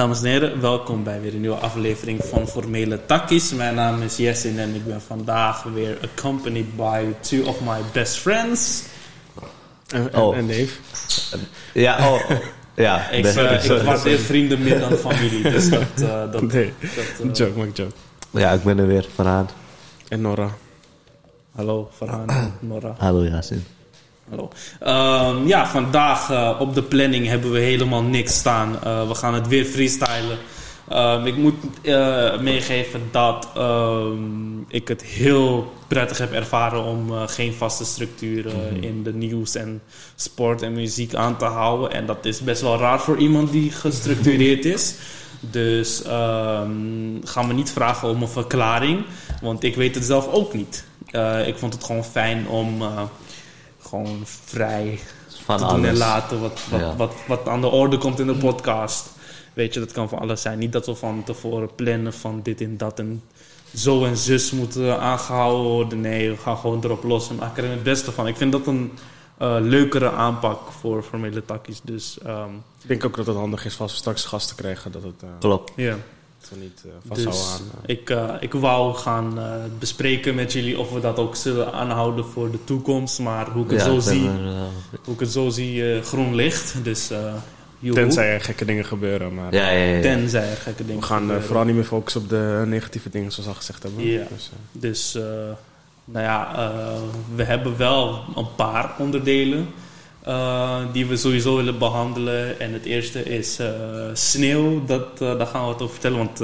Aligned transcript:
Dames 0.00 0.18
en 0.22 0.26
heren, 0.26 0.60
welkom 0.60 1.02
bij 1.04 1.20
weer 1.20 1.34
een 1.34 1.40
nieuwe 1.40 1.56
aflevering 1.56 2.20
van 2.24 2.46
Formele 2.48 3.06
Takkies. 3.06 3.52
Mijn 3.52 3.74
naam 3.74 4.02
is 4.02 4.16
Jessin 4.16 4.58
en 4.58 4.74
ik 4.74 4.86
ben 4.86 5.00
vandaag 5.00 5.62
weer 5.62 5.98
accompanied 6.02 6.76
by 6.76 7.04
two 7.20 7.44
of 7.44 7.60
my 7.60 7.78
best 7.92 8.16
friends. 8.16 8.82
En, 9.88 10.12
en, 10.12 10.20
Oh. 10.20 10.36
en 10.36 10.46
Dave. 10.46 10.68
Ja, 11.74 12.08
oh. 12.12 12.30
Ja, 12.74 13.08
Ik, 13.10 13.24
eh, 13.24 13.52
ik 13.52 13.60
sorry. 13.60 13.84
waardeer 13.90 14.18
vrienden 14.18 14.62
meer 14.62 14.78
dan 14.80 14.92
familie, 14.92 15.42
dus 15.42 15.68
dat... 15.70 15.82
eh, 15.96 16.32
dat, 16.32 16.42
Nee, 16.52 16.72
dat 16.80 17.28
eh, 17.28 17.34
joke, 17.34 17.58
maak 17.58 17.76
joke. 17.76 17.92
ja, 18.30 18.50
ik 18.52 18.62
ben 18.62 18.78
er 18.78 18.86
weer, 18.86 19.06
Farhan. 19.14 19.48
En 20.08 20.20
Nora. 20.20 20.50
hallo, 21.54 21.90
Farhan 21.96 22.28
en 22.28 22.52
Nora. 22.60 22.94
Hallo 22.98 23.24
Yasin. 23.24 23.64
Hallo. 24.30 24.48
Ehm, 24.80 25.46
ja, 25.46 25.66
vandaag 25.66 26.30
eh, 26.30 26.56
op 26.58 26.74
de 26.74 26.82
planning 26.82 27.26
hebben 27.26 27.50
we 27.52 27.58
helemaal 27.58 28.02
niks 28.02 28.34
staan. 28.34 28.82
Eh, 28.82 29.08
we 29.08 29.14
gaan 29.14 29.34
het 29.34 29.48
weer 29.48 29.64
freestylen. 29.64 30.38
Ehm, 30.88 31.26
ik 31.26 31.36
moet 31.36 31.54
eh, 31.82 32.38
meegeven 32.38 33.00
dat 33.10 33.48
ehm, 33.54 34.60
ik 34.68 34.88
het 34.88 35.02
heel 35.02 35.72
prettig 35.88 36.18
heb 36.18 36.32
ervaren 36.32 36.84
om 36.84 37.12
geen 37.26 37.52
vaste 37.52 37.84
structuur 37.84 38.46
eh, 38.46 38.82
in 38.82 39.02
de 39.02 39.14
nieuws 39.14 39.54
en 39.54 39.82
sport 40.14 40.62
en 40.62 40.72
muziek 40.72 41.14
aan 41.14 41.36
te 41.36 41.44
houden. 41.44 41.92
En 41.92 42.06
dat 42.06 42.24
is 42.24 42.40
best 42.40 42.62
wel 42.62 42.78
raar 42.78 43.00
voor 43.00 43.16
iemand 43.16 43.52
die 43.52 43.70
gestructureerd 43.70 44.64
is. 44.64 44.94
Dus 45.40 46.02
ga 47.24 47.42
me 47.46 47.52
niet 47.52 47.70
vragen 47.70 48.08
om 48.08 48.22
een 48.22 48.28
verklaring, 48.28 49.04
want 49.42 49.62
ik 49.62 49.76
weet 49.76 49.94
het 49.94 50.04
zelf 50.04 50.28
ook 50.32 50.54
niet. 50.54 50.84
Ik 51.46 51.58
vond 51.58 51.74
het 51.74 51.84
gewoon 51.84 52.04
fijn 52.04 52.48
om 52.48 52.82
gewoon 53.90 54.20
vrij 54.24 54.98
Van 55.44 55.56
te 55.58 55.64
doen 55.64 55.72
en 55.74 55.84
alles. 55.84 55.98
laten 55.98 56.40
wat, 56.40 56.60
wat, 56.70 56.80
Ja. 56.80 56.96
wat, 56.96 57.12
wat 57.26 57.48
aan 57.48 57.60
de 57.60 57.66
orde 57.66 57.98
komt 57.98 58.18
in 58.20 58.26
de 58.26 58.34
podcast. 58.34 59.10
Weet 59.52 59.74
je, 59.74 59.80
dat 59.80 59.92
kan 59.92 60.08
van 60.08 60.18
alles 60.18 60.42
zijn. 60.42 60.58
Niet 60.58 60.72
dat 60.72 60.86
we 60.86 60.94
van 60.94 61.22
tevoren 61.24 61.74
plannen 61.74 62.12
van 62.12 62.40
dit 62.42 62.60
en 62.60 62.76
dat 62.76 62.98
en 62.98 63.22
zo 63.76 64.04
en 64.04 64.16
zus 64.16 64.50
moeten 64.50 65.00
aangehouden 65.00 65.62
worden. 65.72 66.00
Nee, 66.00 66.30
we 66.30 66.36
gaan 66.36 66.56
gewoon 66.56 66.84
erop 66.84 67.02
los 67.04 67.30
en 67.30 67.36
maken 67.36 67.64
er 67.64 67.70
het 67.70 67.82
beste 67.82 68.12
van. 68.12 68.26
Ik 68.26 68.36
vind 68.36 68.52
dat 68.52 68.66
een 68.66 68.92
eh, 69.38 69.56
leukere 69.60 70.10
aanpak 70.10 70.58
voor 70.80 71.02
formele 71.02 71.44
takkies. 71.44 71.80
Dus 71.84 72.18
ehm, 72.24 72.50
Ik 72.82 72.88
denk 72.88 73.04
ook 73.04 73.16
dat 73.16 73.26
het 73.26 73.36
handig 73.36 73.64
is 73.64 73.80
als 73.80 73.92
we 73.92 73.98
straks 73.98 74.24
gasten 74.24 74.56
krijgen, 74.56 74.92
dat, 74.92 75.02
het, 75.02 75.22
eh, 75.22 75.28
Klopt. 75.38 75.72
ja. 75.76 75.96
Niet 76.60 76.82
eh 76.84 76.90
vasthouden 77.08 77.32
Dus 77.32 77.52
aan... 77.52 77.82
eh, 77.86 77.96
ik, 77.96 78.10
eh, 78.10 78.34
ik 78.40 78.52
wou 78.52 78.94
gaan 78.94 79.38
eh, 79.38 79.44
bespreken 79.78 80.34
met 80.34 80.52
jullie 80.52 80.78
of 80.78 80.90
we 80.92 81.00
dat 81.00 81.18
ook 81.18 81.36
zullen 81.36 81.72
aanhouden 81.72 82.24
voor 82.24 82.50
de 82.50 82.64
toekomst. 82.64 83.18
Maar 83.18 83.50
hoe 83.50 83.64
ik 83.64 83.70
het 83.70 83.80
Ja, 83.80 83.86
zo 83.86 83.98
zie, 83.98 84.28
er, 84.28 84.34
hoe 85.04 85.14
ik 85.14 85.20
het 85.20 85.32
zo 85.32 85.48
zie 85.48 85.94
eh, 85.94 86.02
groen 86.02 86.34
licht. 86.34 86.74
Dus 86.84 87.10
eh 87.10 87.34
joehoe. 87.78 88.02
tenzij 88.02 88.34
er 88.34 88.40
gekke 88.40 88.64
dingen 88.64 88.84
gebeuren, 88.84 89.34
maar 89.34 89.54
ja, 89.54 89.70
ja, 89.70 89.84
ja. 89.94 90.00
Tenzij 90.00 90.50
er 90.50 90.56
gekke 90.56 90.84
dingen 90.84 91.00
we 91.00 91.06
gaan 91.06 91.20
gebeuren. 91.20 91.44
vooral 91.44 91.64
niet 91.64 91.74
meer 91.74 91.84
focussen 91.84 92.20
op 92.20 92.28
de 92.28 92.62
negatieve 92.66 93.10
dingen, 93.10 93.32
zoals 93.32 93.48
al 93.48 93.54
gezegd 93.54 93.82
hebben. 93.82 94.04
Ja. 94.06 94.26
Dus, 94.34 94.50
eh, 94.52 94.80
Dus, 94.80 95.14
eh, 95.14 95.22
nou 96.04 96.24
ja, 96.24 96.54
eh, 96.54 97.00
we 97.34 97.42
hebben 97.44 97.76
wel 97.76 98.24
een 98.36 98.54
paar 98.56 98.94
onderdelen 98.98 99.68
eh, 100.22 100.78
die 100.92 101.06
we 101.06 101.16
sowieso 101.16 101.56
willen 101.56 101.78
behandelen. 101.78 102.60
En 102.60 102.72
het 102.72 102.84
eerste 102.84 103.22
is 103.22 103.58
eh, 103.58 103.68
sneeuw. 104.12 104.84
Dat, 104.84 105.20
eh, 105.20 105.38
daar 105.38 105.46
gaan 105.46 105.60
we 105.60 105.72
wat 105.72 105.82
over 105.82 105.92
vertellen. 105.92 106.18
Want 106.18 106.42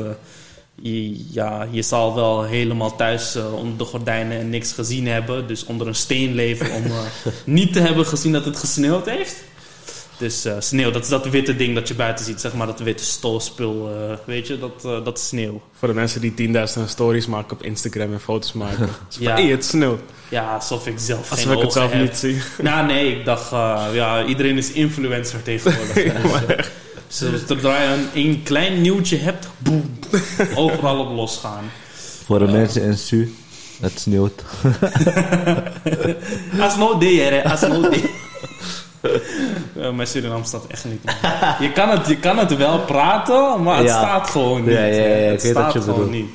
je, 0.74 1.32
ja, 1.32 1.68
je 1.70 1.82
zal 1.82 2.14
wel 2.14 2.42
helemaal 2.42 2.96
thuis 2.96 3.36
onder 3.36 3.78
de 3.78 3.84
gordijnen 3.84 4.38
en 4.38 4.50
niks 4.50 4.72
gezien 4.72 5.06
hebben. 5.06 5.46
Dus 5.46 5.64
onder 5.64 5.86
een 5.86 5.94
steen 5.94 6.34
leven 6.34 6.72
om 6.72 6.82
niet 7.44 7.72
te 7.72 7.80
hebben 7.80 8.06
gezien 8.06 8.32
dat 8.32 8.44
het 8.44 8.56
gesneeuwd 8.56 9.06
heeft. 9.06 9.44
Dus 10.18 10.44
eh, 10.44 10.52
sneeuw, 10.58 10.90
dat 10.90 11.02
is 11.02 11.08
dat 11.08 11.28
witte 11.28 11.56
ding 11.56 11.74
dat 11.74 11.88
je 11.88 11.94
buiten 11.94 12.24
ziet. 12.24 12.40
Zeg 12.40 12.52
maar 12.54 12.66
dat 12.66 12.80
witte 12.80 13.04
stolspul, 13.04 13.90
eh, 13.94 14.16
weet 14.24 14.46
je, 14.46 14.58
dat, 14.58 14.84
eh, 14.84 15.04
dat 15.04 15.18
is 15.18 15.26
sneeuw. 15.28 15.60
voor 15.78 15.88
de 15.88 15.94
mensen 15.94 16.20
die 16.20 16.34
10.000 16.34 16.88
stories 16.88 17.26
maken 17.26 17.52
op 17.56 17.62
Instagram 17.62 18.12
en 18.12 18.20
foto's 18.20 18.52
maken. 18.52 18.76
Van, 19.08 19.22
Ja. 19.22 19.32
hey, 19.34 19.44
het 19.46 19.64
sneeuwt. 19.64 20.00
Ja, 20.28 20.54
alsof 20.54 20.86
ik 20.86 20.94
zelf 20.98 21.30
Alsof 21.30 21.46
geen 21.46 21.56
ik 21.56 21.62
het 21.62 21.72
zelf 21.72 21.90
heb. 21.92 22.00
niet 22.02 22.16
zie. 22.16 22.36
Nou, 22.62 22.86
nee, 22.86 23.18
ik 23.18 23.24
dacht, 23.24 23.52
eh, 23.52 23.84
ja, 23.92 24.24
iedereen 24.24 24.56
is 24.58 24.72
influencer 24.72 25.42
tegenwoordig. 25.42 26.70
Dus, 27.18 27.18
zodra 27.46 27.82
je 27.82 27.88
een, 27.88 28.08
een 28.24 28.42
klein 28.42 28.80
nieuwtje 28.80 29.16
hebt, 29.16 29.48
boem, 29.58 29.98
overal 30.54 30.98
op 30.98 31.16
losgaan. 31.16 31.64
Voor 32.24 32.38
de 32.38 32.44
mensen 32.46 32.82
in 32.82 32.98
Su, 32.98 33.34
het 33.80 34.00
sneeuwt. 34.00 34.42
Als 36.60 36.76
no 36.76 36.98
day, 36.98 37.14
hè, 37.14 37.44
als 37.50 37.60
no 37.60 37.80
day. 37.80 38.04
Mijn 39.96 40.06
Suriname 40.06 40.44
staat 40.44 40.66
echt 40.66 40.84
niet. 40.84 41.00
Je 41.60 41.72
kan, 41.72 41.88
het, 41.88 42.06
je 42.06 42.16
kan 42.16 42.38
het 42.38 42.56
wel 42.56 42.78
praten, 42.78 43.62
maar 43.62 43.76
het 43.76 43.86
Ja. 43.86 43.98
staat 43.98 44.30
gewoon 44.30 44.64
niet. 44.64 44.72
Ja, 44.72 44.84
ja, 44.84 44.94
ja, 45.04 45.14
ik 45.16 45.30
het 45.30 45.40
staat 45.40 45.72
je 45.72 45.80
gewoon 45.80 45.94
bedoelt. 45.94 46.14
niet. 46.14 46.30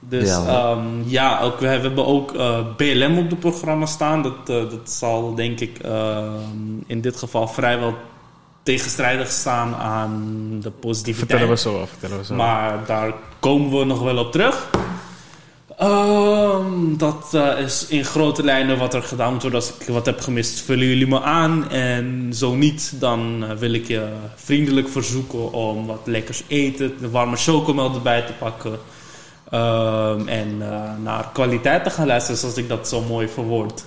Dus 0.00 0.28
Ja, 0.28 0.42
ja, 0.46 0.74
man. 0.74 1.02
ja 1.06 1.40
ook, 1.40 1.58
we 1.60 1.66
hebben 1.66 2.06
ook 2.06 2.34
eh, 2.34 2.58
BLM 2.76 3.18
op 3.18 3.30
het 3.30 3.40
programma 3.40 3.86
staan. 3.86 4.22
Dat, 4.22 4.32
eh, 4.46 4.54
dat 4.70 4.90
zal 4.90 5.34
denk 5.34 5.60
ik 5.60 5.78
ehm, 5.78 6.26
in 6.86 7.00
dit 7.00 7.16
geval 7.16 7.48
vrijwel 7.48 7.94
tegenstrijdig 8.62 9.30
staan 9.30 9.74
aan 9.74 10.36
de 10.62 10.70
positiviteit. 10.70 11.28
Vertellen 11.30 11.48
we 11.54 11.60
zo 11.60 11.80
af, 11.82 11.88
vertellen 11.88 12.18
we 12.18 12.24
zo 12.24 12.32
af. 12.32 12.38
Maar 12.38 12.78
daar 12.86 13.12
komen 13.40 13.78
we 13.78 13.84
nog 13.84 14.00
wel 14.02 14.18
op 14.18 14.32
terug. 14.32 14.68
Ehm, 15.80 16.96
dat 16.96 17.34
eh, 17.34 17.58
is 17.58 17.86
in 17.86 18.04
grote 18.04 18.42
lijnen 18.42 18.78
wat 18.78 18.94
er 18.94 19.02
gedaan 19.02 19.32
worden. 19.32 19.54
Als 19.54 19.72
ik 19.78 19.86
wat 19.86 20.06
heb 20.06 20.20
gemist, 20.20 20.60
vullen 20.60 20.86
jullie 20.86 21.06
me 21.06 21.20
aan. 21.20 21.70
En 21.70 22.34
zo 22.34 22.54
niet, 22.54 22.92
dan 22.98 23.44
eh, 23.44 23.56
wil 23.56 23.72
ik 23.72 23.86
je 23.86 24.08
vriendelijk 24.34 24.88
verzoeken 24.88 25.52
om 25.52 25.86
wat 25.86 26.00
lekkers 26.04 26.42
eten, 26.46 26.92
de 27.00 27.10
warme 27.10 27.36
chocomel 27.36 27.94
erbij 27.94 28.22
te 28.22 28.32
pakken. 28.32 28.78
Ehm, 29.50 30.28
en 30.28 30.56
eh, 30.60 30.96
naar 31.02 31.28
kwaliteit 31.32 31.84
te 31.84 31.90
gaan 31.90 32.06
luisteren, 32.06 32.40
zoals 32.40 32.56
ik 32.56 32.68
dat 32.68 32.88
zo 32.88 33.00
mooi 33.00 33.28
verwoord. 33.28 33.84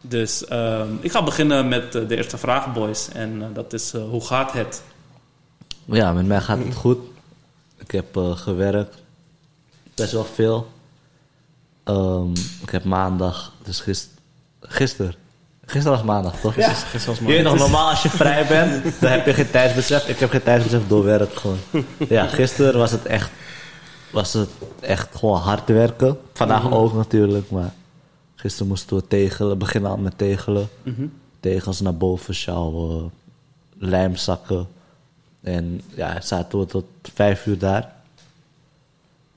Dus 0.00 0.44
ehm, 0.44 0.88
ik 1.00 1.10
ga 1.10 1.22
beginnen 1.22 1.68
met 1.68 1.92
de 1.92 2.16
eerste 2.16 2.38
vraag, 2.38 2.72
boys. 2.72 3.08
En 3.08 3.50
dat 3.54 3.72
is, 3.72 3.92
hoe 3.92 4.26
gaat 4.26 4.52
het? 4.52 4.82
Ja, 5.84 6.12
met 6.12 6.26
mij 6.26 6.40
gaat 6.40 6.58
het 6.58 6.74
goed. 6.74 6.98
Ik 7.78 7.90
heb 7.90 8.16
gewerkt. 8.34 8.96
Best 9.94 10.12
wel 10.12 10.24
veel. 10.24 10.66
Ehm, 11.84 12.30
ik 12.62 12.70
heb 12.70 12.84
maandag, 12.84 13.52
dus 13.64 13.80
gisteren. 13.80 14.18
Gisteren. 14.60 15.14
Gisteren 15.66 15.96
was 15.98 16.06
maandag, 16.06 16.40
toch? 16.40 16.54
Gisteren 16.54 16.78
gisteren 16.78 17.18
was 17.18 17.18
Je 17.18 17.32
weet 17.32 17.42
nog, 17.42 17.58
normaal 17.58 17.90
als 17.90 18.02
je 18.02 18.10
vrij 18.10 18.46
bent, 18.46 19.00
dan 19.00 19.10
heb 19.10 19.26
je 19.26 19.34
geen 19.34 19.50
tijdsbesef. 19.50 20.08
Ik 20.08 20.18
heb 20.18 20.30
geen 20.30 20.42
tijdsbesef 20.42 20.86
door 20.86 21.04
werk 21.04 21.34
gewoon. 21.34 21.58
Ja, 22.08 22.26
gisteren 22.26 22.78
was 22.78 22.90
het 22.90 23.06
echt, 23.06 23.30
was 24.10 24.32
het 24.32 24.50
echt 24.80 25.16
gewoon 25.16 25.40
hard 25.40 25.68
werken. 25.68 26.18
Vandaag 26.32 26.72
ook 26.72 26.94
natuurlijk, 26.94 27.50
maar 27.50 27.72
gisteren 28.34 28.68
moesten 28.68 28.96
we 28.96 29.06
tegelen, 29.06 29.58
beginnen 29.58 29.90
al 29.90 29.96
met 29.96 30.18
tegelen. 30.18 30.68
Tegels 31.40 31.80
naar 31.80 31.96
boven 31.96 32.34
sjouwen, 32.34 33.10
lijmzakken. 33.78 34.68
En 35.42 35.80
ja, 35.94 36.20
zaten 36.20 36.58
we 36.58 36.66
tot 36.66 36.84
vijf 37.14 37.46
uur 37.46 37.58
daar. 37.58 37.92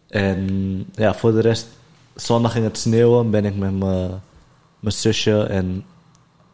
En 0.07 0.85
ja, 0.95 1.13
voor 1.13 1.31
de 1.31 1.41
rest, 1.41 1.67
zondag 2.15 2.51
ging 2.51 2.65
het 2.65 2.77
sneeuwen. 2.77 3.29
Ben 3.29 3.45
ik 3.45 3.55
met 3.55 3.73
mijn 3.79 4.21
zusje 4.81 5.43
en 5.43 5.85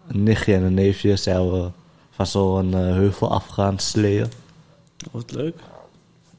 een 0.07 0.23
nichtje 0.23 0.53
en 0.53 0.63
een 0.63 0.73
neefje 0.73 1.15
zijn 1.15 1.51
we 1.51 1.69
van 2.11 2.27
zo'n 2.27 2.73
eh, 2.73 2.79
heuvel 2.79 3.31
afgaan 3.31 3.79
sleeën. 3.79 4.31
Wat 5.11 5.31
leuk. 5.31 5.55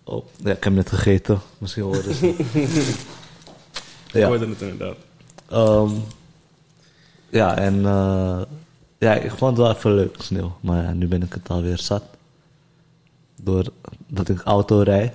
Oh, 0.05 0.25
ja, 0.37 0.53
ik 0.53 0.65
heb 0.65 0.73
net 0.73 0.89
gegeten. 0.89 1.41
Misschien 1.59 1.83
horen 1.83 2.15
ze. 2.15 2.27
Ik 4.13 4.19
ja. 4.19 4.27
hoorde 4.27 4.49
het 4.49 4.61
inderdaad. 4.61 4.97
Ehm, 5.49 5.91
ja, 7.29 7.57
en 7.57 7.87
eh, 7.87 8.43
ja, 8.99 9.15
ik 9.15 9.31
vond 9.31 9.57
het 9.57 9.67
wel 9.67 9.77
even 9.77 9.95
leuk, 9.95 10.17
sneeuw. 10.19 10.57
Maar 10.61 10.83
ja, 10.83 10.93
nu 10.93 11.07
ben 11.07 11.23
ik 11.23 11.33
het 11.33 11.49
alweer 11.49 11.79
zat. 11.79 12.03
Doordat 13.37 14.29
ik 14.29 14.41
auto 14.45 14.81
rijd. 14.81 15.13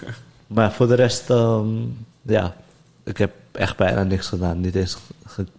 maar 0.46 0.72
voor 0.72 0.86
de 0.86 0.94
rest, 0.94 1.30
ehm, 1.30 1.68
ja, 2.22 2.56
ik 3.04 3.16
heb 3.16 3.32
echt 3.52 3.76
bijna 3.76 4.02
niks 4.02 4.28
gedaan. 4.28 4.60
Niet 4.60 4.74
eens 4.74 4.98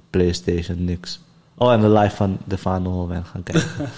Playstation, 0.10 0.84
niks. 0.84 1.20
Oh, 1.56 1.74
en 1.74 1.82
de 1.82 1.90
live 1.90 2.16
van 2.16 2.38
Defano 2.46 2.92
Holwijn 2.92 3.26
gaan 3.26 3.44
kijken. 3.44 3.90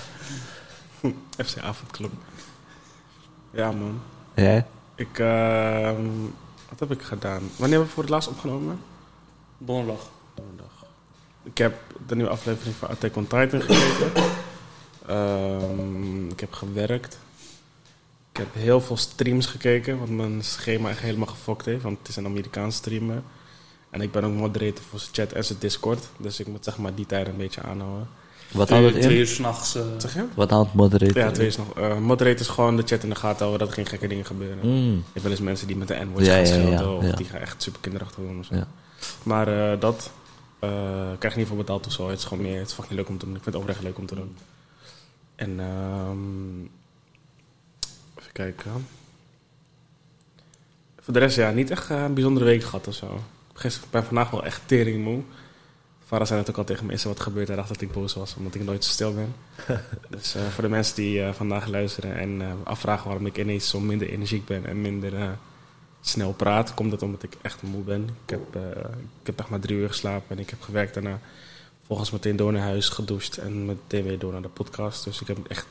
FC 1.45 1.57
Avondclub. 1.57 2.11
Ja, 3.51 3.71
man. 3.71 4.01
Jij? 4.35 4.65
Ik, 4.95 5.19
ehm, 5.19 6.05
wat 6.69 6.79
heb 6.79 6.91
ik 6.91 7.01
gedaan? 7.01 7.41
Wanneer 7.41 7.69
hebben 7.69 7.87
we 7.87 7.93
voor 7.93 8.03
het 8.03 8.11
laatst 8.11 8.29
opgenomen? 8.29 8.79
Donderdag. 9.57 10.09
Donderdag. 10.33 10.85
Ik 11.43 11.57
heb 11.57 11.75
de 12.07 12.15
nieuwe 12.15 12.31
aflevering 12.31 12.75
van 12.75 12.89
Attack 12.89 13.15
on 13.15 13.27
Titan 13.27 13.61
gekeken. 13.61 14.23
Ehm, 15.07 16.29
ik 16.29 16.39
heb 16.39 16.53
gewerkt. 16.53 17.19
Ik 18.33 18.39
heb 18.39 18.53
heel 18.53 18.81
veel 18.81 18.97
streams 18.97 19.45
gekeken, 19.45 19.99
wat 19.99 20.09
mijn 20.09 20.43
schema 20.43 20.89
echt 20.89 20.99
helemaal 20.99 21.27
gefokt 21.27 21.65
heeft. 21.65 21.83
Want 21.83 21.97
het 21.97 22.07
is 22.07 22.15
een 22.15 22.25
Amerikaanse 22.25 22.77
streamer. 22.77 23.21
En 23.89 24.01
ik 24.01 24.11
ben 24.11 24.23
ook 24.23 24.33
moderator 24.33 24.83
voor 24.89 24.99
zijn 24.99 25.11
chat 25.13 25.31
en 25.31 25.45
zijn 25.45 25.59
Discord. 25.59 26.07
Dus 26.17 26.39
ik 26.39 26.47
moet 26.47 26.63
zeg 26.63 26.77
maar 26.77 26.95
die 26.95 27.05
tijd 27.05 27.27
een 27.27 27.37
beetje 27.37 27.61
aanhouden. 27.61 28.07
Wat 28.51 28.67
twee, 28.67 28.79
houdt 28.79 28.93
het 28.93 29.03
twee 29.03 29.15
in? 29.15 29.21
uur 29.21 29.27
s'nachts. 29.27 29.75
eh 29.75 29.83
Zeg 29.97 30.13
je? 30.13 30.25
Wat 30.35 30.49
houdt 30.49 30.73
moderator 30.73 31.17
Ja, 31.17 31.31
twee 31.31 31.47
is 31.47 31.57
nog. 31.57 31.73
eh 31.77 31.97
moderate 31.97 32.39
is 32.39 32.47
gewoon 32.47 32.75
de 32.77 32.83
chat 32.85 33.03
in 33.03 33.09
de 33.09 33.15
gaten 33.15 33.37
houden 33.45 33.59
dat 33.59 33.67
er 33.67 33.73
geen 33.73 33.85
gekke 33.85 34.07
dingen 34.07 34.25
gebeuren. 34.25 34.57
Mm. 34.61 35.03
hebt 35.11 35.21
wel 35.23 35.31
eens 35.31 35.41
mensen 35.41 35.67
die 35.67 35.75
met 35.75 35.87
de 35.87 35.93
N-woord 36.05 36.25
Ja, 36.25 36.33
gaan 36.33 36.45
ja, 36.45 36.47
ja, 36.55 36.61
schelden 36.61 36.97
of 36.97 37.03
ja. 37.05 37.11
die 37.15 37.25
gaan 37.25 37.39
echt 37.39 37.61
super 37.61 37.81
kinderachtig 37.81 38.23
doen 38.23 38.39
of 38.39 38.45
zo. 38.45 38.55
Ja. 38.55 38.67
Maar 39.23 39.71
eh, 39.71 39.79
dat 39.79 40.11
eh, 40.59 40.69
krijg 41.19 41.33
je 41.33 41.39
niet 41.39 41.47
voor 41.47 41.57
betaald 41.57 41.85
of 41.85 41.91
zo. 41.91 42.09
Het 42.09 42.17
is 42.19 42.25
gewoon 42.25 42.43
meer, 42.43 42.59
het 42.59 42.67
is 42.67 42.73
fucking 42.73 42.95
leuk 42.95 43.09
om 43.09 43.17
te 43.17 43.25
doen. 43.25 43.35
Ik 43.35 43.43
vind 43.43 43.55
het 43.55 43.63
oprecht 43.63 43.83
leuk 43.83 43.97
om 43.97 44.05
te 44.05 44.15
doen. 44.15 44.35
En 45.35 45.59
ehm 45.59 46.65
kijken. 48.33 48.87
Voor 50.99 51.13
de 51.13 51.19
rest, 51.19 51.35
ja, 51.35 51.51
niet 51.51 51.69
echt 51.69 51.89
eh, 51.89 52.03
een 52.03 52.13
bijzondere 52.13 52.45
week 52.45 52.63
gehad 52.63 52.87
of 52.87 52.93
zo. 52.93 53.23
Gisteren, 53.53 53.87
ik 53.87 53.93
ben 53.93 54.03
vandaag 54.03 54.29
wel 54.29 54.45
echt 54.45 54.61
tering 54.65 55.03
moe. 55.03 55.21
Farah 56.05 56.27
zei 56.27 56.39
het 56.39 56.49
ook 56.49 56.57
al 56.57 56.63
tegen 56.63 56.85
me, 56.85 56.93
is 56.93 57.01
er 57.01 57.07
wat 57.07 57.19
gebeurd? 57.19 57.47
Hij 57.47 57.55
dacht 57.55 57.67
dat 57.67 57.81
ik 57.81 57.91
boos 57.91 58.13
was, 58.13 58.35
omdat 58.35 58.55
ik 58.55 58.63
nooit 58.63 58.83
zo 58.83 58.91
stil 58.91 59.13
ben. 59.13 59.35
dus 60.09 60.35
eh, 60.35 60.47
voor 60.47 60.63
de 60.63 60.69
mensen 60.69 60.95
die 60.95 61.23
eh, 61.23 61.33
vandaag 61.33 61.67
luisteren 61.67 62.15
en 62.15 62.41
afvragen 62.63 63.07
waarom 63.07 63.25
ik 63.25 63.37
ineens 63.37 63.69
zo 63.69 63.79
minder 63.79 64.09
energiek 64.09 64.45
ben 64.45 64.65
en 64.65 64.81
minder 64.81 65.37
snel 66.01 66.33
praat, 66.33 66.73
komt 66.73 66.91
dat 66.91 67.01
omdat 67.01 67.23
ik 67.23 67.33
echt 67.41 67.61
moe 67.61 67.83
ben. 67.83 68.09
Ik 68.25 68.29
heb, 68.29 68.55
ik 69.21 69.25
heb 69.25 69.39
echt 69.39 69.49
maar 69.49 69.59
drie 69.59 69.77
uur 69.77 69.87
geslapen 69.87 70.35
en 70.35 70.39
ik 70.39 70.49
heb 70.49 70.61
gewerkt 70.61 70.93
daarna. 70.93 71.19
Volgens 71.85 72.11
meteen 72.11 72.35
door 72.35 72.51
naar 72.51 72.61
huis, 72.61 72.89
gedoucht 72.89 73.37
en 73.37 73.65
meteen 73.65 74.03
weer 74.03 74.19
door 74.19 74.31
naar 74.31 74.41
de 74.41 74.47
podcast. 74.47 75.03
Dus 75.03 75.21
ik 75.21 75.27
heb 75.27 75.37
echt 75.47 75.67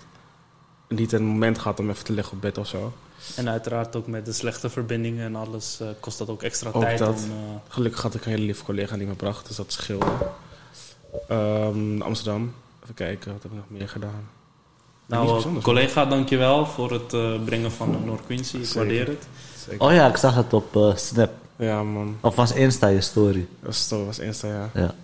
niet 0.94 1.12
een 1.12 1.24
moment 1.24 1.58
gehad 1.58 1.78
om 1.78 1.90
even 1.90 2.04
te 2.04 2.12
liggen 2.12 2.34
op 2.34 2.40
bed 2.40 2.58
of 2.58 2.66
zo. 2.66 2.92
En 3.36 3.48
uiteraard 3.48 3.96
ook 3.96 4.06
met 4.06 4.24
de 4.26 4.32
slechte 4.32 4.70
verbindingen 4.70 5.24
en 5.26 5.36
alles 5.36 5.78
eh, 5.80 5.86
kost 6.00 6.18
dat 6.18 6.28
ook 6.28 6.42
extra 6.42 6.70
Ook 6.72 6.82
tijd 6.82 6.98
dat. 6.98 7.08
om... 7.08 7.14
eh, 7.30 7.54
Gelukkig 7.68 8.02
had 8.02 8.14
ik 8.14 8.24
een 8.24 8.30
hele 8.30 8.44
lieve 8.44 8.64
collega 8.64 8.96
die 8.96 9.06
me 9.06 9.14
bracht, 9.14 9.46
dus 9.46 9.56
dat 9.56 9.72
scheelde. 9.72 10.06
Ehm, 11.28 12.00
Amsterdam, 12.02 12.54
even 12.82 12.94
kijken, 12.94 13.32
wat 13.32 13.42
heb 13.42 13.52
ik 13.52 13.56
nog 13.58 13.78
meer 13.78 13.88
gedaan? 13.88 14.28
Nou, 15.06 15.32
bijzonders, 15.32 15.64
collega, 15.64 16.04
dankjewel 16.06 16.66
voor 16.66 16.92
het 16.92 17.12
eh, 17.12 17.42
brengen 17.44 17.72
van 17.72 18.04
Noord 18.04 18.26
Quincy. 18.26 18.56
Ik 18.56 18.64
Zeker. 18.64 18.78
waardeer 18.78 19.06
het. 19.06 19.26
Zeker. 19.68 19.86
Oh 19.86 19.92
ja, 19.92 20.08
ik 20.08 20.16
zag 20.16 20.34
het 20.34 20.52
op 20.52 20.76
eh, 20.76 20.96
Snap. 20.96 21.30
Ja 21.56 21.82
man, 21.82 22.16
Of 22.20 22.34
was 22.34 22.52
Insta 22.52 22.86
je 22.86 23.00
story. 23.00 23.46
dat 23.60 23.66
was, 23.68 23.88
dat 23.88 24.04
was 24.04 24.18
Insta, 24.18 24.48
ja. 24.48 24.70
Ja. 24.74 24.94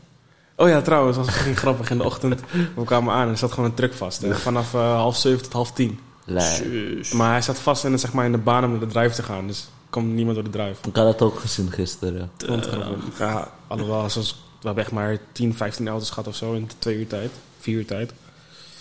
Oh 0.60 0.69
ja, 0.69 0.81
trouwens, 0.81 1.16
dat 1.16 1.26
was 1.26 1.34
fucking 1.34 1.58
grappig. 1.58 1.90
In 1.90 1.99
de 1.99 2.05
ochtend, 2.05 2.40
we 2.75 2.84
kwamen 2.84 3.14
aan 3.14 3.22
en 3.26 3.28
er 3.32 3.38
zat 3.38 3.52
gewoon 3.52 3.69
een 3.69 3.75
truck 3.76 3.94
vast. 3.94 4.22
hè. 4.22 4.34
Vanaf 4.34 4.75
eh, 4.75 4.81
half 4.94 5.16
zeven 5.16 5.43
tot 5.43 5.52
half 5.52 5.72
tien. 5.72 5.99
Shush. 6.28 7.12
Maar 7.12 7.31
hij 7.31 7.43
zat 7.43 7.58
vast 7.58 7.84
in, 7.84 7.90
de- 7.93 7.96
zeg 7.99 8.12
maar, 8.12 8.25
in 8.25 8.32
de 8.32 8.38
baan 8.38 8.64
om 8.64 8.70
naar 8.70 8.81
de 8.81 8.87
drive 8.87 9.14
te 9.14 9.22
gaan. 9.22 9.46
Dus 9.46 9.60
er 9.60 9.66
kwam 9.90 10.14
niemand 10.14 10.34
door 10.34 10.44
de 10.44 10.50
drive. 10.50 10.88
Ik 10.88 10.96
had 10.96 11.06
het 11.12 11.22
ook 11.22 11.38
gezien 11.38 11.70
gisteren. 11.72 12.31
Want, 12.46 12.66
Eh, 12.66 12.88
ja, 13.19 13.50
alhoewel, 13.66 14.10
zoals, 14.10 14.32
we 14.60 14.66
hebben 14.66 14.84
echt 14.84 14.93
maar 14.93 15.19
10, 15.32 15.55
15 15.55 15.88
auto's 15.88 16.08
gehad 16.08 16.26
of 16.26 16.34
zo 16.37 16.52
in 16.52 16.70
twee 16.78 16.96
uur 16.99 17.06
tijd. 17.06 17.31
Vier 17.58 17.76
uur 17.76 17.87
tijd. 17.87 18.12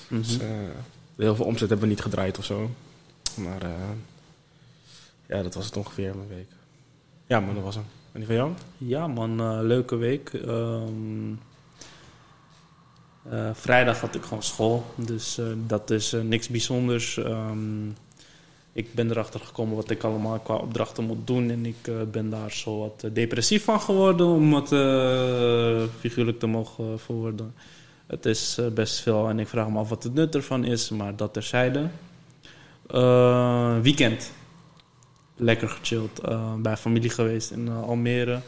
mhm. 0.08 0.22
Dus 0.22 0.40
eh, 0.40 0.48
heel 1.18 1.36
veel 1.36 1.46
omzet 1.46 1.70
hebben 1.70 1.88
we 1.88 1.94
niet 1.94 2.02
gedraaid 2.04 2.38
of 2.38 2.46
zo. 2.46 2.70
Maar 3.36 3.62
eh, 3.62 3.70
ja, 5.28 5.42
dat 5.44 5.54
was 5.56 5.66
het 5.66 5.78
ongeveer 5.78 6.16
mijn 6.16 6.28
week. 6.30 6.50
Ja, 7.28 7.40
maar 7.40 7.54
dat 7.54 7.64
was 7.64 7.76
hem. 7.76 7.86
En 8.12 8.20
die 8.20 8.26
van 8.26 8.36
jou? 8.36 8.52
Ja, 8.78 9.08
man, 9.08 9.62
leuke 9.66 9.96
week. 9.96 10.30
Ehm, 10.34 11.32
eh, 13.30 13.50
vrijdag 13.54 14.00
had 14.00 14.16
ik 14.16 14.24
gewoon 14.24 14.44
school, 14.44 14.86
dus 14.96 15.38
eh, 15.38 15.46
dat 15.68 15.90
is 15.90 16.14
eh, 16.14 16.22
niks 16.22 16.48
bijzonders. 16.48 17.18
Ehm, 17.18 17.88
ik 18.74 18.94
ben 18.94 19.12
erachter 19.12 19.40
gekomen 19.40 19.76
wat 19.76 19.90
ik 19.90 20.04
allemaal 20.04 20.40
qua 20.40 20.56
opdrachten 20.56 21.04
moet 21.04 21.28
doen 21.28 21.50
en 21.50 21.66
ik 21.66 22.12
ben 22.12 22.30
daar 22.30 22.52
zo 22.52 22.80
wat 22.80 23.14
depressief 23.14 23.64
van 23.64 23.82
geworden, 23.82 24.28
om 24.28 24.54
het 24.54 24.68
figuurlijk 26.00 26.40
te 26.40 26.48
mogen 26.48 27.00
verwoorden. 27.00 27.54
Het 28.08 28.26
is 28.26 28.60
best 28.74 29.00
veel 29.00 29.30
en 29.30 29.40
ik 29.40 29.48
vraag 29.48 29.70
me 29.70 29.80
af 29.80 29.90
wat 29.90 30.04
het 30.04 30.14
nut 30.14 30.36
ervan 30.36 30.64
is, 30.66 30.90
maar 30.90 31.16
dat 31.16 31.34
terzijde. 31.34 31.90
Weekend. 33.82 34.32
Lekker 35.36 35.70
gechilled. 35.70 36.22
bij 36.58 36.78
familie 36.78 37.10
geweest 37.10 37.52
in 37.52 37.70
Almere. 37.70 38.40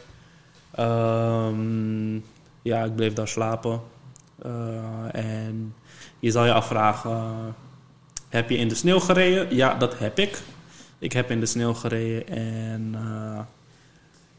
Ehm, 0.70 2.14
ja, 2.62 2.84
ik 2.84 2.96
bleef 2.96 3.12
daar 3.12 3.28
slapen. 3.28 3.80
Eh, 4.42 5.14
en 5.14 5.74
je 6.18 6.30
zal 6.30 6.44
je 6.44 6.52
afvragen: 6.52 7.54
heb 8.28 8.50
je 8.50 8.56
in 8.56 8.68
de 8.68 8.74
sneeuw 8.74 9.00
gereden? 9.00 9.54
Ja, 9.54 9.74
dat 9.74 9.98
heb 9.98 10.18
ik. 10.18 10.42
Ik 10.98 11.12
heb 11.12 11.30
in 11.30 11.40
de 11.40 11.46
sneeuw 11.46 11.74
gereden 11.74 12.28
en 12.28 12.94
eh, 12.94 13.40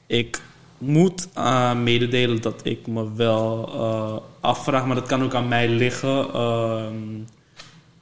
ik 0.07 0.41
moet 0.77 1.29
eh, 1.33 1.73
mededelen 1.75 2.41
dat 2.41 2.61
ik 2.63 2.87
me 2.87 3.13
wel 3.13 3.69
afvraag, 4.39 4.85
maar 4.85 4.95
dat 4.95 5.07
kan 5.07 5.23
ook 5.23 5.33
aan 5.33 5.47
mij 5.47 5.69
liggen. 5.69 6.33
ehm, 6.33 7.19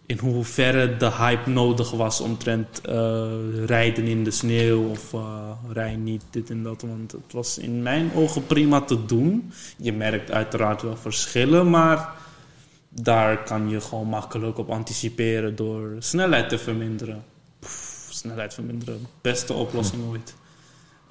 in 0.09 0.17
hoeverre 0.17 0.97
de 0.97 1.11
hype 1.11 1.49
nodig 1.49 1.91
was 1.91 2.21
omtrent 2.21 2.81
eh, 2.81 3.27
rijden 3.65 4.05
in 4.05 4.23
de 4.23 4.31
sneeuw 4.31 4.89
of 4.89 5.13
uh, 5.13 5.21
rij 5.71 5.95
niet 5.95 6.23
dit 6.29 6.49
en 6.49 6.63
dat. 6.63 6.81
Want 6.81 7.11
het 7.11 7.33
was 7.33 7.57
in 7.57 7.81
mijn 7.81 8.11
ogen 8.15 8.45
prima 8.45 8.81
te 8.81 9.05
doen. 9.05 9.51
Je 9.77 9.93
merkt 9.93 10.31
uiteraard 10.31 10.81
wel 10.81 10.97
verschillen, 10.97 11.69
maar 11.69 12.09
daar 12.89 13.43
kan 13.43 13.69
je 13.69 13.81
gewoon 13.81 14.07
makkelijk 14.07 14.57
op 14.57 14.69
anticiperen 14.69 15.55
door 15.55 15.95
snelheid 15.99 16.49
te 16.49 16.57
verminderen. 16.57 17.23
Pff, 17.59 18.07
snelheid 18.09 18.53
verminderen, 18.53 19.07
beste 19.21 19.53
oplossing 19.53 20.01
ooit. 20.09 20.33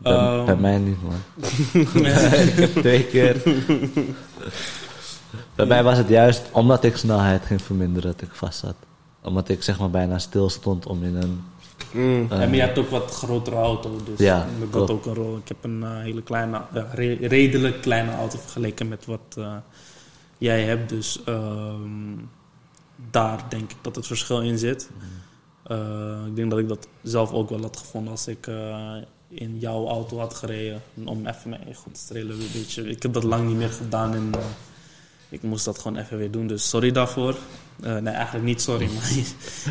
Bij, 0.00 0.12
Ehm, 0.12 0.44
bij 0.44 0.56
mij 0.56 0.78
niet, 0.78 1.02
man. 1.02 1.22
ik 2.46 2.54
heb 2.54 2.70
twee 2.70 3.04
keer. 3.04 3.42
bij 5.56 5.66
mij 5.66 5.82
was 5.82 5.96
het 5.96 6.08
juist 6.08 6.42
omdat 6.52 6.84
ik 6.84 6.96
snelheid 6.96 7.44
ging 7.44 7.62
verminderen 7.62 8.12
dat 8.12 8.28
ik 8.28 8.34
vast 8.34 8.58
zat. 8.58 8.74
Omdat 9.28 9.48
ik 9.48 9.62
zeg 9.62 9.78
maar 9.78 9.90
bijna 9.90 10.18
stil 10.18 10.48
stond 10.50 10.86
om 10.86 11.04
in 11.04 11.16
een. 11.16 11.42
Mm. 11.92 12.22
eh, 12.30 12.38
maar 12.38 12.54
je 12.54 12.60
hebt 12.60 12.78
ook 12.78 12.88
wat 12.90 13.10
grotere 13.10 13.56
auto, 13.56 13.96
dus 14.04 14.18
Ja, 14.18 14.46
dat 14.60 14.70
klopt. 14.70 14.90
ook 14.90 15.06
een 15.06 15.14
rol. 15.14 15.36
Ik 15.36 15.48
heb 15.48 15.56
een 15.64 15.82
eh, 15.82 15.90
hele 15.98 16.22
kleine, 16.22 16.62
re- 16.92 17.26
redelijk 17.26 17.80
kleine 17.82 18.12
auto 18.14 18.38
vergeleken 18.38 18.88
met 18.88 19.06
wat 19.06 19.20
eh, 19.38 19.56
jij 20.38 20.62
hebt. 20.64 20.88
Dus 20.88 21.20
ehm, 21.24 22.16
daar 23.10 23.44
denk 23.48 23.70
ik 23.70 23.76
dat 23.82 23.96
het 23.96 24.06
verschil 24.06 24.40
in 24.42 24.58
zit. 24.58 24.90
Eh, 25.62 26.22
ik 26.26 26.36
denk 26.36 26.50
dat 26.50 26.58
ik 26.58 26.68
dat 26.68 26.88
zelf 27.02 27.32
ook 27.32 27.48
wel 27.50 27.60
had 27.60 27.76
gevonden 27.76 28.10
als 28.12 28.26
ik 28.28 28.46
eh, 28.46 28.94
in 29.28 29.58
jouw 29.58 29.86
auto 29.88 30.18
had 30.18 30.34
gereden. 30.34 30.82
Om 31.04 31.26
even 31.26 31.50
mijn 31.50 31.62
ego 31.68 31.90
te 31.92 32.00
strelen. 32.00 32.36
Weet 32.38 32.72
je. 32.72 32.88
Ik 32.88 33.02
heb 33.02 33.12
dat 33.12 33.24
lang 33.24 33.46
niet 33.48 33.56
meer 33.56 33.70
gedaan 33.70 34.14
en 34.14 34.28
eh, 34.34 34.40
ik 35.28 35.42
moest 35.42 35.64
dat 35.64 35.78
gewoon 35.78 35.96
even 35.98 36.18
weer 36.18 36.30
doen. 36.30 36.46
Dus 36.46 36.68
sorry 36.68 36.90
daarvoor. 36.92 37.34
Eh, 37.82 37.96
nee, 37.96 38.14
eigenlijk 38.14 38.44
niet 38.44 38.60
sorry, 38.60 38.88
maar 38.94 39.12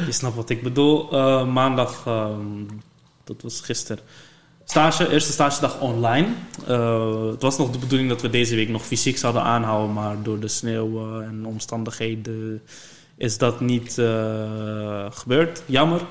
je, 0.06 0.12
snapt 0.12 0.36
wat 0.36 0.50
ik 0.50 0.64
bedoel. 0.64 1.12
Eh, 1.12 1.48
maandag, 1.48 2.04
ehm, 2.06 2.64
dat 3.24 3.42
was 3.42 3.62
gisteren. 3.62 4.04
Stage, 4.66 5.12
eerste 5.12 5.32
stagedag 5.32 5.80
online. 5.80 6.28
Eh, 6.68 7.26
het 7.26 7.42
was 7.42 7.58
nog 7.58 7.72
de 7.72 7.78
bedoeling 7.78 8.10
dat 8.10 8.22
we 8.22 8.30
deze 8.30 8.56
week 8.56 8.70
nog 8.70 8.86
fysiek 8.86 9.18
zouden 9.18 9.42
aanhouden, 9.42 9.94
maar 9.94 10.24
door 10.24 10.40
de 10.40 10.48
sneeuw 10.48 11.22
en 11.22 11.46
omstandigheden 11.46 12.62
is 13.18 13.38
dat 13.38 13.60
niet 13.60 13.94
gebeurd. 15.10 15.64
Jammer. 15.66 16.02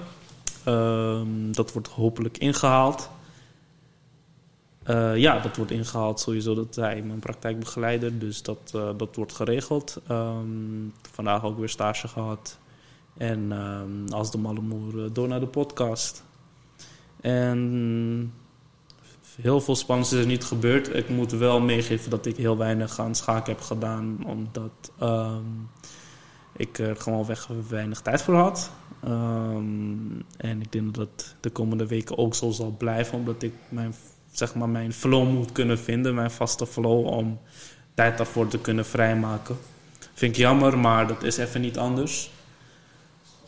Ehm, 0.65 1.53
dat 1.53 1.73
wordt 1.73 1.89
hopelijk 1.89 2.39
ingehaald. 2.39 3.11
Eh, 4.87 5.17
ja, 5.17 5.39
dat 5.41 5.57
wordt 5.57 5.71
ingehaald 5.71 6.21
sowieso. 6.21 6.55
Dat 6.55 6.75
hij 6.75 7.03
mijn 7.03 7.19
praktijkbegeleider, 7.19 8.19
dus 8.19 8.43
dat, 8.43 8.73
eh, 8.75 8.91
dat 8.97 9.17
wordt 9.17 9.33
geregeld. 9.33 10.01
Ehm, 10.07 10.89
vandaag 11.13 11.45
ook 11.45 11.59
weer 11.59 11.69
stage 11.69 12.09
gehad. 12.09 12.59
En 13.17 13.53
ehm, 13.53 14.13
als 14.13 14.31
de 14.31 14.39
malle 14.39 14.61
moer 14.61 15.05
eh, 15.05 15.11
door 15.13 15.29
naar 15.29 15.41
de 15.41 15.47
podcast. 15.47 16.25
En 17.21 18.33
heel 19.41 19.61
veel 19.61 19.77
spannends 19.77 20.13
is 20.13 20.21
er 20.21 20.27
niet 20.27 20.45
gebeurd. 20.45 20.95
Ik 20.95 21.09
moet 21.09 21.33
wel 21.33 21.61
meegeven 21.61 22.11
dat 22.11 22.27
ik 22.27 22.37
heel 22.37 22.57
weinig 22.57 22.99
aan 22.99 23.15
schaken 23.15 23.53
heb 23.53 23.63
gedaan, 23.63 24.19
omdat 24.27 24.93
ehm, 24.99 25.45
ik 26.57 26.79
er 26.79 26.97
gewoon 26.97 27.27
weg 27.27 27.49
weinig 27.69 28.01
tijd 28.01 28.23
voor 28.23 28.35
had. 28.35 28.71
En 30.37 30.61
ik 30.61 30.73
denk 30.73 30.95
dat 30.95 31.09
het 31.09 31.37
de 31.41 31.51
komende 31.51 31.87
weken 31.87 32.19
ook 32.19 32.35
zo 32.35 32.51
zal 32.51 32.75
blijven, 32.79 33.19
omdat 33.19 33.43
ik 33.43 33.53
mijn, 33.69 33.95
zeg 34.39 34.55
maar, 34.55 34.69
mijn 34.69 34.93
flow 34.93 35.29
moet 35.29 35.53
kunnen 35.53 35.79
vinden, 35.79 36.15
mijn 36.15 36.31
vaste 36.31 36.67
flow, 36.67 37.07
om 37.07 37.41
tijd 37.95 38.17
daarvoor 38.17 38.49
te 38.49 38.59
kunnen 38.59 38.87
vrijmaken. 38.87 39.57
Vind 40.15 40.33
ik 40.33 40.39
jammer, 40.39 40.79
maar 40.79 41.07
dat 41.07 41.23
is 41.23 41.37
even 41.37 41.61
niet 41.61 41.79
anders. 41.79 42.31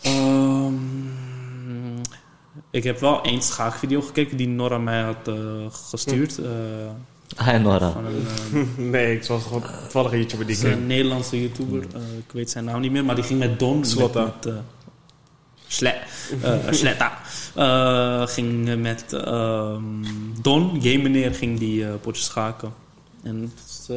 Ehm, 0.02 0.75
ik 2.71 2.85
heb 2.85 3.00
wel 3.00 3.23
één 3.23 3.42
schaakvideo 3.42 4.00
gekeken 4.00 4.37
die 4.37 4.49
Nora 4.49 4.78
mij 4.78 5.02
had 5.02 5.28
eh, 5.28 5.35
gestuurd. 5.71 6.38
eh, 6.38 7.47
Hi 7.47 7.59
Nora. 7.59 7.90
van 7.90 8.04
een, 8.04 8.26
eh, 8.76 8.85
nee, 8.85 9.16
ik 9.16 9.25
was 9.25 9.42
gewoon 9.42 9.62
toevallig 9.62 10.12
een 10.12 10.18
YouTuber 10.18 10.47
die 10.47 10.57
het 10.57 10.64
ik 10.64 10.73
een 10.73 10.87
Nederlandse 10.87 11.40
YouTuber. 11.40 11.83
ik 12.18 12.33
weet 12.33 12.50
zijn 12.50 12.64
naam 12.64 12.80
niet 12.80 12.92
meer, 12.92 13.04
maar 13.04 13.14
die 13.14 13.25
ging 13.25 13.38
met 13.38 13.59
Don. 13.59 13.85
Slotta. 13.85 14.25
Met, 14.25 14.45
met, 14.45 14.54
eh, 14.54 14.61
Sle, 15.66 15.95
eh, 16.42 16.54
Sletta. 16.71 17.18
Eh, 17.58 18.26
ging 18.26 18.76
met 18.82 19.12
ehm, 19.12 19.82
Don, 20.42 20.82
game 20.82 21.02
meneer, 21.02 21.34
ging 21.34 21.58
die 21.58 21.84
eh 21.86 21.94
potjes 22.00 22.24
schaken. 22.26 22.72
En 23.22 23.40
het 23.40 23.88
eh, 23.90 23.96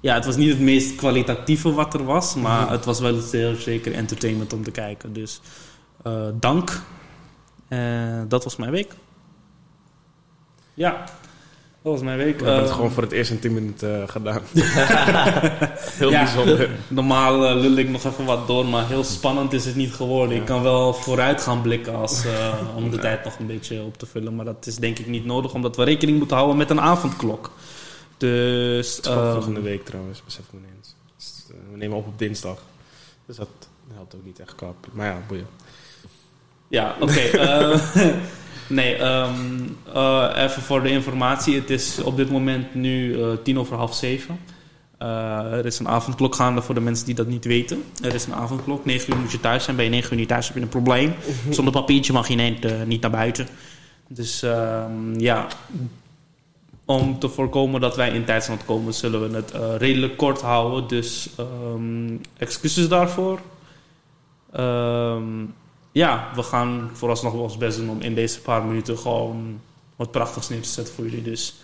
ja, 0.00 0.14
het 0.14 0.24
was 0.24 0.36
niet 0.36 0.48
het 0.48 0.60
meest 0.60 0.94
kwalitatieve 0.96 1.72
wat 1.72 1.94
er 1.94 2.04
was, 2.04 2.34
maar 2.34 2.62
Mhm. 2.62 2.72
het 2.72 2.84
was 2.84 3.00
wel 3.00 3.20
zeer 3.20 3.54
zeker 3.54 3.92
entertainment 3.92 4.52
om 4.52 4.62
te 4.62 4.70
kijken. 4.70 5.12
Dus 5.12 5.40
dank. 6.34 6.82
Dat 8.28 8.44
was 8.44 8.56
mijn 8.56 8.70
week. 8.70 8.94
Ja, 10.74 11.04
dat 11.86 11.94
was 11.94 12.04
mijn 12.04 12.18
week. 12.18 12.38
We 12.38 12.44
hebben 12.44 12.60
het 12.62 12.70
Eh, 12.70 12.76
gewoon 12.76 12.90
voor 12.90 13.02
het 13.02 13.12
eerst 13.12 13.30
in 13.30 13.38
10 13.38 13.54
minuten 13.54 14.02
eh, 14.02 14.08
gedaan. 14.08 14.40
Heel 15.98 16.10
Ja. 16.10 16.22
bijzonder. 16.22 16.70
Normaal 16.88 17.46
eh, 17.46 17.54
lul 17.54 17.76
ik 17.76 17.88
nog 17.88 18.04
even 18.04 18.24
wat 18.24 18.46
door, 18.46 18.66
maar 18.66 18.86
heel 18.88 19.04
spannend 19.04 19.52
is 19.52 19.64
het 19.64 19.74
niet 19.74 19.92
geworden. 19.94 20.36
Ik 20.36 20.44
kan 20.44 20.62
wel 20.62 20.94
vooruit 20.94 21.42
gaan 21.42 21.62
blikken 21.62 21.94
als, 21.94 22.24
eh, 22.24 22.54
om 22.76 22.90
de 22.90 22.98
tijd 22.98 23.24
nog 23.24 23.38
een 23.38 23.46
beetje 23.46 23.82
op 23.82 23.98
te 23.98 24.06
vullen. 24.06 24.34
Maar 24.36 24.44
dat 24.44 24.66
is 24.66 24.76
denk 24.76 24.98
ik 24.98 25.06
niet 25.06 25.24
nodig, 25.24 25.52
omdat 25.54 25.76
we 25.76 25.84
rekening 25.84 26.18
moeten 26.18 26.36
houden 26.36 26.56
met 26.58 26.70
een 26.70 26.80
avondklok. 26.80 27.50
Dus... 28.16 28.96
Het 28.96 29.04
is 29.06 29.10
ehm, 29.12 29.32
volgende 29.32 29.60
week 29.60 29.84
trouwens, 29.84 30.24
besef 30.24 30.44
ik 30.44 30.52
me 30.52 30.58
ineens. 30.68 30.94
Dus, 31.16 31.44
we 31.70 31.76
nemen 31.76 31.96
op 31.96 32.06
op 32.06 32.18
dinsdag. 32.18 32.58
Dus 33.26 33.36
dat 33.36 33.48
helpt 33.94 34.14
ook 34.14 34.24
niet 34.24 34.40
echt 34.40 34.54
qua... 34.54 34.72
Maar 34.92 35.06
ja, 35.06 35.18
boeien. 35.28 35.46
Ja, 36.68 36.96
oké. 37.00 37.20
eh, 37.20 37.80
nee, 38.68 38.94
ehm, 38.94 39.34
eh, 39.94 40.30
even 40.36 40.62
voor 40.62 40.82
de 40.82 40.90
informatie. 40.90 41.54
Het 41.54 41.70
is 41.70 41.98
op 42.02 42.16
dit 42.16 42.30
moment 42.30 42.74
nu 42.74 43.22
eh, 43.22 43.28
tien 43.42 43.58
over 43.58 43.76
half 43.76 43.94
zeven. 43.94 44.38
Eh, 44.98 45.52
er 45.52 45.66
is 45.66 45.78
een 45.78 45.88
avondklok 45.88 46.34
gaande 46.34 46.62
voor 46.62 46.74
de 46.74 46.80
mensen 46.80 47.06
die 47.06 47.14
dat 47.14 47.26
niet 47.26 47.44
weten. 47.44 47.82
Er 48.02 48.14
is 48.14 48.26
een 48.26 48.34
avondklok. 48.34 48.84
9 48.84 49.12
uur 49.12 49.20
moet 49.20 49.32
je 49.32 49.40
thuis 49.40 49.64
zijn. 49.64 49.76
Bij 49.76 49.84
je 49.84 49.90
9 49.90 50.12
uur 50.12 50.18
niet 50.18 50.28
thuis 50.28 50.46
heb 50.46 50.56
je 50.56 50.62
een 50.62 50.68
probleem. 50.68 51.14
Zonder 51.50 51.72
papiertje 51.72 52.12
mag 52.12 52.28
je 52.28 52.34
niet, 52.34 52.86
niet 52.86 53.00
naar 53.00 53.10
buiten. 53.10 53.48
Dus 54.08 54.42
ehm, 54.42 55.18
ja, 55.18 55.46
om 56.84 57.18
te 57.18 57.28
voorkomen 57.28 57.80
dat 57.80 57.96
wij 57.96 58.10
in 58.10 58.24
tijdsland 58.24 58.64
komen, 58.64 58.94
zullen 58.94 59.30
we 59.30 59.36
het 59.36 59.52
redelijk 59.78 60.16
kort 60.16 60.40
houden. 60.40 60.88
Dus 60.88 61.28
ehm, 61.36 62.16
excuses 62.36 62.88
daarvoor. 62.88 63.40
Ehm, 64.52 65.44
ja, 65.96 66.28
we 66.34 66.42
gaan 66.42 66.90
vooralsnog 66.92 67.32
wel 67.32 67.42
ons 67.42 67.56
best 67.56 67.76
doen 67.76 67.90
om 67.90 68.00
in 68.00 68.14
deze 68.14 68.40
paar 68.40 68.62
minuten 68.64 68.98
gewoon 68.98 69.60
wat 69.96 70.10
prachtigs 70.10 70.48
neer 70.48 70.62
te 70.62 70.68
zetten 70.68 70.94
voor 70.94 71.04
jullie. 71.04 71.22
Dus 71.22 71.54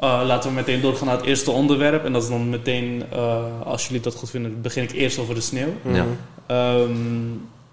eh, 0.00 0.22
laten 0.26 0.50
we 0.50 0.56
meteen 0.56 0.80
doorgaan 0.80 1.06
naar 1.06 1.16
het 1.16 1.26
eerste 1.26 1.50
onderwerp. 1.50 2.04
En 2.04 2.12
dat 2.12 2.22
is 2.22 2.28
dan 2.28 2.48
meteen, 2.48 3.04
eh, 3.12 3.60
als 3.64 3.86
jullie 3.86 4.02
dat 4.02 4.14
goed 4.14 4.30
vinden, 4.30 4.62
begin 4.62 4.82
ik 4.82 4.92
eerst 4.92 5.18
over 5.18 5.34
de 5.34 5.40
sneeuw. 5.40 5.72
Ja. 5.82 6.06
Ehm, 6.46 7.28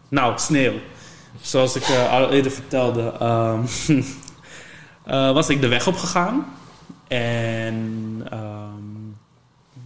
nou, 0.10 0.40
sneeuw. 0.40 0.74
Zoals 1.42 1.76
ik 1.76 1.84
eh, 1.84 2.12
al 2.12 2.30
eerder 2.30 2.52
vertelde, 2.52 3.14
ehm, 3.20 3.62
eh, 5.06 5.34
was 5.34 5.50
ik 5.50 5.62
de 5.62 5.68
weg 5.68 5.88
op 5.88 5.96
gegaan. 5.96 6.46
En 7.08 8.22
ehm, 8.30 9.12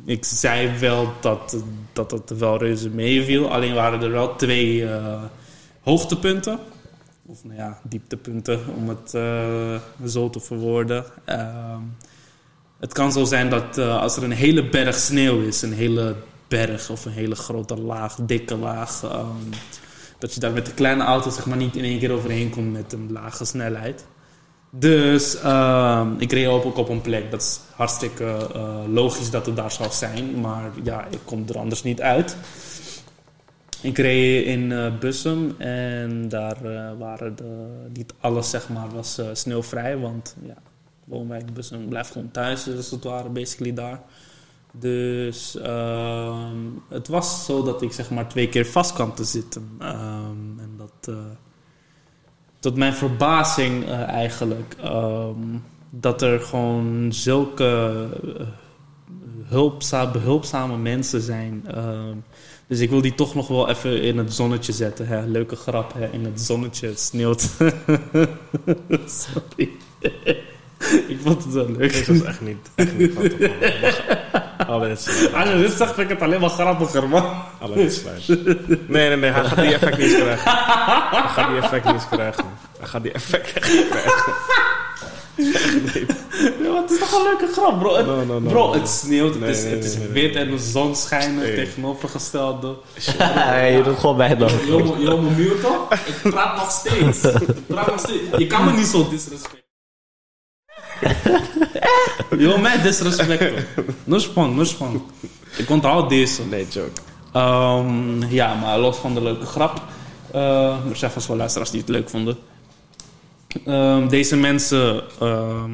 ik 0.06 0.26
zei 0.26 0.78
wel 0.80 1.14
dat, 1.20 1.58
dat 1.94 2.12
het 2.12 2.38
wel 2.38 2.58
reuze 2.58 2.90
meeviel. 2.90 3.52
Alleen 3.52 3.74
waren 3.74 4.02
er 4.02 4.12
wel 4.12 4.36
twee 4.36 4.86
hoogtepunten. 5.88 6.60
Of 7.26 7.44
nou 7.44 7.56
ja, 7.56 7.80
dieptepunten, 7.84 8.60
om 8.76 8.90
het 8.90 9.14
eh, 9.14 9.80
zo 10.06 10.30
te 10.30 10.40
verwoorden. 10.40 11.06
Ehm, 11.26 11.82
het 12.80 12.94
kan 12.94 13.12
zo 13.12 13.24
zijn 13.24 13.50
dat 13.50 13.78
eh, 13.78 14.02
als 14.02 14.18
er 14.18 14.24
een 14.24 14.32
hele 14.32 14.70
berg 14.70 14.96
sneeuw 14.96 15.42
is, 15.42 15.62
een 15.62 15.74
hele 15.74 16.16
berg 16.48 16.90
of 16.90 17.06
een 17.06 17.12
hele 17.12 17.36
grote 17.36 17.76
laag, 17.76 18.16
dikke 18.22 18.58
laag, 18.58 19.04
ehm, 19.04 19.50
dat 20.20 20.34
je 20.34 20.40
daar 20.40 20.52
met 20.52 20.66
de 20.66 20.74
kleine 20.74 21.04
auto 21.04 21.30
zeg 21.30 21.46
maar 21.46 21.58
niet 21.58 21.76
in 21.76 21.84
één 21.84 22.00
keer 22.00 22.12
overheen 22.12 22.50
komt 22.50 22.72
met 22.72 22.94
een 22.94 23.12
lage 23.12 23.46
snelheid. 23.46 24.06
Dus 24.70 25.40
ehm, 25.40 26.08
ik 26.18 26.32
reed 26.32 26.48
ook 26.48 26.78
op 26.78 26.90
een 26.90 27.02
plek. 27.02 27.32
Dat 27.32 27.42
is 27.42 27.60
hartstikke 27.76 28.48
eh, 28.54 28.80
logisch 28.88 29.30
dat 29.30 29.46
het 29.46 29.56
daar 29.56 29.72
zou 29.72 29.92
zijn, 29.92 30.40
maar 30.40 30.72
ja, 30.84 31.08
ik 31.10 31.20
kom 31.24 31.46
er 31.50 31.58
anders 31.58 31.84
niet 31.84 32.02
uit. 32.02 32.38
Ik 33.82 33.98
reed 33.98 34.46
in 34.46 34.72
eh, 34.72 34.98
Bussum 35.00 35.56
en 35.58 36.30
daar 36.30 36.66
eh, 36.66 36.98
waren 36.98 37.36
de, 37.36 37.68
niet 37.94 38.14
alles 38.20 38.50
zeg 38.50 38.70
maar 38.70 38.90
was 38.90 39.18
eh, 39.18 39.26
sneeuwvrij, 39.34 39.98
want 39.98 40.36
ja, 40.46 40.56
woonwijk 41.04 41.54
Bussum 41.54 41.88
blijft 41.88 42.12
gewoon 42.12 42.32
thuis, 42.32 42.64
dus 42.64 42.92
het 42.92 43.04
waren 43.04 43.34
basically 43.34 43.74
daar. 43.74 44.02
Dus 44.72 45.58
ehm, 45.58 46.58
het 46.90 47.08
was 47.08 47.46
zo 47.46 47.64
dat 47.64 47.82
ik 47.82 47.92
zeg 47.92 48.10
maar 48.10 48.28
twee 48.28 48.50
keer 48.50 48.66
vast 48.66 48.94
kwam 48.94 49.16
te 49.16 49.24
zitten. 49.24 49.70
Ehm, 49.80 50.60
en 50.60 50.72
dat, 50.78 51.16
tot 52.60 52.76
mijn 52.76 52.94
verbazing 52.94 53.90
eigenlijk, 53.90 54.76
ehm, 54.82 55.58
dat 55.90 56.22
er 56.22 56.40
gewoon 56.40 57.14
zulke 57.14 58.08
eh, 58.38 58.46
hulpza 59.44 60.12
behulpzame 60.12 60.78
mensen 60.78 61.22
zijn. 61.22 61.64
Dus 62.68 62.80
ik 62.80 62.90
wil 62.90 63.02
die 63.02 63.16
toch 63.16 63.36
nog 63.36 63.48
wel 63.48 63.70
even 63.70 64.02
in 64.02 64.18
het 64.18 64.34
zonnetje 64.34 64.74
zetten. 64.74 65.08
Hè. 65.08 65.26
Leuke 65.26 65.56
grap, 65.56 65.94
hè. 65.94 66.10
in 66.12 66.26
het 66.26 66.42
zonnetje, 66.42 66.88
het 66.88 67.00
sneeuwt. 67.00 67.42
Sorry. 69.24 69.70
ik 71.08 71.18
vond 71.24 71.44
het 71.44 71.54
wel 71.54 71.72
leuk. 71.72 71.92
Deze 71.92 72.18
was 72.18 72.28
echt 72.28 72.42
niet, 72.42 72.70
echt 72.76 72.98
niet 72.98 73.14
van 73.14 73.24
maken. 73.24 74.68
Alle 74.68 74.88
dit. 74.88 75.32
Als 75.34 75.50
dit 75.50 75.72
zegt, 75.72 75.94
vind 75.94 76.10
ik 76.10 76.10
het 76.10 76.22
alleen 76.22 76.40
maar 76.40 76.50
grappiger, 76.50 77.10
man. 77.10 77.44
Alle 77.60 77.76
dit 77.76 77.94
sluit. 77.94 78.28
Nee, 78.68 79.08
nee, 79.08 79.18
nee. 79.18 79.32
Hij 79.32 79.44
gaat 79.44 79.58
die 79.58 79.74
effect 79.74 79.98
niet 79.98 80.16
krijgen. 80.16 80.52
Hij 80.52 81.30
gaat 81.30 81.50
die 81.50 81.62
effect 81.62 81.86
niet 81.86 82.08
krijgen. 82.10 82.46
Hij 82.78 82.88
gaat 82.88 83.04
die 83.04 83.12
effect 83.12 83.54
echt 83.54 83.74
niet 83.74 83.90
krijgen. 83.90 84.34
Ja, 85.38 86.72
maar 86.72 86.82
het 86.82 86.92
is 86.92 87.00
toch 87.00 87.12
een 87.12 87.24
leuke 87.24 87.48
grap, 87.54 87.80
bro. 87.80 87.96
Het, 87.96 88.06
No, 88.06 88.16
no, 88.26 88.40
no, 88.40 88.50
bro, 88.50 88.68
no. 88.68 88.74
het 88.74 88.90
sneeuwt, 88.90 89.34
het 89.34 89.40
Nee, 89.40 89.50
is, 89.50 89.64
nee, 89.64 89.72
het 89.76 89.84
is 89.84 89.98
nee, 89.98 90.08
nee, 90.08 90.24
wit 90.28 90.36
en 90.36 90.50
de 90.52 90.58
zon 90.60 90.96
schijnt 90.96 91.36
Nee. 91.38 91.56
tegenovergestelde. 91.56 92.76
Hey, 93.18 93.74
je 93.78 93.84
doet 93.84 94.00
gewoon 94.00 94.18
bij 94.18 94.36
dan. 94.36 94.50
Jomo, 94.68 94.98
jomo, 95.00 95.30
mute 95.30 95.68
Ik 96.06 96.32
praat 96.32 96.56
nog 96.56 96.72
steeds. 96.72 97.24
Ik 97.24 97.68
praat 97.68 97.88
nog 97.88 98.00
steeds. 98.00 98.38
Je 98.38 98.48
kan 98.48 98.66
me 98.66 98.72
niet 98.72 98.86
zo 98.86 99.10
disrespecten. 99.10 99.66
Yo, 102.38 102.58
mij 102.58 102.82
disrespecten. 102.82 103.66
No 104.04 104.18
spang, 104.20 104.56
no 104.56 104.64
spang. 104.64 105.02
Ik 105.58 105.70
onthoud 105.70 106.10
deze. 106.10 106.46
Nee, 106.46 106.68
joke. 106.70 107.02
Ehm, 107.34 108.24
ja, 108.30 108.54
maar 108.54 108.80
los 108.80 108.98
van 108.98 109.14
de 109.14 109.22
leuke 109.22 109.46
grap. 109.46 109.82
eh, 110.32 110.90
er 110.90 110.96
zijn 110.96 111.12
vast 111.12 111.28
wel 111.28 111.38
luisteraars 111.38 111.72
die 111.72 111.80
het 111.80 111.90
leuk 111.90 112.10
vonden. 112.10 112.38
Ehm, 113.66 114.08
deze 114.08 114.36
mensen 114.36 115.04
ehm, 115.20 115.72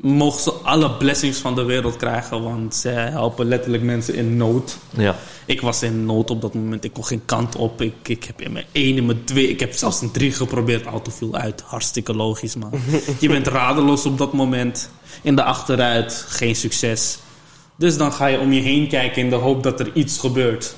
mogen 0.00 0.40
ze 0.40 0.50
alle 0.50 0.90
blessings 0.90 1.38
van 1.38 1.54
de 1.54 1.62
wereld 1.62 1.96
krijgen, 1.96 2.42
want 2.42 2.74
ze 2.74 2.88
helpen 2.88 3.46
letterlijk 3.46 3.82
mensen 3.82 4.14
in 4.14 4.36
nood. 4.36 4.78
Ja. 4.90 5.16
Ik 5.46 5.60
was 5.60 5.82
in 5.82 6.06
nood 6.06 6.30
op 6.30 6.40
dat 6.40 6.54
moment. 6.54 6.84
Ik 6.84 6.92
kon 6.92 7.04
geen 7.04 7.24
kant 7.24 7.56
op. 7.56 7.82
Ik, 7.82 7.94
ik 8.08 8.24
heb 8.24 8.40
in 8.40 8.52
mijn 8.52 8.64
1, 8.72 8.96
in 8.96 9.06
mijn 9.06 9.24
2, 9.24 9.48
ik 9.48 9.60
heb 9.60 9.72
zelfs 9.72 10.00
een 10.00 10.10
3 10.10 10.32
geprobeerd. 10.32 10.86
Auto 10.86 11.10
viel 11.10 11.34
uit. 11.34 11.62
Hartstikke 11.66 12.14
logisch, 12.14 12.56
man. 12.56 12.72
Je 13.20 13.28
bent 13.28 13.46
radeloos 13.46 14.06
op 14.06 14.18
dat 14.18 14.32
moment. 14.32 14.90
In 15.22 15.36
de 15.36 15.42
achteruit, 15.42 16.24
geen 16.28 16.56
succes. 16.56 17.18
Dus 17.76 17.96
dan 17.96 18.12
ga 18.12 18.26
je 18.26 18.38
om 18.38 18.52
je 18.52 18.60
heen 18.60 18.88
kijken 18.88 19.22
in 19.22 19.30
de 19.30 19.36
hoop 19.36 19.62
dat 19.62 19.80
er 19.80 19.90
iets 19.94 20.18
gebeurt. 20.18 20.74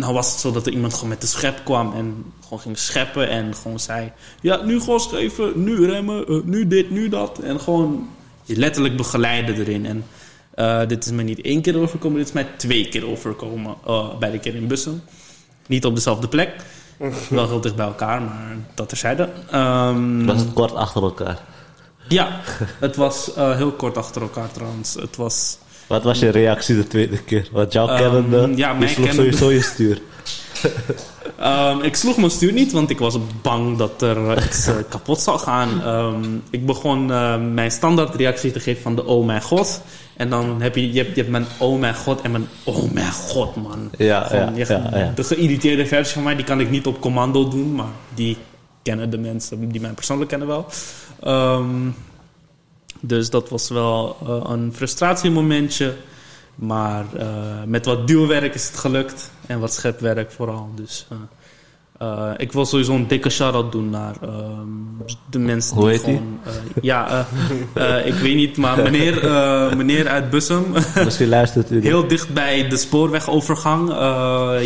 Nou 0.00 0.12
was 0.14 0.30
het 0.30 0.40
zo 0.40 0.52
dat 0.52 0.66
er 0.66 0.72
iemand 0.72 0.94
gewoon 0.94 1.08
met 1.08 1.20
de 1.20 1.26
schep 1.26 1.60
kwam 1.64 1.92
en 1.92 2.32
gewoon 2.42 2.60
ging 2.60 2.78
scheppen 2.78 3.28
en 3.28 3.54
gewoon 3.54 3.80
zei... 3.80 4.12
Ja, 4.40 4.62
nu 4.62 4.80
gas 4.80 5.06
geven, 5.06 5.64
nu 5.64 5.86
remmen, 5.86 6.26
eh, 6.26 6.40
nu 6.44 6.66
dit, 6.66 6.90
nu 6.90 7.08
dat. 7.08 7.38
En 7.38 7.60
gewoon 7.60 8.08
je 8.44 8.56
letterlijk 8.56 8.96
begeleiden 8.96 9.58
erin. 9.58 9.86
En 9.86 10.04
eh, 10.54 10.88
dit 10.88 11.04
is 11.04 11.10
me 11.10 11.22
niet 11.22 11.40
één 11.40 11.62
keer 11.62 11.78
overkomen, 11.78 12.18
dit 12.18 12.26
is 12.26 12.32
mij 12.32 12.46
twee 12.56 12.88
keer 12.88 13.06
overkomen. 13.06 13.74
eh, 13.86 14.18
bij 14.18 14.30
de 14.30 14.38
keer 14.38 14.54
in 14.54 14.66
Bussen. 14.66 15.02
Niet 15.66 15.84
op 15.84 15.94
dezelfde 15.94 16.28
plek. 16.28 16.56
Wel 17.30 17.48
heel 17.48 17.60
dicht 17.60 17.76
bij 17.76 17.86
elkaar, 17.86 18.22
maar 18.22 18.56
dat 18.74 18.88
terzijde. 18.88 19.28
Ehm 19.50 20.24
Was 20.24 20.40
het 20.40 20.52
kort 20.52 20.74
achter 20.74 21.02
elkaar? 21.02 21.38
ja, 22.08 22.40
het 22.78 22.96
was 22.96 23.34
eh, 23.34 23.56
heel 23.56 23.72
kort 23.72 23.96
achter 23.96 24.22
elkaar 24.22 24.52
trouwens. 24.52 24.94
Het 24.94 25.16
was... 25.16 25.58
Wat 25.90 26.02
was 26.04 26.18
je 26.18 26.28
reactie 26.28 26.76
de 26.76 26.86
tweede 26.86 27.18
keer? 27.22 27.48
Want 27.52 27.72
jouw 27.72 27.88
Ehm, 27.88 27.98
kennende, 28.02 28.56
ja, 28.56 28.76
je 28.80 28.88
sloeg 28.88 29.06
kennende- 29.06 29.36
sowieso 29.36 29.50
je 29.50 29.62
stuur. 29.62 30.00
Ehm, 31.38 31.80
ik 31.80 31.96
sloeg 31.96 32.16
mijn 32.16 32.30
stuur 32.30 32.52
niet, 32.52 32.72
want 32.72 32.90
ik 32.90 32.98
was 32.98 33.18
bang 33.42 33.76
dat 33.78 34.02
er 34.02 34.44
iets 34.44 34.66
eh, 34.66 34.74
kapot 34.88 35.20
zou 35.20 35.38
gaan. 35.38 35.82
Ehm, 35.82 36.24
ik 36.50 36.66
begon 36.66 37.12
eh, 37.12 37.36
mijn 37.52 37.70
standaard 37.70 38.14
reactie 38.14 38.50
te 38.50 38.60
geven 38.60 38.82
van 38.82 38.94
de 38.96 39.04
oh 39.04 39.26
mijn 39.26 39.42
god. 39.42 39.82
En 40.16 40.30
dan 40.30 40.60
heb 40.62 40.74
je, 40.76 40.92
je, 40.92 40.98
hebt, 41.02 41.14
je 41.14 41.20
hebt 41.20 41.30
mijn 41.32 41.46
oh 41.58 41.78
mijn 41.80 41.94
god 41.94 42.20
en 42.20 42.30
mijn 42.30 42.48
oh 42.64 42.92
mijn 42.92 43.12
god 43.12 43.56
man. 43.56 43.90
Ja, 43.98 44.20
Gewoon, 44.22 44.54
ja, 44.56 44.64
je- 44.66 44.88
ja, 44.92 44.98
ja. 44.98 45.12
De 45.14 45.24
geïrriteerde 45.24 45.86
versie 45.86 46.14
van 46.14 46.22
mij, 46.22 46.36
die 46.36 46.44
kan 46.44 46.60
ik 46.60 46.70
niet 46.70 46.86
op 46.86 47.00
commando 47.00 47.48
doen. 47.48 47.74
Maar 47.74 47.86
die 48.14 48.36
kennen 48.82 49.10
de 49.10 49.18
mensen 49.18 49.68
die 49.70 49.80
mij 49.80 49.90
persoonlijk 49.90 50.30
kennen 50.30 50.48
wel. 50.48 50.66
Dus 53.00 53.30
dat 53.30 53.48
was 53.48 53.68
wel 53.68 54.16
eh, 54.26 54.50
een 54.52 54.72
frustratiemomentje. 54.74 55.94
Maar 56.54 57.04
eh, 57.16 57.26
met 57.66 57.86
wat 57.86 58.06
duwwerk 58.06 58.54
is 58.54 58.66
het 58.66 58.76
gelukt. 58.76 59.30
En 59.46 59.60
wat 59.60 59.74
schepwerk 59.74 60.32
vooral. 60.32 60.70
Dus 60.74 61.06
eh, 61.98 62.30
ik 62.36 62.52
wil 62.52 62.66
sowieso 62.66 62.94
een 62.94 63.08
dikke 63.08 63.30
shout-out 63.30 63.72
doen 63.72 63.90
naar 63.90 64.14
ehm, 64.22 64.66
de 65.30 65.38
mensen 65.38 65.76
Hoe 65.76 65.84
die 65.84 65.92
heet 65.92 66.02
gewoon... 66.02 66.40
ja, 66.82 67.26
ik 68.04 68.14
weet 68.14 68.36
niet, 68.36 68.56
maar 68.56 68.82
meneer, 68.82 69.14
meneer 69.76 70.08
uit 70.08 70.30
Bussum... 70.30 70.64
Misschien 71.04 71.28
luistert 71.28 71.70
u. 71.70 71.82
heel 71.82 72.08
dicht 72.08 72.34
bij 72.34 72.68
de 72.68 72.76
spoorwegovergang. 72.76 73.88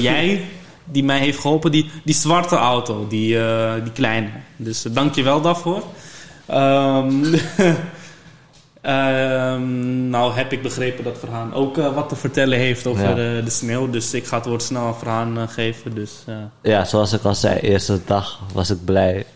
jij, 0.00 0.44
die 0.84 1.04
mij 1.04 1.18
heeft 1.18 1.38
geholpen. 1.38 1.70
Die, 1.70 1.90
die 2.04 2.14
zwarte 2.14 2.56
auto, 2.56 3.06
die, 3.08 3.38
die 3.82 3.92
kleine. 3.92 4.28
Dus 4.56 4.86
uh, 4.86 4.94
dank 4.94 5.14
je 5.14 5.22
wel 5.22 5.40
daarvoor. 5.40 5.82
Ehm, 6.46 7.36
nou 10.08 10.32
heb 10.32 10.52
ik 10.52 10.62
begrepen 10.62 11.04
dat 11.04 11.18
Verhaan 11.18 11.54
ook 11.54 11.78
eh, 11.78 11.94
wat 11.94 12.08
te 12.08 12.16
vertellen 12.16 12.58
heeft 12.58 12.86
over 12.86 13.02
Ja. 13.02 13.36
eh, 13.38 13.44
de 13.44 13.50
sneeuw. 13.50 13.90
Dus 13.90 14.14
ik 14.14 14.26
ga 14.26 14.36
het 14.36 14.46
woord 14.46 14.62
snel 14.62 14.82
aan 14.86 14.96
Verhaan 14.98 15.38
eh, 15.38 15.48
geven. 15.48 15.94
Dus, 15.94 16.24
Ja, 16.62 16.84
zoals 16.84 17.12
ik 17.12 17.22
al 17.24 17.34
zei, 17.34 17.58
eerste 17.58 18.00
dag 18.04 18.40
was 18.52 18.70
ik 18.70 18.84
blij. 18.84 19.26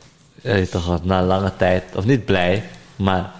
Toch, 0.70 0.86
wat, 0.86 1.04
na 1.04 1.22
lange 1.22 1.52
tijd, 1.56 1.82
of 1.96 2.04
niet 2.04 2.24
blij, 2.24 2.64
maar 2.96 3.32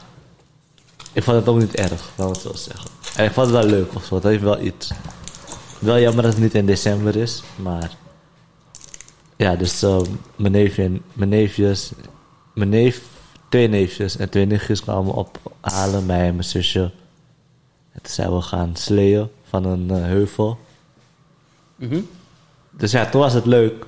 ik 1.13 1.23
vond 1.23 1.37
het 1.37 1.49
ook 1.49 1.59
niet 1.59 1.75
erg, 1.75 2.11
laat 2.17 2.29
ik 2.29 2.35
het 2.35 2.43
zo 2.43 2.53
zeggen. 2.55 2.91
En 3.17 3.25
ik 3.25 3.33
vond 3.33 3.47
het 3.47 3.57
wel 3.57 3.67
leuk 3.67 3.95
of 3.95 4.05
zo, 4.05 4.15
het 4.15 4.25
heeft 4.25 4.43
wel 4.43 4.61
iets. 4.61 4.91
Wel 5.79 5.99
jammer 5.99 6.23
dat 6.23 6.33
het 6.33 6.43
niet 6.43 6.55
in 6.55 6.67
december 6.67 7.17
is, 7.17 7.43
maar 7.57 7.91
ja, 9.37 9.57
dus 9.57 9.83
eh, 9.83 9.99
mijn 10.37 10.53
neefje 10.53 10.83
en 10.85 11.03
mijn 11.13 11.31
neefjes, 11.31 11.93
mijn 12.55 12.69
neef, 12.69 13.01
twee 13.49 13.69
neefjes 13.69 14.17
en 14.17 14.31
twee 14.31 14.47
nichtjes 14.47 14.83
kwamen 14.83 15.15
ophalen, 15.15 16.07
mij 16.07 16.27
en 16.27 16.35
mijn 16.35 16.45
zusje. 16.45 16.83
En 17.93 18.03
toen 18.03 18.13
zijn 18.13 18.35
we 18.35 18.41
gaan 18.41 18.77
sleeën 18.77 19.29
van 19.45 19.65
een 19.65 19.91
eh, 19.91 20.03
heuvel. 20.03 20.59
mhm. 21.77 22.01
Dus 22.71 22.91
ja, 22.91 23.07
toen 23.07 23.21
was 23.21 23.33
het 23.33 23.47
leuk. 23.47 23.87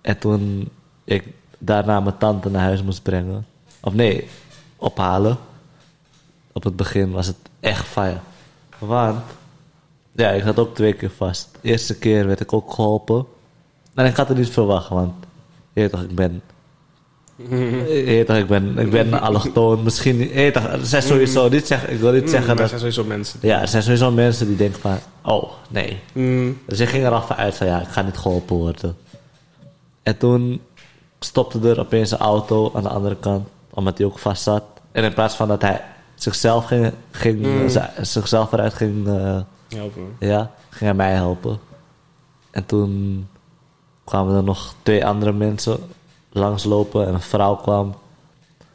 En 0.00 0.18
toen 0.18 0.68
ik 1.04 1.24
daarna 1.58 2.00
mijn 2.00 2.18
tante 2.18 2.50
naar 2.50 2.62
huis 2.62 2.82
moest 2.82 3.02
brengen. 3.02 3.46
Of 3.80 3.94
nee, 3.94 4.28
ophalen. 4.76 5.38
Op 6.52 6.64
het 6.64 6.76
begin 6.76 7.10
was 7.10 7.26
het 7.26 7.36
echt 7.60 7.86
fire. 7.86 8.18
Want, 8.78 9.24
ja, 10.12 10.30
ik 10.30 10.42
zat 10.42 10.58
ook 10.58 10.74
twee 10.74 10.92
keer 10.92 11.10
vast. 11.10 11.48
De 11.60 11.68
eerste 11.68 11.98
keer 11.98 12.26
werd 12.26 12.40
ik 12.40 12.52
ook 12.52 12.72
geholpen. 12.72 13.26
En 13.94 14.06
ik 14.06 14.16
had 14.16 14.28
het 14.28 14.36
niet 14.36 14.50
verwacht, 14.50 14.88
want 14.88 15.12
je 15.72 15.80
weet 15.80 15.90
toch, 15.90 16.02
ik 16.02 16.14
ben... 16.14 16.42
Weet 17.48 18.26
toch, 18.26 18.36
ik 18.36 18.46
ben, 18.46 18.78
ik 18.78 18.90
ben 18.90 19.20
allochtoon. 19.20 19.82
Misschien, 19.82 20.18
toch, 20.52 20.64
er 20.64 20.86
zijn 20.86 21.02
sowieso 21.02 21.48
niet 21.48 21.66
zeggen, 21.66 21.92
ik 21.92 21.98
wil 22.00 22.12
niet 22.12 22.22
Mm, 22.22 22.28
zeggen 22.28 22.46
maar 22.56 22.64
er 22.64 22.70
dat... 22.70 22.80
zijn 22.80 22.92
sowieso 22.92 23.04
mensen. 23.04 23.38
Ja, 23.42 23.60
er 23.60 23.68
zijn 23.68 23.82
sowieso 23.82 24.10
mensen 24.10 24.46
die 24.46 24.56
denken 24.56 24.80
van, 24.80 24.98
oh, 25.22 25.50
nee, 25.68 26.00
Mm, 26.14 26.58
dus 26.66 26.80
ik 26.80 26.88
ging 26.88 27.04
er 27.04 27.10
al 27.12 27.22
van 27.22 27.36
uit 27.36 27.56
van 27.56 27.66
ja, 27.66 27.80
ik 27.80 27.88
ga 27.88 28.02
niet 28.02 28.16
geholpen 28.16 28.56
worden. 28.56 28.96
En 30.02 30.16
toen 30.16 30.60
stopte 31.18 31.68
er 31.68 31.80
opeens 31.80 32.10
een 32.10 32.18
auto 32.18 32.70
aan 32.74 32.82
de 32.82 32.88
andere 32.88 33.16
kant, 33.16 33.48
omdat 33.70 33.98
hij 33.98 34.06
ook 34.06 34.18
vast 34.18 34.42
zat. 34.42 34.62
En 34.92 35.04
in 35.04 35.12
plaats 35.14 35.34
van 35.34 35.48
dat 35.48 35.62
hij 35.62 35.80
zichzelf, 36.14 36.64
ging, 36.64 36.92
ging, 37.10 37.40
Mm. 37.40 37.68
zichzelf 38.02 38.52
eruit 38.52 38.74
ging, 38.74 39.06
eh, 39.06 39.40
helpen. 39.68 40.02
ja, 40.18 40.50
ging 40.70 40.80
hij 40.84 40.94
mij 40.94 41.12
helpen. 41.12 41.58
En 42.50 42.66
toen 42.66 43.26
kwamen 44.04 44.36
er 44.36 44.42
nog 44.42 44.74
twee 44.82 45.06
andere 45.06 45.32
mensen 45.32 45.78
langslopen 46.32 47.06
en 47.06 47.14
een 47.14 47.20
vrouw 47.20 47.56
kwam. 47.56 47.94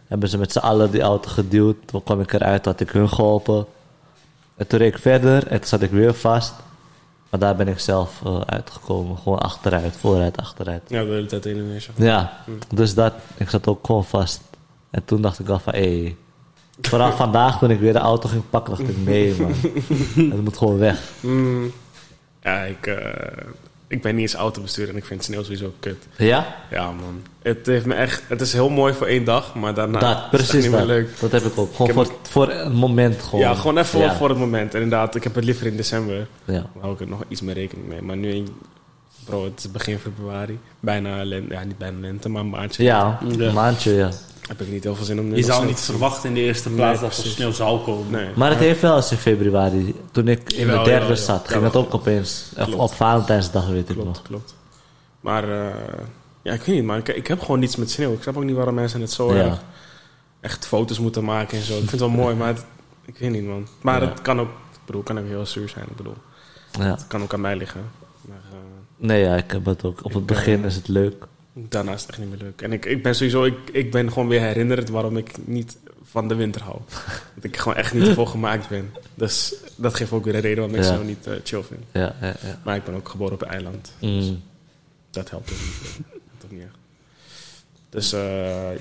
Hebben 0.07 0.29
ze 0.29 0.37
met 0.37 0.51
z'n 0.51 0.59
allen 0.59 0.91
die 0.91 1.01
auto 1.01 1.29
geduwd. 1.29 1.75
Toen 1.85 2.03
kwam 2.03 2.21
ik 2.21 2.33
eruit, 2.33 2.65
had 2.65 2.79
ik 2.79 2.89
hun 2.89 3.09
geholpen. 3.09 3.65
En 4.55 4.67
toen 4.67 4.79
reed 4.79 4.93
ik 4.93 4.99
verder 4.99 5.47
en 5.47 5.57
toen 5.57 5.67
zat 5.67 5.81
ik 5.81 5.91
weer 5.91 6.13
vast. 6.13 6.53
Maar 7.29 7.39
daar 7.39 7.55
ben 7.55 7.67
ik 7.67 7.79
zelf 7.79 8.21
eh, 8.25 8.39
uitgekomen. 8.45 9.17
Gewoon 9.17 9.39
achteruit, 9.39 9.95
vooruit, 9.97 10.37
achteruit. 10.37 10.81
Ja, 10.87 11.03
de 11.03 11.09
hele 11.09 11.25
tijd 11.25 11.45
in 11.45 11.55
Indonesië. 11.55 11.91
Ja, 11.95 12.43
dus 12.73 12.93
dat, 12.93 13.13
ik 13.37 13.49
zat 13.49 13.67
ook 13.67 13.85
gewoon 13.85 14.05
vast. 14.05 14.41
En 14.89 15.05
toen 15.05 15.21
dacht 15.21 15.39
ik 15.39 15.49
al 15.49 15.59
van, 15.59 15.73
hé. 15.73 16.15
Vooral 16.81 17.11
vandaag 17.25 17.59
toen 17.59 17.71
ik 17.71 17.79
weer 17.79 17.93
de 17.93 17.99
auto 17.99 18.29
ging 18.29 18.43
pakken, 18.49 18.77
dacht 18.77 18.89
ik, 18.89 18.97
nee 18.97 19.35
man. 19.41 19.53
Het 20.31 20.43
moet 20.43 20.57
gewoon 20.57 20.77
weg. 20.77 20.99
Mm, 21.19 21.71
ja, 22.41 22.61
ik, 22.61 22.87
eh, 22.87 23.47
ik 23.87 24.01
ben 24.01 24.15
niet 24.15 24.21
eens 24.23 24.33
autobestuurder 24.39 24.93
en 24.95 24.99
ik 25.01 25.07
vind 25.07 25.23
sneeuw 25.23 25.41
sowieso 25.43 25.73
kut. 25.79 26.07
Ja? 26.17 26.55
Ja, 26.71 26.85
man. 26.91 27.21
Het 27.41 27.65
heeft 27.65 27.85
me 27.85 27.93
echt... 27.93 28.23
Het 28.27 28.41
is 28.41 28.53
heel 28.53 28.69
mooi 28.69 28.93
voor 28.93 29.07
één 29.07 29.23
dag, 29.23 29.55
maar 29.55 29.73
daarna 29.73 29.99
dat, 29.99 30.09
is 30.15 30.21
het 30.21 30.29
precies 30.29 30.53
niet 30.53 30.69
meer 30.71 30.79
dat. 30.79 30.87
leuk. 30.87 31.19
Dat 31.19 31.31
heb 31.31 31.43
ik 31.43 31.57
ook. 31.57 31.75
Gewoon 31.75 31.89
Ik 31.91 31.95
heb 31.97 32.05
voor, 32.05 32.15
voor 32.29 32.49
een 32.49 32.71
moment 32.71 33.23
gewoon. 33.23 33.39
Ja, 33.45 33.53
gewoon 33.55 33.77
even 33.77 33.99
Ja. 33.99 34.15
voor 34.15 34.29
het 34.29 34.37
moment. 34.37 34.73
En 34.75 34.81
inderdaad, 34.81 35.15
ik 35.15 35.23
heb 35.23 35.35
het 35.35 35.43
liever 35.43 35.65
in 35.67 35.75
december. 35.75 36.27
Ja. 36.45 36.53
Dan 36.53 36.69
hou 36.79 36.93
ik 36.93 36.99
er 36.99 37.07
nog 37.07 37.23
iets 37.27 37.41
meer 37.41 37.53
rekening 37.55 37.87
mee. 37.87 38.01
Maar 38.01 38.17
nu, 38.17 38.31
in, 38.33 38.47
bro, 39.27 39.43
het 39.43 39.59
is 39.59 39.71
begin 39.71 39.97
februari. 39.99 40.59
Bijna 40.79 41.23
lente. 41.25 41.53
Ja, 41.53 41.63
niet 41.63 41.77
bijna 41.77 41.99
lente, 41.99 42.29
maar 42.29 42.41
een 42.41 42.49
maandje. 42.49 42.83
Ja, 42.83 43.19
een 43.27 43.53
maandje, 43.53 43.93
ja. 43.93 44.09
Heb 44.47 44.61
ik 44.61 44.67
niet 44.69 44.83
heel 44.83 44.95
veel 44.95 45.05
zin 45.05 45.19
om 45.19 45.27
nu 45.27 45.35
je 45.35 45.43
zou 45.43 45.65
niet 45.65 45.79
verwachten 45.79 46.29
in 46.29 46.35
de 46.35 46.41
eerste 46.41 46.69
plaats 46.69 47.01
Nee, 47.01 47.09
dat 47.09 47.17
er 47.17 47.25
sneeuw 47.29 47.51
zou 47.51 47.79
komen. 47.83 48.11
Nee. 48.11 48.29
Maar 48.35 48.49
het 48.49 48.59
heeft 48.59 48.81
wel 48.81 48.95
eens 48.95 49.11
in 49.11 49.17
februari. 49.17 49.95
Toen 50.11 50.27
ik 50.27 50.53
in 50.53 50.67
de 50.67 50.81
derde 50.83 51.15
zat, 51.15 51.47
ging 51.47 51.63
het 51.63 51.73
Jawel. 51.73 51.87
ook 51.87 51.93
opeens. 51.93 52.45
Of 52.57 52.73
op 52.75 52.93
Valentijnsdag, 52.93 53.67
weet 53.67 53.89
ik 53.89 53.95
Klopt, 53.95 54.05
nog. 54.07 54.21
klopt. 54.21 54.55
Maar 55.19 55.43
eh, 55.43 55.73
ja, 56.41 56.53
ik 56.53 56.61
weet 56.61 56.75
niet, 56.75 56.83
man. 56.83 56.97
Ik, 56.97 57.07
ik 57.07 57.27
heb 57.27 57.41
gewoon 57.41 57.59
niets 57.59 57.75
met 57.75 57.91
sneeuw. 57.91 58.13
Ik 58.13 58.21
snap 58.21 58.37
ook 58.37 58.43
niet 58.43 58.55
waarom 58.55 58.73
mensen 58.75 59.01
het 59.01 59.11
zo 59.11 59.33
Ja. 59.35 59.43
erg 59.43 59.59
echt 60.41 60.67
foto's 60.67 60.99
moeten 60.99 61.23
maken 61.23 61.57
en 61.57 61.63
zo. 61.63 61.71
Ik 61.73 61.77
vind 61.79 61.91
het 61.91 61.99
wel 61.99 62.09
mooi, 62.09 62.35
maar 62.41 62.47
het- 62.47 62.65
ik 63.05 63.17
weet 63.17 63.31
niet, 63.31 63.45
man. 63.45 63.67
Maar 63.81 64.01
Ja. 64.01 64.09
het 64.09 64.21
kan 64.21 64.39
ook, 64.39 64.49
ik 64.49 64.79
bedoel, 64.85 65.01
kan 65.03 65.19
ook 65.19 65.27
heel 65.27 65.45
zuur 65.45 65.69
zijn. 65.69 65.85
Ik 65.89 65.95
bedoel, 65.95 66.15
Ja. 66.71 66.83
het 66.91 67.07
kan 67.07 67.21
ook 67.21 67.33
aan 67.33 67.41
mij 67.41 67.55
liggen. 67.55 67.81
Maar 68.27 68.37
eh, 68.51 68.57
Nee, 68.97 69.23
ja, 69.23 69.35
ik 69.35 69.51
heb 69.51 69.65
het 69.65 69.83
ook. 69.83 69.97
Op 70.03 70.13
het 70.13 70.21
eh, 70.21 70.27
begin 70.27 70.63
is 70.63 70.75
het 70.75 70.87
leuk. 70.87 71.25
daarna 71.53 71.93
is 71.93 72.01
het 72.01 72.09
echt 72.09 72.19
niet 72.19 72.29
meer 72.29 72.39
leuk. 72.41 72.61
En 72.61 72.71
ik, 72.73 72.85
ik 72.85 73.03
ben 73.03 73.15
sowieso, 73.15 73.43
ik, 73.43 73.57
ik 73.71 73.91
ben 73.91 74.11
gewoon 74.11 74.27
weer 74.27 74.41
herinnerd 74.41 74.89
waarom 74.89 75.17
ik 75.17 75.31
niet 75.47 75.77
van 76.03 76.27
de 76.27 76.35
winter 76.35 76.61
hou. 76.63 76.77
dat 77.35 77.43
ik 77.43 77.57
gewoon 77.57 77.77
echt 77.77 77.93
niet 77.93 78.07
ervoor 78.07 78.27
gemaakt 78.27 78.69
ben. 78.69 78.93
Dus 79.13 79.55
dat 79.75 79.95
geeft 79.95 80.11
ook 80.11 80.25
weer 80.25 80.35
een 80.35 80.41
reden 80.41 80.57
waarom 80.57 80.75
ik 80.75 80.83
Ja. 80.83 80.95
zo 80.95 81.03
niet 81.03 81.27
eh, 81.27 81.33
chill 81.43 81.61
vind. 81.63 81.81
Ja, 81.91 82.15
ja, 82.21 82.27
ja. 82.27 82.59
Maar 82.63 82.75
ik 82.75 82.83
ben 82.83 82.95
ook 82.95 83.09
geboren 83.09 83.33
op 83.33 83.41
een 83.41 83.47
eiland. 83.47 83.91
Mm. 84.01 84.41
Dat 85.09 85.29
helpt 85.29 85.51
ook 85.51 85.57
niet. 85.57 85.99
ook 86.45 86.51
niet 86.51 86.61
echt. 86.61 86.75
Dus 87.89 88.15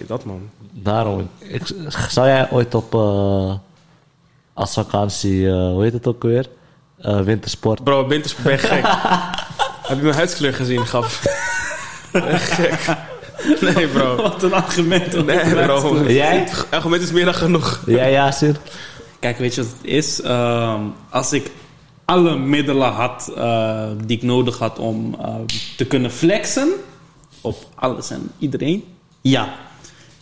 dat 0.07 0.25
man. 0.25 0.51
Daarom. 0.73 1.29
Ik, 1.39 1.63
zou 2.09 2.27
jij 2.27 2.51
ooit 2.51 2.75
op... 2.75 2.95
eh, 2.95 3.55
als 4.53 4.73
vakantie, 4.75 5.51
hoe 5.51 5.83
heet 5.83 5.93
het 5.93 6.07
ook 6.07 6.23
weer? 6.23 6.49
Wintersport. 7.25 7.85
Bro, 7.85 8.07
winters 8.07 8.35
ben 8.35 8.53
je 8.53 8.59
gek. 8.59 8.85
Heb 9.87 9.97
je 9.97 10.03
mijn 10.03 10.15
huidskleur 10.15 10.55
gezien, 10.55 10.87
grap? 10.87 11.07
Je 12.13 12.21
gek? 12.39 12.97
Nee, 13.61 13.89
bro. 13.89 14.17
Wat 14.17 14.43
een 14.43 14.53
argument. 14.53 15.15
om 15.17 15.25
Nee, 15.25 15.51
bro. 15.65 16.05
Jij? 16.09 16.39
Het 16.39 16.67
argument 16.71 17.03
is 17.03 17.13
meer 17.13 17.25
dan 17.25 17.35
genoeg. 17.35 17.83
Jij, 17.87 18.13
Yasir? 18.13 18.57
Kijk, 19.19 19.39
weet 19.39 19.55
je 19.55 19.63
wat 19.63 19.71
het 19.77 19.87
is? 19.91 20.21
Ehm, 20.21 20.81
als 21.11 21.33
ik 21.33 21.51
alle 22.05 22.37
middelen 22.39 22.93
had 22.93 23.33
eh, 23.37 23.85
die 24.05 24.17
ik 24.17 24.23
nodig 24.23 24.59
had 24.59 24.79
om 24.79 25.17
eh, 25.21 25.35
te 25.77 25.85
kunnen 25.85 26.11
flexen 26.11 26.69
op 27.41 27.57
alles 27.75 28.11
en 28.11 28.31
iedereen, 28.39 28.85
ja. 29.21 29.55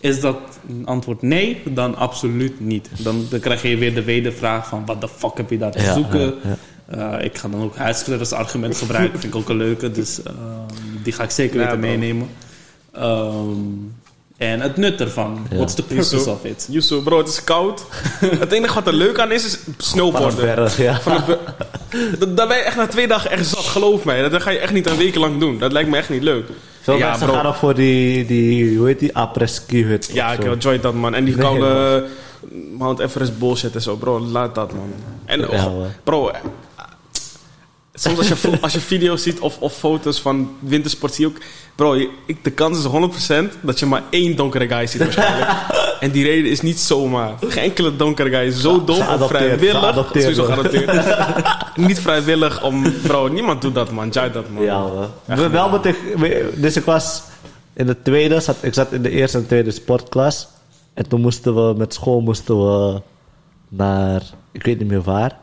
Is 0.01 0.21
dat 0.21 0.37
een 0.69 0.87
antwoord 0.87 1.23
nee? 1.23 1.63
Dan 1.65 1.97
absoluut 1.97 2.61
niet. 2.61 2.89
Dan, 2.99 3.27
dan 3.31 3.41
krijg 3.41 3.63
je 3.63 3.77
weer 3.77 3.95
de 3.95 4.03
wedervraag 4.05 4.69
van 4.69 4.87
wat 4.87 5.01
de 5.01 5.09
fuck 5.09 5.37
heb 5.37 5.51
je 5.51 5.59
daar 5.59 5.71
te 5.71 5.83
Ja, 5.83 5.93
zoeken? 5.95 6.35
ja, 6.45 6.57
Eh, 6.87 7.13
ik 7.21 7.39
ga 7.39 7.49
dan 7.49 7.63
ook 7.63 7.77
huidskleur 7.77 8.19
als 8.19 8.33
argument 8.33 8.77
gebruiken. 8.77 9.21
Vind 9.21 9.35
ik 9.35 9.41
ook 9.41 9.49
een 9.49 9.57
leuke. 9.57 9.91
Dus 9.91 10.23
ehm, 10.23 10.37
die 11.03 11.13
ga 11.13 11.23
ik 11.23 11.31
zeker 11.31 11.59
weten 11.59 11.81
meenemen. 11.81 12.29
Ehm, 12.93 13.49
en 14.37 14.61
het 14.61 14.77
nut 14.77 15.01
ervan. 15.01 15.47
Ja. 15.51 15.57
What's 15.57 15.75
the 15.75 15.83
purpose 15.83 16.15
Yusuf. 16.17 16.33
of 16.33 16.45
it? 16.45 16.67
Yusuf, 16.71 17.03
bro, 17.03 17.19
het 17.19 17.29
is 17.29 17.45
koud. 17.45 17.85
het 18.21 18.53
enige 18.53 18.75
wat 18.75 18.87
er 18.87 18.93
leuk 18.95 19.19
aan 19.19 19.33
is, 19.33 19.45
is 19.45 19.55
Van 19.65 19.75
snowboarden. 19.77 20.37
berg, 20.55 20.77
ja. 20.77 21.01
Van 21.01 21.23
be- 21.27 21.39
dat, 22.19 22.37
dat 22.37 22.49
ben 22.49 22.57
je 22.57 22.63
echt 22.63 22.77
na 22.77 22.87
twee 22.87 23.09
dagen 23.09 23.31
echt 23.31 23.47
zat, 23.47 23.65
geloof 23.65 24.05
mij. 24.05 24.29
Dat 24.29 24.43
ga 24.43 24.51
je 24.51 24.59
echt 24.59 24.73
niet 24.73 24.87
een 24.91 24.97
week 24.97 25.15
lang 25.15 25.41
doen. 25.41 25.59
Dat 25.59 25.73
lijkt 25.73 25.91
me 25.91 25.97
echt 25.97 26.11
niet 26.11 26.23
leuk. 26.23 26.47
Veel 26.81 26.97
ja, 26.97 27.09
mensen 27.09 27.27
bro. 27.27 27.37
gaan 27.37 27.47
ook 27.47 27.55
voor 27.55 27.75
die, 27.75 28.27
die, 28.27 28.77
hoe 28.79 28.87
heet 28.87 28.99
die, 28.99 29.17
après-ski 29.17 29.85
hut. 29.85 30.11
Ja, 30.13 30.33
ik 30.33 30.45
enjoy 30.45 30.81
dat, 30.81 30.95
man. 30.95 31.15
En 31.15 31.25
die 31.25 31.37
Nee, 31.37 31.45
koude 31.45 32.07
Mount 32.79 32.99
Everest 32.99 33.39
bullshit 33.39 33.75
en 33.75 33.83
zo. 33.83 33.97
Bro, 33.97 34.21
laat 34.21 34.55
dat, 34.55 34.73
man. 34.73 34.93
En, 35.25 35.41
Ja, 35.41 35.71
bro, 36.05 36.29
eh, 36.29 36.41
soms 37.95 38.19
als 38.19 38.29
je, 38.29 38.59
als 38.61 38.73
je 38.73 38.81
video's 38.81 39.23
ziet 39.23 39.41
of, 39.41 39.59
of 39.59 39.73
foto's 39.77 40.21
van 40.21 40.51
wintersport, 40.59 41.15
zie 41.15 41.27
je 41.27 41.31
ook... 41.35 41.41
Bro, 41.75 41.95
je- 41.97 42.11
ik, 42.27 42.45
de 42.45 42.51
kans 42.51 42.79
is 42.79 42.85
100% 43.55 43.61
dat 43.61 43.79
je 43.79 43.87
maar 43.87 44.03
één 44.11 44.37
donkere 44.37 44.69
guy 44.69 44.87
ziet 44.87 45.01
waarschijnlijk. 45.03 45.51
en 46.01 46.11
die 46.11 46.25
reden 46.25 46.51
is 46.51 46.61
niet 46.61 46.81
zomaar. 46.81 47.33
Geen 47.41 47.63
enkele 47.63 47.97
donkere 47.97 48.31
guy 48.31 48.47
is 48.47 48.61
zo 48.61 48.85
dom 48.85 48.99
of 49.01 49.29
vrijwillig. 49.29 50.07
Sowieso 50.13 50.45
geadopteerd. 50.45 51.17
niet 51.89 52.01
vrijwillig 52.01 52.63
om... 52.65 52.93
Bro, 53.03 53.29
niemand 53.29 53.63
doet 53.63 53.75
dat, 53.75 53.91
man. 53.91 54.09
Jij 54.09 54.31
dat, 54.31 54.51
man. 54.51 54.63
Ja, 54.63 54.79
man. 54.79 55.09
Echt 55.27 55.41
Wel 55.51 55.51
man. 55.51 55.71
moet 55.71 55.85
ik, 55.85 55.97
dus 56.55 56.77
ik 56.77 56.85
was 56.85 57.23
in 57.73 57.87
de 57.87 58.03
tweede, 58.03 58.41
zat, 58.41 58.57
ik 58.61 58.75
zat 58.75 58.93
in 58.93 59.03
de 59.03 59.11
eerste 59.11 59.39
en 59.39 59.47
tweede 59.47 59.71
sportklas. 59.71 60.49
En 60.95 61.09
toen 61.09 61.21
moesten 61.21 61.55
we 61.55 61.75
met 61.77 61.95
school 61.95 62.21
moesten 62.21 62.59
we 62.67 63.01
naar, 63.69 64.23
ik 64.53 64.63
weet 64.65 64.79
niet 64.79 64.89
meer 64.89 65.03
waar. 65.03 65.39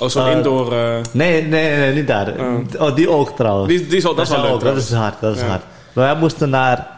Oh, 0.00 0.08
zo'n 0.08 0.26
Eh, 0.26 0.32
indoor... 0.32 0.72
eh, 0.72 0.94
Nee, 1.12 1.42
nee, 1.42 1.76
nee, 1.76 1.94
niet 1.94 2.06
daar. 2.06 2.34
Oh. 2.38 2.54
Oh, 2.88 2.94
die 2.96 3.10
ook 3.10 3.30
trouwens. 3.36 3.68
die, 3.68 3.86
die 3.86 3.96
is 3.96 4.06
al, 4.06 4.14
dat 4.14 4.24
is 4.26 4.32
wel 4.36 4.42
leuk, 4.42 4.60
dat 4.60 4.76
is 4.76 4.92
hard, 4.92 5.20
dat 5.20 5.34
is 5.34 5.40
Ja. 5.40 5.46
hard. 5.46 5.62
wij 5.92 6.16
moesten 6.16 6.50
naar 6.50 6.88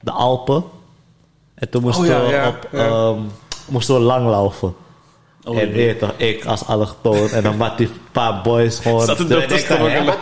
de 0.00 0.10
Alpen. 0.10 0.64
En 1.54 1.68
toen 1.68 1.82
moesten 1.82 2.04
Oh, 2.24 2.30
ja, 2.30 2.42
we 2.42 2.48
op, 2.48 2.68
ehm, 2.72 3.18
moesten 3.68 3.94
we 3.94 4.00
langlaufen. 4.00 4.74
Oh, 5.48 5.58
en 5.58 5.72
weet 5.72 5.98
toch, 5.98 6.12
ik 6.16 6.44
als 6.44 6.66
allochtoon 6.66 7.28
en 7.30 7.42
dan 7.42 7.56
met 7.56 7.76
die 7.78 7.90
paar 8.12 8.40
boys 8.42 8.78
gewoon. 8.78 9.04
Zat 9.04 9.18
er 9.18 9.28
dat 9.28 9.50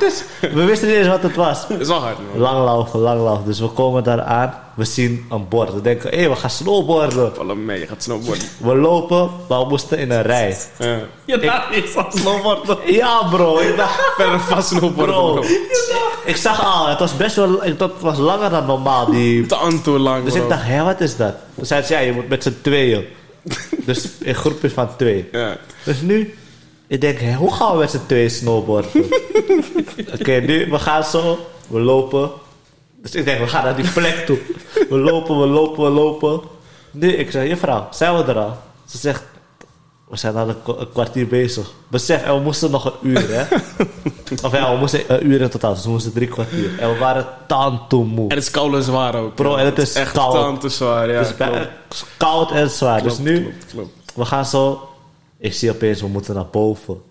is? 0.02 0.24
We 0.40 0.64
wisten 0.64 0.88
niet 0.88 0.96
eens 0.96 1.08
wat 1.08 1.22
het 1.22 1.36
was. 1.36 1.68
Dat 1.68 1.80
is 1.80 1.88
wel 1.88 1.98
hard, 2.00 2.16
man. 2.32 2.40
Langlaufen, 2.40 3.00
langlaufen. 3.00 3.44
Dus 3.44 3.60
we 3.60 3.66
komen 3.68 4.04
daar 4.04 4.22
aan. 4.22 4.54
We 4.74 4.84
zien 4.84 5.26
een 5.30 5.48
bord. 5.48 5.72
We 5.74 5.80
denken, 5.80 6.18
hé, 6.18 6.28
we 6.28 6.36
gaan 6.36 6.50
snowboarden. 6.50 7.34
Vallen 7.34 7.64
mee, 7.64 7.80
je 7.80 7.86
gaat 7.86 8.02
snowboarden. 8.02 8.44
We 8.58 8.74
lopen, 8.76 9.30
maar 9.48 9.58
we 9.60 9.66
moesten 9.68 9.98
in 9.98 10.10
een 10.10 10.22
rij. 10.22 10.56
Ja. 10.78 10.98
Je 11.24 11.38
dacht 11.38 11.90
van 11.90 12.06
snowboarden. 12.12 12.76
Ja, 12.84 13.28
bro. 13.30 13.58
Ik 13.58 13.76
dacht, 13.76 14.12
Verder 14.16 14.40
vast 14.40 14.68
snowboarden, 14.68 15.14
bro. 15.14 15.32
bro. 15.32 15.44
Ik 16.24 16.36
zag 16.36 16.64
al, 16.64 16.86
het 16.86 16.98
was 16.98 17.16
best 17.16 17.36
wel, 17.36 17.60
het 17.60 17.82
was 18.00 18.18
langer 18.18 18.50
dan 18.50 18.66
normaal. 18.66 19.10
Die, 19.10 19.46
Te 19.46 19.80
toe 19.82 19.98
lang, 19.98 20.24
dus 20.24 20.32
bro. 20.32 20.42
ik 20.42 20.48
dacht, 20.48 20.62
hé, 20.64 20.84
wat 20.84 21.00
is 21.00 21.16
dat? 21.16 21.34
Toen 21.54 21.66
zei 21.66 21.82
ze, 21.82 21.92
ja, 21.92 21.98
je 21.98 22.12
moet 22.12 22.28
met 22.28 22.42
z'n 22.42 22.56
tweeën. 22.62 23.04
Dus 23.84 24.08
in 24.18 24.34
groepjes 24.34 24.72
van 24.72 24.96
twee. 24.96 25.28
Ja. 25.32 25.56
Dus 25.84 26.00
nu, 26.00 26.34
ik 26.86 27.00
denk, 27.00 27.18
hé, 27.18 27.34
hoe 27.34 27.54
gaan 27.54 27.72
we 27.72 27.78
met 27.78 27.90
z'n 27.90 28.06
tweeën 28.06 28.30
snowboarden? 28.30 28.90
Oké, 30.20 30.32
nu, 30.32 30.70
we 30.70 30.78
gaan 30.78 31.04
zo, 31.04 31.46
we 31.68 31.80
lopen. 31.80 32.30
Dus 33.02 33.14
ik 33.14 33.24
denk, 33.24 33.40
we 33.40 33.48
gaan 33.48 33.64
naar 33.64 33.76
die 33.76 33.90
plek 33.90 34.26
toe. 34.26 34.38
We 34.88 34.96
lopen, 34.96 35.40
we 35.40 35.46
lopen, 35.46 35.84
we 35.84 35.90
lopen. 35.90 36.40
Nu, 36.90 37.12
ik 37.12 37.30
zeg, 37.30 37.48
juffrouw, 37.48 37.88
zijn 37.90 38.16
we 38.16 38.22
er 38.22 38.38
al? 38.38 38.56
Ze 38.86 38.98
zegt, 38.98 39.22
we 40.08 40.16
zijn 40.16 40.36
al 40.36 40.48
een, 40.48 40.62
kwa- 40.62 40.76
een 40.78 40.92
kwartier 40.92 41.26
bezig. 41.26 41.72
Besef, 41.88 42.22
en 42.22 42.34
we 42.34 42.40
moesten 42.40 42.70
nog 42.70 42.84
een 42.84 43.08
uur, 43.08 43.28
hè? 43.28 43.42
of 44.46 44.52
ja, 44.52 44.72
we 44.72 44.78
moesten 44.78 45.14
een 45.14 45.30
uur 45.30 45.40
in 45.40 45.48
totaal, 45.48 45.74
dus 45.74 45.84
we 45.84 45.90
moesten 45.90 46.12
drie 46.12 46.28
kwartier. 46.28 46.78
En 46.78 46.92
we 46.92 46.98
waren 46.98 47.26
tante 47.46 47.96
moe. 47.96 48.28
En 48.28 48.34
het 48.36 48.44
is 48.44 48.50
koud 48.50 48.74
en 48.74 48.82
zwaar 48.82 49.14
ook. 49.14 49.34
Bro, 49.34 49.56
en 49.56 49.64
het 49.64 49.78
is 49.78 49.94
echt 49.94 50.12
koud. 50.12 50.72
zwaar, 50.72 51.10
ja. 51.10 51.18
het 51.18 51.28
is 51.28 51.34
klopt. 51.34 51.68
koud 52.16 52.50
en 52.50 52.70
zwaar. 52.70 53.00
Klopt, 53.00 53.16
dus 53.16 53.24
nu, 53.24 53.42
klopt, 53.42 53.66
klopt. 53.70 54.12
we 54.14 54.24
gaan 54.24 54.46
zo. 54.46 54.88
Ik 55.38 55.54
zie 55.54 55.70
opeens, 55.70 56.00
we 56.00 56.08
moeten 56.08 56.34
naar 56.34 56.46
boven. 56.50 57.02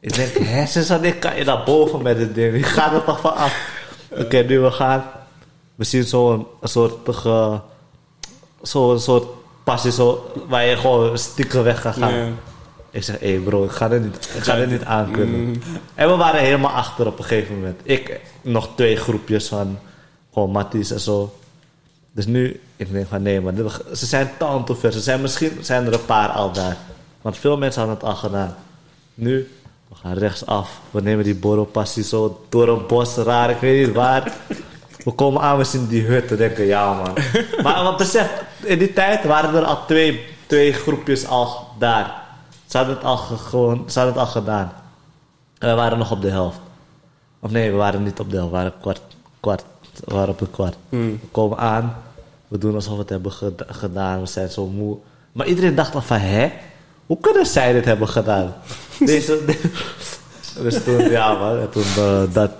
Ik 0.00 0.14
denk, 0.14 0.32
hè, 0.54 0.66
sinds 0.66 0.88
wanneer 0.88 1.16
kan 1.16 1.36
je 1.36 1.44
naar 1.44 1.64
boven 1.64 2.02
met 2.02 2.16
dit 2.18 2.34
ding? 2.34 2.54
Ik 2.54 2.66
ga 2.66 2.92
er 2.92 3.04
toch 3.04 3.20
van 3.20 3.34
af. 3.34 3.58
Oké, 4.22 4.42
nu 4.42 4.60
we 4.60 4.70
gaan. 4.70 5.04
We 5.74 5.84
zien 5.84 6.04
zo 6.04 6.32
een, 6.32 6.46
een 6.60 6.68
soort, 6.68 6.92
ge, 7.04 7.60
zo 8.62 8.92
een 8.92 9.00
soort 9.66 9.82
pasje 9.82 9.92
zo, 9.92 10.30
waar 10.48 10.64
je 10.64 10.76
gewoon 10.76 11.18
stiekem 11.18 11.62
weg 11.62 11.80
gaat 11.80 11.96
gaan. 11.96 12.36
Ik 12.90 13.02
zeg, 13.02 13.18
hé 13.20 13.40
bro, 13.44 13.64
ik 13.64 13.70
ga 13.70 13.90
er 13.90 14.00
niet, 14.00 14.30
ik 14.36 14.42
ga 14.42 14.56
er 14.56 14.66
niet 14.66 14.84
aan 14.84 15.10
kunnen. 15.10 15.62
En 15.94 16.08
we 16.08 16.16
waren 16.16 16.40
helemaal 16.40 16.70
achter 16.70 17.06
op 17.06 17.18
een 17.18 17.24
gegeven 17.24 17.54
moment. 17.54 17.80
Ik, 17.82 18.20
nog 18.42 18.68
twee 18.74 18.96
groepjes 18.96 19.48
van 19.48 19.78
gewoon 20.32 20.50
Matties 20.50 20.90
en 20.90 21.00
zo. 21.00 21.34
Dus 22.12 22.26
nu, 22.26 22.60
ik 22.76 22.92
denk 22.92 23.06
van 23.08 23.22
nee, 23.22 23.40
maar 23.40 23.54
dit- 23.54 23.82
ze 23.94 24.06
zijn 24.06 24.30
tante 24.38 24.74
ver. 24.74 24.92
Ze 24.92 25.00
zijn 25.00 25.20
misschien 25.20 25.58
zijn 25.60 25.86
er 25.86 25.92
een 25.92 26.04
paar 26.04 26.28
al 26.28 26.52
daar. 26.52 26.76
Want 27.22 27.36
veel 27.38 27.56
mensen 27.58 27.80
hadden 27.80 27.98
het 27.98 28.08
al 28.08 28.14
gedaan. 28.16 28.56
Nu, 29.14 29.50
we 29.88 29.94
gaan 29.94 30.14
rechtsaf. 30.18 30.80
We 30.90 31.00
nemen 31.00 31.24
die 31.24 31.34
borrelpassie 31.34 32.02
zo 32.04 32.44
door 32.48 32.68
een 32.68 32.86
bos 32.86 33.14
raar, 33.16 33.50
ik 33.50 33.58
weet 33.60 33.86
niet 33.86 33.94
waar. 33.96 34.32
We 35.06 35.12
komen 35.12 35.42
aan, 35.42 35.58
we 35.58 35.64
zien 35.64 35.86
die 35.86 36.02
hut. 36.06 36.30
We 36.30 36.36
denken, 36.36 36.64
ja 36.64 36.92
man. 36.92 37.12
Maar 37.62 37.82
wat 37.82 37.96
besef, 37.96 38.30
in 38.62 38.78
die 38.78 38.92
tijd 38.92 39.24
waren 39.24 39.54
er 39.54 39.64
al 39.64 39.86
twee, 39.86 40.24
twee 40.46 40.72
groepjes 40.72 41.26
al 41.26 41.66
daar. 41.78 42.14
Ze 42.66 42.76
hadden, 42.76 42.94
het 42.96 43.04
al 43.04 43.16
ge- 43.16 43.36
gewoon, 43.36 43.84
ze 43.90 43.98
hadden 43.98 44.16
het 44.18 44.24
al 44.26 44.30
gedaan. 44.40 44.72
En 45.58 45.68
we 45.68 45.74
waren 45.74 45.98
nog 45.98 46.10
op 46.10 46.22
de 46.22 46.30
helft. 46.30 46.58
Of 47.40 47.50
nee, 47.50 47.70
we 47.70 47.76
waren 47.76 48.02
niet 48.02 48.20
op 48.20 48.30
de 48.30 48.36
helft. 48.36 48.50
We 48.50 48.56
waren, 48.56 48.72
kwart, 48.80 49.00
kwart, 49.40 49.64
we 50.04 50.14
waren 50.14 50.28
op 50.28 50.40
een 50.40 50.50
kwart. 50.50 50.76
We 50.88 51.18
komen 51.30 51.58
aan. 51.58 51.96
We 52.48 52.58
doen 52.58 52.74
alsof 52.74 52.92
we 52.92 53.00
het 53.00 53.08
hebben 53.08 53.32
geda- 53.32 53.66
gedaan. 53.68 54.20
We 54.20 54.26
zijn 54.26 54.48
zo 54.50 54.66
moe. 54.66 54.96
Maar 55.32 55.46
iedereen 55.46 55.74
dacht 55.74 55.92
dan 55.92 56.02
van, 56.02 56.18
hè? 56.18 56.52
Hoe 57.06 57.18
kunnen 57.20 57.46
zij 57.46 57.72
dit 57.72 57.84
hebben 57.84 58.08
gedaan? 58.08 58.54
Deze... 58.98 59.44
dus 60.62 60.84
toen, 60.84 61.10
ja 61.10 61.34
man. 61.34 61.58
En 61.58 61.70
toen, 61.70 61.82
eh, 61.96 62.22
dat... 62.32 62.50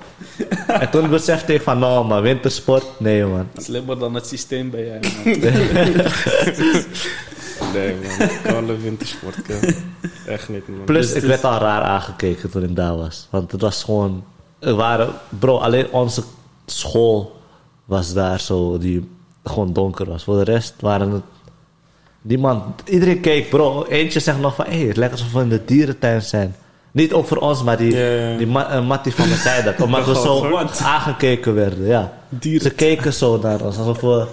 En 0.67 0.91
toen 0.91 1.11
besefte 1.11 1.55
ik 1.55 1.63
van, 1.63 1.79
nou 1.79 2.07
man, 2.07 2.23
wintersport? 2.23 2.85
Nee 2.99 3.25
man. 3.25 3.49
Slimmer 3.57 3.99
dan 3.99 4.15
het 4.15 4.27
systeem 4.27 4.71
ben 4.71 4.85
jij, 4.85 5.01
man. 5.01 5.35
Nee, 7.73 7.95
man. 8.19 8.29
Koude 8.43 8.77
wintersport, 8.81 9.43
kill. 9.43 9.75
Echt 10.27 10.49
niet, 10.49 10.69
man. 10.69 10.85
Plus, 10.85 11.13
Dus 11.13 11.23
ik 11.23 11.29
werd 11.29 11.45
al 11.45 11.59
raar 11.59 11.83
aangekeken 11.83 12.51
toen 12.51 12.63
ik 12.63 12.77
daar 12.77 12.97
was. 12.97 13.29
Want 13.31 13.53
het 13.53 13.61
was 13.61 13.85
gewoon... 13.85 14.25
Er 14.59 14.75
waren... 14.75 15.09
Bro, 15.39 15.57
alleen 15.59 15.91
onze 15.93 16.23
school 16.67 17.37
was 17.85 18.13
daar 18.13 18.41
zo... 18.41 18.79
Die 18.79 19.11
gewoon 19.45 19.73
donker 19.73 20.07
was. 20.07 20.25
Voor 20.25 20.45
de 20.45 20.53
rest 20.53 20.75
waren 20.81 21.11
het... 21.11 21.23
Niemand... 22.23 22.91
Iedereen 22.91 23.21
keek, 23.21 23.49
bro. 23.49 23.85
Eentje 23.85 24.21
zegt 24.21 24.41
nog 24.41 24.55
van... 24.55 24.65
Hé, 24.65 24.79
hey, 24.79 24.87
het 24.87 24.97
lijkt 24.97 25.13
alsof 25.13 25.33
we 25.33 25.41
in 25.41 25.49
de 25.49 25.65
dierentuin 25.65 26.23
zijn. 26.23 26.57
Niet 26.97 27.13
ook 27.13 27.27
voor 27.27 27.37
ons, 27.37 27.63
maar 27.63 27.77
die, 27.77 27.97
Ja, 27.97 28.31
ja. 28.31 28.37
die 28.37 28.47
ma 28.47 28.71
eh, 28.71 28.87
Mattie 28.87 29.15
van 29.15 29.27
zei 29.29 29.63
dat. 29.65 29.81
Omdat 29.81 30.07
we 30.07 30.15
zo 30.15 30.57
aangekeken 30.83 31.55
werden, 31.55 31.87
ja. 31.87 32.13
Ze 32.41 32.71
keken 32.71 33.13
zo 33.13 33.39
naar 33.43 33.61
ons. 33.61 33.79
Alsof 33.79 34.01
we, 34.01 34.27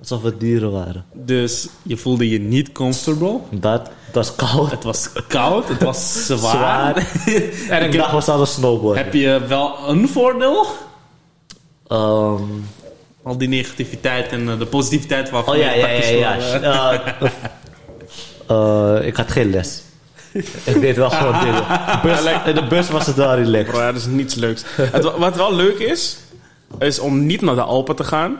alsof 0.00 0.22
we 0.22 0.36
dieren 0.36 0.72
waren. 0.72 1.04
Dus 1.12 1.68
je 1.82 1.96
voelde 1.96 2.28
je 2.28 2.40
niet 2.40 2.72
comfortable. 2.72 3.38
Dat, 3.50 3.90
het 4.06 4.14
was 4.14 4.34
koud. 4.34 4.70
Het 4.70 4.84
was 4.84 5.10
koud, 5.28 5.68
het 5.68 5.82
was 5.82 6.26
zwaar. 6.26 6.38
Zwaar. 6.38 7.06
En 7.80 7.84
ik 7.84 7.92
dacht, 7.92 8.12
we 8.12 8.20
zouden 8.20 8.46
snowboarden. 8.46 9.04
Heb 9.04 9.12
je 9.14 9.40
wel 9.48 9.74
een 9.88 10.08
voordeel? 10.08 10.66
Ehm, 11.86 12.42
Al 13.22 13.38
die 13.38 13.48
negativiteit 13.48 14.30
en 14.32 14.48
eh, 14.48 14.58
de 14.58 14.66
positiviteit 14.66 15.30
waarvan 15.30 15.54
Oh 15.54 15.60
ja, 15.60 15.72
je 15.72 15.78
ja, 15.78 16.34
ja, 16.34 16.60
ja. 16.60 17.18
Eh, 17.20 17.30
eh, 18.98 19.06
ik 19.06 19.16
had 19.16 19.30
geen 19.30 19.50
les. 19.50 19.82
ik 20.64 20.80
deed 20.80 20.96
wel 20.96 21.10
gewoon 21.10 21.40
dingen. 21.44 21.64
Bus, 22.02 22.18
in 22.46 22.54
de 22.54 22.66
bus 22.68 22.88
was 22.90 23.06
het 23.06 23.16
wel 23.16 23.34
relaxed. 23.34 23.70
Bro, 23.70 23.80
ja, 23.80 23.86
dat 23.92 24.00
is 24.00 24.06
niets 24.06 24.34
leuks. 24.34 24.62
Het, 24.76 25.04
wa- 25.04 25.18
wat 25.18 25.36
wel 25.36 25.54
leuk 25.54 25.78
is, 25.78 26.16
is 26.78 26.98
om 26.98 27.26
niet 27.26 27.40
naar 27.40 27.54
de 27.54 27.62
Alpen 27.62 27.96
te 27.96 28.04
gaan. 28.04 28.36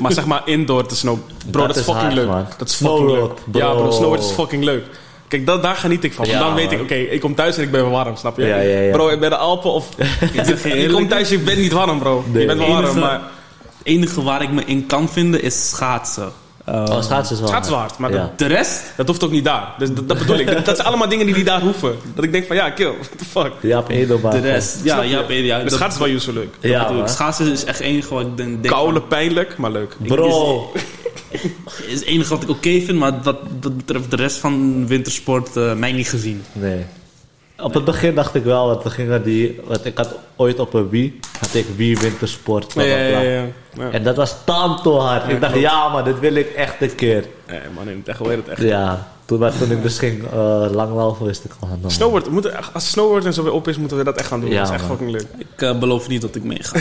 Maar 0.00 0.12
zeg 0.12 0.26
maar 0.26 0.42
indoor 0.44 0.86
te 0.86 0.96
snow. 0.96 1.18
Bro, 1.50 1.66
dat, 1.66 1.66
Dat 1.66 1.76
is 1.76 1.82
fucking 1.82 2.02
hard, 2.02 2.14
leuk. 2.14 2.26
man. 2.26 2.46
Dat 2.58 2.68
is 2.68 2.74
fucking 2.74 3.10
leuk. 3.10 3.30
Ja, 3.52 3.70
bro, 3.72 3.90
snowboard 3.90 4.20
is 4.24 4.30
fucking 4.30 4.64
leuk. 4.64 4.84
Kijk, 5.28 5.46
dat, 5.46 5.62
daar 5.62 5.74
geniet 5.76 6.04
ik 6.04 6.12
van. 6.12 6.24
Want 6.26 6.38
Ja, 6.38 6.44
dan 6.44 6.54
weet 6.54 6.64
man. 6.70 6.74
ik, 6.74 6.80
oké, 6.82 6.94
ik 6.94 7.20
kom 7.20 7.34
thuis 7.34 7.56
en 7.56 7.62
ik 7.62 7.70
ben 7.70 7.90
warm, 7.90 8.16
snap 8.16 8.36
je? 8.36 8.44
Ja, 8.46 8.56
ja, 8.56 8.78
ja. 8.80 8.92
Bro, 8.92 9.18
bij 9.18 9.28
de 9.28 9.36
Alpen 9.36 9.70
of... 9.72 9.88
je 10.62 10.88
komt 10.92 11.10
thuis, 11.10 11.28
je 11.28 11.38
bent 11.38 11.58
niet 11.58 11.72
warm, 11.72 11.98
bro. 11.98 12.24
Nee. 12.32 12.40
Je 12.40 12.46
bent 12.46 12.58
wel 12.58 12.68
warm, 12.68 12.84
Enige- 12.84 12.98
maar... 12.98 13.20
Het 13.78 13.86
enige 13.94 14.22
waar 14.22 14.42
ik 14.42 14.50
me 14.50 14.64
in 14.64 14.86
kan 14.86 15.08
vinden 15.08 15.42
is 15.42 15.68
schaatsen. 15.70 16.32
Eh, 16.66 16.74
Oh, 16.74 17.02
schaatsen 17.02 17.34
is 17.34 17.40
wel 17.40 17.48
Schaatsen 17.48 17.74
is 17.74 17.78
hard. 17.80 17.98
maar 17.98 18.10
Ja. 18.10 18.16
dat, 18.16 18.38
de 18.38 18.46
rest? 18.46 18.82
dat 18.96 19.06
hoeft 19.06 19.24
ook 19.24 19.30
niet 19.30 19.44
daar. 19.44 19.74
Dus 19.78 19.92
dat, 19.92 20.08
dat 20.08 20.18
bedoel 20.18 20.38
ik. 20.38 20.46
Dat, 20.46 20.64
dat 20.64 20.76
zijn 20.76 20.88
allemaal 20.88 21.08
dingen 21.08 21.26
die 21.26 21.34
niet 21.34 21.46
daar 21.46 21.60
hoeven. 21.60 21.94
Dat 22.14 22.24
ik 22.24 22.32
denk 22.32 22.46
van, 22.46 22.56
ja, 22.56 22.70
kill, 22.70 22.86
what 22.92 23.10
the 23.18 23.24
fuck. 23.24 23.52
Ja, 23.60 23.78
op 23.78 23.88
één 23.88 24.06
De 24.08 24.38
rest. 24.40 24.78
Ja, 24.82 25.02
ja, 25.02 25.24
ja, 25.28 25.34
ja, 25.34 25.60
Dus 25.60 25.70
dat 25.70 25.78
schaatsen 25.78 26.00
is 26.00 26.06
wel 26.06 26.16
useful 26.16 26.34
leuk. 26.34 26.54
Ja, 26.60 26.90
man. 26.90 27.08
Schaatsen 27.08 27.52
is 27.52 27.64
echt 27.64 27.78
het 27.78 27.86
enige 27.86 28.14
wat 28.14 28.26
ik 28.26 28.36
denk. 28.36 28.62
denk 28.62 28.74
Koude, 28.74 29.00
pijnlijk, 29.02 29.56
maar 29.56 29.70
leuk. 29.70 29.96
Bro, 29.98 30.72
is 31.86 31.92
het 31.94 32.04
enige 32.04 32.28
wat 32.28 32.42
ik 32.42 32.48
oké 32.48 32.80
vind, 32.80 32.98
maar 32.98 33.12
wat, 33.22 33.38
wat 33.60 33.76
betreft 33.76 34.10
de 34.10 34.16
rest 34.16 34.36
van 34.36 34.86
wintersport, 34.86 35.56
eh, 35.56 35.72
mij 35.74 35.92
niet 35.92 36.08
gezien. 36.08 36.42
nee. 36.52 36.84
Op 37.62 37.74
het 37.74 37.84
begin 37.84 38.14
dacht 38.14 38.34
ik 38.34 38.44
wel, 38.44 38.66
want 38.66 38.82
we 38.82 38.90
gingen 38.90 39.22
die... 39.22 39.60
Want 39.64 39.84
ik 39.84 39.96
had 39.96 40.14
ooit 40.36 40.58
op 40.58 40.74
een 40.74 40.88
Wii, 40.88 41.20
had 41.40 41.54
ik 41.54 41.66
Wii 41.76 41.96
Wintersport. 41.96 42.72
Ja, 42.72 42.82
ja, 42.82 43.20
ja. 43.20 43.44
En 43.90 44.02
dat 44.02 44.16
was 44.16 44.34
tanto 44.44 44.98
hard. 44.98 45.28
ik 45.28 45.40
dacht, 45.40 45.52
klopt. 45.52 45.68
ja 45.68 45.88
man, 45.88 46.04
dit 46.04 46.18
wil 46.18 46.34
ik 46.34 46.48
echt 46.48 46.74
een 46.80 46.94
keer. 46.94 47.24
Nee, 47.48 47.60
man, 47.74 47.88
in 47.88 47.98
het 47.98 48.08
echt 48.08 48.18
weet 48.18 48.36
het 48.36 48.48
echt. 48.48 48.62
Ja, 48.62 49.08
toen, 49.24 49.38
maar 49.38 49.58
toen 49.58 49.70
ik 49.70 49.82
dus 49.82 49.98
ging 49.98 50.22
uh, 50.22 50.66
langlaufen, 50.70 51.26
wist 51.26 51.44
ik 51.44 51.50
al. 51.60 51.68
nou, 51.68 51.92
Snowboard, 51.92 52.30
moeten, 52.30 52.52
als 52.72 52.90
snowboard 52.90 53.24
en 53.24 53.32
zo 53.32 53.42
weer 53.42 53.52
op 53.52 53.68
is, 53.68 53.76
moeten 53.76 53.96
we 53.96 54.04
dat 54.04 54.16
echt 54.16 54.26
gaan 54.28 54.40
doen. 54.40 54.50
Ja, 54.50 54.58
dat 54.58 54.68
is 54.68 54.74
echt 54.74 54.88
man. 54.88 54.90
fucking 54.96 55.10
leuk. 55.10 55.26
Ik 55.38 55.62
eh, 55.62 55.78
beloof 55.78 56.08
niet 56.08 56.20
dat 56.20 56.34
ik 56.34 56.44
meega. 56.44 56.72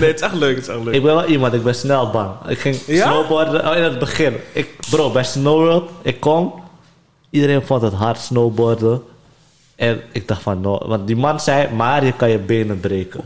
nee, 0.00 0.08
het 0.08 0.14
is 0.14 0.20
echt 0.20 0.34
leuk, 0.34 0.56
het 0.56 0.68
is 0.68 0.74
echt 0.74 0.84
leuk. 0.84 0.94
Ik 0.94 1.02
ben 1.02 1.14
wel 1.14 1.24
iemand, 1.24 1.52
ik 1.52 1.62
ben 1.62 1.74
snel 1.74 2.10
bang. 2.10 2.30
Ik 2.48 2.58
ging 2.58 2.76
Ja? 2.86 3.06
snowboarden 3.06 3.68
oh, 3.70 3.76
in 3.76 3.82
het 3.82 3.98
begin. 3.98 4.34
Ik, 4.52 4.76
bro, 4.90 5.10
bij 5.10 5.24
Snowworld, 5.24 5.90
ik 6.02 6.20
kom. 6.20 6.52
Iedereen 7.30 7.62
vond 7.62 7.82
het 7.82 7.92
hard 7.92 8.18
snowboarden. 8.18 9.02
En 9.78 10.00
ik 10.12 10.28
dacht 10.28 10.42
van, 10.42 10.60
no, 10.60 10.78
want 10.86 11.06
die 11.06 11.16
man 11.16 11.40
zei, 11.40 11.68
maar 11.74 12.04
je 12.04 12.12
kan 12.12 12.30
je 12.30 12.38
benen 12.38 12.80
breken. 12.80 13.20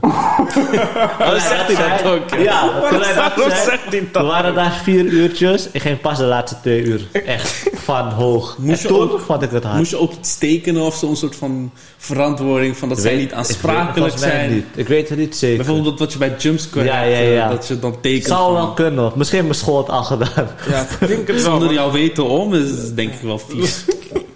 Waarom 1.18 1.40
zegt 1.50 1.76
hij 1.76 1.98
dat 1.98 2.12
ook? 2.12 2.34
Ja, 2.38 2.80
Waarom 2.80 3.02
zei, 3.50 3.50
zegt 3.50 3.82
hij 3.90 4.00
we 4.00 4.08
dat? 4.12 4.26
waren 4.26 4.54
daar 4.54 4.72
vier 4.82 5.04
uurtjes. 5.04 5.68
Ik 5.70 5.82
ging 5.82 6.00
pas 6.00 6.18
de 6.18 6.24
laatste 6.24 6.60
twee 6.60 6.82
uur. 6.82 7.00
Echt, 7.26 7.70
van 7.96 8.10
hoog. 8.12 8.56
Moest 8.58 8.82
en 8.84 8.88
je 8.88 8.94
toen 8.94 9.10
ook- 9.12 9.20
vond 9.20 9.42
ik 9.42 9.50
het 9.50 9.64
hard. 9.64 9.76
Moest 9.76 9.90
je 9.90 9.98
ook 9.98 10.12
iets 10.12 10.38
tekenen 10.38 10.82
of 10.82 10.94
zo'n 10.94 11.16
soort 11.16 11.36
van 11.36 11.70
verantwoording 11.96 12.76
van 12.76 12.88
dat 12.88 12.98
zij 13.00 13.10
Weet- 13.10 13.20
niet 13.20 13.28
ik 13.30 13.36
weet- 13.36 13.38
aansprakelijk 13.46 14.18
zijn? 14.18 14.52
niet. 14.54 14.64
Ik 14.74 14.88
weet 14.88 15.08
het 15.08 15.18
niet 15.18 15.36
zeker. 15.36 15.56
Bijvoorbeeld 15.64 15.98
wat 15.98 16.12
je 16.12 16.18
bij 16.18 16.28
Ja, 16.28 16.34
hebt, 16.34 16.84
ja, 16.84 16.92
eh, 16.94 17.34
ja. 17.34 17.48
dat 17.48 17.66
je 17.66 17.78
dan 17.78 18.00
tekent 18.00 18.24
zou 18.26 18.40
van- 18.42 18.54
wel 18.54 18.72
kunnen. 18.72 19.12
Misschien 19.14 19.42
mijn 19.42 19.54
school 19.54 19.78
het 19.78 19.88
al 19.88 20.02
gedaan. 20.04 20.48
Ja, 20.70 20.86
ik 21.00 21.08
denk 21.08 21.26
het 21.26 21.36
wel. 21.36 21.38
zonder 21.44 21.64
man. 21.64 21.74
jou 21.74 21.92
weten 21.92 22.24
om, 22.28 22.54
is 22.54 22.92
denk 22.94 23.12
ik 23.12 23.20
wel 23.20 23.38
vies. 23.38 23.84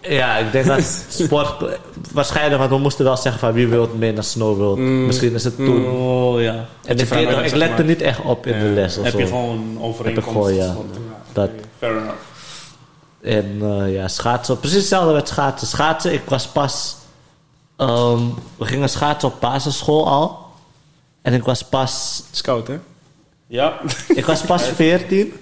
Ja, 0.08 0.36
ik 0.36 0.52
denk 0.52 0.66
dat 0.66 1.04
sport 1.08 1.54
waarschijnlijk, 2.12 2.58
want 2.58 2.70
we 2.70 2.78
moesten 2.78 3.04
wel 3.04 3.16
zeggen 3.16 3.40
van 3.40 3.52
wie 3.52 3.66
wil 3.66 3.88
mee 3.98 4.12
naar 4.12 4.24
Snowworld. 4.24 4.78
Mm. 4.78 5.06
Misschien 5.06 5.34
is 5.34 5.44
het 5.44 5.56
toen. 5.56 5.86
Oh 5.86 6.40
ja. 6.40 6.66
En 6.84 6.98
ik, 6.98 7.10
ik 7.44 7.54
lette 7.54 7.82
niet 7.84 8.02
echt 8.02 8.20
op 8.24 8.46
in 8.46 8.58
de 8.58 8.64
les 8.64 8.98
of 8.98 9.04
Heb 9.04 9.18
je 9.18 9.26
gewoon 9.26 9.78
overeenkomsten. 9.80 10.32
gewoon, 10.34 10.54
ja. 10.54 10.74
Dat. 11.32 11.50
Fair 11.78 11.92
enough. 11.92 12.12
En 13.26 13.58
eh, 13.62 13.92
ja, 13.94 14.08
schaatsen. 14.08 14.58
Precies 14.60 14.78
hetzelfde 14.78 15.12
met 15.12 15.28
schaatsen. 15.28 15.68
Schaatsen, 15.68 16.12
ik 16.12 16.22
was 16.28 16.46
pas... 16.46 16.96
ehm, 17.76 18.20
we 18.56 18.64
gingen 18.64 18.88
schaatsen 18.88 19.28
op 19.28 19.40
basisschool 19.40 20.08
al. 20.08 20.46
En 21.22 21.34
ik 21.34 21.44
was 21.44 21.62
pas... 21.62 22.22
Scout, 22.30 22.66
hè? 22.66 22.78
Ja. 23.46 23.78
Ik 24.08 24.26
was 24.26 24.40
pas 24.40 24.62
14 24.76 25.32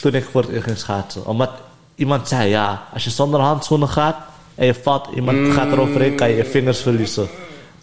toen 0.00 0.14
ik 0.14 0.24
voor 0.30 0.40
het 0.42 0.50
eerst 0.50 0.64
ging 0.64 0.78
schaatsen. 0.78 1.26
Omdat 1.26 1.50
iemand 1.94 2.28
zei, 2.28 2.48
ja, 2.48 2.82
als 2.92 3.04
je 3.04 3.10
zonder 3.10 3.40
handschoenen 3.40 3.88
gaat... 3.88 4.16
en 4.54 4.66
je 4.66 4.74
valt, 4.74 5.08
iemand 5.14 5.52
gaat 5.54 5.72
eroverheen, 5.72 6.14
kan 6.16 6.28
je 6.30 6.36
je 6.36 6.44
vingers 6.44 6.78
verliezen. 6.80 7.28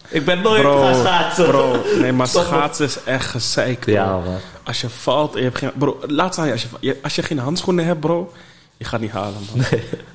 Ik 0.10 0.25
ben 0.25 0.41
nooit 0.41 0.62
gaan 0.62 0.95
schaatsen. 0.95 1.45
bro, 1.45 1.75
nee, 1.99 2.12
maar 2.12 2.27
Stop. 2.38 2.43
schaatsen 2.43 2.86
is 2.86 3.03
echt 3.03 3.25
gezeik, 3.25 3.79
bro. 3.79 3.91
Ja, 3.93 4.05
man. 4.12 4.38
Als 4.63 4.81
je 4.81 4.89
valt 4.89 5.33
en 5.33 5.39
je 5.39 5.45
hebt 5.45 5.57
geen... 5.57 5.71
Bro, 5.75 5.97
laat 6.07 6.33
staan, 6.33 6.51
als 6.51 6.67
je- 6.79 6.99
als 7.03 7.15
je 7.15 7.23
geen 7.23 7.39
handschoenen 7.39 7.86
hebt, 7.86 7.99
bro... 7.99 8.31
Je 8.77 8.85
gaat 8.85 8.99
niet 8.99 9.11
halen, 9.11 9.39
man. 9.55 9.65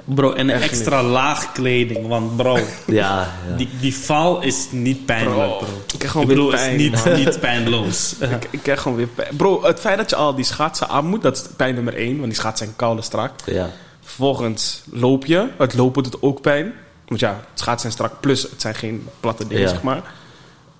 Bro, 0.16 0.33
en 0.33 0.51
Echt 0.51 0.62
extra 0.62 1.03
laag 1.03 1.53
kleding. 1.53 2.07
Want 2.09 2.37
bro, 2.37 2.55
Ja, 2.87 3.31
ja. 3.48 3.57
die, 3.57 3.68
die 3.81 3.94
val 3.96 4.42
is 4.42 4.66
niet 4.70 5.07
pijnlijk, 5.07 5.35
bro. 5.59 5.66
Ik 5.92 5.98
krijg 5.98 6.12
gewoon 6.12 6.31
Ik 6.31 6.37
weer 6.37 6.46
is 6.55 6.61
pijn, 6.61 6.77
niet, 6.77 7.05
man. 7.05 7.14
niet 7.14 7.40
pijnloos. 7.40 8.14
Ik, 8.20 8.48
ik 8.51 8.62
krijg 8.62 8.81
gewoon 8.83 8.96
weer 8.96 9.07
pijn. 9.07 9.37
Bro, 9.37 9.62
het 9.64 9.81
feit 9.81 9.96
dat 9.98 10.11
je 10.11 10.16
al 10.16 10.35
die 10.35 10.44
schaatsen 10.44 10.88
aan 10.88 11.07
moet, 11.07 11.22
dat 11.22 11.37
is 11.37 11.44
pijn 11.57 11.75
nummer 11.75 11.94
één. 11.94 12.14
Want 12.16 12.25
die 12.25 12.35
schaatsen 12.35 12.64
zijn 12.66 12.77
koud 12.79 12.96
en 12.96 13.03
strak. 13.03 13.33
ja. 13.44 13.70
Vervolgens 14.05 14.83
loop 14.90 15.27
je. 15.27 15.48
Het 15.59 15.75
lopen 15.75 16.03
doet 16.03 16.22
ook 16.22 16.40
pijn. 16.40 16.72
Want 17.07 17.20
ja, 17.20 17.29
het 17.51 17.61
schaatsen 17.61 17.81
zijn 17.81 17.92
strak, 17.92 18.20
plus 18.20 18.42
het 18.42 18.61
zijn 18.61 18.75
geen 18.75 19.09
platte 19.20 19.46
dingen, 19.46 19.62
Ja. 19.62 19.68
zeg 19.68 19.83
maar. 19.83 20.03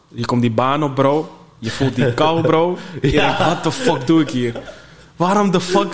Je 0.09 0.25
komt 0.25 0.41
die 0.41 0.51
baan 0.51 0.83
op, 0.83 0.95
bro. 0.95 1.37
Je 1.59 1.71
voelt 1.71 1.95
die 1.95 2.15
kou, 2.15 2.41
bro. 2.43 2.79
Je 3.03 3.13
Ja. 3.13 3.27
denkt, 3.27 3.39
wat 3.55 3.63
de 3.65 3.73
fuck 3.73 4.07
doe 4.07 4.21
ik 4.21 4.31
hier? 4.31 4.61
Waarom 5.17 5.51
de 5.51 5.61
fuck... 5.61 5.93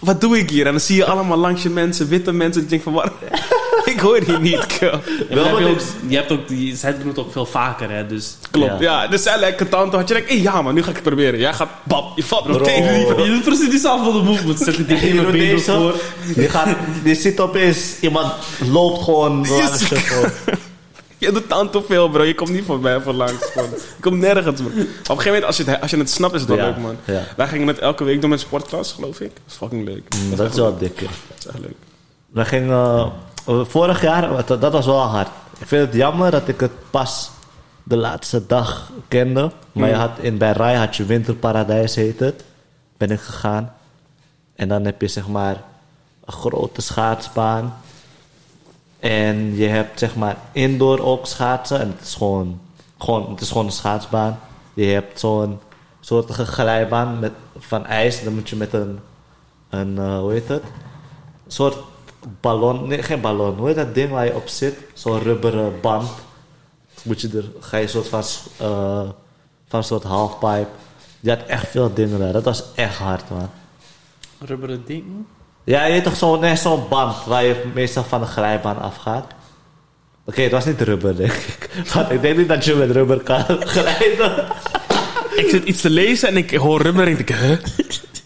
Wat 0.00 0.20
doe 0.20 0.38
ik 0.38 0.50
hier? 0.50 0.66
En 0.66 0.70
dan 0.70 0.80
zie 0.80 0.96
je 0.96 1.04
allemaal 1.04 1.38
langs 1.38 1.62
je 1.62 1.70
mensen, 1.70 2.08
witte 2.08 2.32
mensen. 2.32 2.60
Die 2.60 2.70
denken 2.70 2.92
van, 2.92 3.02
waarom... 3.02 3.16
ik 3.94 4.00
hoor 4.00 4.20
hier 4.26 4.40
niet. 4.40 4.66
En 4.80 5.34
Wel 5.36 5.44
heb 5.44 5.58
je, 5.58 5.66
ook, 5.66 5.78
je 6.08 6.16
hebt 6.16 6.32
ook 6.32 6.48
die, 6.48 6.76
zij 6.76 6.98
doen 6.98 7.08
het 7.08 7.18
ook 7.18 7.32
veel 7.32 7.46
vaker, 7.46 7.90
hè. 7.90 8.06
Dus 8.06 8.36
Klopt, 8.50 8.80
Ja. 8.80 9.02
ja. 9.02 9.08
Dus 9.08 9.22
zij 9.22 9.38
lijkt 9.38 9.60
het 9.60 9.70
tante. 9.70 9.96
Had 9.96 10.08
je 10.08 10.14
denkt, 10.14 10.28
hey, 10.28 10.40
ja 10.40 10.62
man, 10.62 10.74
nu 10.74 10.82
ga 10.82 10.88
ik 10.88 10.94
het 10.94 11.04
proberen. 11.04 11.38
Jij 11.38 11.52
gaat, 11.52 11.68
bap, 11.82 12.16
je 12.16 12.24
valt 12.24 12.44
die 12.44 12.82
je 12.82 13.30
doet 13.30 13.44
precies 13.44 13.70
diezelfde 13.70 14.22
movement. 14.22 14.58
Zet 14.58 14.88
die 14.88 15.00
ene 15.02 15.22
been 15.32 15.60
voor. 15.60 15.94
die, 16.34 16.48
gaat, 16.48 16.68
die 17.02 17.14
ziet 17.14 17.40
opeens, 17.40 18.00
iemand 18.00 18.32
loopt 18.70 19.02
gewoon 19.02 19.48
langs 19.48 19.88
je 21.20 21.32
doet 21.32 21.48
dan 21.48 21.70
te 21.70 21.82
veel, 21.82 22.08
bro. 22.08 22.22
Je 22.22 22.34
komt 22.34 22.50
niet 22.50 22.64
voor 22.64 22.80
mij 22.80 23.00
voor 23.00 23.12
langs. 23.12 23.52
Je 23.54 23.68
komt 24.00 24.18
nergens, 24.20 24.60
bro. 24.60 24.70
Op 24.70 24.76
een 24.76 24.86
gegeven 25.06 25.24
moment, 25.24 25.44
als 25.44 25.56
je 25.56 25.64
het, 25.64 25.80
als 25.80 25.90
je 25.90 25.96
het 25.96 26.10
snapt, 26.10 26.34
is 26.34 26.40
het 26.40 26.48
wel 26.48 26.58
Ja, 26.58 26.64
leuk, 26.66 26.76
man. 26.76 26.96
ja. 27.04 27.22
Wij 27.36 27.48
gingen 27.48 27.66
het 27.66 27.78
elke 27.78 28.04
week 28.04 28.20
doen 28.20 28.30
met 28.30 28.40
sportklas, 28.40 28.92
geloof 28.92 29.20
ik. 29.20 29.30
Dat 29.34 29.42
is 29.46 29.54
fucking 29.54 29.84
leuk. 29.84 30.14
Mm, 30.16 30.36
Dat 30.36 30.50
is 30.50 30.56
wel 30.56 30.78
dik, 30.78 31.00
ja. 31.00 31.06
Dat 31.28 31.38
is 31.38 31.46
echt 31.46 31.58
leuk. 31.58 31.76
We 32.30 32.44
gingen, 32.44 33.12
eh, 33.46 33.60
vorig 33.64 34.02
jaar, 34.02 34.46
dat, 34.46 34.60
dat 34.60 34.72
was 34.72 34.86
wel 34.86 35.00
hard. 35.00 35.28
Ik 35.58 35.66
vind 35.66 35.86
het 35.86 35.94
jammer 35.94 36.30
dat 36.30 36.48
ik 36.48 36.60
het 36.60 36.72
pas 36.90 37.30
de 37.82 37.96
laatste 37.96 38.46
dag 38.46 38.90
kende. 39.08 39.50
Maar 39.72 39.88
je 39.88 39.94
had 39.94 40.10
in, 40.20 40.38
bij 40.38 40.52
Rai 40.52 40.76
had 40.76 40.96
je 40.96 41.04
Winterparadijs 41.04 41.94
heet 41.94 42.20
het. 42.20 42.44
Ben 42.96 43.10
ik 43.10 43.20
gegaan. 43.20 43.72
En 44.56 44.68
dan 44.68 44.84
heb 44.84 45.00
je 45.00 45.08
zeg 45.08 45.28
maar 45.28 45.56
een 46.24 46.32
grote 46.32 46.80
schaatsbaan. 46.82 47.74
En 49.00 49.56
je 49.56 49.66
hebt 49.66 49.98
zeg 49.98 50.16
maar 50.16 50.36
indoor 50.52 51.00
ook 51.00 51.26
schaatsen. 51.26 51.80
En 51.80 51.88
het 51.88 52.00
is 52.00 52.14
gewoon, 52.14 52.60
gewoon, 52.98 53.30
het 53.30 53.40
is 53.40 53.48
gewoon 53.48 53.66
een 53.66 53.72
schaatsbaan. 53.72 54.38
Je 54.74 54.84
hebt 54.84 55.20
zo'n 55.20 55.58
soortige 56.00 56.46
glijbaan 56.46 57.18
met, 57.18 57.32
van 57.58 57.86
ijs. 57.86 58.24
Dan 58.24 58.34
moet 58.34 58.48
je 58.48 58.56
met 58.56 58.72
een, 58.72 58.98
een 59.68 59.98
eh, 59.98 60.18
hoe 60.18 60.32
heet 60.32 60.48
het? 60.48 60.62
Een 60.62 61.52
soort 61.52 61.76
ballon, 62.40 62.88
nee 62.88 63.02
geen 63.02 63.20
ballon, 63.20 63.56
hoe 63.56 63.66
heet 63.66 63.76
dat 63.76 63.94
ding 63.94 64.10
waar 64.10 64.24
je 64.24 64.34
op 64.34 64.48
zit? 64.48 64.78
Zo'n 64.94 65.18
rubberen 65.18 65.80
band. 65.80 66.10
Moet 67.02 67.20
je 67.20 67.28
er, 67.28 67.50
ga 67.60 67.76
je 67.76 67.82
een 67.82 67.88
soort 67.88 68.08
van, 68.08 68.22
eh, 69.68 69.82
soort 69.82 70.02
halfpipe. 70.02 70.68
Je 71.20 71.30
had 71.30 71.46
echt 71.46 71.68
veel 71.68 71.94
dingen 71.94 72.18
daar. 72.18 72.32
Dat 72.32 72.44
was 72.44 72.64
echt 72.74 72.96
hard, 72.96 73.30
man. 73.30 73.50
Rubberen 74.38 74.82
ding. 74.86 75.04
Ja, 75.70 75.84
je 75.84 75.92
hebt 75.92 76.04
toch 76.04 76.16
zo'n 76.16 76.40
nee, 76.40 76.56
zo'n 76.56 76.82
band 76.88 77.14
waar 77.26 77.44
je 77.44 77.62
meestal 77.74 78.04
van 78.04 78.20
de 78.20 78.26
glijbaan 78.26 78.80
afgaat? 78.80 79.26
Oké, 80.24 80.42
het 80.42 80.52
was 80.52 80.64
niet 80.64 80.80
rubber, 80.80 81.16
denk 81.16 81.32
ik. 81.32 81.70
Want 81.94 82.10
ik 82.10 82.20
denk 82.20 82.36
niet 82.36 82.48
dat 82.48 82.64
je 82.64 82.74
met 82.74 82.90
rubber 82.90 83.20
kan 83.20 83.44
glijden. 83.74 84.46
Ik 85.34 85.46
zit 85.48 85.64
iets 85.64 85.80
te 85.80 85.90
lezen 85.90 86.28
en 86.28 86.36
ik 86.36 86.50
hoor 86.50 86.82
rubber 86.82 87.06
en 87.06 87.18
ik 87.18 87.26
denk, 87.26 87.40
huh? 87.40 87.56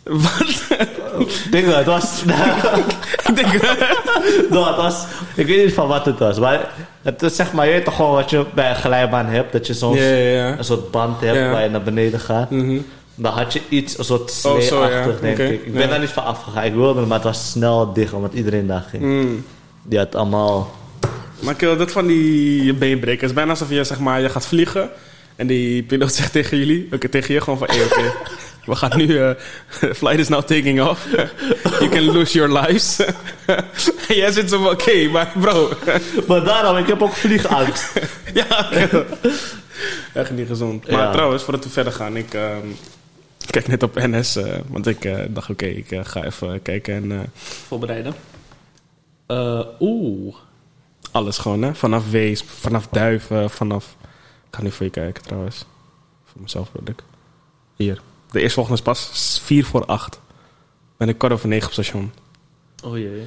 Wat? 0.02 0.62
Denk 1.50 1.66
wel, 1.66 1.76
het 1.76 1.86
was... 1.86 2.22
ik 3.28 3.36
denk, 3.36 3.52
het 3.52 4.76
was... 4.76 5.04
Ik 5.34 5.46
weet 5.46 5.64
niet 5.64 5.74
van 5.74 5.88
wat 5.88 6.04
het 6.04 6.18
was, 6.18 6.38
maar... 6.38 6.70
Het 7.02 7.22
is 7.22 7.36
zeg 7.36 7.52
maar, 7.52 7.66
je 7.66 7.72
weet 7.72 7.84
toch 7.84 7.96
gewoon 7.96 8.14
wat 8.14 8.30
je 8.30 8.46
bij 8.54 8.70
een 8.70 8.76
glijbaan 8.76 9.26
hebt? 9.26 9.52
Dat 9.52 9.66
je 9.66 9.74
zo'n 9.74 9.96
Ja, 9.96 10.02
ja, 10.02 10.16
ja. 10.16 10.58
een 10.58 10.64
soort 10.64 10.90
band 10.90 11.20
hebt 11.20 11.50
waar 11.50 11.62
je 11.62 11.68
naar 11.68 11.82
beneden 11.82 12.20
gaat. 12.20 12.50
Mhm. 12.50 12.78
Dan 13.14 13.32
had 13.32 13.52
je 13.52 13.60
iets, 13.68 13.98
een 13.98 14.04
soort 14.04 14.20
Oh, 14.44 14.54
zo, 14.54 14.60
slee-achtig, 14.60 15.14
ja. 15.14 15.20
denk 15.20 15.38
ik. 15.38 15.50
Ik 15.66 15.72
ben 15.72 15.82
ja. 15.82 15.88
daar 15.88 15.98
niet 16.00 16.08
van 16.10 16.24
afgegaan. 16.24 16.64
Ik 16.64 16.74
wilde, 16.74 17.00
maar 17.00 17.16
het 17.16 17.26
was 17.26 17.50
snel 17.50 17.92
dicht, 17.92 18.12
omdat 18.12 18.32
iedereen 18.32 18.66
daar 18.66 18.86
ging. 18.90 19.02
Mm. 19.02 19.44
Die 19.82 19.98
had 19.98 20.14
allemaal... 20.14 20.74
Maar 21.38 21.54
kill, 21.54 21.76
dat 21.76 21.92
van 21.92 22.06
die 22.06 22.74
beenbreken. 22.74 23.20
Het 23.20 23.28
is 23.28 23.34
bijna 23.36 23.50
alsof 23.50 23.70
je, 23.70 23.84
zeg 23.84 23.98
maar, 23.98 24.20
je 24.20 24.28
gaat 24.28 24.46
vliegen. 24.46 24.90
En 25.36 25.46
die 25.46 25.82
piloot 25.82 26.12
zegt 26.12 26.32
tegen 26.32 26.58
jullie, 26.58 26.88
oké, 26.92 27.08
tegen 27.08 27.34
je 27.34 27.40
gewoon 27.40 27.58
van, 27.58 27.68
hey, 27.70 27.84
oké. 27.84 28.12
We 28.64 28.74
gaan 28.76 28.98
nu, 28.98 29.18
eh, 29.18 29.30
flight 30.00 30.18
is 30.18 30.28
now 30.28 30.42
taking 30.42 30.82
off. 30.82 31.06
you 31.78 31.88
can 31.88 32.02
lose 32.04 32.32
your 32.38 32.60
lives. 32.60 32.98
en 34.08 34.14
jij 34.22 34.30
zit 34.32 34.50
zo 34.50 34.62
van, 34.62 34.72
oké, 34.72 35.08
maar 35.08 35.32
bro. 35.40 35.70
Maar 36.26 36.44
daarom, 36.44 36.76
ik 36.76 36.86
heb 36.86 37.02
ook 37.02 37.12
vliegangst. 37.12 37.92
ja. 38.34 38.68
Echt 40.12 40.30
niet 40.30 40.46
gezond. 40.48 40.90
Maar 40.90 41.00
Ja. 41.00 41.12
trouwens, 41.12 41.42
voordat 41.42 41.64
we 41.64 41.70
verder 41.70 41.92
gaan, 41.92 42.16
ik 42.16 42.28
ehm, 43.44 43.50
kijk 43.52 43.68
net 43.68 43.82
op 43.82 43.94
NS. 43.94 44.36
eh, 44.36 44.58
want 44.68 44.86
ik 44.86 45.04
eh, 45.04 45.24
dacht, 45.28 45.50
oké, 45.50 45.66
ik 45.66 45.90
eh, 45.90 46.00
ga 46.04 46.24
even 46.24 46.62
kijken 46.62 47.10
en... 47.12 47.30
Voorbereiden. 47.34 48.14
Eh, 49.26 49.60
Oeh. 49.80 50.34
alles 51.10 51.38
gewoon, 51.38 51.62
hè. 51.62 51.74
Vanaf 51.74 52.10
Wees, 52.10 52.42
vanaf 52.42 52.88
Duiven, 52.88 53.50
vanaf... 53.50 53.96
Ik 54.50 54.56
ga 54.60 54.62
nu 54.62 54.70
voor 54.70 54.86
je 54.86 54.92
kijken 54.92 55.22
trouwens. 55.22 55.64
Voor 56.24 56.42
mezelf 56.42 56.72
bedoel 56.72 56.88
ik. 56.98 57.02
Hier. 57.76 58.00
De 58.30 58.40
eerstvolgende 58.40 58.78
is 58.78 58.84
pas 58.84 59.40
4 59.44 59.64
voor 59.64 59.84
8. 59.86 60.20
Ben 60.96 61.08
ik 61.08 61.18
kwart 61.18 61.32
over 61.32 61.48
9 61.48 61.66
op 61.66 61.72
station. 61.72 62.12
Oh 62.84 62.96
jee. 62.98 63.26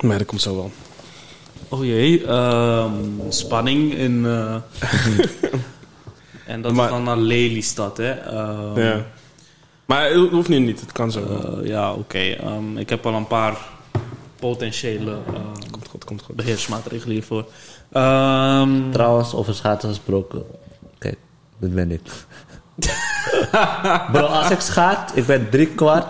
Maar 0.00 0.18
dat 0.18 0.26
komt 0.26 0.40
zo 0.42 0.54
wel. 0.56 0.70
Oh 1.68 1.84
jee. 1.84 2.26
Ehm, 2.26 2.92
spanning 3.28 3.94
in... 3.94 4.26
eh, 4.26 4.56
en 6.46 6.62
dat 6.62 6.72
Maar- 6.72 6.84
is 6.84 6.90
dan 6.90 7.02
naar 7.02 7.16
Lelystad, 7.16 7.96
hè. 7.96 8.10
Ehm, 8.10 8.80
ja. 8.80 9.04
Maar 9.84 10.10
het 10.10 10.30
hoeft 10.30 10.48
nu 10.48 10.58
niet. 10.58 10.80
Het 10.80 10.92
kan 10.92 11.10
zo 11.10 11.20
eh, 11.60 11.66
ja, 11.68 11.92
oké. 11.92 12.18
Ehm, 12.18 12.76
ik 12.78 12.88
heb 12.88 13.06
al 13.06 13.14
een 13.14 13.26
paar 13.26 13.56
potentiële 14.40 15.10
ehm, 15.26 15.70
Komt 15.70 15.88
goed, 15.88 16.04
komt 16.04 16.22
goed. 16.22 16.36
beheersmaatregelen 16.36 17.12
hiervoor. 17.14 17.44
Ehm, 17.92 18.90
Trouwens, 18.90 19.34
over 19.34 19.54
schaatsen 19.54 19.88
gesproken. 19.88 20.42
Kijk, 20.98 21.16
dit 21.58 21.74
ben 21.74 21.90
ik. 21.90 22.00
Bro, 24.12 24.20
als 24.26 24.50
ik 24.50 24.60
schaat, 24.60 25.12
ik 25.14 25.26
ben 25.26 25.50
drie 25.50 25.66
kwart. 25.66 26.06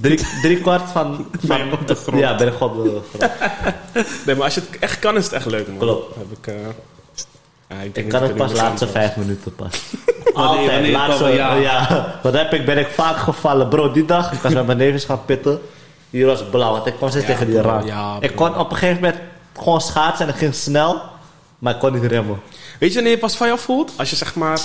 Drie, 0.00 0.20
drie 0.42 0.60
kwart 0.60 0.90
van, 0.90 1.26
Ben 1.46 1.58
je 1.58 1.64
van. 1.70 1.72
op 1.80 1.86
de 1.86 1.94
grond? 1.94 2.18
Ja, 2.18 2.36
ben 2.36 2.46
ik 2.46 2.60
op 2.60 2.74
de 2.84 3.00
grond. 3.14 3.32
Nee, 4.26 4.34
maar 4.34 4.44
als 4.44 4.54
je 4.54 4.60
het 4.60 4.78
echt 4.78 4.98
kan, 4.98 5.16
is 5.16 5.24
het 5.24 5.32
echt 5.32 5.46
leuk, 5.46 5.68
man. 5.68 5.78
Klopt. 5.78 6.14
Heb 6.14 6.26
ik, 6.38 6.46
eh, 6.46 6.54
ja, 7.68 7.76
ik, 7.76 7.82
denk 7.82 7.96
Ik 7.96 8.02
niet 8.02 8.12
kan 8.12 8.22
het 8.22 8.34
pas 8.36 8.52
laatste 8.52 8.88
vijf 8.88 9.16
minuten 9.16 9.54
pas. 9.54 9.70
Altijd, 10.34 10.70
wanneer- 10.70 10.92
laatste, 10.92 11.28
ja. 11.28 11.54
ja. 11.54 12.06
Wat 12.22 12.32
heb 12.32 12.52
ik, 12.52 12.64
ben 12.64 12.78
ik 12.78 12.88
vaak 12.88 13.16
gevallen. 13.16 13.68
Bro, 13.68 13.92
die 13.92 14.04
dag, 14.04 14.32
ik 14.32 14.38
was 14.38 14.52
met 14.52 14.66
mijn 14.66 14.78
neefjes 14.78 15.04
gaan 15.04 15.24
pitten. 15.24 15.60
Hier 16.10 16.26
was 16.26 16.44
blauw, 16.50 16.72
want 16.72 16.86
ik 16.86 16.94
kwam 16.96 17.08
steeds 17.10 17.26
Ja, 17.26 17.32
tegen 17.32 17.46
die 17.46 17.60
raam. 17.60 17.86
ja, 17.86 18.16
ik 18.20 18.34
kon 18.36 18.58
op 18.58 18.70
een 18.70 18.76
gegeven 18.76 19.02
moment 19.02 19.20
gewoon 19.58 19.80
schaatsen 19.80 20.26
en 20.26 20.30
het 20.32 20.40
ging 20.40 20.54
snel. 20.54 21.02
Maar 21.58 21.74
ik 21.74 21.80
kon 21.80 21.92
niet 21.92 22.04
remmen. 22.04 22.40
Weet 22.78 22.88
je 22.88 22.94
wanneer 22.94 23.12
je 23.12 23.18
pas 23.18 23.36
van 23.36 23.46
jou 23.46 23.58
voelt? 23.58 23.92
Als 23.96 24.10
je 24.10 24.16
zeg 24.16 24.34
maar, 24.34 24.58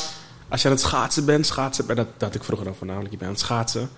als 0.50 0.62
je 0.62 0.68
aan 0.68 0.74
het 0.74 0.84
schaatsen 0.84 1.26
bent, 1.26 1.46
schaatsen, 1.46 1.90
en 1.90 1.96
dat, 1.96 2.08
dat 2.18 2.28
had 2.28 2.36
ik 2.36 2.44
vroeger 2.44 2.66
dan 2.66 2.76
voornamelijk, 2.78 3.12
je 3.12 3.18
bent 3.18 3.30
aan 3.30 3.36
het 3.36 3.46
schaatsen. 3.46 3.90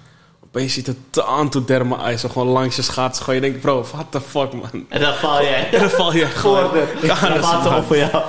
Opeens 0.56 0.74
ziet 0.74 0.88
het 0.88 0.98
taan 1.10 1.50
to 1.50 1.64
derma 1.66 1.98
ijs 2.04 2.24
gewoon 2.32 2.48
langs 2.48 2.76
je 2.76 2.82
schaats. 2.82 3.20
Gewoon 3.20 3.36
je 3.36 3.42
denkt, 3.42 3.62
bro, 3.62 3.86
what 3.92 4.06
the 4.10 4.22
fuck, 4.22 4.54
man. 4.54 4.86
En 4.90 5.02
dan 5.02 5.14
val 5.14 5.42
jij. 5.42 5.70
En 5.72 5.80
dan 5.80 5.90
val 5.90 6.14
je 6.14 6.26
gewoon. 6.26 6.70
Dan 7.02 7.18
valt 7.18 7.64
ze 7.64 7.76
over 7.76 7.98
jou. 7.98 8.24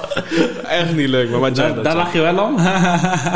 Echt 0.69 0.95
niet 0.95 1.09
leuk, 1.09 1.31
man. 1.31 1.41
maar 1.41 1.53
Daar, 1.53 1.83
daar 1.83 1.97
lach 1.97 2.13
je 2.13 2.21
wel 2.21 2.39
om? 2.45 2.57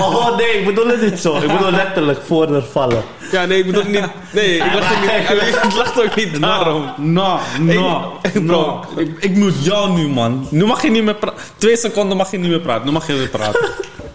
Oh 0.05 0.37
nee, 0.37 0.59
ik 0.59 0.65
bedoel 0.65 0.87
het 0.87 1.01
niet 1.01 1.19
zo. 1.19 1.37
Ik 1.37 1.53
bedoel 1.53 1.71
letterlijk 1.71 2.21
voor 2.27 2.55
er 2.55 2.63
vallen. 2.63 3.03
Ja, 3.33 3.45
nee, 3.45 3.59
ik 3.59 3.67
bedoel 3.67 3.85
niet... 3.85 4.07
Nee, 4.33 4.57
ik 4.57 4.75
lach 4.75 4.93
ook 4.95 5.01
niet, 5.01 5.65
ik 5.65 5.75
lach 5.77 6.01
ook 6.01 6.15
niet 6.15 6.41
daarom. 6.41 6.93
Nou, 6.97 7.41
nou, 7.59 8.03
bro. 8.33 8.41
nou. 8.41 8.85
Ik, 8.97 9.17
ik 9.21 9.37
moet 9.37 9.65
jou 9.65 9.91
nu, 9.91 10.09
man. 10.09 10.47
Nu 10.51 10.65
mag 10.65 10.83
je 10.83 10.91
niet 10.91 11.05
meer 11.05 11.15
praten. 11.15 11.43
Twee 11.57 11.77
seconden 11.77 12.17
mag 12.17 12.31
je 12.31 12.39
niet 12.39 12.51
meer 12.51 12.61
praten. 12.61 12.87
Nu 12.87 12.93
mag 12.93 13.07
je 13.07 13.15
weer 13.15 13.29
praten. 13.29 13.61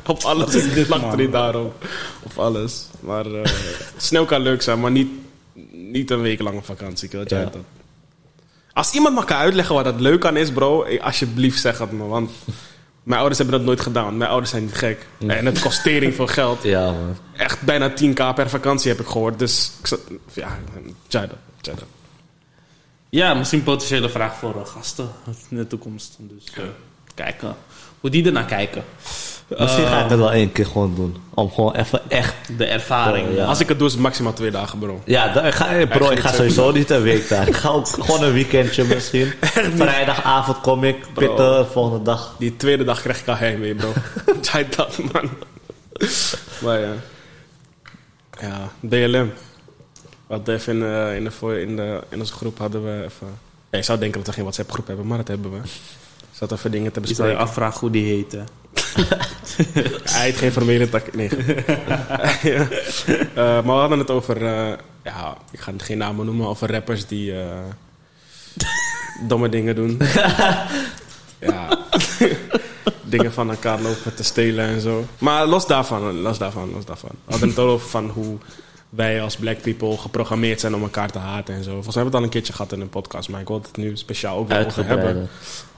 Op 0.13 0.23
alles. 0.23 0.55
Ik 0.55 0.87
lach 0.87 1.01
er 1.11 1.17
niet 1.17 1.31
daarom. 1.31 1.73
Op 2.23 2.37
alles. 2.37 2.85
Maar 2.99 3.25
eh, 3.25 3.51
snel 3.97 4.25
kan 4.25 4.41
leuk 4.41 4.61
zijn, 4.61 4.79
maar 4.79 4.91
niet, 4.91 5.09
niet 5.71 6.11
een 6.11 6.21
week 6.21 6.41
lange 6.41 6.61
vakantie. 6.61 7.09
Weet 7.11 7.29
jij 7.29 7.39
Ja. 7.39 7.45
dat? 7.45 7.57
Als 8.73 8.91
iemand 8.91 9.15
me 9.15 9.25
kan 9.25 9.37
uitleggen 9.37 9.75
wat 9.75 9.83
dat 9.83 9.99
leuk 9.99 10.25
aan 10.25 10.37
is, 10.37 10.51
bro, 10.51 10.83
eh, 10.83 11.03
alsjeblieft 11.03 11.59
zeg 11.61 11.77
het 11.77 11.91
me. 11.91 12.03
Want 12.05 12.31
mijn 13.03 13.19
ouders 13.19 13.39
hebben 13.39 13.57
dat 13.57 13.65
nooit 13.67 13.81
gedaan. 13.81 14.17
Mijn 14.17 14.29
ouders 14.29 14.51
zijn 14.51 14.63
niet 14.63 14.75
gek. 14.75 15.07
En 15.27 15.45
het 15.45 15.59
kost 15.61 15.83
tering 15.83 16.15
veel 16.15 16.27
geld. 16.27 16.63
Ja, 16.75 16.91
man. 16.91 17.17
Echt 17.37 17.61
bijna 17.61 17.89
10k 17.93 18.33
per 18.35 18.49
vakantie 18.49 18.91
heb 18.91 18.99
ik 18.99 19.07
gehoord. 19.07 19.39
Dus 19.39 19.71
ik 19.79 19.87
zat, 19.87 19.99
ja, 20.33 20.59
Jada, 21.07 21.35
Jada. 21.61 21.81
Ja, 23.09 23.33
misschien 23.33 23.63
potentiële 23.63 24.09
vraag 24.09 24.35
voor 24.37 24.55
eh, 24.61 24.65
gasten 24.65 25.09
in 25.49 25.57
de 25.57 25.67
toekomst. 25.67 26.15
Dus 26.19 26.43
kijken 27.15 27.55
hoe 27.99 28.09
die 28.09 28.25
ernaar 28.25 28.45
kijken. 28.45 28.83
Misschien 29.47 29.86
ga 29.88 30.03
ik 30.03 30.10
het 30.10 30.19
wel 30.19 30.32
één 30.32 30.51
keer 30.51 30.65
gewoon 30.65 30.95
doen. 30.95 31.15
Om 31.34 31.51
gewoon 31.51 31.75
even 31.75 32.10
echt... 32.10 32.34
De 32.58 32.65
ervaring. 32.65 33.36
Ja. 33.36 33.45
Als 33.45 33.60
ik 33.60 33.67
het 33.69 33.77
doe, 33.77 33.88
is 33.88 33.93
het 33.93 34.01
maximaal 34.01 34.34
twee 34.34 34.51
dagen, 34.51 34.79
bro. 34.79 35.01
Ja, 35.06 35.41
ik 35.45 35.53
ga, 35.53 35.67
eh, 35.75 35.88
bro, 35.88 36.10
ik 36.10 36.19
ga 36.19 36.32
sowieso 36.34 36.71
niet 36.71 36.89
een 36.89 37.01
week 37.01 37.29
daar. 37.29 37.47
Ik 37.47 37.56
ga 37.56 37.69
ook 37.69 37.88
gewoon 38.06 38.23
een 38.23 38.34
weekendje 38.34 38.84
misschien. 38.84 39.34
Vrijdagavond 39.75 40.62
kom 40.62 40.84
ik, 40.84 41.06
pitten, 41.13 41.67
volgende 41.67 42.01
dag. 42.03 42.36
Die 42.39 42.56
tweede 42.56 42.84
dag 42.84 43.01
krijg 43.01 43.19
ik 43.19 43.27
al 43.27 43.36
heimwee, 43.36 43.75
bro. 43.75 43.91
Jij 44.51 44.67
dat, 44.75 44.97
man. 45.12 45.29
maar 46.62 46.79
ja. 46.79 46.91
Ja, 48.41 48.69
BLM. 48.79 49.32
Wat 50.27 50.47
even 50.47 50.75
in, 50.75 50.84
eh, 50.84 51.15
in, 51.15 51.23
de, 51.23 51.32
voor- 51.32 51.53
in, 51.58 51.75
de, 51.75 51.99
in 52.10 52.19
onze 52.19 52.34
groep 52.34 52.58
hadden 52.58 52.84
we 52.84 53.03
even... 53.03 53.27
Ja, 53.69 53.77
je 53.77 53.84
zou 53.84 53.99
denken 53.99 54.17
dat 54.17 54.27
we 54.27 54.34
geen 54.34 54.43
WhatsApp 54.43 54.71
groep 54.71 54.88
hebben, 54.88 55.08
maar 55.08 55.17
dat 55.17 55.27
hebben 55.27 55.51
we. 55.51 55.58
Zat 56.32 56.51
even 56.51 56.71
dingen 56.71 56.91
te 56.91 56.99
Je 56.99 57.06
zou 57.08 57.17
je 57.17 57.23
bespreken. 57.23 57.49
afvragen 57.49 57.79
hoe 57.79 57.89
die 57.89 58.06
heet. 58.15 58.38
Hij 60.13 60.21
heeft 60.23 60.38
geen 60.38 60.51
formele 60.51 60.89
tak. 60.89 61.15
Nee. 61.15 61.29
Ja. 62.43 62.67
Eh, 63.33 63.36
maar 63.36 63.63
we 63.63 63.71
hadden 63.71 63.99
het 63.99 64.12
over. 64.12 64.45
eh, 64.45 64.73
ja, 65.03 65.38
ik 65.51 65.59
ga 65.59 65.71
geen 65.77 65.97
namen 65.97 66.25
noemen. 66.25 66.47
Over 66.47 66.71
rappers 66.71 67.05
die. 67.05 67.39
eh, 67.41 67.47
domme 69.27 69.49
dingen 69.49 69.75
doen. 69.75 69.97
ja. 71.39 71.77
dingen 73.03 73.33
van 73.33 73.49
elkaar 73.49 73.81
lopen 73.81 74.15
te 74.15 74.23
stelen 74.23 74.65
en 74.65 74.81
zo. 74.81 75.05
Maar 75.17 75.45
los 75.47 75.67
daarvan, 75.67 76.21
los 76.21 76.38
daarvan, 76.38 76.71
los 76.73 76.86
daarvan. 76.86 77.09
We 77.25 77.31
hadden 77.31 77.49
het 77.49 77.59
over 77.59 77.89
van 77.89 78.09
hoe 78.09 78.38
wij 78.89 79.21
als 79.21 79.36
black 79.36 79.62
people 79.62 79.97
geprogrammeerd 79.97 80.59
zijn 80.59 80.75
om 80.75 80.81
elkaar 80.81 81.12
te 81.12 81.19
haten 81.19 81.55
en 81.55 81.63
zo. 81.63 81.71
Volgens 81.71 81.95
mij 81.95 82.03
hebben 82.03 82.12
we 82.12 82.17
het 82.17 82.17
al 82.17 82.23
een 82.23 82.29
keertje 82.29 82.53
gehad 82.53 82.71
in 82.71 82.81
een 82.81 82.89
podcast, 82.89 83.29
maar 83.29 83.41
ik 83.41 83.47
wil 83.47 83.62
het 83.62 83.77
nu 83.77 83.97
speciaal 83.97 84.38
ook 84.38 84.47
weer 84.47 84.65
over 84.65 84.86
hebben. 84.86 85.29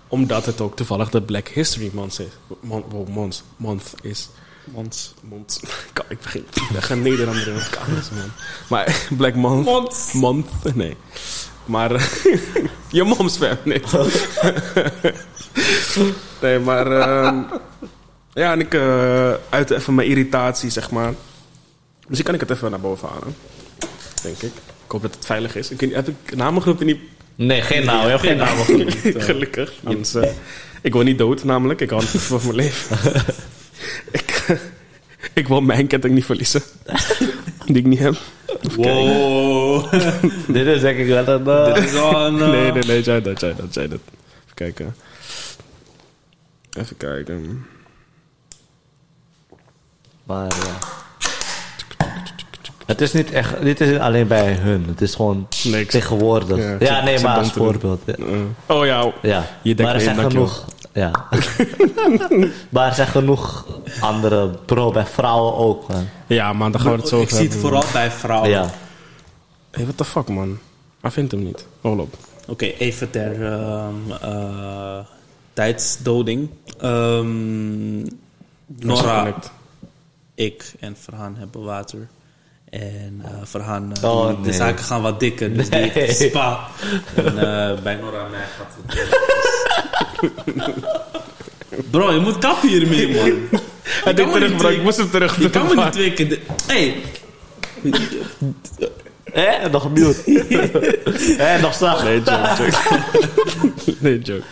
Omdat 0.08 0.46
het 0.46 0.62
ook 0.62 0.76
toevallig 0.76 1.10
de 1.10 1.22
Black 1.22 1.48
History 1.48 1.90
Month 1.94 2.20
is. 2.20 2.58
Month, 2.60 3.10
month, 3.10 3.44
month 3.58 3.94
is. 4.02 4.30
Month. 4.74 5.14
Ik 6.10 6.22
begin. 6.22 6.46
Ik 6.74 6.84
ga 6.84 6.96
Nederlander 6.96 7.48
in 7.48 7.54
het 7.54 7.80
man. 8.12 8.32
Maar 8.70 9.02
Black 9.18 9.36
Month. 9.36 9.66
Mons. 9.66 10.12
Month. 10.14 10.76
Nee. 10.76 10.98
Maar. 11.66 11.92
je 12.90 13.04
moms. 13.04 13.38
Nee. 13.38 13.82
nee, 16.42 16.60
maar. 16.60 16.92
ehm, 16.92 17.44
ja, 18.34 18.52
en 18.52 18.60
ik 18.60 18.74
uh, 18.74 19.34
uit 19.50 19.70
even 19.70 19.96
mijn 19.96 20.08
irritatie, 20.08 20.70
zeg 20.70 20.92
maar. 20.92 21.14
Misschien 22.08 22.26
kan 22.26 22.34
ik 22.34 22.40
het 22.40 22.50
even 22.50 22.72
naar 22.72 22.80
boven 22.80 23.08
halen. 23.08 23.36
Denk 24.22 24.42
ik. 24.42 24.54
Ik 24.86 24.92
hoop 24.92 25.02
dat 25.02 25.16
het 25.16 25.26
veilig 25.26 25.56
is. 25.56 25.70
Ik, 25.70 25.80
heb 25.80 26.08
ik 26.08 26.36
namengroepen 26.36 26.86
niet 26.86 27.00
Nee, 27.36 27.62
geen 27.62 27.86
naam. 27.86 28.04
Je 28.04 28.10
hebt 28.10 28.22
geen 28.22 28.38
naam. 28.38 28.58
Gelukkig. 29.28 29.74
Anders, 29.84 30.16
eh, 30.16 30.30
ik 30.82 30.94
wil 30.94 31.02
niet 31.04 31.18
dood, 31.18 31.44
namelijk. 31.44 31.82
Ik 31.82 31.90
hou 31.90 32.04
voor 32.04 32.42
mijn 32.44 32.56
leven. 32.56 32.98
ik, 34.12 34.46
ik 35.34 35.48
wil 35.48 35.62
mijn 35.62 35.88
ketting 35.88 36.14
niet 36.14 36.26
verliezen. 36.26 36.62
Die 37.66 37.76
ik 37.76 37.86
niet 37.86 38.00
heb. 38.00 38.16
Wow. 38.76 39.92
Dit 40.48 40.66
is 40.68 40.82
denk 40.82 40.98
ik 41.00 41.08
wel 41.08 41.28
een... 41.28 41.48
eh, 41.48 41.74
Dit 41.74 41.84
is 41.84 41.92
wel 41.92 42.26
een... 42.26 42.42
eh, 42.42 42.50
Nee, 42.50 42.72
nee, 42.72 42.84
nee. 42.84 43.02
Jij 43.02 43.22
dat, 43.22 43.40
jij 43.40 43.56
dat, 43.56 43.74
jij 43.74 43.88
dat. 43.88 44.00
Even 44.46 44.54
kijken. 44.54 44.96
Even 46.78 46.98
kijken. 46.98 47.66
Maar 50.24 50.48
ja. 50.48 50.78
Het 52.86 53.02
is 53.02 53.14
niet 53.14 53.32
echt... 53.32 53.62
Dit 53.62 53.82
is 53.82 53.90
niet 53.90 54.00
alleen 54.00 54.28
bij 54.28 54.54
hun. 54.54 54.86
Het 54.88 55.02
is 55.02 55.16
gewoon 55.16 55.48
ik- 55.64 55.90
tegenwoordig. 55.90 56.58
Ja, 56.58 56.76
Ja, 56.80 57.04
nee, 57.04 57.20
maar 57.20 57.38
als 57.38 57.52
voorbeeld. 57.52 58.02
Ja. 58.06 58.16
Oh 58.66 58.86
ja. 58.86 59.12
Ja, 59.22 59.46
Je 59.62 59.76
denkt 59.76 59.82
maar 59.82 59.94
er 59.94 60.02
zijn 60.02 60.32
genoeg... 60.32 60.66
Ja. 60.94 61.12
maar 62.70 62.88
er 62.88 62.94
zijn 62.94 63.08
genoeg 63.08 63.66
andere... 64.00 64.50
Bro, 64.66 64.92
bij 64.92 65.06
vrouwen 65.06 65.56
ook, 65.56 65.88
man. 65.88 66.08
Ja, 66.28 66.54
man, 66.54 66.72
dan 66.72 66.82
gaan 66.82 66.92
we 66.92 66.98
het 66.98 67.08
zo 67.08 67.22
ik 67.22 67.30
zie 67.30 67.48
het 67.48 67.56
vooral 67.56 67.84
bij 67.94 68.12
vrouwen. 68.12 68.50
Ja. 68.50 68.70
Hey, 69.72 69.84
what 69.84 69.98
the 69.98 70.06
fuck, 70.06 70.28
man? 70.28 70.58
Hij 71.02 71.12
vindt 71.12 71.32
hem 71.32 71.44
niet. 71.44 71.66
Hold 71.82 72.00
op. 72.00 72.14
Oké, 72.48 72.66
even 72.66 73.10
ter 73.10 73.46
ehm, 73.54 73.94
eh, 74.22 75.00
tijdsdoding. 75.54 76.50
Ehm 76.80 78.02
Nora, 78.66 79.34
ik 80.36 80.74
en 80.80 80.96
Verhaan 80.98 81.36
hebben 81.38 81.64
water. 81.64 82.08
En 82.80 83.22
eh 83.24 83.30
Verhaan, 83.44 83.92
eh, 84.02 84.10
Oh, 84.16 84.44
de 84.44 84.54
zaken 84.54 84.86
gaan 84.86 85.02
wat 85.02 85.20
dikker, 85.20 85.54
dus 85.58 85.70
die 85.70 85.92
Nee. 85.94 86.12
spa. 86.14 86.60
En 87.16 87.26
eh, 87.26 87.82
bij 87.84 87.96
Nora 87.96 88.26
en 88.26 88.32
mij 88.32 88.46
gaat 88.58 88.76
het... 88.86 89.10
Bro, 91.92 92.12
je 92.14 92.20
moet 92.20 92.38
kappen 92.38 92.70
hiermee, 92.70 93.08
man. 93.16 93.26
Je 93.26 93.48
Hij 94.04 94.14
deed 94.14 94.58
bro. 94.58 94.68
Ik 94.70 94.84
moest 94.84 94.98
hem 94.98 95.10
terug 95.10 95.40
Je 95.40 95.50
kan 95.50 95.68
me 95.68 95.76
niet 95.76 95.92
twee 95.92 96.14
keer... 96.14 96.30
de- 96.30 96.40
Hey, 96.68 96.96
Eh, 99.34 99.70
nog 99.72 99.92
mute. 99.92 100.16
eh, 101.38 101.62
nog 101.66 101.74
zacht. 101.74 102.04
Nee, 102.04 102.22
joke, 102.24 102.50
joke. 102.58 102.74
nee, 104.00 104.20
joke. 104.20 104.44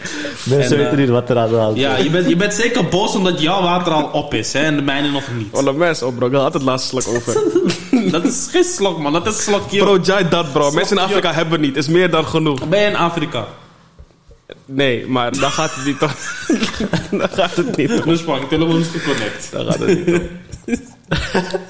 Mensen 0.45 0.77
En, 0.77 0.83
weten 0.83 0.97
niet 0.99 1.09
wat 1.09 1.29
er 1.29 1.37
aan 1.37 1.49
de 1.49 1.55
hand 1.55 1.75
is. 1.75 1.81
ja, 1.81 1.97
je 1.97 2.09
bent, 2.09 2.29
je 2.29 2.35
bent 2.35 2.53
zeker 2.53 2.85
boos 2.85 3.15
omdat 3.15 3.41
jouw 3.41 3.61
water 3.61 3.93
al 3.93 4.03
op 4.03 4.33
is, 4.33 4.53
hè, 4.53 4.59
en 4.59 4.75
de 4.75 4.81
mijne 4.81 5.11
nog 5.11 5.23
niet. 5.37 5.47
Oh, 5.51 5.65
de 5.65 5.73
mes 5.73 6.01
op, 6.01 6.15
bro. 6.15 6.27
Ik 6.27 6.33
had 6.33 6.53
het 6.53 6.63
laatste 6.63 7.01
slok 7.01 7.15
over. 7.15 7.41
Dat 8.13 8.23
is 8.23 8.47
geen 8.51 8.63
slok, 8.63 8.99
man. 8.99 9.13
Dat 9.13 9.27
is 9.27 9.43
slokje. 9.43 9.77
Bro, 9.77 9.97
jij 9.97 10.29
dat, 10.29 10.51
bro. 10.51 10.71
Mensen 10.71 10.97
in 10.97 11.03
Afrika 11.03 11.33
hebben 11.33 11.51
het 11.53 11.61
niet. 11.61 11.75
Is 11.75 11.87
meer 11.87 12.09
dan 12.09 12.25
genoeg. 12.25 12.67
Ben 12.67 12.79
je 12.79 12.87
in 12.87 12.95
Afrika? 12.95 13.45
Nee, 14.65 15.07
maar 15.07 15.31
dan 15.31 15.51
gaat 15.51 15.75
het 15.75 15.85
niet 15.85 16.01
om. 16.01 16.09
dan 17.19 17.29
gaat 17.29 17.55
het 17.55 17.77
niet 17.77 17.91
om. 17.91 18.01
Dus 18.05 18.23
pak 18.23 18.49
telefoon 18.49 18.79
is 18.79 18.87
geconnect. 18.87 19.51
Dan 19.51 19.65
gaat 19.65 19.79
het 19.79 20.05
niet 20.05 20.19
om. 20.19 20.29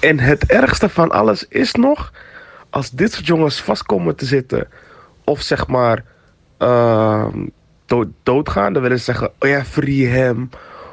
En 0.00 0.18
het 0.18 0.46
ergste 0.46 0.88
van 0.88 1.10
alles 1.10 1.46
is 1.48 1.74
nog, 1.74 2.12
als 2.70 2.90
dit 2.90 3.12
soort 3.12 3.26
jongens 3.26 3.60
vast 3.60 3.82
komen 3.82 4.16
te 4.16 4.24
zitten, 4.24 4.68
of 5.24 5.40
zeg 5.40 5.66
maar 5.66 6.04
ehm, 6.58 7.46
dood, 7.86 8.06
doodgaan, 8.22 8.72
dan 8.72 8.82
willen 8.82 8.98
ze 8.98 9.04
zeggen: 9.04 9.30
Oh 9.38 9.48
ja, 9.48 9.64
free 9.64 10.06
hem. 10.06 10.50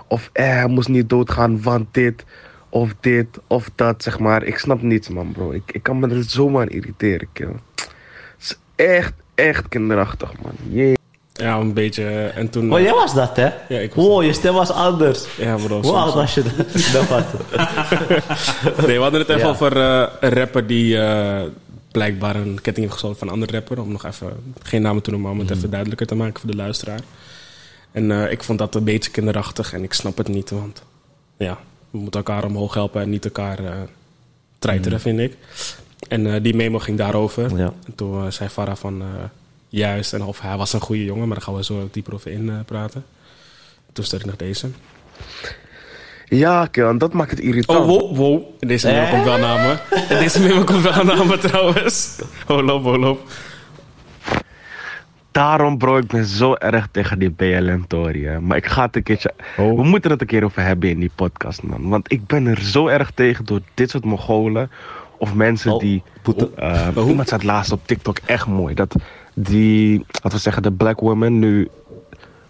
Of 0.07 0.29
eh, 0.33 0.45
hij 0.45 0.67
moest 0.67 0.87
niet 0.87 1.09
doodgaan, 1.09 1.61
want 1.61 1.93
dit, 1.93 2.25
of 2.75 2.93
dit, 2.99 3.27
of 3.47 3.69
dat, 3.75 4.03
zeg 4.03 4.19
maar. 4.19 4.43
Ik 4.43 4.57
snap 4.57 4.81
niets, 4.81 5.07
man, 5.07 5.31
bro. 5.31 5.51
Ik, 5.51 5.63
ik 5.71 5.83
kan 5.83 5.99
me 5.99 6.09
er 6.09 6.23
zomaar 6.23 6.61
aan 6.61 6.69
irriteren, 6.69 7.27
kill. 7.33 7.55
Het 7.75 7.89
is 8.39 8.57
echt, 8.75 9.13
echt 9.35 9.67
kinderachtig, 9.67 10.31
man. 10.41 10.51
Jee. 10.69 10.93
Ja, 11.33 11.57
een 11.57 11.73
beetje. 11.73 12.03
En 12.35 12.49
toen. 12.49 12.73
Oh, 12.73 12.79
jij 12.79 12.93
was 12.93 13.13
dat, 13.13 13.35
hè? 13.35 13.49
Ja, 13.67 13.79
ik 13.79 13.93
was 13.93 14.05
Wow, 14.05 14.23
je 14.23 14.33
stem 14.33 14.53
was 14.53 14.71
anders. 14.71 15.25
Ja, 15.37 15.55
bro. 15.55 15.81
Hoe 15.81 15.91
oud 15.91 16.13
was 16.13 16.33
je 16.33 16.43
was 17.09 17.23
Nee, 18.87 18.95
we 18.95 19.01
hadden 19.01 19.19
het 19.19 19.29
even 19.29 19.41
Ja. 19.41 19.47
over 19.49 19.77
eh, 19.77 20.07
een 20.19 20.29
rapper 20.29 20.67
die 20.67 20.97
eh, 20.97 21.43
blijkbaar 21.91 22.35
een 22.35 22.53
ketting 22.61 22.77
heeft 22.77 22.91
gestolen 22.91 23.17
van 23.17 23.27
een 23.27 23.33
andere 23.33 23.51
rapper. 23.51 23.81
Om 23.81 23.91
nog 23.91 24.05
even, 24.05 24.33
geen 24.63 24.81
namen 24.81 25.01
te 25.01 25.09
noemen, 25.09 25.29
maar 25.29 25.39
om 25.39 25.47
het 25.47 25.57
even 25.57 25.69
duidelijker 25.69 26.07
te 26.07 26.15
maken 26.15 26.39
voor 26.39 26.51
de 26.51 26.57
luisteraar. 26.57 26.99
En 27.91 28.11
eh, 28.11 28.31
ik 28.31 28.43
vond 28.43 28.59
dat 28.59 28.75
een 28.75 28.83
beetje 28.83 29.11
kinderachtig 29.11 29.73
en 29.73 29.83
ik 29.83 29.93
snap 29.93 30.17
het 30.17 30.27
niet, 30.27 30.49
want 30.49 30.83
ja, 31.37 31.57
we 31.95 32.01
moeten 32.01 32.23
elkaar 32.23 32.45
omhoog 32.45 32.73
helpen 32.73 33.01
en 33.01 33.09
niet 33.09 33.25
elkaar 33.25 33.59
eh 33.59 33.71
treiteren, 34.59 34.99
vind 34.99 35.19
ik. 35.19 35.37
En 36.07 36.33
eh, 36.33 36.43
die 36.43 36.55
memo 36.55 36.79
ging 36.79 36.97
daarover. 36.97 37.57
Ja. 37.57 37.73
En 37.85 37.95
toen 37.95 38.25
eh, 38.25 38.31
zei 38.31 38.49
Farah 38.49 38.75
van 38.75 39.03
juist, 39.69 40.13
en 40.13 40.23
of 40.23 40.41
hij 40.41 40.57
was 40.57 40.73
een 40.73 40.79
goede 40.81 41.03
jongen, 41.03 41.27
maar 41.27 41.37
daar 41.37 41.45
gaan 41.45 41.55
we 41.55 41.63
zo 41.63 41.89
dieper 41.91 42.13
over 42.13 42.31
in 42.31 42.63
praten. 42.65 43.05
Toen 43.93 44.03
stelde 44.03 44.23
ik 44.23 44.29
nog 44.29 44.39
deze. 44.39 44.69
Ja, 46.29 46.65
Kel, 46.65 46.97
dat 46.97 47.13
maakt 47.13 47.31
het 47.31 47.39
irritant. 47.39 47.79
Oh, 47.79 47.85
wow, 47.85 48.15
wow. 48.15 48.41
Deze 48.59 48.87
memo 48.87 49.09
komt 49.09 49.23
wel 49.23 49.37
naar 49.37 49.67
me. 49.67 49.97
Deze 50.19 50.39
memo 50.39 50.63
komt 50.63 50.81
wel 50.81 51.03
naar 51.03 51.25
me 51.25 51.37
trouwens. 51.37 52.19
Hold 52.45 52.71
op, 52.71 52.83
hold 52.83 53.05
op. 53.05 53.19
Daarom, 55.35 55.77
bro, 55.77 55.97
ik 55.97 56.07
ben 56.07 56.25
zo 56.25 56.53
erg 56.53 56.87
tegen 56.91 57.19
die 57.19 57.29
BLM-tory. 57.29 58.37
Maar 58.37 58.57
ik 58.57 58.65
ga 58.65 58.85
het 58.85 58.95
een 58.95 59.03
keertje... 59.03 59.33
Oh. 59.57 59.75
We 59.75 59.83
moeten 59.83 60.11
het 60.11 60.21
een 60.21 60.27
keer 60.27 60.43
over 60.43 60.61
hebben 60.61 60.89
in 60.89 60.99
die 60.99 61.11
podcast, 61.15 61.63
man. 61.63 61.89
Want 61.89 62.11
ik 62.11 62.25
ben 62.25 62.45
er 62.47 62.61
zo 62.61 62.87
erg 62.87 63.11
tegen 63.11 63.45
door 63.45 63.59
dit 63.73 63.89
soort 63.89 64.05
Mongolen. 64.05 64.71
Of 65.17 65.33
mensen 65.33 65.71
Oh, 65.73 65.79
die... 65.79 66.03
eh, 66.55 66.87
Oh. 66.95 67.07
Iemand 67.07 67.27
zei 67.27 67.41
het 67.41 67.49
laatst 67.49 67.71
op 67.71 67.79
TikTok 67.85 68.17
echt 68.25 68.47
mooi. 68.47 68.73
Dat 68.75 68.95
die, 69.33 69.97
laten 70.11 70.31
we 70.31 70.37
zeggen, 70.37 70.63
de 70.63 70.71
black 70.71 70.99
women 70.99 71.39
nu 71.39 71.67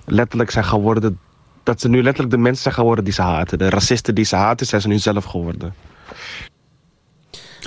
letterlijk 0.06 0.52
zijn 0.52 0.66
geworden... 0.66 1.20
Dat 1.64 1.82
ze 1.82 1.90
nu 1.90 2.04
letterlijk 2.04 2.36
de 2.36 2.42
mensen 2.42 2.64
zijn 2.64 2.76
geworden 2.76 3.04
die 3.04 3.14
ze 3.14 3.22
haten. 3.22 3.58
De 3.58 3.70
racisten 3.70 4.16
die 4.16 4.26
ze 4.26 4.36
haten, 4.36 4.66
zijn 4.66 4.82
ze 4.82 4.88
nu 4.88 4.98
zelf 4.98 5.24
geworden. 5.24 5.74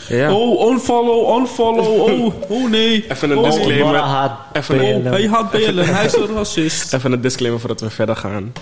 Ja. 0.09 0.35
Oh, 0.35 0.71
unfollow, 0.71 1.39
unfollow. 1.39 2.01
Oh, 2.01 2.35
oh 2.53 2.71
nee. 2.71 3.05
Even 3.11 3.31
een 3.31 3.39
oh, 3.39 3.45
disclaimer. 3.45 4.31
Even 4.53 4.77
BLM. 4.77 5.13
Hij 5.13 5.29
haat 5.29 5.51
BLM, 5.51 5.79
hij 5.79 6.05
is 6.05 6.15
een 6.15 6.27
racist. 6.27 6.93
Even 6.95 7.13
een 7.13 7.21
disclaimer 7.21 7.61
voordat 7.61 7.81
we 7.81 7.91
verder 7.91 8.17
gaan. 8.17 8.53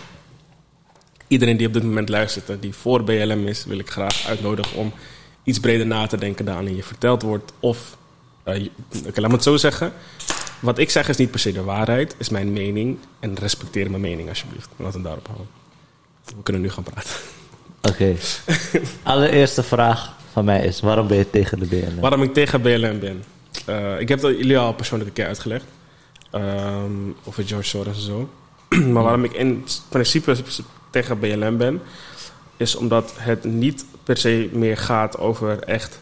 Iedereen 1.28 1.56
die 1.56 1.66
op 1.66 1.72
dit 1.72 1.82
moment 1.82 2.08
luistert, 2.08 2.50
en 2.50 2.58
die 2.60 2.74
voor 2.74 3.04
BLM 3.04 3.46
is, 3.46 3.64
wil 3.64 3.78
ik 3.78 3.90
graag 3.90 4.26
uitnodigen 4.26 4.76
om 4.76 4.92
iets 5.42 5.60
breder 5.60 5.86
na 5.86 6.06
te 6.06 6.16
denken 6.16 6.44
dan 6.44 6.76
je 6.76 6.82
verteld 6.82 7.22
wordt. 7.22 7.52
Of, 7.60 7.96
eh, 8.42 8.68
oké, 9.06 9.20
laat 9.20 9.30
me 9.30 9.34
het 9.34 9.42
zo 9.42 9.56
zeggen. 9.56 9.92
Wat 10.60 10.78
ik 10.78 10.90
zeg 10.90 11.08
is 11.08 11.16
niet 11.16 11.30
per 11.30 11.40
se 11.40 11.52
de 11.52 11.62
waarheid, 11.62 12.14
is 12.18 12.28
mijn 12.28 12.52
mening. 12.52 12.98
En 13.20 13.34
respecteer 13.34 13.90
mijn 13.90 14.02
mening 14.02 14.28
alsjeblieft. 14.28 14.68
Laten 14.76 14.98
we 14.98 15.06
daarop 15.06 15.26
houden. 15.26 15.48
We 16.24 16.42
kunnen 16.42 16.62
nu 16.62 16.70
gaan 16.70 16.82
praten. 16.82 17.10
Oké. 17.82 18.16
Allereerste 19.02 19.62
vraag 19.62 20.15
van 20.36 20.44
mij 20.44 20.64
is: 20.64 20.80
waarom 20.80 21.06
ben 21.06 21.16
je 21.16 21.30
tegen 21.30 21.58
de 21.58 21.66
BLM? 21.66 22.00
Waarom 22.00 22.22
ik 22.22 22.34
tegen 22.34 22.60
BLM 22.60 22.98
ben. 22.98 23.24
Eh, 23.66 24.00
ik 24.00 24.08
heb 24.08 24.20
dat 24.20 24.36
jullie 24.36 24.58
al 24.58 24.74
persoonlijk 24.74 25.10
een 25.10 25.16
keer 25.16 25.26
uitgelegd. 25.26 25.64
Ehm, 26.30 26.92
over 27.24 27.44
George 27.44 27.68
Soros 27.68 27.96
en 27.96 28.02
zo. 28.02 28.28
maar 28.92 29.02
waarom 29.02 29.24
ik 29.24 29.32
in 29.32 29.64
principe 29.88 30.36
tegen 30.90 31.18
BLM 31.18 31.56
ben... 31.56 31.80
is 32.56 32.74
omdat 32.74 33.14
het 33.16 33.44
niet 33.44 33.84
per 34.04 34.16
se 34.16 34.48
meer 34.52 34.76
gaat 34.76 35.18
over 35.18 35.58
echt 35.62 36.00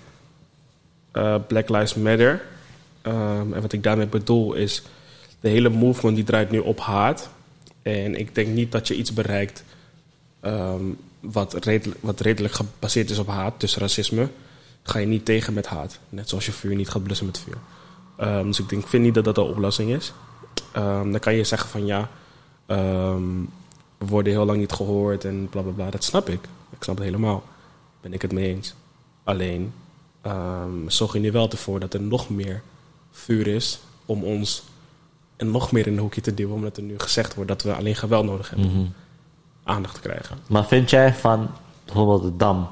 eh, 1.12 1.36
Black 1.46 1.68
Lives 1.68 1.94
Matter. 1.94 2.42
Ehm, 3.02 3.52
en 3.52 3.60
wat 3.60 3.72
ik 3.72 3.82
daarmee 3.82 4.06
bedoel 4.06 4.54
is... 4.54 4.82
de 5.40 5.48
hele 5.48 5.68
movement 5.68 6.16
die 6.16 6.24
draait 6.24 6.50
nu 6.50 6.58
op 6.58 6.80
haat. 6.80 7.30
En 7.82 8.14
ik 8.14 8.34
denk 8.34 8.48
niet 8.48 8.72
dat 8.72 8.88
je 8.88 8.96
iets 8.96 9.12
bereikt... 9.12 9.64
ehm, 10.40 10.84
wat, 11.32 11.64
redelijk, 11.64 12.00
wat 12.02 12.20
redelijk 12.20 12.54
gebaseerd 12.54 13.10
is 13.10 13.18
op 13.18 13.28
haat, 13.28 13.60
dus 13.60 13.76
racisme 13.76 14.28
ga 14.82 14.98
je 14.98 15.06
niet 15.06 15.24
tegen 15.24 15.54
met 15.54 15.66
haat. 15.66 15.98
Net 16.08 16.28
zoals 16.28 16.46
je 16.46 16.52
vuur 16.52 16.74
niet 16.74 16.88
gaat 16.88 17.02
blussen 17.02 17.26
met 17.26 17.38
vuur. 17.38 17.56
Ehm, 18.16 18.46
dus 18.46 18.58
ik 18.58 18.68
denk, 18.68 18.82
ik 18.82 18.88
vind 18.88 19.02
niet 19.04 19.14
dat 19.14 19.24
dat 19.24 19.34
de 19.34 19.42
oplossing 19.42 19.90
is. 19.90 20.12
Ehm, 20.72 21.10
dan 21.10 21.20
kan 21.20 21.34
je 21.34 21.44
zeggen 21.44 21.68
van 21.68 21.86
ja, 21.86 22.10
ehm, 22.66 23.40
we 23.98 24.06
worden 24.06 24.32
heel 24.32 24.44
lang 24.44 24.58
niet 24.58 24.72
gehoord 24.72 25.24
en 25.24 25.48
bla 25.50 25.60
bla 25.62 25.72
bla. 25.72 25.90
Dat 25.90 26.04
snap 26.04 26.28
ik. 26.28 26.40
Ik 26.70 26.82
snap 26.82 26.96
het 26.96 27.04
helemaal. 27.04 27.42
Ben 28.00 28.12
ik 28.12 28.22
het 28.22 28.32
mee 28.32 28.54
eens. 28.54 28.74
Alleen 29.24 29.72
zorg 30.86 31.12
je 31.12 31.18
nu 31.18 31.32
wel 31.32 31.50
ervoor 31.50 31.80
dat 31.80 31.94
er 31.94 32.00
nog 32.00 32.30
meer 32.30 32.62
vuur 33.12 33.46
is 33.46 33.80
om 34.06 34.24
ons 34.24 34.62
en 35.36 35.50
nog 35.50 35.72
meer 35.72 35.86
in 35.86 35.92
een 35.92 35.98
hoekje 35.98 36.20
te 36.20 36.34
duwen. 36.34 36.54
Omdat 36.54 36.76
er 36.76 36.82
nu 36.82 36.94
gezegd 36.98 37.34
wordt 37.34 37.50
dat 37.50 37.62
we 37.62 37.74
alleen 37.74 37.96
geweld 37.96 38.24
nodig 38.24 38.50
hebben 38.50 38.70
Mhm. 38.72 38.84
Aandacht 39.64 39.94
te 39.94 40.00
krijgen. 40.00 40.38
Maar 40.46 40.66
vind 40.66 40.90
jij 40.90 41.14
van 41.14 41.50
bijvoorbeeld 41.84 42.22
de 42.22 42.36
Dam? 42.36 42.68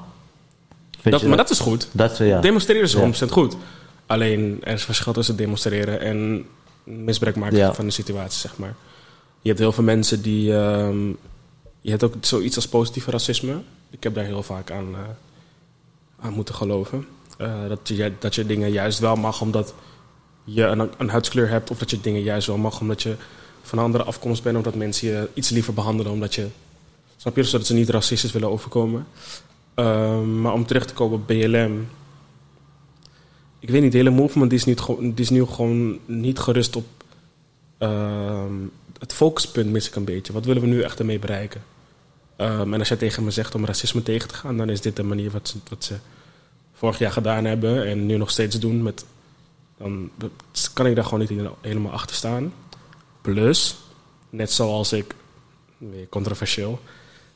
Dat, 1.01 1.23
maar 1.23 1.37
dat 1.37 1.49
is 1.49 1.59
goed. 1.59 1.87
dat 1.91 2.17
ja. 2.17 2.41
Demonstreren 2.41 2.81
is 2.83 2.93
Ja. 2.93 3.11
100% 3.27 3.31
goed. 3.31 3.55
Alleen 4.05 4.59
er 4.63 4.73
is 4.73 4.83
verschil 4.83 5.13
tussen 5.13 5.35
demonstreren 5.35 5.99
en 5.99 6.45
misbruik 6.83 7.35
maken 7.35 7.57
Ja. 7.57 7.73
van 7.73 7.85
de 7.85 7.91
situatie, 7.91 8.39
zeg 8.39 8.57
maar. 8.57 8.75
Je 9.41 9.47
hebt 9.49 9.59
heel 9.61 9.71
veel 9.71 9.83
mensen 9.83 10.21
die. 10.21 10.55
ehm, 10.57 11.07
je 11.81 11.89
hebt 11.89 12.03
ook 12.03 12.13
zoiets 12.21 12.55
als 12.55 12.67
positief 12.67 13.05
racisme. 13.07 13.61
Ik 13.89 14.03
heb 14.03 14.13
daar 14.15 14.25
heel 14.25 14.43
vaak 14.43 14.71
aan, 14.71 14.87
eh, 14.93 14.99
aan 16.25 16.33
moeten 16.33 16.55
geloven. 16.55 17.05
Eh, 17.37 17.67
dat, 17.67 17.79
je, 17.83 18.11
dat 18.19 18.35
je 18.35 18.45
dingen 18.45 18.71
juist 18.71 18.99
wel 18.99 19.15
mag 19.15 19.41
omdat 19.41 19.73
je 20.43 20.63
een, 20.63 20.91
een 20.97 21.09
huidskleur 21.09 21.49
hebt, 21.49 21.71
of 21.71 21.77
dat 21.77 21.89
je 21.91 22.01
dingen 22.01 22.21
juist 22.21 22.47
wel 22.47 22.57
mag 22.57 22.79
omdat 22.79 23.01
je 23.03 23.15
van 23.61 23.77
een 23.77 23.83
andere 23.83 24.03
afkomst 24.03 24.43
bent, 24.43 24.57
omdat 24.57 24.75
mensen 24.75 25.07
je 25.07 25.29
iets 25.33 25.49
liever 25.49 25.73
behandelen 25.73 26.11
omdat 26.11 26.35
je. 26.35 26.47
Snap 27.23 27.35
je? 27.35 27.43
Zodat 27.43 27.67
ze 27.67 27.73
niet 27.73 27.89
racistisch 27.89 28.31
willen 28.31 28.49
overkomen. 28.49 29.07
Ehm, 29.73 30.41
maar 30.41 30.53
om 30.53 30.65
terug 30.65 30.85
te 30.85 30.93
komen 30.93 31.17
op 31.17 31.27
BLM. 31.27 31.87
Ik 33.59 33.69
weet 33.69 33.81
niet, 33.81 33.91
de 33.91 33.97
hele 33.97 34.09
movement 34.09 34.49
die 34.49 34.59
is, 34.59 34.65
niet, 34.65 34.85
die 34.99 35.13
is 35.15 35.29
nu 35.29 35.45
gewoon 35.45 35.99
niet 36.05 36.39
gerust 36.39 36.75
op. 36.75 36.85
ehm, 37.77 38.53
het 38.99 39.13
focuspunt 39.13 39.69
mis 39.71 39.87
ik 39.87 39.95
een 39.95 40.03
beetje. 40.03 40.33
Wat 40.33 40.45
willen 40.45 40.61
we 40.61 40.67
nu 40.67 40.81
echt 40.81 40.99
ermee 40.99 41.19
bereiken? 41.19 41.63
Ehm, 42.35 42.73
en 42.73 42.79
als 42.79 42.87
jij 42.87 42.97
tegen 42.97 43.23
me 43.23 43.31
zegt 43.31 43.55
om 43.55 43.65
racisme 43.65 44.03
tegen 44.03 44.27
te 44.27 44.35
gaan, 44.35 44.57
dan 44.57 44.69
is 44.69 44.81
dit 44.81 44.95
de 44.95 45.03
manier 45.03 45.31
wat 45.31 45.47
ze, 45.47 45.57
wat 45.69 45.83
ze 45.83 45.95
vorig 46.73 46.97
jaar 46.97 47.11
gedaan 47.11 47.45
hebben 47.45 47.85
en 47.85 48.05
nu 48.05 48.17
nog 48.17 48.29
steeds 48.29 48.59
doen. 48.59 48.83
Met, 48.83 49.05
dan 49.77 50.09
kan 50.73 50.85
ik 50.85 50.95
daar 50.95 51.03
gewoon 51.03 51.19
niet 51.19 51.49
helemaal 51.61 51.91
achter 51.91 52.15
staan. 52.15 52.53
Plus, 53.21 53.77
net 54.29 54.51
zoals 54.51 54.93
ik, 54.93 55.15
weer 55.77 56.09
controversieel, 56.09 56.79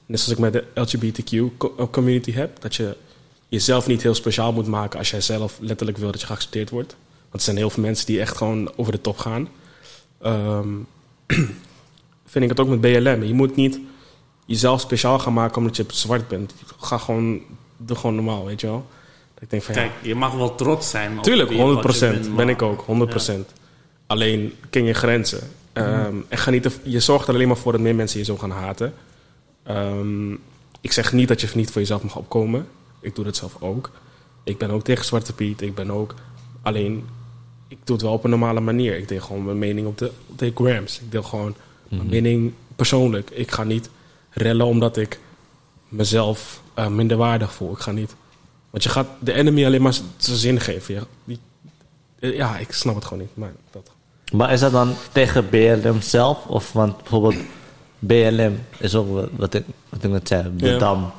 net 0.07 0.19
zoals 0.19 0.39
ik 0.39 0.39
met 0.39 0.53
de 0.53 0.63
LGBTQ-community 0.81 2.31
heb, 2.31 2.61
dat 2.61 2.75
je 2.75 2.95
jezelf 3.49 3.87
niet 3.87 4.01
heel 4.03 4.13
speciaal 4.13 4.53
moet 4.53 4.67
maken 4.67 4.99
als 4.99 5.09
jij 5.09 5.21
zelf 5.21 5.57
letterlijk 5.61 5.97
wil 5.97 6.11
dat 6.11 6.21
je 6.21 6.27
geaccepteerd 6.27 6.69
wordt. 6.69 6.95
Want 7.21 7.33
er 7.33 7.41
zijn 7.41 7.57
heel 7.57 7.69
veel 7.69 7.83
mensen 7.83 8.05
die 8.05 8.19
echt 8.19 8.37
gewoon 8.37 8.71
over 8.75 8.91
de 8.91 9.01
top 9.01 9.17
gaan. 9.17 9.47
Ehm, 10.21 10.67
vind 12.31 12.43
ik 12.43 12.49
het 12.49 12.59
ook 12.59 12.67
met 12.67 12.81
BLM. 12.81 13.23
Je 13.23 13.33
moet 13.33 13.55
niet 13.55 13.79
jezelf 14.45 14.81
speciaal 14.81 15.19
gaan 15.19 15.33
maken 15.33 15.57
omdat 15.57 15.75
je 15.75 15.85
zwart 15.87 16.27
bent. 16.27 16.53
Ga 16.79 16.97
gewoon, 16.97 17.41
doe 17.77 17.97
gewoon 17.97 18.15
normaal, 18.15 18.45
weet 18.45 18.61
je 18.61 18.67
wel. 18.67 18.85
Dat 19.33 19.43
ik 19.43 19.49
denk 19.49 19.63
van 19.63 19.75
ja, 19.75 19.81
Kijk, 19.81 19.91
je 20.01 20.15
mag 20.15 20.33
wel 20.33 20.55
trots 20.55 20.89
zijn. 20.89 21.21
Tuurlijk, 21.21 21.49
wie- 21.49 21.57
wat 21.57 21.67
je 21.67 22.05
100%. 22.05 22.11
bent, 22.21 22.35
ben 22.35 22.49
ik 22.49 22.61
ook, 22.61 22.81
100%. 22.85 23.53
Alleen 24.07 24.53
ken 24.69 24.83
je 24.83 24.93
grenzen. 24.93 25.39
Ehm, 25.73 26.15
en 26.27 26.37
ga 26.37 26.49
niet 26.51 26.79
je 26.83 26.99
zorgt 26.99 27.27
er 27.27 27.33
alleen 27.33 27.47
maar 27.47 27.57
voor 27.57 27.71
dat 27.71 27.81
meer 27.81 27.95
mensen 27.95 28.19
je 28.19 28.25
zo 28.25 28.37
gaan 28.37 28.51
haten. 28.51 28.93
Ehm, 29.67 30.31
ik 30.81 30.91
zeg 30.91 31.13
niet 31.13 31.27
dat 31.27 31.41
je 31.41 31.49
niet 31.53 31.71
voor 31.71 31.81
jezelf 31.81 32.03
mag 32.03 32.15
opkomen. 32.15 32.67
Ik 32.99 33.15
doe 33.15 33.25
dat 33.25 33.35
zelf 33.35 33.55
ook. 33.59 33.91
Ik 34.43 34.57
ben 34.57 34.69
ook 34.69 34.83
tegen 34.83 35.05
Zwarte 35.05 35.33
Piet. 35.33 35.61
Ik 35.61 35.75
ben 35.75 35.91
ook 35.91 36.13
alleen. 36.61 37.05
Ik 37.67 37.77
doe 37.83 37.95
het 37.95 38.05
wel 38.05 38.13
op 38.13 38.23
een 38.23 38.29
normale 38.29 38.59
manier. 38.59 38.97
Ik 38.97 39.07
deel 39.07 39.21
gewoon 39.21 39.45
mijn 39.45 39.57
mening 39.59 39.87
op 39.87 39.97
de, 39.97 40.11
op 40.27 40.37
de 40.39 40.51
grams. 40.55 40.99
Ik 40.99 41.11
deel 41.11 41.23
gewoon 41.23 41.55
mijn 41.89 42.07
mening 42.09 42.53
persoonlijk. 42.75 43.29
Ik 43.29 43.51
ga 43.51 43.63
niet 43.63 43.89
rellen 44.29 44.65
omdat 44.65 44.97
ik 44.97 45.19
mezelf 45.89 46.61
eh, 46.73 46.87
minder 46.87 47.17
waardig 47.17 47.53
voel. 47.53 47.71
Ik 47.71 47.79
ga 47.79 47.91
niet. 47.91 48.15
Want 48.69 48.83
je 48.83 48.89
gaat 48.89 49.07
de 49.19 49.33
enemy 49.33 49.65
alleen 49.65 49.81
maar 49.81 49.93
zijn 50.17 50.37
zin 50.37 50.59
geven. 50.59 51.03
Die- 51.23 51.39
eh, 52.19 52.35
ja, 52.35 52.57
ik 52.57 52.71
snap 52.71 52.95
het 52.95 53.03
gewoon 53.05 53.19
niet. 53.23 53.35
Maar 53.35 53.51
dat. 53.71 53.91
Maar 54.31 54.51
is 54.53 54.59
dat 54.59 54.71
dan 54.71 54.93
tegen 55.11 55.49
BLM 55.49 56.01
zelf? 56.01 56.45
Of 56.45 56.71
want 56.73 56.97
bijvoorbeeld 56.97 57.35
BLM 57.99 58.59
is 58.77 58.95
ook 58.95 59.29
wat- 59.37 59.53
ik, 59.53 59.63
wat 59.89 60.03
ik 60.03 60.09
net 60.11 60.27
zei, 60.27 60.51
de 60.57 60.65
Ja. 60.69 60.77
Dam 60.77 61.11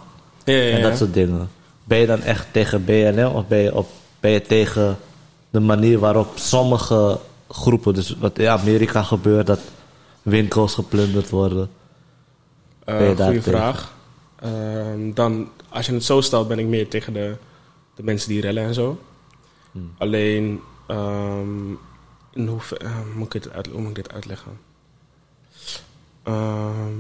Ja, 0.45 0.55
ja, 0.55 0.77
en 0.77 0.83
dat 0.83 0.97
soort 0.99 1.15
dingen. 1.15 1.51
Ben 1.85 1.99
je 1.99 2.07
dan 2.07 2.23
echt 2.23 2.47
tegen 2.53 2.85
BLM 2.85 3.35
of 3.35 3.47
ben 3.47 3.59
je, 3.59 3.75
op, 3.75 3.89
ben 4.21 4.31
je 4.31 4.43
tegen 4.43 4.97
de 5.51 5.61
manier 5.61 5.99
waarop 5.99 6.29
sommige 6.35 7.19
groepen, 7.49 7.95
dus 7.95 8.17
wat 8.19 8.39
in 8.39 8.49
Amerika 8.49 9.03
gebeurt, 9.03 9.47
dat 9.47 9.61
winkels 10.23 10.75
geplunderd 10.75 11.31
worden? 11.31 11.71
Eh, 12.85 12.99
daar 12.99 13.17
goeie 13.17 13.41
tegen? 13.41 13.43
vraag. 13.43 13.95
Ehm, 14.41 15.13
dan, 15.15 15.49
als 15.69 15.87
je 15.87 15.93
het 15.93 16.05
zo 16.05 16.21
stelt, 16.21 16.49
ben 16.49 16.59
ik 16.59 16.67
meer 16.67 16.89
tegen 16.89 17.13
de, 17.13 17.37
de 17.95 18.03
mensen 18.03 18.29
die 18.29 18.41
rellen 18.41 18.65
en 18.65 18.75
zo. 18.75 18.99
Hmm. 19.73 19.93
Alleen, 19.99 20.61
in 22.33 22.49
eh, 22.79 22.99
moet 23.15 23.35
ik 23.35 23.43
dit 23.43 23.53
uit, 23.53 23.67
hoe 23.67 23.81
moet 23.81 23.89
ik 23.89 23.95
dit 23.95 24.13
uitleggen? 24.13 24.53
Ehm, 26.29 26.95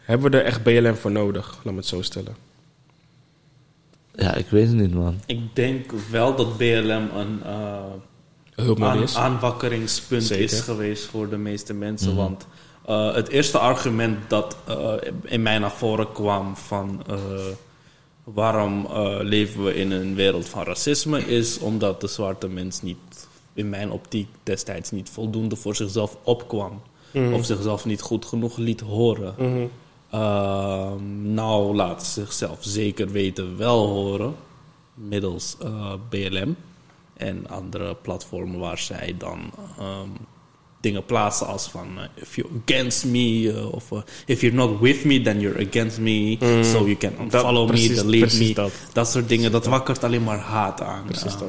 hebben 0.00 0.30
we 0.30 0.38
er 0.38 0.44
echt 0.44 0.62
BLM 0.62 0.94
voor 0.94 1.10
nodig? 1.10 1.60
Laat 1.62 1.74
me 1.74 1.80
het 1.80 1.88
zo 1.88 2.02
stellen. 2.02 2.36
Ja, 4.14 4.34
ik 4.34 4.46
weet 4.46 4.66
het 4.66 4.76
niet, 4.76 4.94
man. 4.94 5.20
Ik 5.26 5.56
denk 5.56 5.92
wel 6.10 6.34
dat 6.36 6.56
BLM 6.56 7.08
een 7.14 7.42
eh, 7.44 7.82
Hulpmiddel 8.54 8.96
aan, 8.98 9.02
is. 9.02 9.16
aanwakkeringspunt 9.16 10.22
Zeker. 10.22 10.44
is 10.44 10.60
geweest 10.60 11.04
voor 11.04 11.28
de 11.28 11.36
meeste 11.36 11.74
mensen. 11.74 12.16
Want 12.16 12.46
eh, 12.86 13.14
het 13.14 13.28
eerste 13.28 13.58
argument 13.58 14.18
dat 14.30 14.56
eh, 14.66 14.92
in 15.22 15.42
mij 15.42 15.58
naar 15.58 15.72
voren 15.72 16.12
kwam 16.12 16.56
van 16.56 17.02
eh, 17.06 17.16
waarom 18.24 18.86
eh, 18.86 19.16
leven 19.20 19.64
we 19.64 19.74
in 19.74 19.90
een 19.90 20.14
wereld 20.14 20.48
van 20.48 20.64
racisme, 20.64 21.26
is 21.26 21.58
omdat 21.58 22.00
de 22.00 22.06
zwarte 22.06 22.48
mens 22.48 22.82
niet, 22.82 22.98
in 23.60 23.68
mijn 23.68 23.90
optiek 23.90 24.28
destijds 24.42 24.90
niet 24.90 25.08
voldoende 25.10 25.56
voor 25.56 25.76
zichzelf 25.76 26.16
opkwam. 26.22 26.80
Of 27.32 27.44
zichzelf 27.44 27.84
niet 27.84 28.00
goed 28.00 28.24
genoeg 28.24 28.56
liet 28.56 28.80
horen. 28.80 29.34
Mhm. 29.38 29.66
ehm, 30.10 31.32
nou 31.34 31.74
laten 31.74 32.06
zichzelf 32.06 32.58
zeker 32.60 33.10
weten 33.10 33.56
wel 33.56 33.86
horen 33.86 34.34
middels 34.94 35.56
eh, 35.62 35.92
BLM 36.08 36.56
en 37.16 37.48
andere 37.48 37.94
platformen 38.02 38.58
waar 38.58 38.78
zij 38.78 39.14
dan 39.18 39.40
ehm, 39.78 40.08
dingen 40.80 41.04
plaatsen 41.04 41.46
als 41.46 41.68
van 41.68 41.86
eh, 41.98 42.04
if 42.14 42.36
you're 42.36 42.52
against 42.66 43.04
me 43.04 43.52
eh, 43.56 43.72
of 43.72 43.90
if 44.26 44.40
you're 44.40 44.56
not 44.56 44.80
with 44.80 45.04
me 45.04 45.20
then 45.20 45.40
you're 45.40 45.66
against 45.68 45.98
me 45.98 46.36
so 46.64 46.78
you 46.84 46.96
can 46.96 47.12
unfollow 47.20 47.62
me, 47.66 47.66
precies- 47.66 48.02
delete 48.02 48.38
me 48.38 48.54
dat. 48.54 48.72
dat 48.92 49.10
soort 49.10 49.28
dingen 49.28 49.52
dat 49.52 49.66
wakkert 49.66 50.04
alleen 50.04 50.24
maar 50.24 50.38
haat 50.38 50.80
aan. 50.80 51.04
Precies 51.04 51.36
dat. 51.36 51.48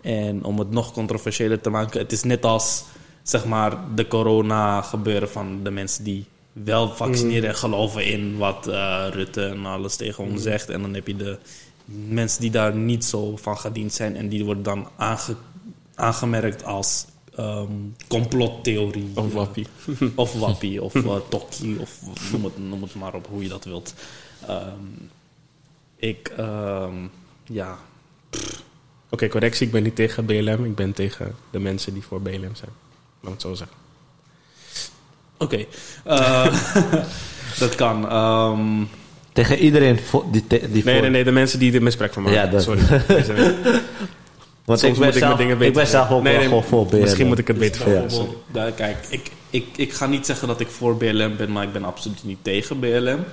En 0.00 0.44
om 0.44 0.58
het 0.58 0.70
nog 0.70 0.92
controversiëler 0.92 1.60
te 1.60 1.70
maken, 1.70 2.00
het 2.00 2.12
is 2.12 2.22
net 2.22 2.44
als 2.44 2.84
zeg 3.22 3.44
maar 3.44 3.78
de 3.94 4.06
corona 4.06 4.82
gebeuren 4.82 5.30
van 5.30 5.62
de 5.62 5.70
mensen 5.70 6.04
die 6.04 6.24
wel 6.52 6.88
vaccineren 6.88 7.48
en 7.48 7.54
geloven 7.56 8.04
in 8.06 8.36
wat 8.36 8.66
eh, 8.68 9.06
Rutte 9.10 9.44
en 9.46 9.66
alles 9.66 9.96
tegen 9.96 10.24
ons 10.24 10.42
zegt. 10.42 10.68
En 10.68 10.82
dan 10.82 10.94
heb 10.94 11.06
je 11.06 11.16
de 11.16 11.38
mensen 12.08 12.40
die 12.40 12.50
daar 12.50 12.74
niet 12.74 13.04
zo 13.04 13.36
van 13.36 13.58
gediend 13.58 13.92
zijn 13.92 14.16
en 14.16 14.28
die 14.28 14.44
worden 14.44 14.62
dan 14.62 14.88
aange- 14.96 15.36
aangemerkt 15.94 16.64
als 16.64 17.04
ehm, 17.36 17.72
complottheorie. 18.08 19.10
Of 19.14 19.32
wappie. 19.32 19.66
of 20.14 20.32
wappie, 20.32 20.82
of 20.82 20.94
uh, 20.94 21.16
tokkie, 21.28 21.80
of 21.80 21.98
noem 22.32 22.44
het, 22.44 22.58
noem 22.58 22.82
het 22.82 22.94
maar 22.94 23.14
op 23.14 23.26
hoe 23.26 23.42
je 23.42 23.48
dat 23.48 23.64
wilt. 23.64 23.94
Ehm, 24.46 24.74
ik, 25.96 26.32
ehm, 26.36 26.94
ja, 27.44 27.78
Oké, 29.10 29.28
correctie. 29.28 29.66
Ik 29.66 29.72
ben 29.72 29.82
niet 29.82 29.96
tegen 29.96 30.24
BLM. 30.24 30.64
Ik 30.64 30.74
ben 30.74 30.92
tegen 30.92 31.34
de 31.50 31.58
mensen 31.58 31.92
die 31.92 32.02
voor 32.02 32.20
BLM 32.20 32.54
zijn. 32.54 32.70
Laat 33.20 33.32
het 33.32 33.40
zo 33.42 33.54
zeggen. 33.54 33.76
oké. 35.38 35.64
Eh, 36.04 36.54
dat 37.58 37.74
kan. 37.74 38.08
ehm, 38.08 38.84
Tegen 39.32 39.58
iedereen 39.58 39.98
die, 40.30 40.46
te- 40.46 40.58
die 40.72 40.84
Nee, 40.84 40.94
voor- 40.94 41.02
nee, 41.02 41.10
nee. 41.10 41.24
De 41.24 41.30
mensen 41.32 41.58
die 41.58 41.72
er 41.72 41.82
misbruik 41.82 42.12
van 42.12 42.22
maken. 42.22 42.38
Ja, 42.40 42.46
dat- 42.46 42.62
Sorry. 42.62 42.80
Want 44.64 44.82
Soms 44.82 44.92
ik 44.94 45.00
ben, 45.00 45.14
ik 45.14 45.20
mijn 45.20 45.36
dingen 45.36 45.52
ik 45.52 45.58
ben 45.58 45.72
beter 45.72 45.86
zelf 45.86 46.10
ook 46.10 46.22
Nee, 46.22 46.32
wel 46.32 46.40
nee, 46.40 46.48
gewoon 46.48 46.64
voor 46.64 46.86
BLM. 46.86 47.00
Misschien 47.00 47.26
moet 47.26 47.38
ik 47.38 47.46
het 47.48 47.58
beter 47.58 47.84
dus 47.84 47.92
voor 47.92 48.00
bijvoorbeeld, 48.00 48.42
daar, 48.52 48.72
kijk, 48.72 48.96
ik, 49.08 49.30
ik, 49.50 49.66
ik 49.76 49.92
ga 49.92 50.06
niet 50.06 50.26
zeggen 50.26 50.48
dat 50.48 50.60
ik 50.60 50.68
voor 50.68 50.96
BLM 50.96 51.36
ben, 51.36 51.52
maar 51.52 51.62
ik 51.64 51.72
ben 51.72 51.84
absoluut 51.84 52.24
niet 52.24 52.38
tegen 52.42 52.78
BLM. 52.78 53.24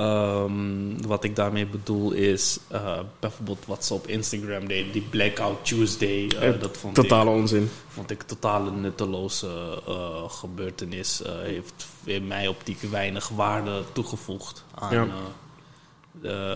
Ehm, 0.00 1.06
wat 1.06 1.24
ik 1.24 1.36
daarmee 1.36 1.66
bedoel 1.66 2.12
is 2.12 2.58
eh, 2.68 2.98
bijvoorbeeld 3.18 3.66
wat 3.66 3.84
ze 3.84 3.94
op 3.94 4.06
Instagram 4.06 4.68
deden, 4.68 4.92
die 4.92 5.02
Blackout 5.10 5.64
Tuesday. 5.64 6.26
eh, 6.38 6.48
Eh, 6.48 6.60
dat 6.60 6.76
vond 6.76 6.96
ik, 6.96 7.02
Totale 7.02 7.30
onzin. 7.30 7.70
vond 7.88 8.10
ik 8.10 8.22
totale 8.22 8.70
nutteloze 8.70 9.80
eh, 9.86 10.30
gebeurtenis. 10.30 11.22
Heeft 11.42 11.86
in 12.04 12.26
mijn 12.26 12.48
optiek 12.48 12.80
weinig 12.80 13.28
waarde 13.28 13.82
toegevoegd 13.92 14.64
aan 14.74 14.94
Ja. 14.94 15.06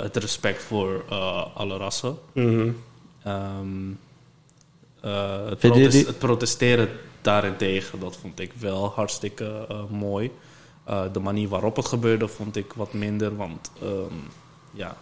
het 0.03 0.16
respect 0.16 0.62
voor 0.62 1.05
eh, 1.11 1.47
alle 1.57 1.76
rassen. 1.76 2.18
Mhm. 2.32 2.70
Ehm, 3.22 3.90
eh, 5.01 5.47
het, 5.49 5.62
het 6.07 6.18
protesteren 6.18 6.88
daarentegen, 7.22 8.01
dat 8.01 8.16
vond 8.16 8.40
ik 8.40 8.53
wel 8.59 8.92
hartstikke 8.95 9.66
eh, 9.68 9.82
mooi. 9.90 10.30
Eh, 10.85 11.03
de 11.12 11.20
manier 11.20 11.49
waarop 11.49 11.76
het 11.76 11.87
gebeurde 11.87 12.28
vond 12.28 12.57
ik 12.57 12.72
wat 12.72 12.93
minder, 12.93 13.37
want 13.37 13.70
ehm, 13.82 14.14
ja, 14.72 14.97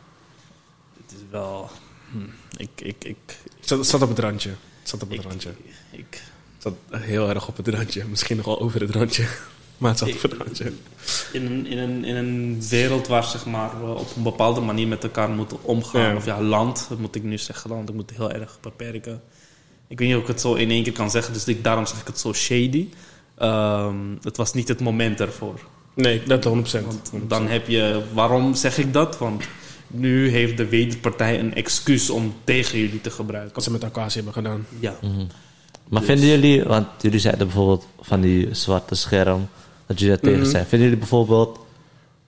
het 1.03 1.13
is 1.13 1.25
wel. 1.31 1.71
hm, 2.11 2.19
ik, 2.57 2.71
ik, 2.77 3.05
ik, 3.05 3.17
Het 3.59 3.69
zat, 3.69 3.87
zat 3.87 4.03
op 4.03 4.09
het 4.09 4.19
randje. 4.19 4.49
Het 4.49 4.89
zat 4.89 5.03
op 5.03 5.11
het 5.11 5.19
ik, 5.19 5.25
randje. 5.25 5.51
ik, 5.91 6.23
Het 6.59 6.75
zat 6.91 7.01
heel 7.01 7.29
erg 7.29 7.49
op 7.49 7.57
het 7.57 7.69
randje. 7.69 8.05
Misschien 8.05 8.37
nog 8.37 8.47
wel 8.47 8.61
over 8.61 8.81
het 8.81 8.91
randje. 8.91 9.27
Maar 9.79 9.91
het 9.91 9.99
zat 10.01 10.15
op 10.15 10.23
het 10.23 10.33
randje. 10.33 10.73
in, 11.33 11.47
een, 11.47 11.67
in, 11.67 11.79
een, 11.79 12.05
in 12.05 12.17
een 12.17 12.63
wereld 12.69 13.07
waar 13.07 13.25
zeg 13.25 13.47
maar, 13.47 13.85
we 13.85 13.93
op 13.93 14.17
een 14.17 14.23
bepaalde 14.23 14.61
manier 14.61 14.87
met 14.89 15.03
elkaar 15.03 15.31
moeten 15.31 15.63
omgaan. 15.63 16.11
Ja. 16.11 16.17
Of 16.17 16.25
ja, 16.25 16.43
land, 16.43 16.87
dat 16.89 16.99
moet 16.99 17.15
ik 17.15 17.23
nu 17.23 17.39
zeggen, 17.39 17.71
land. 17.71 17.89
Ik 17.89 17.95
moet 17.95 18.11
heel 18.11 18.31
erg 18.31 18.59
beperken. 18.61 19.23
Ik 19.89 19.99
weet 19.99 20.09
niet 20.09 20.17
of 20.17 20.23
ik 20.23 20.29
het 20.29 20.41
zo 20.41 20.55
in 20.55 20.71
één 20.71 20.83
keer 20.83 20.93
kan 20.93 21.11
zeggen, 21.11 21.33
dus 21.33 21.45
ik, 21.47 21.65
daarom 21.65 21.87
zeg 21.87 22.01
ik 22.01 22.07
het 22.07 22.19
zo 22.19 22.33
shady. 22.33 22.89
Ehm, 23.43 23.97
het 24.23 24.37
was 24.37 24.53
niet 24.53 24.69
het 24.69 24.81
moment 24.81 25.21
ervoor. 25.21 25.61
Nee, 25.95 26.23
dat 26.27 26.45
100%. 26.45 26.49
Want 27.13 27.13
dan 27.31 27.47
heb 27.49 27.69
je, 27.69 28.03
waarom 28.13 28.55
zeg 28.55 28.79
ik 28.79 28.93
dat? 28.93 29.19
Want 29.19 29.45
nu 29.87 30.31
heeft 30.31 30.57
de 30.57 30.69
wederpartij 30.69 31.39
een 31.41 31.55
excuus 31.55 32.11
om 32.11 32.35
tegen 32.45 32.79
jullie 32.79 33.01
te 33.01 33.11
gebruiken. 33.11 33.55
Wat 33.55 33.65
ze 33.65 33.71
met 33.71 33.85
Akasi 33.85 34.15
hebben 34.17 34.33
gedaan. 34.35 34.67
Ja. 34.79 34.95
Maar 35.89 36.01
Dus- 36.01 36.09
vinden 36.11 36.27
jullie, 36.27 36.63
want 36.65 36.87
jullie 37.01 37.19
zeiden 37.19 37.47
bijvoorbeeld 37.47 37.87
van 38.01 38.21
die 38.21 38.55
zwarte 38.55 38.95
scherm, 38.95 39.49
dat 39.87 39.99
jullie 39.99 40.15
daar 40.15 40.25
tegen 40.25 40.41
Mhm. 40.41 40.51
zijn. 40.51 40.67
Vinden 40.67 40.89
jullie 40.89 41.01
bijvoorbeeld 41.03 41.59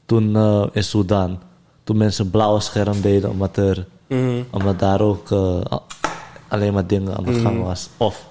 toen 0.07 0.37
eh, 0.37 0.67
in 0.73 0.85
Sudan, 0.85 1.39
toen 1.85 1.97
mensen 1.97 2.25
een 2.25 2.31
blauwe 2.31 2.61
scherm 2.61 3.01
deden 3.01 3.31
omdat, 3.31 3.57
er, 3.57 3.87
Mhm. 4.09 4.43
omdat 4.51 4.79
daar 4.79 5.01
ook 5.01 5.31
eh, 5.31 5.61
alleen 6.49 6.73
maar 6.73 6.87
dingen 6.87 7.17
aan 7.17 7.25
de 7.25 7.41
gang 7.41 7.57
Mhm. 7.57 7.65
was? 7.65 7.89
Of 7.97 8.27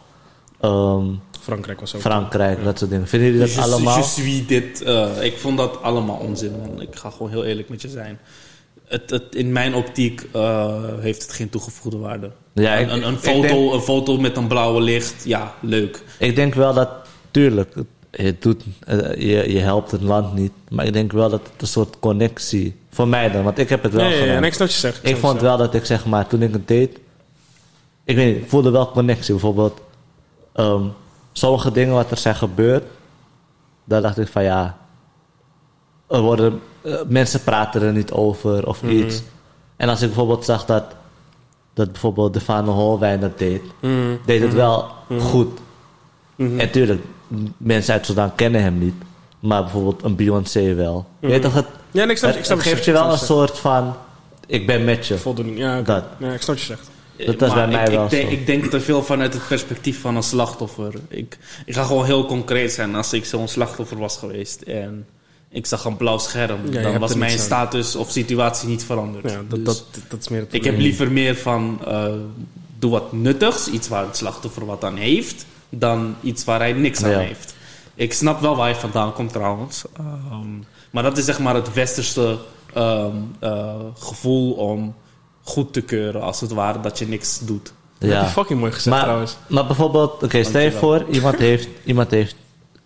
ehm, 0.60 1.06
Frankrijk 1.44 1.80
was 1.80 1.96
ook. 1.96 2.02
Frankrijk, 2.02 2.64
dat 2.64 2.78
soort 2.80 2.92
dingen. 2.92 3.08
Vinden 3.08 3.28
jullie 3.32 3.46
dat 3.46 3.54
Je- 3.56 3.62
allemaal? 3.62 3.98
je 3.98 4.04
suis 4.04 4.48
dit. 4.48 4.82
eh, 4.82 5.10
ik 5.24 5.38
vond 5.38 5.58
dat 5.58 5.82
allemaal 5.82 6.16
onzin. 6.18 6.52
Man. 6.66 6.82
Ik 6.82 6.96
ga 6.96 7.10
gewoon 7.10 7.30
heel 7.32 7.44
eerlijk 7.46 7.70
met 7.70 7.82
je 7.82 7.90
zijn. 7.90 8.20
Het, 8.88 9.10
het, 9.10 9.36
in 9.36 9.52
mijn 9.52 9.76
optiek 9.76 10.28
eh, 10.32 10.74
heeft 11.00 11.22
het 11.22 11.34
geen 11.34 11.50
toegevoegde 11.50 11.98
waarde. 11.98 12.32
Ja, 12.54 12.74
ik- 12.76 12.90
een, 12.92 13.08
een, 13.08 13.18
foto, 13.18 13.42
denk- 13.42 13.74
een 13.74 13.82
foto 13.82 14.18
met 14.18 14.38
een 14.38 14.48
blauwe 14.48 14.82
licht, 14.82 15.24
ja, 15.26 15.54
leuk. 15.62 16.04
Ik 16.20 16.36
denk 16.36 16.54
wel 16.54 16.74
dat, 16.74 16.90
tuurlijk, 17.32 17.76
het- 17.76 17.86
je, 18.12 18.36
doet, 18.40 18.64
eh, 18.80 18.98
je, 19.16 19.52
je 19.54 19.60
helpt 19.60 19.92
het 19.92 20.02
land 20.02 20.34
niet. 20.34 20.52
Maar 20.70 20.86
ik 20.86 20.94
denk 20.94 21.12
wel 21.12 21.30
dat 21.30 21.42
het 21.52 21.62
een 21.62 21.68
soort 21.68 22.00
connectie, 22.00 22.76
voor 22.90 23.08
mij 23.08 23.32
dan, 23.32 23.44
want 23.44 23.58
ik 23.58 23.70
heb 23.70 23.84
het 23.84 23.94
wel 23.94 24.04
Nee, 24.04 24.18
ja, 24.26 24.38
snap 24.42 24.54
wat 24.54 24.72
je 24.74 24.80
zegt. 24.80 25.08
Ik 25.08 25.16
vond 25.18 25.42
wel 25.42 25.58
dat 25.58 25.74
ik 25.74 25.86
zeg 25.86 26.06
maar, 26.06 26.28
toen 26.28 26.42
ik 26.42 26.54
het 26.54 26.68
deed, 26.68 27.00
ik 28.06 28.16
weet 28.16 28.34
niet, 28.34 28.44
ik 28.44 28.50
voelde 28.50 28.70
wel 28.72 28.92
connectie. 28.92 29.32
Bijvoorbeeld, 29.34 29.80
ehm, 30.54 30.84
sommige 31.34 31.72
dingen 31.72 31.94
wat 31.94 32.12
er 32.12 32.18
zijn 32.18 32.36
gebeurd, 32.36 32.84
daar 33.84 34.02
dacht 34.02 34.18
ik 34.20 34.28
van 34.28 34.44
ja, 34.44 34.78
er 36.08 36.22
worden, 36.22 36.62
eh, 36.82 36.94
mensen 37.08 37.44
praten 37.44 37.82
er 37.82 37.92
niet 37.94 38.12
over 38.12 38.68
of 38.68 38.82
Mhm. 38.82 38.92
iets. 38.92 39.22
En 39.76 39.90
als 39.90 40.02
ik 40.02 40.08
bijvoorbeeld 40.08 40.46
zag 40.46 40.66
dat, 40.66 40.84
dat 41.74 41.92
bijvoorbeeld 41.92 42.34
de 42.34 42.42
Van 42.42 42.68
Holwijn 42.68 43.20
dat 43.20 43.38
deed, 43.38 43.62
Mhm. 43.80 44.16
deed 44.26 44.42
het 44.42 44.54
wel 44.54 44.88
goed. 45.20 45.60
Mhm. 46.36 46.60
En 46.60 46.72
tuurlijk, 46.72 47.04
mensen 47.58 47.94
uit 47.94 48.06
Sudan 48.06 48.36
kennen 48.36 48.62
hem 48.62 48.78
niet, 48.78 48.96
maar 49.40 49.62
bijvoorbeeld 49.64 50.04
een 50.04 50.16
Beyoncé 50.16 50.74
wel. 50.74 51.06
Je 51.20 51.28
weet 51.28 51.42
toch, 51.42 51.54
het, 51.54 51.66
Ja, 51.92 52.04
nee, 52.04 52.12
ik 52.12 52.18
snap, 52.18 52.30
het, 52.30 52.40
ik 52.40 52.46
snap 52.46 52.58
het 52.58 52.66
wat 52.66 52.74
geeft 52.76 52.86
je 52.86 52.92
wel 52.92 53.12
een 53.12 53.18
soort 53.18 53.60
van, 53.60 53.94
ik 54.48 54.68
ben 54.68 54.84
met 54.84 55.08
je. 55.08 55.18
Voldoening. 55.18 55.58
Ja. 55.58 55.82
Dat. 55.82 56.04
ja, 56.18 56.32
ik 56.34 56.42
snap 56.42 56.56
je 56.58 56.64
zegt. 56.66 56.90
Dat 57.18 57.40
was 57.40 57.54
bij 57.54 57.68
Maar 57.68 57.68
mij 57.68 57.84
ik, 57.84 57.92
wel 57.92 58.04
ik 58.04 58.10
denk, 58.10 58.30
zo. 58.30 58.36
Ik 58.36 58.46
denk 58.46 58.66
te 58.66 58.82
veel 58.82 59.04
vanuit 59.04 59.34
het 59.34 59.48
perspectief 59.48 60.02
van 60.02 60.16
een 60.16 60.24
slachtoffer. 60.24 60.94
Ik, 61.08 61.38
ik 61.66 61.74
ga 61.74 61.84
gewoon 61.84 62.06
heel 62.06 62.26
concreet 62.26 62.72
zijn. 62.72 62.96
Als 62.96 63.14
ik 63.14 63.26
zo'n 63.26 63.48
slachtoffer 63.48 63.98
was 63.98 64.18
geweest 64.18 64.62
en 64.62 65.06
ik 65.50 65.66
zag 65.66 65.86
een 65.86 65.98
blauw 65.98 66.18
scherm, 66.18 66.72
dan 66.72 67.00
was 67.00 67.12
er 67.12 67.18
mijn 67.18 67.40
status 67.40 67.96
of 67.96 68.12
situatie 68.12 68.68
niet 68.70 68.84
veranderd. 68.84 69.32
Ja, 69.32 69.42
dat, 69.48 69.66
Dus- 69.66 69.66
dat, 69.66 69.86
dat 70.10 70.20
is 70.20 70.28
meer 70.28 70.40
het 70.40 70.54
Ik 70.54 70.64
heb 70.64 70.78
liever 70.78 71.12
meer 71.12 71.36
van 71.36 71.80
eh, 71.86 72.06
doe 72.80 72.92
wat 72.92 73.12
nuttigs, 73.12 73.68
iets 73.68 73.88
waar 73.88 74.06
het 74.06 74.18
slachtoffer 74.18 74.66
wat 74.66 74.84
aan 74.84 74.96
heeft, 74.96 75.46
dan 75.70 76.16
iets 76.22 76.44
waar 76.44 76.60
hij 76.60 76.74
niks 76.74 77.04
aan 77.04 77.10
Ja. 77.10 77.20
heeft. 77.20 77.56
Ik 77.96 78.14
snap 78.14 78.42
wel 78.42 78.56
waar 78.56 78.70
je 78.70 78.76
vandaan 78.76 79.14
komt 79.14 79.32
trouwens. 79.32 79.84
Ehm, 79.98 80.48
maar 80.92 81.04
dat 81.04 81.18
is 81.18 81.26
zeg 81.26 81.40
maar 81.40 81.56
het 81.56 81.74
westerse 81.74 82.38
ehm, 82.74 83.16
eh, 83.40 83.76
gevoel 84.00 84.52
om 84.54 84.96
goed 85.44 85.74
te 85.74 85.82
keuren, 85.82 86.22
als 86.22 86.42
het 86.42 86.52
ware, 86.52 86.80
dat 86.80 87.00
je 87.00 87.08
niks 87.08 87.40
doet. 87.40 87.64
Dat 87.98 88.10
heb 88.10 88.12
Ja. 88.12 88.22
je 88.22 88.32
fucking 88.32 88.60
mooi 88.60 88.72
gezegd 88.72 88.96
Maar, 88.96 89.04
trouwens. 89.04 89.38
maar 89.48 89.66
bijvoorbeeld, 89.66 90.24
oké, 90.24 90.44
stel 90.44 90.62
je 90.62 90.72
voor, 90.72 91.06
iemand 91.12 91.38
heeft, 91.38 91.68
iemand 91.86 92.12
heeft 92.12 92.36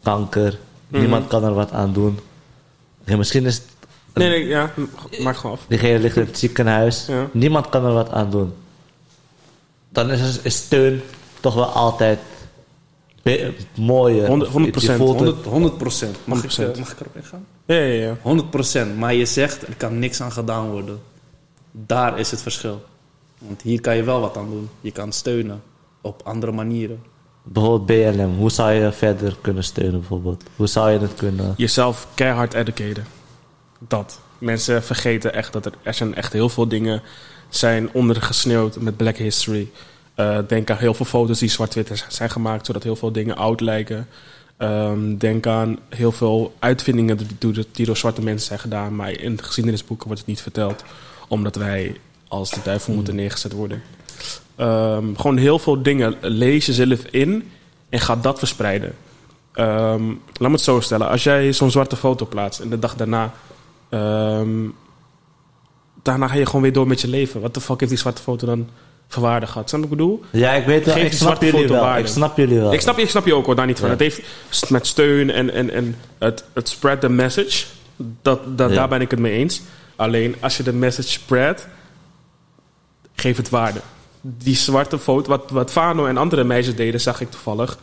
kanker, 0.03 0.57
Mhm. 0.87 0.99
niemand 1.01 1.27
kan 1.27 1.43
er 1.43 1.53
wat 1.53 1.71
aan 1.71 1.93
doen. 1.93 2.19
Misschien 3.05 3.45
is 3.45 3.55
het, 3.55 3.65
Nee, 4.13 4.29
nee, 4.29 4.45
ja, 4.47 4.71
maak 5.19 5.37
gewoon 5.37 5.55
af. 5.55 5.65
diegene 5.67 5.99
ligt 5.99 6.15
in 6.15 6.25
het 6.25 6.37
ziekenhuis, 6.37 7.05
Ja. 7.07 7.27
niemand 7.31 7.69
kan 7.69 7.85
er 7.85 7.93
wat 7.93 8.09
aan 8.11 8.29
doen. 8.31 8.53
Dan 9.89 10.11
is, 10.11 10.39
is 10.41 10.55
steun 10.55 11.01
toch 11.39 11.53
wel 11.53 11.65
altijd 11.65 12.19
be- 13.21 13.53
mooier. 13.75 14.27
100 14.27 14.49
Of 14.49 14.55
je 14.55 14.59
100%, 14.61 14.97
voelt 14.97 15.19
het- 15.19 15.27
100, 15.27 15.45
100 15.45 15.77
procent. 15.77 16.17
Mag, 16.23 16.37
ik, 16.37 16.43
100%. 16.43 16.73
eh, 16.75 16.79
mag 16.79 16.91
ik 16.91 16.99
erop 16.99 17.15
ingaan? 17.15 17.45
Ja, 17.65 17.75
ja, 17.75 18.05
ja. 18.05 18.17
100 18.21 18.49
procent. 18.49 18.97
Maar 18.97 19.13
je 19.13 19.25
zegt, 19.25 19.67
er 19.67 19.75
kan 19.77 19.99
niks 19.99 20.21
aan 20.21 20.31
gedaan 20.31 20.69
worden. 20.69 20.99
Daar 21.85 22.19
is 22.19 22.31
het 22.31 22.41
verschil. 22.41 22.83
Want 23.37 23.61
hier 23.61 23.81
kan 23.81 23.95
je 23.95 24.03
wel 24.03 24.19
wat 24.19 24.37
aan 24.37 24.49
doen. 24.49 24.69
Je 24.81 24.91
kan 24.91 25.11
steunen 25.11 25.61
op 26.01 26.21
andere 26.23 26.51
manieren. 26.51 27.01
Bijvoorbeeld 27.43 28.15
BLM, 28.15 28.35
hoe 28.35 28.51
zou 28.51 28.71
je 28.71 28.91
verder 28.91 29.37
kunnen 29.41 29.63
steunen 29.63 29.99
bijvoorbeeld? 29.99 30.43
Hoe 30.55 30.67
zou 30.67 30.91
je 30.91 30.99
het 30.99 31.13
kunnen... 31.13 31.53
Jezelf 31.57 32.07
keihard 32.13 32.53
educaten. 32.53 33.05
Dat. 33.79 34.19
Mensen 34.37 34.83
vergeten 34.83 35.33
echt 35.33 35.53
dat 35.53 35.65
er, 35.65 35.73
er 35.81 35.93
zijn 35.93 36.15
echt 36.15 36.33
heel 36.33 36.49
veel 36.49 36.67
dingen 36.67 37.01
zijn 37.49 37.89
ondergesneeuwd 37.93 38.79
met 38.79 38.97
Black 38.97 39.17
History. 39.17 39.69
Eh, 40.15 40.39
denk 40.47 40.69
aan 40.69 40.77
heel 40.77 40.93
veel 40.93 41.05
foto's 41.05 41.39
die 41.39 41.49
zwart-wit 41.49 42.05
zijn 42.07 42.29
gemaakt, 42.29 42.65
zodat 42.65 42.83
heel 42.83 42.95
veel 42.95 43.11
dingen 43.11 43.35
oud 43.35 43.61
lijken. 43.61 44.07
Ehm, 44.57 45.17
denk 45.17 45.47
aan 45.47 45.79
heel 45.89 46.11
veel 46.11 46.55
uitvindingen 46.59 47.17
die 47.17 47.27
door, 47.39 47.63
die 47.71 47.85
door 47.85 47.97
zwarte 47.97 48.21
mensen 48.21 48.47
zijn 48.47 48.59
gedaan. 48.59 48.95
Maar 48.95 49.11
in 49.11 49.35
de 49.35 49.43
geschiedenisboeken 49.43 50.05
wordt 50.05 50.21
het 50.21 50.29
niet 50.29 50.41
verteld. 50.41 50.83
Omdat 51.27 51.55
wij 51.55 51.95
als 52.27 52.49
de 52.51 52.59
duivel 52.63 52.93
moeten 52.93 53.15
neergezet 53.15 53.51
worden. 53.51 53.81
Ehm, 54.55 55.15
gewoon 55.15 55.37
heel 55.37 55.59
veel 55.59 55.81
dingen 55.81 56.15
lees 56.21 56.65
jezelf 56.65 56.99
in 57.05 57.49
en 57.89 57.99
ga 57.99 58.15
dat 58.15 58.39
verspreiden. 58.39 58.95
Ehm, 59.53 60.07
laat 60.33 60.49
me 60.49 60.51
het 60.51 60.61
zo 60.61 60.79
stellen. 60.79 61.09
Als 61.09 61.23
jij 61.23 61.53
zo'n 61.53 61.71
zwarte 61.71 61.95
foto 61.95 62.25
plaatst 62.25 62.59
en 62.59 62.69
de 62.69 62.79
dag 62.79 62.95
daarna... 62.95 63.33
ehm, 63.89 64.49
daarna 66.03 66.27
ga 66.27 66.35
je 66.35 66.45
gewoon 66.45 66.61
weer 66.61 66.73
door 66.73 66.87
met 66.87 67.01
je 67.01 67.07
leven. 67.07 67.41
Wat 67.41 67.53
de 67.53 67.61
fuck 67.61 67.79
heeft 67.79 67.91
die 67.91 67.99
zwarte 68.01 68.21
foto 68.21 68.45
dan 68.45 68.69
voor 69.07 69.23
waarde 69.23 69.47
gehad? 69.47 69.69
Snap 69.69 69.83
ik 69.83 69.89
bedoel? 69.89 70.23
Ja, 70.31 70.51
ik 70.51 70.65
weet 70.65 70.85
wel. 70.85 70.93
Geef 70.93 71.03
Ik 71.03 71.09
die 71.09 71.19
snap 71.19 71.35
zwarte 71.35 71.55
jullie 71.57 71.71
wel. 71.71 71.81
waarde. 71.83 72.01
Ik 72.01 72.07
snap 72.07 72.37
jullie 72.37 72.59
wel. 72.59 72.73
Ik 72.73 72.81
snap, 72.81 72.95
je- 72.97 73.01
ik 73.01 73.09
snap 73.09 73.25
je 73.25 73.33
ook 73.33 73.45
hoor, 73.45 73.55
daar 73.55 73.65
niet 73.65 73.77
van. 73.79 73.85
Ja. 73.85 73.91
Het 73.93 74.01
heeft 74.01 74.21
met 74.69 74.87
steun 74.87 75.29
en, 75.31 75.49
en, 75.53 75.69
en 75.69 75.95
het, 76.17 76.43
het 76.53 76.69
spread 76.69 77.01
the 77.01 77.09
message. 77.09 77.65
Dat, 78.21 78.39
dat, 78.57 78.69
Ja. 78.69 78.75
Daar 78.75 78.87
ben 78.87 79.01
ik 79.01 79.11
het 79.11 79.19
mee 79.19 79.33
eens. 79.33 79.61
Alleen 79.97 80.35
als 80.39 80.57
je 80.57 80.63
de 80.63 80.73
message 80.73 81.09
spread, 81.09 81.67
geef 83.15 83.37
het 83.37 83.49
waarde. 83.49 83.81
Die 84.21 84.55
zwarte 84.55 84.99
foto, 84.99 85.29
wat, 85.29 85.49
wat 85.49 85.71
Fano 85.71 86.05
en 86.05 86.17
andere 86.17 86.43
meisjes 86.43 86.75
deden, 86.75 87.01
zag 87.01 87.21
ik 87.21 87.31
toevallig 87.31 87.77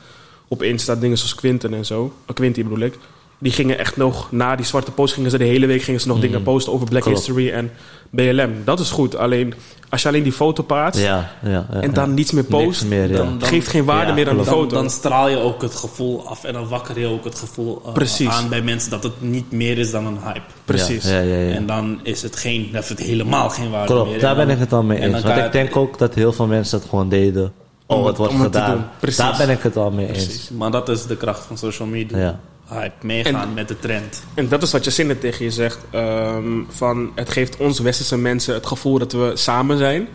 op 0.48 0.62
Insta. 0.62 0.94
Dingen 0.94 1.18
zoals 1.18 1.34
Quinten 1.34 1.74
en 1.74 1.84
zo. 1.84 2.04
Uh, 2.04 2.34
Quinty 2.34 2.62
bedoel 2.62 2.78
ik. 2.78 2.98
Die 3.44 3.52
gingen 3.52 3.78
echt 3.78 3.96
nog, 3.96 4.28
na 4.32 4.56
die 4.56 4.66
zwarte 4.66 4.90
post, 4.90 5.14
gingen 5.14 5.30
ze 5.30 5.38
de 5.38 5.44
hele 5.44 5.66
week 5.66 5.82
gingen 5.82 6.00
ze 6.00 6.08
nog 6.08 6.20
dingen 6.20 6.42
posten 6.42 6.72
over 6.72 6.86
Black 6.88 7.02
Mhm. 7.04 7.10
Klopt. 7.12 7.26
History 7.26 7.50
en 7.50 7.70
BLM. 8.10 8.52
Dat 8.64 8.80
is 8.80 8.90
goed. 8.90 9.16
Alleen 9.16 9.54
als 9.88 10.02
je 10.02 10.08
alleen 10.08 10.22
die 10.22 10.32
foto 10.32 10.62
plaatst 10.62 11.00
Ja, 11.02 11.30
ja, 11.42 11.50
ja, 11.50 11.66
en 11.80 11.88
ja. 11.88 11.94
dan 11.94 12.14
niets 12.14 12.32
meer 12.32 12.44
post, 12.44 12.84
meer, 12.84 13.08
ja. 13.10 13.16
Dan- 13.16 13.38
dan- 13.38 13.48
geeft 13.48 13.68
geen 13.68 13.84
waarde 13.84 14.06
Ja, 14.08 14.14
meer 14.14 14.28
aan 14.28 14.36
die. 14.36 14.44
Dan, 14.44 14.54
foto. 14.54 14.74
dan 14.74 14.90
straal 14.90 15.28
je 15.28 15.36
ook 15.38 15.62
het 15.62 15.74
gevoel 15.74 16.28
af 16.28 16.44
en 16.44 16.52
dan 16.52 16.68
wakker 16.68 16.98
je 17.00 17.06
ook 17.06 17.24
het 17.24 17.38
gevoel 17.38 17.82
eh, 17.96 18.28
aan 18.28 18.48
bij 18.48 18.62
mensen 18.62 18.90
dat 18.90 19.02
het 19.02 19.12
niet 19.22 19.52
meer 19.52 19.78
is 19.78 19.90
dan 19.90 20.06
een 20.06 20.18
hype. 20.24 20.40
Precies. 20.64 21.04
Ja, 21.04 21.18
ja, 21.20 21.34
ja, 21.36 21.48
ja. 21.48 21.54
En 21.54 21.66
dan 21.66 22.00
is 22.02 22.22
het, 22.22 22.36
geen, 22.36 22.68
heeft 22.72 22.88
het 22.88 22.98
helemaal 22.98 23.50
geen 23.50 23.70
waarde 23.70 23.94
meer. 23.94 24.20
Daar 24.20 24.30
En 24.30 24.36
ben 24.36 24.46
dan- 24.46 24.54
ik 24.56 24.60
het 24.62 24.72
al 24.72 24.82
mee 24.82 24.98
en 24.98 25.12
eens. 25.14 25.22
dan 25.22 25.32
Want 25.34 25.44
ik 25.46 25.52
denk 25.52 25.76
ook 25.76 25.98
dat 25.98 26.14
heel 26.14 26.32
veel 26.32 26.46
mensen 26.46 26.78
dat 26.80 26.88
gewoon 26.88 27.08
deden. 27.08 27.52
Oh, 27.86 27.98
Om 27.98 28.06
het 28.06 28.16
wordt 28.16 28.34
gedaan. 28.34 28.90
Daar 29.16 29.34
ben 29.38 29.50
ik 29.50 29.62
het 29.62 29.76
al 29.76 29.90
mee 29.90 30.08
eens. 30.12 30.50
Maar 30.56 30.70
dat 30.70 30.88
is 30.88 31.06
de 31.06 31.16
kracht 31.16 31.44
van 31.46 31.58
social 31.58 31.88
media. 31.88 32.40
Hype, 32.68 33.06
meegaan 33.06 33.54
met 33.54 33.68
de 33.68 33.78
trend. 33.78 34.24
En 34.34 34.48
dat 34.48 34.62
is 34.62 34.72
wat 34.72 34.84
je 34.84 34.90
zinnen 34.90 35.18
tegen 35.18 35.44
je 35.44 35.50
zegt. 35.50 35.78
ehm, 35.90 36.62
van 36.68 37.10
het 37.14 37.30
geeft 37.30 37.56
ons 37.56 37.78
westerse 37.78 38.18
mensen 38.18 38.54
het 38.54 38.66
gevoel 38.66 38.98
dat 38.98 39.12
we 39.12 39.30
samen 39.34 39.78
zijn. 39.78 40.08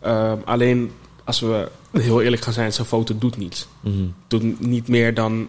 Ehm, 0.00 0.36
alleen 0.44 0.90
als 1.24 1.40
we 1.40 1.68
heel 1.92 2.22
eerlijk 2.22 2.42
gaan 2.42 2.52
zijn, 2.52 2.72
zo'n 2.72 2.84
foto 2.84 3.18
doet 3.18 3.36
niets. 3.36 3.68
Mhm. 3.80 3.94
Doet 4.26 4.60
niet 4.60 4.88
meer 4.88 5.14
dan. 5.14 5.48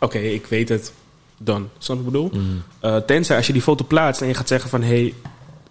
Oké, 0.00 0.18
ik 0.18 0.46
weet 0.46 0.68
het. 0.68 0.92
Dan. 1.40 1.68
Snap 1.78 1.96
je 1.98 2.04
wat 2.04 2.14
ik 2.14 2.30
bedoel? 2.30 2.42
Mhm. 2.42 2.56
Eh, 2.80 2.96
tenzij 2.96 3.36
als 3.36 3.46
je 3.46 3.52
die 3.52 3.62
foto 3.62 3.84
plaatst 3.88 4.20
en 4.22 4.28
je 4.28 4.34
gaat 4.34 4.48
zeggen 4.48 4.70
van 4.70 4.82
hey, 4.82 5.14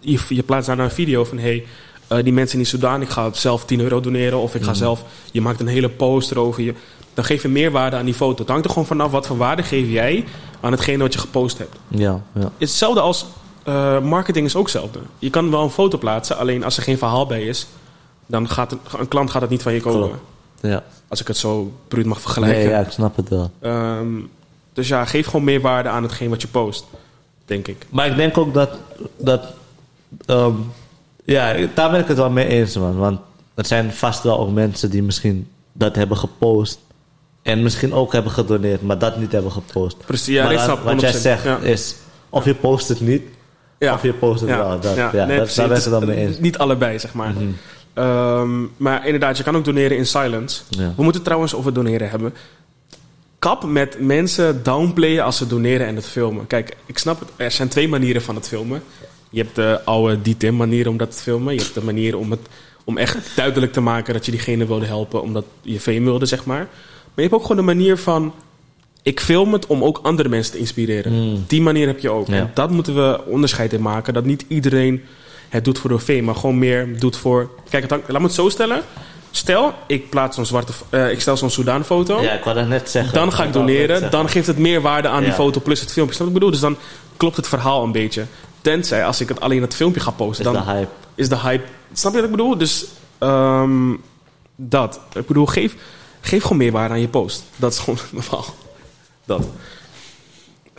je, 0.00 0.18
je 0.28 0.42
plaatst 0.42 0.66
daar 0.66 0.76
nou 0.76 0.88
een 0.88 0.94
video 0.94 1.24
van 1.24 1.38
hey, 1.38 1.66
eh, 2.06 2.22
die 2.22 2.32
mensen 2.32 2.58
in 2.58 2.66
Sudan, 2.66 3.02
ik 3.02 3.08
ga 3.08 3.32
zelf 3.32 3.64
10 3.64 3.80
euro 3.80 4.00
doneren 4.00 4.38
of 4.38 4.54
ik 4.54 4.60
Mhm. 4.60 4.68
ga 4.70 4.74
zelf, 4.76 5.04
je 5.32 5.40
maakt 5.40 5.60
een 5.60 5.66
hele 5.66 5.88
poster 5.88 6.38
over 6.38 6.62
je. 6.62 6.74
Dan 7.18 7.26
geef 7.26 7.42
je 7.42 7.48
meer 7.48 7.70
waarde 7.70 7.96
aan 7.96 8.04
die 8.04 8.14
foto. 8.14 8.40
Het 8.40 8.48
hangt 8.48 8.64
er 8.64 8.70
gewoon 8.70 8.86
vanaf 8.86 9.10
wat 9.10 9.26
voor 9.26 9.36
waarde 9.36 9.62
geef 9.62 9.88
jij 9.88 10.24
aan 10.60 10.72
hetgene 10.72 11.02
wat 11.02 11.12
je 11.12 11.18
gepost 11.18 11.58
hebt. 11.58 11.76
Ja, 11.88 12.20
ja. 12.32 12.50
Hetzelfde 12.58 13.00
als 13.00 13.26
eh, 13.62 14.00
marketing 14.00 14.46
is 14.46 14.56
ook 14.56 14.62
hetzelfde. 14.62 14.98
Je 15.18 15.30
kan 15.30 15.50
wel 15.50 15.62
een 15.62 15.70
foto 15.70 15.98
plaatsen, 15.98 16.36
alleen 16.36 16.64
als 16.64 16.76
er 16.76 16.82
geen 16.82 16.98
verhaal 16.98 17.26
bij 17.26 17.42
is, 17.42 17.66
dan 18.26 18.48
gaat 18.48 18.72
een, 18.72 18.78
een 18.98 19.08
klant 19.08 19.30
gaat 19.30 19.40
het 19.40 19.50
niet 19.50 19.62
van 19.62 19.72
je 19.72 19.80
kopen. 19.80 20.00
Klopt. 20.00 20.22
ja. 20.60 20.84
Als 21.08 21.20
ik 21.20 21.26
het 21.26 21.36
zo 21.36 21.72
bruut 21.88 22.06
mag 22.06 22.20
vergelijken. 22.20 22.58
Nee, 22.58 22.68
ja, 22.68 22.80
ik 22.80 22.90
snap 22.90 23.16
het 23.16 23.28
wel. 23.28 23.50
Ehm, 23.60 24.14
dus 24.72 24.88
ja, 24.88 25.04
geef 25.04 25.26
gewoon 25.26 25.44
meer 25.44 25.60
waarde 25.60 25.88
aan 25.88 26.02
hetgeen 26.02 26.30
wat 26.30 26.42
je 26.42 26.48
post, 26.48 26.84
denk 27.44 27.68
ik. 27.68 27.86
Maar 27.88 28.06
ik 28.06 28.16
denk 28.16 28.38
ook 28.38 28.54
dat. 28.54 28.70
dat 29.16 29.42
ehm, 30.26 30.54
ja, 31.24 31.54
daar 31.74 31.90
ben 31.90 32.00
ik 32.00 32.08
het 32.08 32.16
wel 32.16 32.30
mee 32.30 32.46
eens, 32.46 32.76
man. 32.76 32.96
Want 32.96 33.20
er 33.54 33.66
zijn 33.66 33.92
vast 33.92 34.22
wel 34.22 34.38
ook 34.38 34.50
mensen 34.50 34.90
die 34.90 35.02
misschien 35.02 35.48
dat 35.72 35.94
hebben 35.94 36.16
gepost. 36.16 36.78
En 37.48 37.62
misschien 37.62 37.92
ook 37.92 38.12
hebben 38.12 38.32
gedoneerd, 38.32 38.82
maar 38.82 38.98
dat 38.98 39.18
niet 39.18 39.32
hebben 39.32 39.52
gepost. 39.52 39.96
Precies, 40.06 40.34
ja, 40.34 40.44
maar 40.44 40.52
dan- 40.52 40.62
snap 40.62 40.82
wat 40.82 41.00
jij 41.00 41.10
100%, 41.10 41.20
zegt 41.22 41.44
ja. 41.44 41.58
is. 41.58 41.94
Of 42.28 42.44
je 42.44 42.54
post 42.54 42.88
het 42.88 43.00
niet, 43.00 43.22
Ja. 43.78 43.94
of 43.94 44.02
je 44.02 44.12
post 44.12 44.40
het 44.40 44.50
wel. 44.50 44.80
Dat, 44.80 44.96
ja, 44.96 45.10
nee, 45.26 45.38
dat, 45.38 45.54
daar 45.54 45.68
ben 45.68 45.76
ik 45.76 45.82
is, 45.82 45.86
wel 45.86 46.00
mee 46.00 46.16
eens. 46.16 46.38
Niet 46.38 46.58
allebei, 46.58 46.98
zeg 46.98 47.12
maar. 47.14 47.32
Mhm. 47.32 47.44
Ehm, 47.94 48.66
maar 48.76 49.04
inderdaad, 49.04 49.36
je 49.36 49.42
kan 49.42 49.56
ook 49.56 49.64
doneren 49.64 49.96
in 49.96 50.06
silence. 50.06 50.60
Ja. 50.68 50.92
We 50.96 51.02
moeten 51.02 51.22
trouwens 51.22 51.54
over 51.54 51.72
doneren 51.72 52.10
hebben. 52.10 52.34
Kap 53.38 53.64
met 53.64 53.96
mensen 54.00 54.62
downplayen 54.62 55.24
als 55.24 55.36
ze 55.36 55.46
doneren 55.46 55.86
en 55.86 55.96
het 55.96 56.06
filmen. 56.06 56.46
Kijk, 56.46 56.76
ik 56.86 56.98
snap 56.98 57.20
het. 57.20 57.28
Er 57.36 57.50
zijn 57.50 57.68
twee 57.68 57.88
manieren 57.88 58.22
van 58.22 58.34
het 58.34 58.48
filmen. 58.48 58.82
Je 59.30 59.42
hebt 59.42 59.54
de 59.54 59.80
oude 59.84 60.32
D-Tim 60.32 60.56
manier 60.56 60.88
om 60.88 60.96
dat 60.96 61.10
te 61.16 61.22
filmen. 61.22 61.54
Je 61.54 61.60
hebt 61.60 61.74
de 61.74 61.84
manier 61.84 62.16
om, 62.16 62.30
het, 62.30 62.40
om 62.84 62.98
echt 62.98 63.16
duidelijk 63.36 63.72
te 63.72 63.80
maken 63.80 64.14
dat 64.14 64.24
je 64.24 64.30
diegene 64.30 64.66
wilde 64.66 64.86
helpen. 64.86 65.22
Omdat 65.22 65.44
je 65.60 65.80
fame 65.80 66.00
wilde, 66.00 66.26
zeg 66.26 66.44
maar. 66.44 66.68
Maar 67.18 67.26
je 67.26 67.32
hebt 67.32 67.42
ook 67.42 67.48
gewoon 67.50 67.66
de 67.66 67.74
manier 67.74 67.96
van... 67.98 68.34
Ik 69.02 69.20
film 69.20 69.52
het 69.52 69.66
om 69.66 69.84
ook 69.84 70.00
andere 70.02 70.28
mensen 70.28 70.52
te 70.52 70.58
inspireren. 70.58 71.12
Mm. 71.12 71.44
Die 71.46 71.62
manier 71.62 71.86
heb 71.86 71.98
je 71.98 72.10
ook. 72.10 72.26
Ja. 72.26 72.34
En 72.34 72.50
dat 72.54 72.70
moeten 72.70 72.94
we 72.94 73.20
onderscheid 73.26 73.72
in 73.72 73.82
maken. 73.82 74.14
Dat 74.14 74.24
niet 74.24 74.44
iedereen 74.48 75.04
het 75.48 75.64
doet 75.64 75.78
voor 75.78 75.90
de 75.90 75.98
fame, 75.98 76.20
maar 76.22 76.34
gewoon 76.34 76.58
meer 76.58 76.98
doet 76.98 77.16
voor... 77.16 77.50
Kijk, 77.70 77.82
het 77.82 77.90
hangt- 77.92 78.08
laat 78.08 78.20
me 78.20 78.26
het 78.26 78.34
zo 78.36 78.48
stellen. 78.48 78.82
Stel, 79.30 79.72
ik 79.86 80.10
plaats 80.10 80.36
zo'n 80.36 80.46
zwarte... 80.46 80.72
eh, 80.90 81.10
ik 81.10 81.20
stel 81.20 81.36
zo'n 81.36 81.50
Soudaan-foto. 81.50 82.20
Ja, 82.22 82.32
ik 82.32 82.44
wou 82.44 82.56
dat 82.56 82.68
net 82.68 82.90
zeggen. 82.90 83.14
Dan 83.14 83.32
ga 83.32 83.44
ik 83.44 83.52
doneren. 83.52 84.10
Dan 84.10 84.28
geeft 84.28 84.46
het 84.46 84.58
meer 84.58 84.80
waarde 84.80 85.08
aan 85.08 85.22
die 85.22 85.32
foto 85.32 85.60
plus 85.60 85.80
het 85.80 85.92
filmpje. 85.92 86.14
Snap 86.14 86.26
je 86.28 86.32
wat 86.32 86.42
ik 86.42 86.48
bedoel? 86.50 86.50
Dus 86.50 86.76
dan 86.78 86.84
klopt 87.16 87.36
het 87.36 87.48
verhaal 87.48 87.84
een 87.84 87.92
beetje. 87.92 88.24
Tenzij 88.60 89.04
als 89.04 89.20
ik 89.20 89.28
het 89.28 89.40
alleen 89.40 89.60
het 89.62 89.74
filmpje 89.74 90.00
ga 90.00 90.10
posten, 90.10 90.46
Is 90.46 90.52
dan 90.52 90.64
de 90.64 90.70
hype. 90.72 90.88
is 91.14 91.28
de 91.28 91.38
hype. 91.38 91.64
Snap 91.92 92.12
je 92.12 92.18
wat 92.20 92.30
ik 92.30 92.36
bedoel? 92.36 92.58
Dus 92.58 92.84
ehm, 93.18 93.94
dat. 94.56 95.00
Ik 95.14 95.26
bedoel, 95.26 95.46
geef, 95.46 95.74
geef 96.28 96.42
gewoon 96.42 96.58
meer 96.58 96.72
waarde 96.72 96.94
aan 96.94 97.00
je 97.00 97.08
post. 97.08 97.44
Dat 97.56 97.72
is 97.72 97.78
gewoon 97.78 97.98
het 97.98 98.24
verhaal. 98.24 98.54
Dat. 99.24 99.48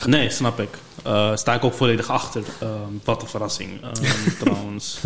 Nee, 0.05 0.29
snap 0.29 0.59
ik. 0.59 0.69
Eh 1.03 1.35
sta 1.35 1.53
ik 1.53 1.63
ook 1.63 1.73
volledig 1.73 2.09
achter. 2.09 2.43
Ehm, 2.59 2.93
wat 3.03 3.21
een 3.21 3.27
verrassing, 3.27 3.81
ehm, 3.81 4.29
trouwens. 4.43 4.99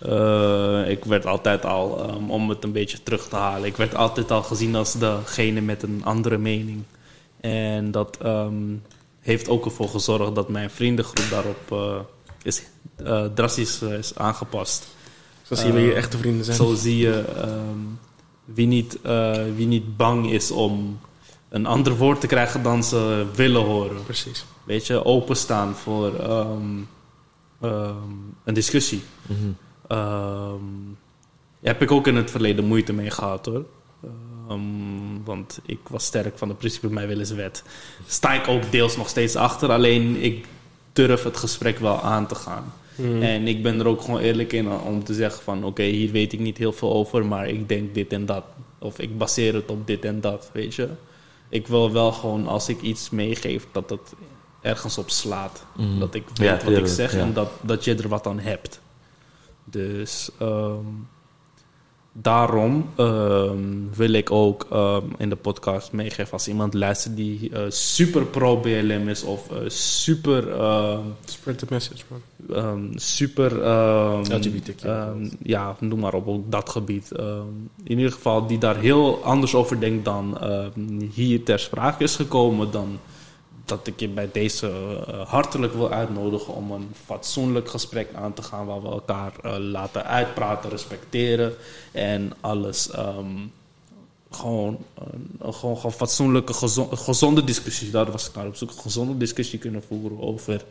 Eh, 0.00 0.90
ik 0.90 1.04
werd 1.04 1.26
altijd 1.26 1.64
al, 1.64 2.08
ehm, 2.08 2.30
om 2.30 2.48
het 2.48 2.64
een 2.64 2.72
beetje 2.72 3.02
terug 3.02 3.28
te 3.28 3.36
halen, 3.36 3.68
ik 3.68 3.76
werd 3.76 3.94
altijd 3.94 4.30
al 4.30 4.42
gezien 4.42 4.74
als 4.74 4.92
degene 4.92 5.60
met 5.60 5.82
een 5.82 6.00
andere 6.04 6.38
mening. 6.38 6.82
En 7.40 7.90
dat 7.90 8.18
heeft 9.20 9.48
ook 9.48 9.64
ervoor 9.64 9.88
gezorgd 9.88 10.34
dat 10.34 10.48
mijn 10.48 10.70
vriendengroep 10.70 11.26
daarop 11.30 11.72
eh, 11.72 12.00
is, 12.42 12.62
drastisch 13.34 13.82
is 13.82 14.12
aangepast. 14.16 14.86
Zo 15.42 15.54
zien 15.54 15.72
we 15.72 15.80
hier 15.80 15.92
Eh, 15.92 15.96
echte 15.96 16.18
vrienden 16.18 16.44
zijn. 16.44 16.56
Zo 16.56 16.74
zie 16.74 16.96
je 16.96 17.24
wie, 18.54 18.66
niet, 18.66 19.00
eh, 19.02 19.42
wie 19.56 19.66
niet 19.66 19.96
bang 19.96 20.30
is 20.30 20.50
om 20.50 21.00
een 21.48 21.66
ander 21.66 21.96
woord 21.96 22.20
te 22.20 22.26
krijgen 22.26 22.62
dan 22.62 22.84
ze 22.84 23.26
willen 23.34 23.62
horen. 23.62 24.04
Precies. 24.04 24.44
Weet 24.64 24.86
je, 24.86 25.04
openstaan 25.04 25.74
voor 25.74 26.14
ehm, 26.14 26.78
ehm, 27.60 27.94
een 28.44 28.54
discussie. 28.54 29.02
Mhm. 29.26 29.38
Ehm, 29.86 30.64
daar 31.60 31.72
heb 31.72 31.82
ik 31.82 31.90
ook 31.90 32.06
in 32.06 32.16
het 32.16 32.30
verleden 32.30 32.64
moeite 32.64 32.92
mee 32.92 33.10
gehad 33.10 33.46
hoor. 33.46 33.64
Ehm, 34.48 35.22
want 35.24 35.60
ik 35.66 35.78
was 35.88 36.04
sterk 36.04 36.38
van 36.38 36.48
het 36.48 36.58
principe 36.58 36.90
mij 36.90 37.06
willen 37.06 37.22
is 37.22 37.30
wet. 37.30 37.62
Sta 38.06 38.32
ik 38.32 38.48
ook 38.48 38.70
deels 38.70 38.96
nog 38.96 39.08
steeds 39.08 39.36
achter, 39.36 39.70
alleen 39.70 40.22
ik 40.22 40.46
durf 40.92 41.22
het 41.22 41.36
gesprek 41.36 41.78
wel 41.78 42.02
aan 42.02 42.26
te 42.26 42.34
gaan. 42.34 42.72
Mhm. 42.94 43.22
En 43.22 43.46
ik 43.46 43.62
ben 43.62 43.80
er 43.80 43.86
ook 43.86 44.00
gewoon 44.00 44.20
eerlijk 44.20 44.52
in 44.52 44.70
om 44.70 45.04
te 45.04 45.14
zeggen 45.14 45.42
van... 45.42 45.64
oké, 45.64 45.82
hier 45.82 46.10
weet 46.10 46.32
ik 46.32 46.38
niet 46.38 46.58
heel 46.58 46.72
veel 46.72 46.92
over, 46.92 47.26
maar 47.26 47.48
ik 47.48 47.68
denk 47.68 47.94
dit 47.94 48.12
en 48.12 48.26
dat. 48.26 48.44
Of 48.78 48.98
ik 48.98 49.18
baseer 49.18 49.54
het 49.54 49.70
op 49.70 49.86
dit 49.86 50.04
en 50.04 50.20
dat, 50.20 50.50
weet 50.52 50.74
je. 50.74 50.88
Ik 51.48 51.66
wil 51.66 51.92
wel 51.92 52.12
gewoon, 52.12 52.46
als 52.46 52.68
ik 52.68 52.80
iets 52.80 53.10
meegeef, 53.10 53.66
dat 53.72 53.90
het 53.90 54.14
ergens 54.60 54.98
op 54.98 55.10
slaat. 55.10 55.64
Mhm. 55.76 55.98
Dat 55.98 56.14
ik 56.14 56.24
weet 56.34 56.62
Ja, 56.62 56.70
wat 56.70 56.76
ik 56.76 56.86
zeg 56.86 57.12
ja. 57.12 57.18
en 57.18 57.32
dat, 57.32 57.50
dat 57.62 57.84
je 57.84 57.94
er 57.94 58.08
wat 58.08 58.26
aan 58.26 58.38
hebt. 58.38 58.80
Dus 59.64 60.30
ehm, 60.38 60.84
daarom 62.12 62.86
ehm, 62.96 63.58
wil 63.96 64.12
ik 64.12 64.30
ook 64.30 64.66
ehm, 64.70 65.04
in 65.18 65.28
de 65.28 65.36
podcast 65.36 65.92
meegeven... 65.92 66.32
als 66.32 66.48
iemand 66.48 66.74
luistert 66.74 67.16
die 67.16 67.50
eh, 67.52 67.62
super 67.68 68.24
pro-BLM 68.26 69.08
is 69.08 69.22
of 69.22 69.50
eh, 69.50 69.56
super... 69.68 70.50
ehm, 70.52 71.00
Spread 71.24 71.58
the 71.58 71.66
message, 71.70 72.02
man. 72.08 72.20
ehm, 72.56 72.98
super. 72.98 73.62
ehm, 73.62 74.20
LGBTQ. 74.32 74.82
ehm, 74.84 75.28
ja, 75.42 75.76
noem 75.80 75.98
maar 76.00 76.14
op, 76.14 76.26
ook 76.28 76.50
dat 76.50 76.68
gebied. 76.68 77.12
Ehm, 77.12 77.46
in 77.84 77.96
ieder 77.98 78.12
geval, 78.12 78.46
die 78.46 78.58
daar 78.58 78.76
heel 78.78 79.24
anders 79.24 79.54
over 79.54 79.80
denkt 79.80 80.04
dan 80.04 80.38
hier 81.12 81.42
ter 81.44 81.58
sprake 81.58 82.02
is 82.04 82.16
gekomen. 82.16 82.70
Dan 82.70 82.98
dat 83.70 83.86
ik 83.86 84.00
je 84.00 84.08
bij 84.08 84.28
deze 84.32 84.68
eh, 85.06 85.28
hartelijk 85.28 85.72
wil 85.74 85.90
uitnodigen 85.90 86.54
om 86.54 86.70
een 86.70 86.88
fatsoenlijk 87.04 87.68
gesprek 87.70 88.08
aan 88.14 88.32
te 88.32 88.42
gaan. 88.42 88.66
Waar 88.66 88.82
we 88.82 88.88
elkaar 88.88 89.32
eh, 89.42 89.54
laten 89.58 90.04
uitpraten, 90.06 90.70
respecteren 90.70 91.54
en 91.92 92.32
alles. 92.40 92.90
ehm, 92.90 93.26
gewoon, 94.30 94.78
een, 94.94 95.54
gewoon, 95.54 95.76
gewoon 95.76 95.92
fatsoenlijke, 95.92 96.52
gezo- 96.52 96.88
gezonde 96.92 97.44
discussie. 97.44 97.90
Daar 97.90 98.10
was 98.12 98.28
ik 98.28 98.34
naar 98.34 98.46
op 98.46 98.56
zoek. 98.56 98.70
Een 98.70 98.78
gezonde 98.78 99.16
discussie 99.16 99.58
kunnen 99.58 99.82
voeren 99.88 100.20
over 100.20 100.64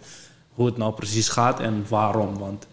hoe 0.53 0.65
het 0.65 0.77
nou 0.77 0.93
precies 0.93 1.29
gaat 1.29 1.59
en 1.59 1.85
waarom. 1.89 2.37
Want 2.37 2.67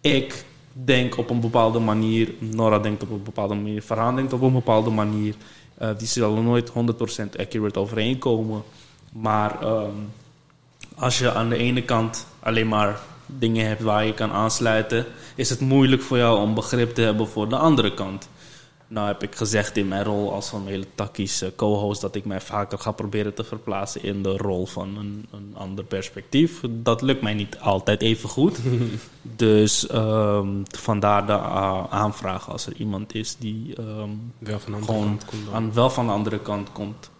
ik 0.00 0.44
denk 0.72 1.16
op 1.18 1.30
een 1.30 1.40
bepaalde 1.40 1.78
manier, 1.78 2.34
Nora 2.38 2.78
denkt 2.78 3.02
op 3.02 3.10
een 3.10 3.22
bepaalde 3.22 3.54
manier, 3.54 3.82
Farhan 3.82 4.16
denkt 4.16 4.32
op 4.32 4.40
een 4.42 4.52
bepaalde 4.52 4.90
manier. 4.90 5.34
Eh, 5.74 5.90
die 5.98 6.06
zullen 6.08 6.44
nooit 6.44 6.68
100% 6.68 7.36
accurate 7.38 7.78
overeenkomen. 7.78 8.62
Maar 9.12 9.62
ehm, 9.62 9.94
als 10.94 11.18
je 11.18 11.32
aan 11.32 11.48
de 11.48 11.56
ene 11.56 11.82
kant 11.82 12.26
alleen 12.40 12.68
maar 12.68 13.00
dingen 13.26 13.66
hebt 13.66 13.82
waar 13.82 14.04
je 14.06 14.14
kan 14.14 14.32
aansluiten, 14.32 15.06
is 15.34 15.50
het 15.50 15.60
moeilijk 15.60 16.02
voor 16.02 16.16
jou 16.16 16.38
om 16.40 16.54
begrip 16.54 16.94
te 16.94 17.00
hebben 17.02 17.28
voor 17.28 17.48
de 17.48 17.56
andere 17.56 17.94
kant. 17.94 18.28
Nou 18.86 19.06
heb 19.06 19.22
ik 19.22 19.34
gezegd 19.34 19.76
in 19.76 19.88
mijn 19.88 20.04
rol 20.04 20.32
als 20.32 20.52
een 20.52 20.66
hele 20.66 20.86
takische 20.94 21.52
co-host 21.56 22.00
dat 22.00 22.14
ik 22.14 22.24
mij 22.24 22.40
vaker 22.40 22.78
ga 22.78 22.92
proberen 22.92 23.34
te 23.34 23.44
verplaatsen 23.44 24.02
in 24.02 24.22
de 24.22 24.36
rol 24.36 24.66
van 24.66 24.96
een, 24.96 25.26
een 25.30 25.54
ander 25.54 25.84
perspectief. 25.84 26.60
Dat 26.70 27.02
lukt 27.02 27.22
mij 27.22 27.34
niet 27.34 27.58
altijd 27.58 28.02
even 28.02 28.28
goed. 28.28 28.58
dus 29.22 29.86
ehm, 29.86 30.48
vandaar 30.78 31.26
de 31.26 31.32
uh, 31.32 31.84
aanvraag 31.90 32.50
als 32.50 32.66
er 32.66 32.76
iemand 32.76 33.14
is 33.14 33.36
die 33.36 33.74
Wel 34.38 34.60
van 34.60 34.72
de 34.72 34.78
andere 34.78 34.84
gewoon 34.84 35.08
kant 35.08 35.24
komt 35.24 35.44
dan. 35.44 35.54
aan, 35.54 35.72
wel 35.72 35.90
van 35.90 36.06
de 36.06 36.12
andere 36.12 36.38
kant 36.38 36.72
komt. 36.72 37.10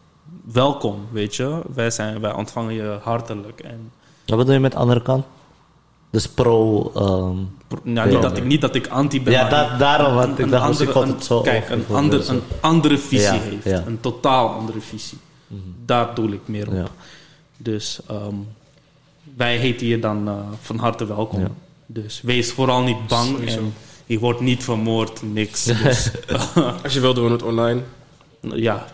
Welkom, 0.53 1.07
weet 1.13 1.37
je. 1.37 1.61
Wij, 1.75 1.91
zijn, 1.91 2.21
wij 2.21 2.33
ontvangen 2.33 2.75
je 2.75 2.99
hartelijk. 3.03 3.61
En, 3.61 3.91
Wat 4.27 4.39
bedoel 4.39 4.53
je 4.55 4.61
met 4.61 4.73
de 4.73 4.79
andere 4.79 5.03
kant? 5.03 5.25
Dus 6.11 6.29
pro... 6.29 6.91
ehm, 6.95 7.37
nou, 7.93 8.11
niet, 8.11 8.23
dat 8.23 8.37
ik, 8.37 8.45
niet 8.45 8.61
dat 8.61 8.75
ik 8.75 8.87
anti 8.87 9.23
ben, 9.23 9.33
ja, 9.33 9.41
maar 9.43 9.51
da- 9.51 9.77
daarom, 9.79 10.15
want 10.15 10.39
ik 10.39 10.51
dacht, 10.51 10.85
komt 10.93 10.95
een- 11.09 11.15
het 11.15 11.25
zo 11.25 11.41
Kijk, 11.41 11.69
een, 11.71 11.85
ander, 11.93 12.31
een 12.31 12.43
andere 12.61 12.99
visie 12.99 13.27
Ja, 13.33 13.33
heeft. 13.41 13.65
ja. 13.65 13.83
Een 13.87 14.01
totaal 14.01 14.49
andere 14.49 14.81
visie. 14.81 15.19
Daar 15.85 16.15
doe 16.15 16.33
ik 16.33 16.41
meer 16.45 16.69
op. 16.69 16.75
Ja. 16.75 16.87
Dus 17.57 18.01
ehm, 18.09 18.35
wij 19.37 19.57
heten 19.57 19.87
je 19.87 19.99
dan 19.99 20.29
eh, 20.29 20.35
van 20.61 20.79
harte 20.79 21.07
welkom. 21.07 21.41
Ja. 21.41 21.51
Dus 21.87 22.21
wees 22.25 22.53
vooral 22.53 22.83
niet 22.83 23.07
bang. 23.07 23.49
En 23.49 23.75
je 24.07 24.19
wordt 24.19 24.41
niet 24.41 24.65
vermoord, 24.65 25.23
niks. 25.33 25.65
Dus, 25.65 26.11
Als 26.83 26.93
je 26.93 27.01
wil, 27.01 27.15
doen 27.15 27.25
we 27.27 27.31
het 27.33 27.43
online. 27.43 27.81
ja, 28.41 28.87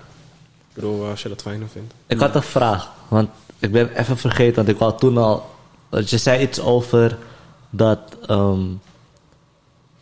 bedoel, 0.80 1.06
als 1.06 1.22
je 1.22 1.28
dat 1.28 1.42
fijner 1.42 1.68
vindt. 1.68 1.94
Ik 2.06 2.18
had 2.20 2.34
een 2.34 2.42
vraag, 2.42 2.90
want 3.08 3.28
ik 3.58 3.72
ben 3.72 3.96
even 3.96 4.16
vergeten, 4.18 4.54
want 4.54 4.68
ik 4.68 4.78
wou 4.78 4.98
toen 4.98 5.18
al... 5.18 5.50
Je 5.90 6.18
zei 6.18 6.42
iets 6.42 6.60
over 6.60 7.18
dat... 7.70 7.98
ehm, 8.26 8.60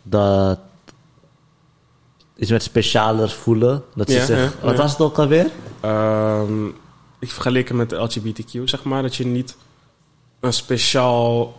dat... 0.02 0.58
Iets 2.36 2.50
met 2.50 2.62
specialer 2.62 3.30
voelen. 3.30 3.84
Dat 3.94 4.10
ze 4.10 4.16
Ja, 4.16 4.24
zich... 4.24 4.36
ja, 4.38 4.50
wat 4.66 4.76
ja. 4.76 4.82
was 4.82 4.90
het 4.90 5.00
ook 5.00 5.18
alweer? 5.18 5.50
Ehm, 5.80 6.66
ik 7.18 7.30
vergelijk 7.30 7.68
het 7.68 7.76
met 7.76 7.90
de 7.90 7.96
LGBTQ, 7.96 8.64
zeg 8.64 8.82
maar. 8.84 9.02
Dat 9.02 9.16
je 9.16 9.26
niet 9.26 9.56
een 10.40 10.52
speciaal... 10.52 11.54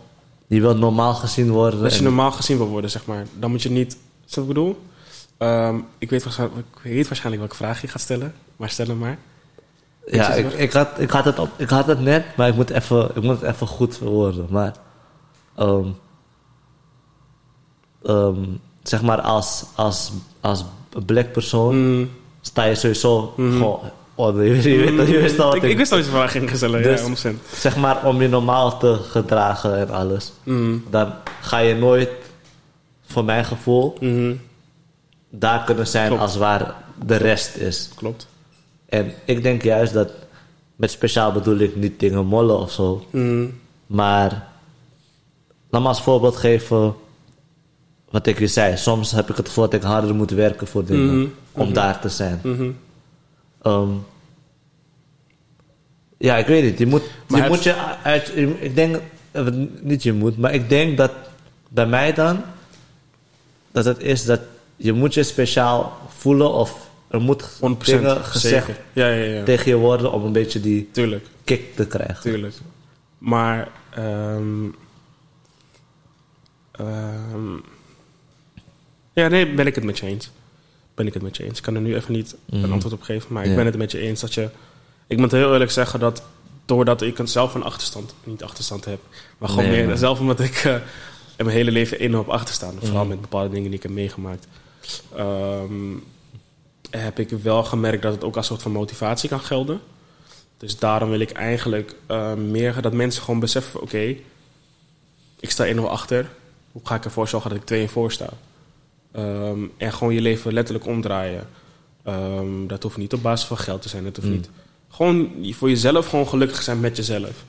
Die 0.48 0.60
wil 0.60 0.76
normaal 0.76 1.14
gezien 1.14 1.50
worden. 1.50 1.80
Dat 1.82 1.92
je 1.92 1.98
en- 1.98 2.04
normaal 2.04 2.32
gezien 2.32 2.56
wil 2.56 2.66
worden, 2.66 2.90
zeg 2.90 3.06
maar. 3.06 3.26
Dan 3.38 3.50
moet 3.50 3.62
je 3.62 3.70
niet... 3.70 3.92
Is 3.92 4.34
dat 4.34 4.34
wat 4.34 4.42
ik 4.44 4.48
bedoel? 4.48 4.78
Ehm, 5.38 5.76
ik, 5.98 6.10
weet 6.10 6.24
waarschijnlijk, 6.24 6.66
ik 6.74 6.82
weet 6.82 7.08
waarschijnlijk 7.08 7.42
welke 7.42 7.56
vraag 7.64 7.80
je 7.80 7.88
gaat 7.88 8.00
stellen. 8.00 8.34
Maar 8.56 8.70
stel 8.70 8.86
hem 8.86 8.98
maar. 8.98 9.18
Ja, 10.06 10.34
je 10.34 10.42
ik, 10.42 10.52
ik, 10.52 10.72
had, 10.72 10.88
ik, 10.98 11.10
had 11.10 11.24
het 11.24 11.38
op, 11.38 11.50
ik 11.56 11.68
had 11.68 11.86
het 11.86 12.00
net, 12.00 12.36
maar 12.36 12.48
ik 12.48 12.54
moet, 12.54 12.70
even, 12.70 13.10
ik 13.14 13.22
moet 13.22 13.40
het 13.40 13.54
even 13.54 13.66
goed 13.66 13.96
verwoorden. 13.96 14.46
Maar, 14.50 14.74
ehm, 15.56 15.86
ehm, 18.04 18.44
zeg 18.82 19.02
maar, 19.02 19.20
als, 19.20 19.64
als, 19.74 20.12
als 20.40 20.64
black 21.06 21.32
persoon 21.32 21.96
Mm, 21.98 22.10
sta 22.40 22.64
je 22.64 22.74
sowieso 22.74 23.32
gewoon... 23.36 23.80
Oh, 24.14 24.36
je, 24.44 24.62
je, 24.62 24.92
je 24.92 25.20
wist 25.20 25.38
al 25.38 25.46
wat 25.46 25.54
ik, 25.54 25.62
ik, 25.62 25.70
ik 25.70 25.76
wist 25.76 25.92
al 25.92 25.98
iets 25.98 26.08
vraag 26.08 26.30
ging 26.30 26.50
stellen, 26.50 26.82
Dus- 26.82 27.22
ja, 27.22 27.32
100%. 27.32 27.36
Zeg 27.52 27.76
maar, 27.76 28.06
om 28.06 28.22
je 28.22 28.28
normaal 28.28 28.78
te 28.78 28.98
gedragen 29.02 29.78
en 29.78 29.90
alles. 29.90 30.32
Mm, 30.42 30.84
Dan 30.90 31.12
ga 31.40 31.58
je 31.58 31.74
nooit, 31.74 32.10
voor 33.06 33.24
mijn 33.24 33.44
gevoel, 33.44 33.96
mhm, 34.00 34.34
daar 35.30 35.64
kunnen 35.64 35.86
zijn 35.86 36.06
Klopt. 36.06 36.22
als 36.22 36.36
waar 36.36 36.74
de 37.04 37.16
rest 37.16 37.56
is. 37.56 37.90
klopt. 37.94 38.26
En 38.88 39.12
ik 39.24 39.42
denk 39.42 39.62
juist 39.62 39.92
dat, 39.92 40.10
met 40.76 40.90
speciaal 40.90 41.32
bedoel 41.32 41.58
ik 41.58 41.76
niet 41.76 42.00
dingen 42.00 42.26
mollen 42.26 42.58
of 42.58 42.72
zo. 42.72 43.06
Mm, 43.10 43.60
Maar 43.86 44.48
laat 45.70 45.82
me 45.82 45.88
als 45.88 46.02
voorbeeld 46.02 46.36
geven 46.36 46.94
wat 48.10 48.26
ik 48.26 48.38
je 48.38 48.46
zei. 48.46 48.76
Soms 48.76 49.10
heb 49.12 49.30
ik 49.30 49.36
het 49.36 49.46
gevoel 49.48 49.64
dat 49.64 49.74
ik 49.74 49.82
harder 49.82 50.14
moet 50.14 50.30
werken 50.30 50.66
voor 50.66 50.84
dingen. 50.84 51.18
Mhm, 51.18 51.28
Om 51.52 51.72
daar 51.72 52.00
te 52.00 52.08
zijn. 52.08 52.40
mhm. 52.42 52.70
Ehm, 53.62 53.88
ja, 56.18 56.36
ik 56.36 56.46
weet 56.46 56.64
niet. 56.64 56.78
Je 56.78 56.86
moet, 56.86 57.02
Maar 57.28 57.42
je, 57.42 57.48
moet 57.48 57.62
je 57.62 57.74
uit... 58.02 58.32
Ik 58.60 58.74
denk... 58.74 59.00
Niet 59.80 60.02
je 60.02 60.12
moet, 60.12 60.38
maar 60.38 60.54
ik 60.54 60.68
denk 60.68 60.96
dat 60.96 61.10
bij 61.68 61.86
mij 61.86 62.12
dan... 62.12 62.42
Dat 63.72 63.84
het 63.84 64.00
is 64.00 64.24
dat 64.24 64.40
je 64.78 64.92
moet 64.92 65.14
je 65.14 65.22
speciaal 65.22 65.98
voelen 66.08 66.52
of 66.52 66.88
er 67.08 67.20
moet 67.20 67.42
100% 67.42 67.58
dingen 67.84 68.24
gezegd. 68.24 68.68
Ja, 68.92 69.08
ja, 69.08 69.24
ja. 69.24 69.44
tegen 69.44 69.70
je 69.70 69.76
worden 69.76 70.12
om 70.12 70.24
een 70.24 70.32
beetje 70.32 70.60
die 70.60 70.88
Tuurlijk. 70.92 71.26
kick 71.44 71.76
te 71.76 71.86
krijgen. 71.86 72.20
Tuurlijk. 72.20 72.54
Maar, 73.18 73.68
ehm 73.90 74.64
ehm, 76.70 77.56
ja, 79.12 79.28
nee, 79.28 79.54
ben 79.54 79.66
ik 79.66 79.74
het 79.74 79.84
met 79.84 79.98
je 79.98 80.06
eens. 80.06 80.30
Ben 80.94 81.06
ik 81.06 81.14
het 81.14 81.22
met 81.22 81.36
je 81.36 81.44
eens. 81.44 81.58
Ik 81.58 81.64
kan 81.64 81.74
er 81.74 81.80
nu 81.80 81.94
even 81.94 82.12
niet 82.12 82.36
een 82.50 82.72
antwoord 82.72 82.94
op 82.94 83.02
geven, 83.02 83.32
maar 83.32 83.44
ik 83.44 83.54
ben 83.54 83.66
het 83.66 83.76
met 83.76 83.90
je 83.92 83.98
eens 83.98 84.20
dat 84.20 84.34
je... 84.34 84.48
Ik 85.06 85.18
moet 85.18 85.30
heel 85.30 85.52
eerlijk 85.52 85.70
zeggen 85.70 86.00
dat 86.00 86.22
doordat 86.64 87.02
ik 87.02 87.18
zelf 87.24 87.54
een 87.54 87.62
achterstand, 87.62 88.14
niet 88.24 88.42
achterstand 88.42 88.84
heb, 88.84 89.00
maar 89.38 89.48
gewoon 89.48 89.64
Nee, 89.64 89.86
meer 89.86 89.96
zelf 89.96 90.20
omdat 90.20 90.40
ik 90.40 90.54
eh, 90.54 90.74
in 91.36 91.44
mijn 91.44 91.56
hele 91.56 91.70
leven 91.70 91.98
één 91.98 92.14
op 92.14 92.28
achter 92.28 92.54
sta. 92.54 92.70
Vooral 92.80 93.04
met 93.04 93.20
bepaalde 93.20 93.48
dingen 93.48 93.64
die 93.64 93.76
ik 93.76 93.82
heb 93.82 93.92
meegemaakt. 93.92 94.46
Ehm, 95.16 95.96
heb 96.90 97.18
ik 97.18 97.30
wel 97.30 97.64
gemerkt 97.64 98.02
dat 98.02 98.12
het 98.12 98.24
ook 98.24 98.36
als 98.36 98.46
soort 98.46 98.62
van 98.62 98.72
motivatie 98.72 99.28
kan 99.28 99.40
gelden. 99.40 99.80
Dus 100.56 100.78
daarom 100.78 101.10
wil 101.10 101.20
ik 101.20 101.30
eigenlijk 101.30 101.94
eh, 102.06 102.34
meer 102.34 102.80
dat 102.80 102.92
mensen 102.92 103.22
gewoon 103.22 103.40
beseffen: 103.40 103.80
oké, 103.80 104.16
ik 105.40 105.50
sta 105.50 105.74
1-0 105.74 105.78
achter. 105.80 106.30
Hoe 106.72 106.82
ga 106.84 106.94
ik 106.94 107.04
ervoor 107.04 107.28
zorgen 107.28 107.50
dat 107.50 107.58
ik 107.58 107.64
2 107.64 107.88
voor 107.88 108.12
sta? 108.12 108.28
Ehm, 109.12 109.60
en 109.76 109.92
gewoon 109.92 110.14
je 110.14 110.20
leven 110.20 110.52
letterlijk 110.52 110.86
omdraaien. 110.86 111.48
Ehm, 112.02 112.66
dat 112.66 112.82
hoeft 112.82 112.96
niet 112.96 113.12
op 113.12 113.22
basis 113.22 113.46
van 113.46 113.58
geld 113.58 113.82
te 113.82 113.88
zijn. 113.88 114.04
Dat 114.04 114.16
hoeft 114.16 114.28
niet. 114.28 114.50
Gewoon 114.88 115.30
voor 115.50 115.68
jezelf 115.68 116.08
gewoon 116.08 116.28
gelukkig 116.28 116.62
zijn 116.62 116.80
met 116.80 116.96
jezelf. 116.96 117.44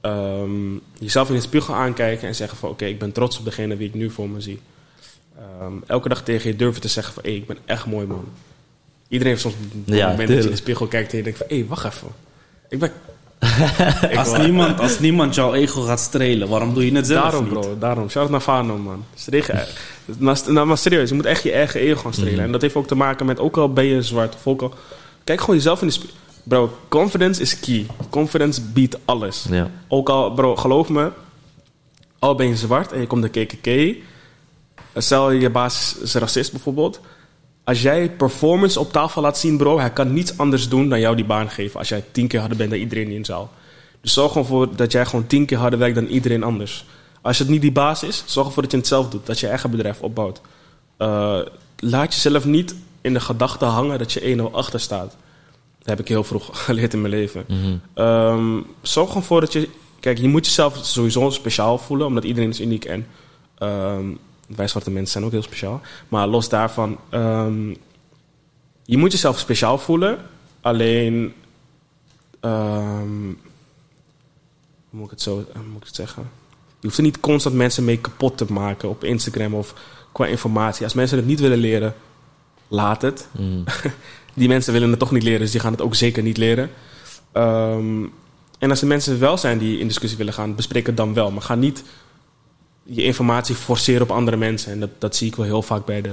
Ehm, 0.00 0.74
jezelf 0.98 1.28
in 1.28 1.34
de 1.34 1.40
spiegel 1.40 1.74
aankijken 1.74 2.28
en 2.28 2.34
zeggen 2.34 2.58
van... 2.58 2.70
oké, 2.70 2.84
ik 2.84 2.98
ben 2.98 3.12
trots 3.12 3.38
op 3.38 3.44
degene 3.44 3.76
wie 3.76 3.88
ik 3.88 3.94
nu 3.94 4.10
voor 4.10 4.28
me 4.28 4.40
zie. 4.40 4.60
Ehm, 5.38 5.72
elke 5.86 6.08
dag 6.08 6.22
tegen 6.22 6.50
je 6.50 6.56
durven 6.56 6.80
te 6.80 6.88
zeggen 6.88 7.14
van... 7.14 7.22
hé, 7.22 7.30
ik 7.30 7.46
ben 7.46 7.58
echt 7.64 7.86
mooi, 7.86 8.06
man. 8.06 8.24
Iedereen 9.08 9.32
heeft 9.32 9.44
soms 9.44 9.54
een 9.86 9.94
Ja, 9.96 10.08
moment 10.08 10.28
dat 10.28 10.36
je 10.38 10.44
in 10.44 10.50
de 10.50 10.56
spiegel 10.56 10.86
kijkt... 10.86 11.10
en 11.12 11.16
je 11.16 11.22
denkt 11.22 11.38
van... 11.38 11.46
hé, 11.48 11.66
wacht 11.66 11.84
even. 11.84 12.08
Ik 12.68 12.78
ben... 12.78 12.92
Ik 14.10 14.16
als, 14.16 14.36
niemand, 14.38 14.80
als 14.80 14.98
niemand 14.98 15.34
jouw 15.34 15.54
ego 15.54 15.82
gaat 15.82 16.00
strelen, 16.00 16.48
waarom 16.48 16.74
doe 16.74 16.84
je 16.84 16.96
het 16.96 17.06
zelf 17.06 17.22
Daarom, 17.22 17.44
niet? 17.44 17.52
bro. 17.52 17.78
Daarom. 17.78 18.08
Shout 18.10 18.22
out 18.22 18.30
naar 18.30 18.40
Fano, 18.40 18.76
man. 18.76 19.04
Stregen. 19.14 19.66
maar, 20.18 20.40
nou, 20.46 20.66
maar 20.66 20.78
serieus, 20.78 21.08
je 21.08 21.14
moet 21.14 21.24
echt 21.26 21.42
je 21.42 21.52
eigen 21.52 21.80
ego 21.80 22.00
gaan 22.00 22.12
strelen. 22.12 22.44
En 22.44 22.52
dat 22.52 22.62
heeft 22.62 22.74
ook 22.74 22.86
te 22.86 22.94
maken 22.94 23.26
met, 23.26 23.38
ook 23.38 23.56
al 23.56 23.72
ben 23.72 23.84
je 23.84 24.02
zwart 24.02 24.34
of 24.34 24.46
ook 24.46 24.62
al... 24.62 24.74
Kijk 25.24 25.40
gewoon 25.40 25.56
jezelf 25.56 25.80
in 25.80 25.86
de 25.86 25.92
spiegel. 25.92 26.16
Bro, 26.42 26.76
confidence 26.88 27.40
is 27.40 27.60
key. 27.60 27.86
Confidence 28.10 28.62
biedt 28.62 28.98
alles. 29.04 29.46
Ja. 29.50 29.70
Ook 29.88 30.08
al, 30.08 30.32
bro, 30.32 30.56
geloof 30.56 30.88
me. 30.88 31.10
Al 32.18 32.34
ben 32.34 32.48
je 32.48 32.56
zwart 32.56 32.92
en 32.92 33.00
je 33.00 33.06
komt 33.06 33.32
de 33.32 33.44
KKK. 33.44 33.96
Stel 35.02 35.30
je 35.30 35.50
baas 35.50 35.96
is 36.02 36.14
racist 36.14 36.52
bijvoorbeeld. 36.52 37.00
Als 37.64 37.82
jij 37.82 38.10
performance 38.10 38.80
op 38.80 38.92
tafel 38.92 39.22
laat 39.22 39.38
zien, 39.38 39.56
bro, 39.56 39.78
hij 39.78 39.90
kan 39.92 40.12
niets 40.12 40.38
anders 40.38 40.68
doen 40.68 40.88
dan 40.88 41.00
jou 41.00 41.16
die 41.16 41.24
baan 41.24 41.50
geven. 41.50 41.78
Als 41.78 41.88
jij 41.88 42.04
tien 42.12 42.28
keer 42.28 42.40
harder 42.40 42.58
bent 42.58 42.70
dan 42.70 42.78
iedereen 42.78 43.10
in 43.10 43.18
de 43.18 43.26
zaal. 43.26 43.50
Dus 44.00 44.12
zorg 44.12 44.32
gewoon 44.32 44.46
voor 44.46 44.76
dat 44.76 44.92
jij 44.92 45.06
gewoon 45.06 45.26
tien 45.26 45.46
keer 45.46 45.58
harder 45.58 45.78
werkt 45.78 45.94
dan 45.94 46.06
iedereen 46.06 46.42
anders. 46.42 46.84
Als 47.22 47.38
het 47.38 47.48
niet 47.48 47.60
die 47.60 47.72
baas 47.72 48.02
is, 48.02 48.22
zorg 48.26 48.46
ervoor 48.46 48.62
dat 48.62 48.72
je 48.72 48.78
het 48.78 48.86
zelf 48.86 49.08
doet. 49.08 49.26
Dat 49.26 49.40
je 49.40 49.46
eigen 49.46 49.70
bedrijf 49.70 50.00
opbouwt. 50.00 50.40
Eh, 50.96 51.40
laat 51.76 52.14
jezelf 52.14 52.44
niet 52.44 52.74
in 53.00 53.12
de 53.12 53.20
gedachte 53.20 53.64
hangen 53.64 53.98
dat 53.98 54.12
je 54.12 54.20
1-0 54.20 54.52
achter 54.52 54.80
staat. 54.80 55.16
Dat 55.78 55.88
heb 55.88 56.00
ik 56.00 56.08
heel 56.08 56.24
vroeg 56.24 56.48
geleerd 56.64 56.92
in 56.92 57.00
mijn 57.00 57.12
leven. 57.12 57.44
Ehm, 57.94 58.60
zorg 58.82 59.08
gewoon 59.08 59.22
voor 59.22 59.40
dat 59.40 59.52
je... 59.52 59.68
Kijk, 60.00 60.18
je 60.18 60.28
moet 60.28 60.46
jezelf 60.46 60.78
sowieso 60.82 61.30
speciaal 61.30 61.78
voelen, 61.78 62.06
omdat 62.06 62.24
iedereen 62.24 62.48
is 62.48 62.60
uniek. 62.60 62.84
En 62.84 63.06
ehm, 63.58 64.06
wij 64.56 64.68
zwarte 64.68 64.90
mensen 64.90 65.12
zijn 65.12 65.24
ook 65.24 65.30
heel 65.30 65.42
speciaal. 65.42 65.80
Maar 66.08 66.26
los 66.26 66.48
daarvan, 66.48 66.98
ehm, 67.08 67.68
je 68.84 68.98
moet 68.98 69.12
jezelf 69.12 69.38
speciaal 69.38 69.78
voelen. 69.78 70.18
Alleen, 70.60 71.34
ehm, 72.40 73.26
hoe 74.88 74.98
moet 74.98 75.04
ik 75.04 75.10
het 75.10 75.22
zo 75.22 75.36
moet 75.36 75.80
ik 75.80 75.86
het 75.86 75.94
zeggen? 75.94 76.30
Je 76.80 76.86
hoeft 76.86 76.96
er 76.96 77.02
niet 77.02 77.20
constant 77.20 77.54
mensen 77.54 77.84
mee 77.84 77.98
kapot 77.98 78.36
te 78.36 78.52
maken 78.52 78.88
op 78.88 79.04
Instagram 79.04 79.54
of 79.54 79.74
qua 80.12 80.26
informatie. 80.26 80.84
Als 80.84 80.94
mensen 80.94 81.16
het 81.16 81.26
niet 81.26 81.40
willen 81.40 81.58
leren, 81.58 81.94
laat 82.68 83.02
het. 83.02 83.28
Mm. 83.38 83.64
Die 84.34 84.48
mensen 84.48 84.72
willen 84.72 84.90
het 84.90 84.98
toch 84.98 85.10
niet 85.10 85.22
leren, 85.22 85.40
dus 85.40 85.50
die 85.50 85.60
gaan 85.60 85.72
het 85.72 85.80
ook 85.80 85.94
zeker 85.94 86.22
niet 86.22 86.36
leren. 86.36 86.70
Ehm, 87.32 88.04
en 88.58 88.70
als 88.70 88.80
er 88.80 88.86
mensen 88.86 89.18
wel 89.18 89.36
zijn 89.36 89.58
die 89.58 89.78
in 89.78 89.86
discussie 89.86 90.18
willen 90.18 90.32
gaan, 90.32 90.54
bespreek 90.54 90.86
het 90.86 90.96
dan 90.96 91.14
wel. 91.14 91.30
Maar 91.30 91.42
ga 91.42 91.54
niet 91.54 91.84
je 92.90 93.02
informatie 93.02 93.54
forceren 93.54 94.02
op 94.02 94.10
andere 94.10 94.36
mensen. 94.36 94.72
En 94.72 94.80
dat, 94.80 94.90
dat 94.98 95.16
zie 95.16 95.26
ik 95.26 95.36
wel 95.36 95.46
heel 95.46 95.62
vaak 95.62 95.84
bij 95.84 96.00
de 96.00 96.12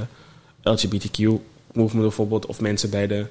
LGBTQ-movement 0.63 2.01
bijvoorbeeld. 2.07 2.45
Of 2.45 2.61
mensen 2.61 2.89
bij 2.89 3.07
de 3.07 3.25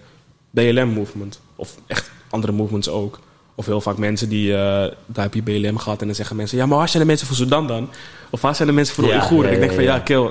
BLM-movement. 0.51 1.41
Of 1.57 1.77
echt 1.87 2.11
andere 2.31 2.53
movements 2.53 2.89
ook. 2.89 3.21
Of 3.55 3.67
heel 3.67 3.81
vaak 3.81 3.97
mensen 3.99 4.29
die, 4.29 4.53
eh 4.53 4.59
daar 5.07 5.25
heb 5.25 5.35
je 5.35 5.43
BLM 5.43 5.79
gehad 5.79 6.01
en 6.01 6.07
dan 6.07 6.15
zeggen 6.17 6.37
mensen... 6.37 6.59
Ja, 6.59 6.67
maar 6.67 6.79
waar 6.79 6.89
zijn 6.89 7.03
de 7.03 7.09
mensen 7.09 7.27
voor 7.27 7.37
Sudan 7.37 7.67
dan? 7.67 7.89
Of 8.31 8.41
waar 8.41 8.55
zijn 8.55 8.69
de 8.69 8.75
mensen 8.75 8.95
voor 8.95 9.05
de 9.05 9.11
Ja, 9.11 9.17
Oeigoeren? 9.17 9.49
ja, 9.49 9.55
ik 9.55 9.61
denk 9.61 9.73
van, 9.73 9.83
ja, 9.85 9.99
kill, 9.99 10.31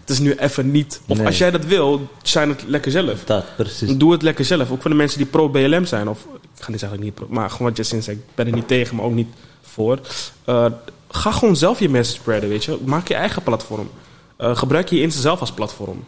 het 0.00 0.10
is 0.10 0.18
nu 0.18 0.34
even 0.34 0.70
niet... 0.70 1.00
Of 1.06 1.16
Nee. 1.16 1.26
als 1.26 1.38
jij 1.38 1.50
dat 1.50 1.64
wil, 1.64 2.08
zijn 2.22 2.48
het 2.48 2.62
lekker 2.66 2.90
zelf. 2.90 3.24
dat, 3.24 3.44
precies. 3.56 3.96
Doe 3.96 4.12
het 4.12 4.22
lekker 4.22 4.44
zelf. 4.44 4.70
Ook 4.70 4.80
voor 4.80 4.90
de 4.90 4.96
mensen 4.96 5.18
die 5.18 5.26
pro-BLM 5.26 5.84
zijn. 5.84 6.08
Of, 6.08 6.26
ik 6.56 6.62
ga 6.62 6.70
niet 6.70 6.80
zeggen 6.80 7.00
niet 7.00 7.14
pro, 7.14 7.26
maar 7.30 7.50
gewoon 7.50 7.68
wat 7.68 7.76
je 7.76 7.82
sinds 7.82 8.08
ik 8.08 8.18
ben 8.34 8.46
er 8.46 8.52
niet 8.52 8.68
tegen, 8.68 8.96
maar 8.96 9.04
ook 9.04 9.12
niet 9.14 9.28
voor. 9.62 9.98
Eh, 10.44 10.66
ga 11.10 11.30
gewoon 11.32 11.56
zelf 11.56 11.78
je 11.80 11.88
message 11.88 12.18
spreaden, 12.20 12.48
weet 12.48 12.64
je. 12.64 12.78
Maak 12.84 13.08
je 13.08 13.14
eigen 13.14 13.42
platform. 13.42 13.90
Eh, 14.36 14.56
gebruik 14.56 14.88
je 14.88 15.00
Insta 15.00 15.20
zelf 15.20 15.40
als 15.40 15.52
platform. 15.52 16.04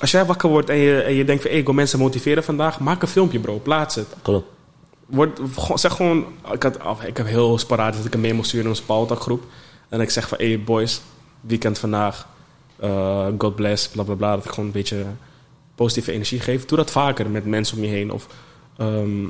Als 0.00 0.10
jij 0.10 0.24
wakker 0.24 0.48
wordt 0.48 0.68
en 0.70 0.76
je, 0.76 1.00
en 1.02 1.14
je 1.14 1.24
denkt 1.24 1.42
van... 1.42 1.50
Hey, 1.50 1.60
ik 1.60 1.66
wil 1.66 1.74
mensen 1.74 1.98
motiveren 1.98 2.44
vandaag. 2.44 2.80
Maak 2.80 3.02
een 3.02 3.08
filmpje, 3.08 3.38
bro. 3.40 3.58
Plaats 3.58 3.94
het. 3.94 4.06
Klopt. 4.22 4.46
Word, 5.06 5.40
zeg 5.74 5.92
gewoon... 5.92 6.24
Ik, 6.52 6.62
had, 6.62 6.78
af- 6.80 7.02
ik 7.04 7.16
heb 7.16 7.26
heel 7.26 7.58
sporadisch 7.58 7.96
dat 7.96 8.06
ik 8.06 8.14
een 8.14 8.20
memo 8.20 8.42
stuur 8.42 8.60
in 8.60 8.68
onze 8.68 8.84
Pauwtak-groep. 8.84 9.42
En 9.88 10.00
ik 10.00 10.10
zeg 10.10 10.28
van... 10.28 10.38
Hey, 10.38 10.62
boys. 10.64 11.00
Weekend 11.40 11.78
vandaag. 11.78 12.26
eh, 12.76 13.26
God 13.38 13.54
bless. 13.54 13.88
Bla, 13.88 14.02
bla, 14.02 14.14
bla. 14.14 14.34
Dat 14.34 14.44
ik 14.44 14.50
gewoon 14.50 14.66
een 14.66 14.72
beetje 14.72 15.04
positieve 15.74 16.12
energie 16.12 16.40
geef. 16.40 16.64
Doe 16.66 16.78
dat 16.78 16.90
vaker 16.90 17.30
met 17.30 17.44
mensen 17.46 17.76
om 17.76 17.82
je 17.82 17.88
heen. 17.90 18.10
Of 18.10 18.26
ehm, 18.76 19.26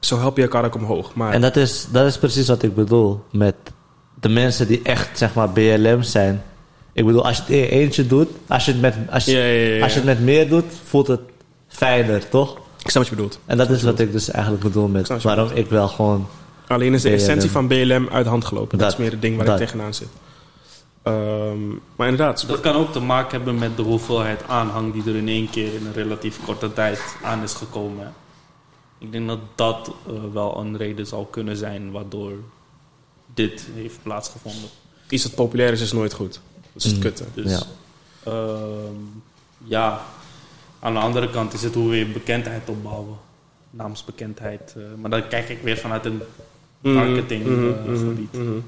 zo 0.00 0.18
help 0.18 0.36
je 0.36 0.42
elkaar 0.42 0.64
ook 0.64 0.74
omhoog. 0.74 1.14
Maar 1.14 1.32
En 1.32 1.40
dat 1.40 1.56
is, 1.56 1.86
dat 1.90 2.06
is 2.06 2.18
precies 2.18 2.48
wat 2.48 2.62
ik 2.62 2.74
bedoel 2.74 3.24
met 3.30 3.54
de 4.20 4.28
mensen 4.28 4.66
die 4.66 4.80
echt, 4.82 5.18
zeg 5.18 5.34
maar, 5.34 5.48
BLM 5.50 6.02
zijn. 6.02 6.42
Ik 6.92 7.04
bedoel, 7.06 7.24
als 7.26 7.36
je 7.36 7.42
het 7.42 7.50
in 7.50 7.58
je 7.58 7.68
eentje 7.68 8.06
doet, 8.06 8.28
als 8.46 8.64
je 8.64 8.72
het 8.72 8.80
met, 8.80 8.94
als 9.10 9.24
je, 9.24 9.32
Ja, 9.32 9.38
ja, 9.44 9.52
ja, 9.68 9.74
ja. 9.76 9.82
Als 9.82 9.92
je 9.92 9.98
het 9.98 10.08
met 10.08 10.20
meer 10.20 10.48
doet, 10.48 10.64
voelt 10.84 11.06
het 11.06 11.20
fijner, 11.68 12.28
toch? 12.28 12.56
ik 12.82 12.90
snap 12.92 13.02
wat 13.02 13.06
je 13.12 13.14
bedoelt. 13.16 13.38
En 13.46 13.56
dat 13.56 13.70
is 13.70 13.82
wat 13.82 13.98
ik 13.98 14.12
dus 14.12 14.30
eigenlijk 14.30 14.62
bedoel 14.64 14.88
met 14.88 15.22
waarom 15.22 15.50
ik 15.54 15.68
wel 15.68 15.88
gewoon... 15.88 16.26
Alleen 16.68 16.94
is 16.94 17.02
de 17.02 17.08
BLM. 17.08 17.18
essentie 17.18 17.50
van 17.50 17.66
BLM 17.66 18.08
uit 18.12 18.24
de 18.24 18.30
hand 18.30 18.44
gelopen. 18.44 18.78
Dat, 18.78 18.80
Dat- 18.80 18.98
is 18.98 19.04
meer 19.04 19.10
het 19.10 19.22
ding 19.22 19.36
waar 19.36 19.46
dat. 19.46 19.60
ik 19.60 19.66
tegenaan 19.66 19.94
zit. 19.94 20.08
Ehm, 21.02 21.68
maar 21.96 22.08
inderdaad, 22.08 22.44
Dat 22.48 22.60
kan 22.60 22.74
ook 22.74 22.92
te 22.92 23.00
maken 23.00 23.30
hebben 23.36 23.58
met 23.58 23.76
de 23.76 23.82
hoeveelheid 23.82 24.40
aanhang 24.46 24.92
die 24.92 25.02
er 25.06 25.16
in 25.18 25.28
één 25.28 25.50
keer 25.50 25.74
in 25.74 25.86
een 25.86 25.92
relatief 25.92 26.38
korte 26.44 26.72
tijd 26.72 27.00
aan 27.22 27.42
is 27.42 27.52
gekomen. 27.54 28.12
Ik 28.98 29.12
denk 29.12 29.28
dat 29.28 29.38
dat 29.54 29.90
eh, 30.06 30.12
wel 30.32 30.58
een 30.58 30.76
reden 30.76 31.06
zou 31.06 31.26
kunnen 31.30 31.56
zijn 31.56 31.90
waardoor 31.90 32.32
dit 33.34 33.66
heeft 33.74 34.02
plaatsgevonden. 34.02 34.68
iets 35.08 35.22
wat 35.24 35.34
populair 35.34 35.72
is, 35.72 35.80
is 35.80 35.92
nooit 35.92 36.12
goed. 36.12 36.40
Dat 36.72 36.84
is 36.84 36.84
het 36.84 36.94
Mm. 36.94 37.00
kutte. 37.00 37.24
Dus 37.34 37.50
Ja. 37.50 37.62
ehm, 38.32 38.94
ja, 39.64 40.04
aan 40.80 40.92
de 40.92 40.98
andere 40.98 41.30
kant 41.30 41.52
is 41.52 41.62
het 41.62 41.74
hoe 41.74 41.90
we 41.90 42.06
bekendheid 42.06 42.68
opbouwen. 42.68 43.16
Naamsbekendheid. 43.70 44.74
eh, 44.76 44.82
maar 45.00 45.10
dan 45.10 45.28
kijk 45.28 45.48
ik 45.48 45.60
weer 45.62 45.76
vanuit 45.78 46.04
een 46.04 46.22
marketing 46.80 47.44
Mhm, 47.44 47.66
eh, 47.72 47.84
mhm, 47.84 47.98
gebied. 48.08 48.32
mhm. 48.32 48.58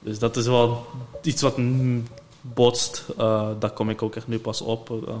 Dus 0.00 0.18
dat 0.18 0.36
is 0.36 0.46
wel 0.46 0.86
iets 1.22 1.42
wat 1.42 1.56
mm, 1.56 2.04
botst. 2.40 3.04
Eh, 3.18 3.48
daar 3.58 3.70
kom 3.70 3.90
ik 3.90 4.02
ook 4.02 4.16
echt 4.16 4.28
nu 4.28 4.38
pas 4.38 4.60
op. 4.60 4.90
Ehm, 4.90 5.18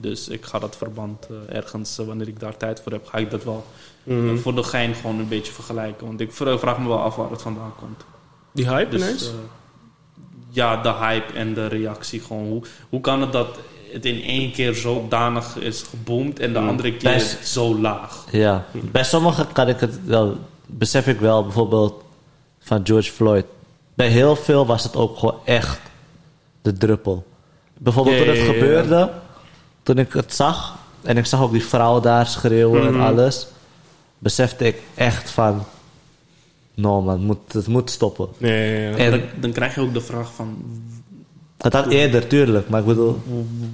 dus 0.00 0.28
ik 0.28 0.44
ga 0.44 0.58
dat 0.58 0.76
verband 0.76 1.26
eh, 1.48 1.56
ergens, 1.56 1.98
eh, 1.98 2.06
wanneer 2.06 2.28
ik 2.28 2.40
daar 2.40 2.56
tijd 2.56 2.80
voor 2.82 2.92
heb, 2.92 3.06
ga 3.06 3.18
ik 3.18 3.30
dat 3.30 3.44
wel 3.44 3.64
Mhm. 4.02 4.28
eh, 4.28 4.36
voor 4.42 4.54
de 4.54 4.62
gein 4.62 4.94
gewoon 4.94 5.18
een 5.18 5.28
beetje 5.28 5.52
vergelijken. 5.52 6.06
Want 6.06 6.20
ik 6.20 6.32
vra- 6.32 6.58
vraag 6.58 6.78
me 6.78 6.88
wel 6.88 7.00
af 7.00 7.16
waar 7.16 7.30
het 7.30 7.42
vandaan 7.42 7.72
komt. 7.78 8.04
Die 8.52 8.68
hype 8.68 8.90
Dus 8.90 9.02
ineens? 9.02 9.26
eh, 9.28 9.32
ja, 10.50 10.82
de 10.82 10.92
hype 10.92 11.32
en 11.32 11.54
de 11.54 11.66
reactie 11.66 12.20
gewoon. 12.20 12.46
Hoe, 12.46 12.62
hoe 12.88 13.00
kan 13.00 13.20
het 13.20 13.32
dat 13.32 13.58
het 13.92 14.04
in 14.04 14.22
één 14.22 14.52
keer 14.52 14.74
zodanig 14.74 15.56
is 15.56 15.82
geboomd 15.82 16.38
en 16.38 16.52
de 16.52 16.58
Mm. 16.58 16.68
andere 16.68 16.96
keer 16.96 17.12
Best- 17.12 17.46
zo 17.48 17.78
laag? 17.78 18.24
Ja, 18.30 18.64
bij 18.72 19.04
sommigen 19.04 19.52
kan 19.52 19.68
ik 19.68 19.80
het 19.80 20.04
wel, 20.06 20.36
besef 20.66 21.06
ik 21.06 21.20
wel, 21.20 21.42
bijvoorbeeld 21.42 22.02
van 22.60 22.80
George 22.86 23.12
Floyd. 23.12 23.44
Bij 23.94 24.08
heel 24.08 24.36
veel 24.36 24.66
was 24.66 24.82
het 24.82 24.96
ook 24.96 25.18
gewoon 25.18 25.38
echt 25.44 25.80
de 26.62 26.72
druppel. 26.72 27.26
Bijvoorbeeld 27.78 28.16
toen 28.16 28.26
het 28.26 28.88
ja. 28.88 29.22
Toen 29.84 29.98
ik 29.98 30.12
het 30.12 30.34
zag, 30.34 30.76
en 31.02 31.16
ik 31.16 31.26
zag 31.26 31.40
ook 31.42 31.52
die 31.52 31.64
vrouw 31.64 32.00
daar 32.00 32.26
schreeuwen 32.26 32.84
Mhm. 32.84 32.94
en 32.94 33.00
alles, 33.00 33.46
besefte 34.18 34.64
ik 34.66 34.82
echt 34.94 35.30
van, 35.30 35.62
no 36.74 37.02
man, 37.02 37.12
het 37.14 37.22
moet, 37.22 37.52
het 37.52 37.66
moet 37.66 37.90
stoppen. 37.90 38.28
Nee, 38.38 38.80
ja, 38.82 38.88
ja. 38.90 38.96
En 38.96 39.10
dan, 39.10 39.20
dan 39.40 39.52
krijg 39.52 39.74
je 39.74 39.80
ook 39.80 39.94
de 39.94 40.00
vraag 40.00 40.34
van 40.34 40.64
het 41.58 41.72
had 41.72 41.86
eerder, 41.86 42.26
tuurlijk, 42.26 42.68
maar 42.68 42.80
ik 42.80 42.86
bedoel, 42.86 43.20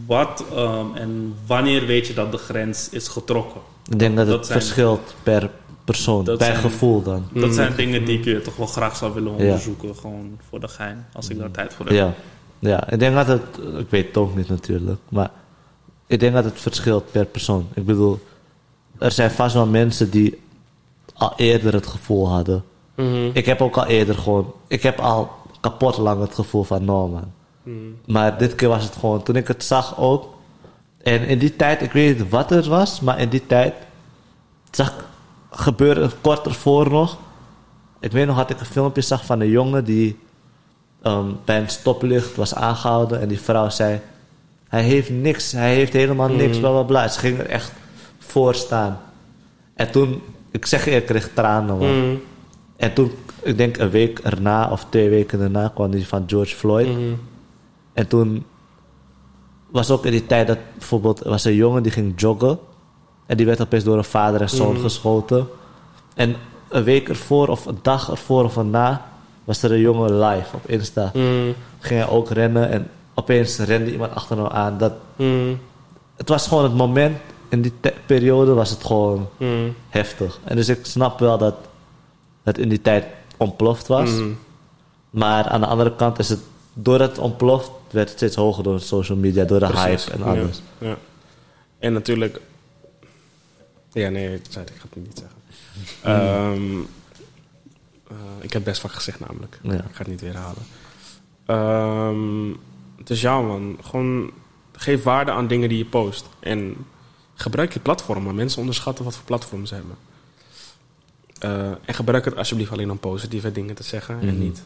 wat 0.06 0.44
ehm, 0.54 0.86
en 0.94 1.34
wanneer 1.46 1.86
weet 1.86 2.06
je 2.06 2.14
dat 2.14 2.32
de 2.32 2.38
grens 2.38 2.88
is 2.90 3.08
getrokken? 3.08 3.60
ik 3.90 3.98
denk 3.98 4.16
dat 4.16 4.26
het 4.26 4.46
zijn- 4.46 4.60
verschilt 4.60 5.14
per 5.22 5.50
persoon, 5.84 6.24
per 6.24 6.36
zijn- 6.38 6.56
gevoel 6.56 7.02
dan. 7.02 7.28
Dat 7.34 7.54
zijn 7.54 7.72
dingen 7.76 8.04
die 8.04 8.18
ik 8.18 8.26
eh, 8.26 8.36
toch 8.36 8.56
wel 8.56 8.66
graag 8.66 8.96
zou 8.96 9.14
willen 9.14 9.32
Ja. 9.36 9.38
onderzoeken, 9.44 9.96
gewoon 9.96 10.38
voor 10.48 10.60
de 10.60 10.68
gein, 10.68 11.06
als 11.12 11.28
ik 11.28 11.38
daar 11.38 11.50
tijd 11.50 11.74
voor 11.74 11.86
heb. 11.86 11.94
Ja, 11.94 12.14
ja, 12.58 12.90
ik 12.90 12.98
denk 12.98 13.14
dat 13.14 13.26
het, 13.26 13.42
ik 13.78 13.90
weet 13.90 14.06
het 14.06 14.16
ook 14.16 14.36
niet 14.36 14.48
natuurlijk, 14.48 15.00
maar 15.08 15.30
ik 16.10 16.20
denk 16.20 16.34
dat 16.34 16.44
het 16.44 16.60
verschilt 16.60 17.10
per 17.10 17.24
persoon. 17.24 17.68
Ik 17.74 17.86
bedoel, 17.86 18.20
er 18.98 19.10
zijn 19.10 19.30
vast 19.30 19.54
wel 19.54 19.66
mensen 19.66 20.10
die 20.10 20.40
al 21.14 21.32
eerder 21.36 21.72
het 21.72 21.86
gevoel 21.86 22.28
hadden. 22.28 22.64
Mhm. 22.94 23.30
Ik 23.32 23.46
heb 23.46 23.60
ook 23.60 23.76
al 23.76 23.86
eerder 23.86 24.14
gewoon, 24.14 24.52
ik 24.66 24.82
heb 24.82 24.98
al 24.98 25.30
kapot 25.60 25.96
lang 25.96 26.20
het 26.20 26.34
gevoel 26.34 26.62
van 26.62 26.84
no 26.84 27.08
man. 27.08 27.32
Mhm. 27.62 27.76
Maar 28.06 28.38
dit 28.38 28.54
keer 28.54 28.68
was 28.68 28.84
het 28.84 28.96
gewoon, 28.96 29.22
toen 29.22 29.36
ik 29.36 29.48
het 29.48 29.64
zag 29.64 29.98
ook. 29.98 30.34
En 31.02 31.26
in 31.26 31.38
die 31.38 31.56
tijd, 31.56 31.82
ik 31.82 31.92
weet 31.92 32.18
niet 32.18 32.28
wat 32.28 32.50
het 32.50 32.66
was, 32.66 33.00
maar 33.00 33.18
in 33.20 33.28
die 33.28 33.46
tijd 33.46 33.74
zag 34.70 34.88
ik 34.88 35.04
gebeuren 35.50 36.10
kort 36.20 36.46
ervoor 36.46 36.90
nog. 36.90 37.18
Ik 38.00 38.12
weet 38.12 38.26
nog 38.26 38.36
dat 38.36 38.50
ik 38.50 38.60
een 38.60 38.66
filmpje 38.66 39.02
zag 39.02 39.24
van 39.24 39.40
een 39.40 39.50
jongen 39.50 39.84
die 39.84 40.18
ehm, 41.02 41.30
bij 41.44 41.60
een 41.60 41.68
stoplicht 41.68 42.36
was 42.36 42.54
aangehouden. 42.54 43.20
En 43.20 43.28
die 43.28 43.40
vrouw 43.40 43.68
zei, 43.68 44.00
hij 44.70 44.82
heeft 44.82 45.10
niks, 45.10 45.52
hij 45.52 45.74
heeft 45.74 45.92
helemaal 45.92 46.28
niks, 46.28 46.58
bla 46.58 46.70
bla 46.70 46.82
bla. 46.82 47.08
Ze 47.08 47.18
ging 47.18 47.38
er 47.38 47.46
echt 47.46 47.72
voor 48.18 48.54
staan. 48.54 49.00
En 49.74 49.90
toen, 49.90 50.22
ik 50.50 50.66
zeg 50.66 50.84
je, 50.84 50.90
ik 50.90 51.06
kreeg 51.06 51.30
tranen 51.34 51.78
man. 51.78 51.98
Mhm. 51.98 52.16
En 52.76 52.92
toen, 52.92 53.12
ik 53.42 53.56
denk 53.56 53.76
een 53.76 53.90
week 53.90 54.18
erna 54.18 54.70
of 54.70 54.86
twee 54.88 55.08
weken 55.08 55.38
daarna 55.38 55.70
kwam 55.74 55.90
die 55.90 56.06
van 56.06 56.24
George 56.26 56.56
Floyd. 56.56 56.88
Mhm. 56.88 57.14
En 57.92 58.06
toen 58.08 58.44
was 59.70 59.90
ook 59.90 60.04
in 60.04 60.10
die 60.10 60.26
tijd 60.26 60.46
dat 60.46 60.58
bijvoorbeeld 60.78 61.20
was 61.20 61.44
een 61.44 61.54
jongen 61.54 61.82
die 61.82 61.92
ging 61.92 62.20
joggen. 62.20 62.58
En 63.26 63.36
die 63.36 63.46
werd 63.46 63.60
opeens 63.60 63.84
door 63.84 63.96
een 63.96 64.04
vader 64.04 64.40
en 64.40 64.50
zoon 64.50 64.76
geschoten. 64.76 65.48
En 66.14 66.36
een 66.68 66.84
week 66.84 67.08
ervoor 67.08 67.48
of 67.48 67.66
een 67.66 67.78
dag 67.82 68.10
ervoor 68.10 68.44
of 68.44 68.56
erna 68.56 69.06
was 69.44 69.62
er 69.62 69.72
een 69.72 69.80
jongen 69.80 70.18
live 70.18 70.56
op 70.56 70.68
Insta. 70.68 71.10
Ging 71.78 72.00
hij 72.00 72.08
ook 72.08 72.30
rennen 72.30 72.70
en 72.70 72.88
opeens 73.14 73.58
rende 73.58 73.92
iemand 73.92 74.14
achter 74.14 74.36
hem 74.36 74.46
aan. 74.46 74.78
Dat, 74.78 74.92
Mhm. 75.16 75.54
het 76.16 76.28
was 76.28 76.46
gewoon 76.46 76.64
het 76.64 76.74
moment, 76.74 77.18
in 77.48 77.62
die 77.62 77.72
periode 78.06 78.52
was 78.54 78.70
het 78.70 78.84
gewoon 78.84 79.28
Mhm. 79.36 79.68
heftig. 79.88 80.38
En 80.44 80.56
dus 80.56 80.68
ik 80.68 80.86
snap 80.86 81.18
wel 81.18 81.38
dat 81.38 81.54
het 82.42 82.58
in 82.58 82.68
die 82.68 82.80
tijd 82.80 83.06
ontploft 83.36 83.86
was. 83.86 84.10
Mhm. 84.10 84.28
Maar 85.10 85.44
aan 85.48 85.60
de 85.60 85.66
andere 85.66 85.96
kant 85.96 86.18
is 86.18 86.28
het, 86.28 86.40
doordat 86.72 87.08
het 87.10 87.18
ontploft, 87.18 87.70
werd 87.90 88.08
het 88.08 88.16
steeds 88.16 88.36
hoger 88.36 88.62
door 88.62 88.80
social 88.80 89.18
media, 89.18 89.44
door 89.44 89.58
de 89.60 89.66
Precies, 89.66 90.04
hype 90.04 90.16
en 90.16 90.22
alles. 90.22 90.62
Ja, 90.78 90.96
En 91.78 91.92
natuurlijk... 91.92 92.40
Ja, 93.92 94.08
nee, 94.08 94.34
ik 94.34 94.42
zei 94.48 94.64
ik 94.64 94.72
ga 94.80 94.86
het 94.90 95.02
niet 95.04 95.18
zeggen. 95.18 95.38
Ehm, 96.02 96.80
eh, 98.08 98.16
ik 98.40 98.52
heb 98.52 98.64
best 98.64 98.80
vaak 98.80 98.92
gezegd 98.92 99.20
namelijk. 99.20 99.58
Ja. 99.62 99.72
Ik 99.72 99.80
ga 99.92 99.98
het 99.98 100.06
niet 100.06 100.20
weer 100.20 100.32
herhalen. 100.32 100.62
Ehm, 101.46 102.50
dus 103.04 103.20
ja 103.20 103.40
man, 103.40 103.78
gewoon 103.82 104.30
geef 104.72 105.02
waarde 105.02 105.30
aan 105.30 105.46
dingen 105.46 105.68
die 105.68 105.78
je 105.78 105.84
post. 105.84 106.28
En 106.40 106.76
gebruik 107.34 107.72
je 107.72 107.80
platformen. 107.80 108.34
Mensen 108.34 108.60
onderschatten 108.60 109.04
wat 109.04 109.14
voor 109.14 109.24
platformen 109.24 109.68
ze 109.68 109.74
hebben. 109.74 109.96
Eh, 111.38 111.68
en 111.84 111.94
gebruik 111.94 112.24
het 112.24 112.36
alsjeblieft 112.36 112.72
alleen 112.72 112.90
om 112.90 112.98
positieve 112.98 113.52
dingen 113.52 113.74
te 113.74 113.82
zeggen. 113.82 114.20
En 114.20 114.26
Mhm. 114.26 114.38
niet 114.38 114.62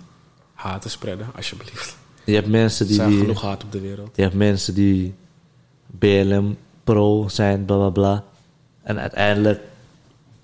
haat 0.55 0.83
te 0.83 0.89
spreiden, 0.89 1.27
alsjeblieft. 1.37 1.97
Je 2.25 2.35
hebt 2.35 2.49
mensen 2.49 2.81
Er 2.83 2.87
die, 2.87 2.97
zijn 2.97 3.11
die 3.11 3.19
genoeg 3.19 3.43
haat 3.43 3.65
op 3.65 3.73
de 3.73 3.81
wereld. 3.81 4.17
je 4.17 4.23
hebt 4.23 4.35
mensen 4.35 4.75
die 4.75 5.15
BLM 5.87 6.57
pro 6.85 7.29
zijn, 7.29 7.65
bla 7.65 7.77
bla 7.77 7.91
bla. 7.91 8.25
En 8.83 8.99
uiteindelijk 8.99 9.61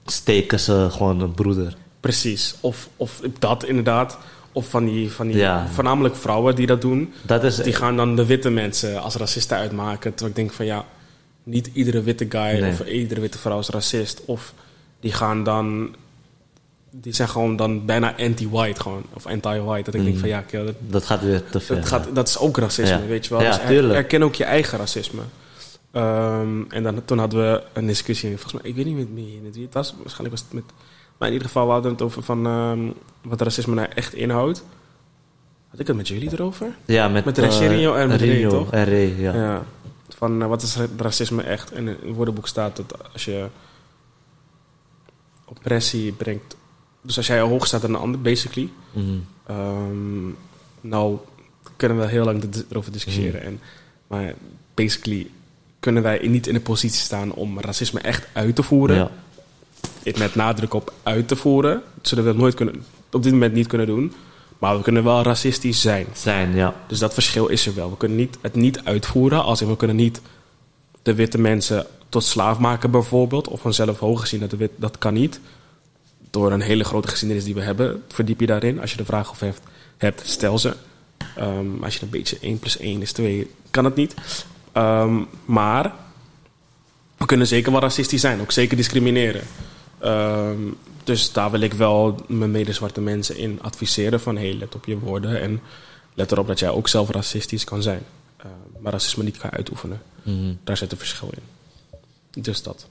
steken 0.07 0.61
ze 0.61 0.89
gewoon 0.91 1.21
een 1.21 1.35
broeder. 1.35 1.77
Precies. 2.01 2.55
Of, 2.61 2.89
of 2.97 3.21
dat 3.39 3.65
inderdaad. 3.65 4.19
Of 4.53 4.69
van 4.69 4.85
die, 4.85 5.11
van 5.13 5.27
die 5.27 5.37
Ja. 5.37 5.67
voornamelijk 5.73 6.17
vrouwen 6.17 6.55
die 6.55 6.67
dat 6.67 6.81
doen. 6.81 7.13
Dat 7.23 7.45
is 7.45 7.57
Die 7.57 7.73
gaan 7.73 7.97
dan 7.97 8.17
de 8.17 8.27
witte 8.27 8.51
mensen 8.51 9.03
als 9.03 9.15
racisten 9.15 9.57
uitmaken. 9.57 10.11
Terwijl 10.11 10.29
ik 10.31 10.37
denk 10.37 10.53
van 10.53 10.67
ja, 10.67 10.85
niet 11.43 11.71
iedere 11.73 12.03
witte 12.03 12.27
guy 12.29 12.61
Nee. 12.61 12.71
of 12.71 12.85
iedere 12.87 13.21
witte 13.21 13.39
vrouw 13.39 13.59
is 13.59 13.69
racist. 13.69 14.23
Of 14.25 14.55
die 15.01 15.13
gaan 15.13 15.45
dan, 15.45 15.95
die 16.91 17.15
zijn 17.15 17.29
gewoon 17.29 17.57
dan 17.57 17.85
bijna 17.87 18.15
anti-white 18.19 18.81
gewoon. 18.81 19.03
Of 19.15 19.27
anti-white. 19.27 19.85
Dat 19.91 19.95
ik 19.95 20.01
denk 20.01 20.13
Mhm. 20.13 20.19
van 20.21 20.29
ja, 20.29 20.41
kill, 20.41 20.65
dat, 20.65 20.75
Dat 20.89 21.05
gaat 21.07 21.23
weer 21.23 21.43
te 21.51 21.61
ver. 21.61 21.77
dat, 21.77 21.87
gaat, 21.87 22.09
dat 22.15 22.29
is 22.29 22.39
ook 22.39 22.57
racisme, 22.59 22.99
Ja. 23.01 23.07
weet 23.07 23.25
je 23.27 23.31
wel. 23.35 23.43
Ja, 23.43 23.51
dus 23.51 23.61
er- 23.61 23.67
tuurlijk. 23.69 23.95
erken 23.95 24.23
ook 24.23 24.35
je 24.35 24.45
eigen 24.45 24.79
racisme. 24.79 25.23
Ehm, 25.93 26.63
en 26.69 26.83
dan, 26.83 27.05
toen 27.05 27.19
hadden 27.19 27.41
we 27.53 27.63
een 27.73 27.87
discussie, 27.87 28.31
volgens 28.31 28.53
mij, 28.53 28.71
ik 28.71 28.77
weet 28.77 28.85
niet 28.85 28.97
met 29.43 29.55
wie 29.55 29.65
het 29.65 29.75
was. 29.75 29.95
Waarschijnlijk 30.03 30.31
was 30.31 30.41
het 30.41 30.53
met, 30.53 30.65
maar 31.21 31.29
in 31.29 31.35
ieder 31.35 31.49
geval 31.49 31.67
we 31.67 31.73
hadden 31.73 31.93
het 31.93 32.03
over 32.03 32.23
van, 32.23 32.47
ehm, 32.47 32.81
wat 33.23 33.41
racisme 33.41 33.75
nou 33.75 33.89
echt 33.95 34.15
inhoudt. 34.15 34.65
Had 35.69 35.81
ik 35.81 35.87
het 35.87 35.97
met 35.97 36.09
jullie 36.09 36.33
erover? 36.33 36.77
Ja, 36.85 37.09
met, 37.09 37.25
Met 37.25 37.39
eh, 37.39 37.45
Regerio 37.45 37.95
en 37.95 38.09
met 38.09 38.21
Ray, 38.21 38.49
toch? 38.49 38.71
En 38.73 38.85
Ray, 38.85 39.15
ja. 39.21 39.35
Ja. 39.35 39.63
Van 40.17 40.43
eh, 40.43 40.49
wat 40.49 40.63
is 40.63 40.77
ra- 40.77 40.87
racisme 40.97 41.43
echt? 41.43 41.71
En 41.73 41.89
in 41.89 41.97
het 42.07 42.15
woordenboek 42.17 42.49
staat 42.49 42.77
dat 42.77 43.13
als 43.13 43.25
je 43.25 43.47
oppressie 45.45 46.13
brengt. 46.13 46.57
Dus 47.03 47.17
als 47.17 47.27
jij 47.27 47.41
hoog 47.41 47.67
staat 47.67 47.81
dan 47.81 47.95
een 47.95 48.01
ander, 48.01 48.21
basically. 48.21 48.69
Mhm. 48.93 49.05
ehm, 49.47 50.29
nou, 50.81 51.17
kunnen 51.77 51.99
we 51.99 52.07
heel 52.07 52.25
lang 52.25 52.45
erover 52.71 52.93
discussiëren. 52.93 53.43
En, 53.43 53.61
maar 54.07 54.35
basically 54.75 55.31
kunnen 55.81 56.03
wij 56.03 56.29
niet 56.29 56.47
in 56.47 56.55
de 56.55 56.61
positie 56.61 57.01
staan 57.01 57.33
om 57.33 57.61
racisme 57.61 58.01
echt 58.01 58.29
uit 58.33 58.55
te 58.57 58.63
voeren. 58.63 58.97
Ja. 58.97 59.11
Het 60.03 60.19
Met 60.19 60.35
nadruk 60.35 60.75
op 60.75 60.93
uit 61.03 61.29
te 61.29 61.37
voeren. 61.37 61.83
Dat 61.95 62.09
zullen 62.09 62.25
we 62.25 62.33
nooit 62.33 62.55
kunnen, 62.55 62.85
op 63.11 63.23
dit 63.23 63.33
moment 63.33 63.53
niet 63.53 63.67
kunnen 63.67 63.87
doen. 63.87 64.13
Maar 64.59 64.77
we 64.77 64.83
kunnen 64.83 65.05
wel 65.05 65.23
racistisch 65.23 65.81
zijn. 65.81 66.07
Zijn, 66.13 66.55
ja. 66.55 66.75
Dus 66.87 66.99
dat 66.99 67.15
verschil 67.15 67.47
is 67.47 67.67
er 67.67 67.75
wel. 67.75 67.91
We 67.91 67.97
kunnen 67.97 68.19
niet, 68.19 68.39
het 68.41 68.55
niet 68.55 68.85
uitvoeren. 68.85 69.43
Als 69.43 69.61
in 69.61 69.69
we 69.69 69.77
kunnen 69.77 69.97
niet 69.97 70.21
de 71.03 71.15
witte 71.15 71.39
mensen 71.39 71.87
tot 72.09 72.25
slaaf 72.25 72.59
maken 72.59 72.91
bijvoorbeeld. 72.91 73.49
Of 73.49 73.61
vanzelf 73.61 73.99
hoger 73.99 74.27
zien 74.27 74.41
dat 74.41 74.51
de 74.51 74.57
wit, 74.57 74.71
dat 74.77 74.99
kan 74.99 75.15
niet. 75.15 75.41
Door 76.31 76.53
een 76.53 76.61
hele 76.61 76.85
grote 76.85 77.09
geschiedenis 77.09 77.45
die 77.45 77.55
we 77.55 77.61
hebben. 77.61 78.03
Verdiep 78.09 78.41
je 78.41 78.47
daarin. 78.47 78.81
Als 78.81 78.91
je 78.91 78.97
de 78.97 79.05
vraag 79.05 79.31
of 79.31 79.41
hebt, 79.41 79.61
hebt 79.97 80.23
stel 80.25 80.59
ze. 80.59 80.77
Ehm, 81.37 81.83
als 81.83 81.95
je 81.97 82.03
een 82.03 82.11
beetje 82.11 82.39
1 82.41 82.59
plus 82.59 82.79
1 82.79 83.03
is 83.03 83.13
2, 83.13 83.51
kan 83.71 83.85
het 83.85 83.95
niet. 83.95 84.15
Ehm, 84.73 85.23
maar 85.45 85.95
we 87.17 87.27
kunnen 87.27 87.47
zeker 87.47 87.73
wel 87.73 87.81
racistisch 87.81 88.21
zijn. 88.21 88.41
Ook 88.41 88.53
zeker 88.53 88.77
discrimineren. 88.77 89.43
Ehm, 90.01 90.59
dus 91.05 91.33
daar 91.33 91.51
wil 91.51 91.61
ik 91.61 91.73
wel 91.73 92.15
mijn 92.29 92.51
medezwarte 92.51 93.01
mensen 93.01 93.37
in 93.37 93.59
adviseren. 93.63 94.21
Van 94.21 94.37
hey, 94.37 94.55
let 94.55 94.75
op 94.75 94.85
je 94.87 94.99
woorden. 94.99 95.41
En 95.41 95.61
let 96.15 96.33
erop 96.33 96.47
dat 96.47 96.59
jij 96.59 96.71
ook 96.71 96.89
zelf 96.89 97.11
racistisch 97.11 97.65
kan 97.65 97.83
zijn. 97.83 98.03
Ehm, 98.37 98.49
maar 98.83 98.93
racisme 98.93 99.25
niet 99.25 99.39
kan 99.39 99.51
uitoefenen. 99.51 100.03
Mhm. 100.23 100.55
Daar 100.65 100.77
zit 100.77 100.93
een 100.93 100.99
verschil 100.99 101.31
in. 101.35 102.43
Dus 102.43 102.63
dat. 102.63 102.87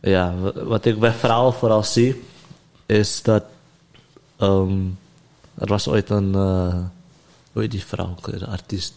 Ja, 0.00 0.34
wa- 0.34 0.64
wat 0.64 0.84
ik 0.84 0.98
bij 0.98 1.12
vrouwen 1.12 1.54
vooral 1.54 1.82
zie, 1.82 2.22
is 2.86 3.22
dat. 3.22 3.44
ehm, 4.36 4.78
er 5.58 5.66
was 5.66 5.88
ooit 5.88 6.10
een. 6.10 6.34
eh 6.34 6.74
hoe 7.52 7.62
heet 7.62 7.70
die 7.70 7.84
vrouw? 7.84 8.14
De 8.24 8.46
artiest. 8.46 8.94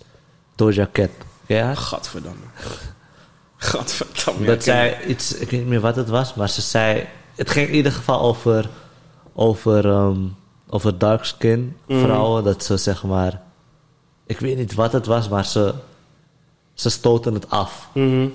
Doja 0.56 0.90
Cat. 0.92 1.10
Haar? 1.48 1.78
Gadverdamme. 1.78 2.44
Gadverdamme. 3.58 4.46
dat 4.46 4.64
zij 4.64 5.06
iets. 5.06 5.34
Ik 5.34 5.50
weet 5.50 5.60
niet 5.60 5.70
meer 5.70 5.80
wat 5.80 5.96
het 5.96 6.10
was, 6.10 6.34
maar 6.34 6.50
ze 6.50 6.62
zei. 6.62 7.08
Het 7.40 7.50
ging 7.50 7.68
in 7.68 7.76
ieder 7.76 7.92
geval 7.92 8.22
over. 8.22 8.70
Over, 9.34 9.90
ehm, 9.90 10.18
over 10.70 10.98
dark 10.98 11.24
skin 11.26 11.76
vrouwen. 11.88 12.44
Dat 12.44 12.64
ze 12.64 12.78
zeg 12.78 13.04
maar. 13.04 13.42
Ik 14.26 14.40
weet 14.40 14.58
niet 14.58 14.74
wat 14.74 14.92
het 14.92 15.06
was, 15.06 15.30
maar 15.30 15.46
ze. 15.46 15.74
Ze 16.74 16.90
stoten 16.90 17.34
het 17.34 17.50
af. 17.50 17.90
Mhm. 17.94 18.28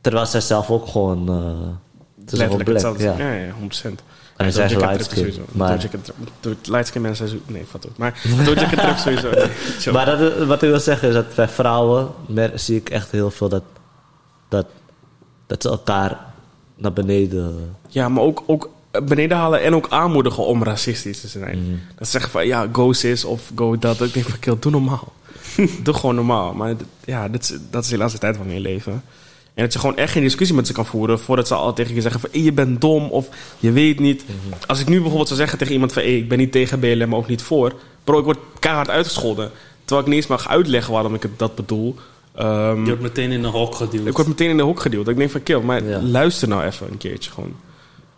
Terwijl 0.00 0.26
zij 0.26 0.40
zelf 0.40 0.70
ook 0.70 0.86
gewoon. 0.86 1.18
is 1.20 1.26
gewoon 1.28 1.78
Letterlijk 2.24 2.64
black, 2.64 2.66
hetzelfde. 2.82 3.02
ja. 3.04 3.16
Ja, 3.18 3.32
ja, 3.46 3.52
100%. 3.52 4.02
En 4.36 4.52
zij 4.52 4.64
is 4.64 4.72
Doja 4.72 4.86
Cat 4.86 4.90
light 4.96 5.08
trip 5.10 5.10
skin, 5.10 5.32
sowieso. 5.32 5.42
maar- 5.58 5.68
Doja 5.76 5.88
Cat 5.88 6.04
trip- 6.04 6.16
Doja- 6.40 6.56
Light 6.64 6.86
skin 6.86 7.02
mensen 7.02 7.28
zijn 7.28 7.40
zo... 7.46 7.52
Nee, 7.52 7.66
vat 7.66 7.86
op. 7.86 7.98
Maar 7.98 8.22
Doja 8.44 8.68
Cat 8.68 8.78
trip 8.80 8.96
sowieso. 8.96 9.30
Nee. 9.30 9.92
Maar 9.94 10.06
dat, 10.18 10.46
wat 10.46 10.62
ik 10.62 10.70
wil 10.70 10.80
zeggen 10.80 11.08
is 11.08 11.14
dat 11.14 11.34
bij 11.34 11.48
vrouwen 11.48 12.08
zie 12.54 12.76
ik 12.76 12.90
echt 12.90 13.10
heel 13.10 13.30
veel 13.30 13.48
dat, 13.48 13.62
dat, 14.48 14.66
dat 15.46 15.62
ze 15.62 15.68
elkaar 15.68 16.31
naar 16.76 16.92
beneden. 16.92 17.74
Ja, 17.88 18.08
maar 18.08 18.22
ook, 18.22 18.42
ook 18.46 18.70
beneden 19.04 19.36
halen 19.36 19.62
en 19.62 19.74
ook 19.74 19.86
aanmoedigen 19.90 20.46
om 20.46 20.64
racistisch 20.64 21.20
te 21.20 21.28
zijn. 21.28 21.58
Mhm. 21.58 21.76
Dat 21.96 22.06
ze 22.06 22.12
zeggen 22.12 22.30
van 22.30 22.46
ja, 22.46 22.68
go 22.72 22.92
sis 22.92 23.24
of 23.24 23.50
go 23.54 23.78
dat. 23.78 24.00
Ik 24.00 24.12
denk 24.12 24.26
van 24.26 24.38
kill, 24.38 24.56
doe 24.60 24.72
normaal. 24.72 25.12
doe 25.84 25.94
gewoon 25.94 26.14
normaal. 26.14 26.52
Maar 26.54 26.74
ja, 27.04 27.28
dit 27.28 27.42
is, 27.42 27.58
dat 27.70 27.84
is 27.84 28.12
de 28.12 28.18
tijd 28.18 28.36
van 28.36 28.50
je 28.50 28.60
leven. 28.60 29.02
En 29.54 29.62
dat 29.62 29.72
je 29.72 29.78
gewoon 29.78 29.96
echt 29.96 30.12
geen 30.12 30.22
discussie 30.22 30.56
met 30.56 30.66
ze 30.66 30.72
kan 30.72 30.86
voeren 30.86 31.18
voordat 31.18 31.46
ze 31.46 31.54
al 31.54 31.72
tegen 31.72 31.94
je 31.94 32.00
zeggen 32.00 32.20
van 32.20 32.30
"Hey, 32.32 32.40
je 32.40 32.52
bent 32.52 32.80
dom 32.80 33.08
of 33.08 33.28
je 33.58 33.72
weet 33.72 33.98
niet. 33.98 34.24
Mhm. 34.26 34.62
Als 34.66 34.80
ik 34.80 34.88
nu 34.88 34.94
bijvoorbeeld 34.94 35.28
zou 35.28 35.40
zeggen 35.40 35.58
tegen 35.58 35.72
iemand 35.72 35.92
van 35.92 36.02
hey, 36.02 36.16
ik 36.16 36.28
ben 36.28 36.38
niet 36.38 36.52
tegen 36.52 36.80
BLM, 36.80 37.08
maar 37.08 37.18
ook 37.18 37.28
niet 37.28 37.42
voor. 37.42 37.72
Bro, 38.04 38.18
ik 38.18 38.24
word 38.24 38.38
keihard 38.58 38.90
uitgescholden. 38.90 39.50
Terwijl 39.84 40.00
ik 40.00 40.06
niet 40.06 40.16
eens 40.16 40.26
mag 40.26 40.48
uitleggen 40.48 40.92
waarom 40.92 41.14
ik 41.14 41.22
het, 41.22 41.38
dat 41.38 41.54
bedoel. 41.54 41.96
Ehm, 42.34 42.78
Je 42.78 42.84
wordt 42.86 43.02
meteen 43.02 43.30
in 43.30 43.44
een 43.44 43.50
hok 43.50 43.74
geduwd. 43.74 44.06
ik 44.06 44.16
word 44.16 44.28
meteen 44.28 44.50
in 44.50 44.56
de 44.56 44.62
hoek 44.62 44.80
geduwd. 44.80 45.08
Ik 45.08 45.16
denk 45.16 45.30
van, 45.30 45.42
kill, 45.42 45.60
maar 45.60 45.84
Ja. 45.84 46.02
luister 46.02 46.48
nou 46.48 46.62
even 46.64 46.90
een 46.90 46.96
keertje 46.98 47.30
gewoon. 47.30 47.56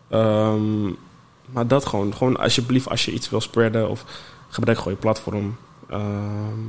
Ehm, 0.08 0.84
maar 1.52 1.66
dat 1.68 1.86
gewoon. 1.86 2.14
Gewoon 2.14 2.36
alsjeblieft, 2.36 2.88
als 2.88 3.04
je 3.04 3.12
iets 3.12 3.30
wil 3.30 3.40
spreaden 3.40 3.88
of 3.90 4.04
gebruik 4.48 4.78
gewoon 4.78 4.92
je 4.92 4.98
platform. 4.98 5.56
ehm, 5.88 6.60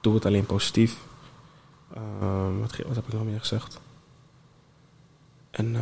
doe 0.00 0.14
het 0.14 0.26
alleen 0.26 0.46
positief. 0.46 0.96
Wat, 2.60 2.76
wat 2.86 2.94
heb 2.96 3.06
ik 3.06 3.12
nog 3.12 3.24
meer 3.24 3.38
gezegd? 3.40 3.80
En 5.50 5.76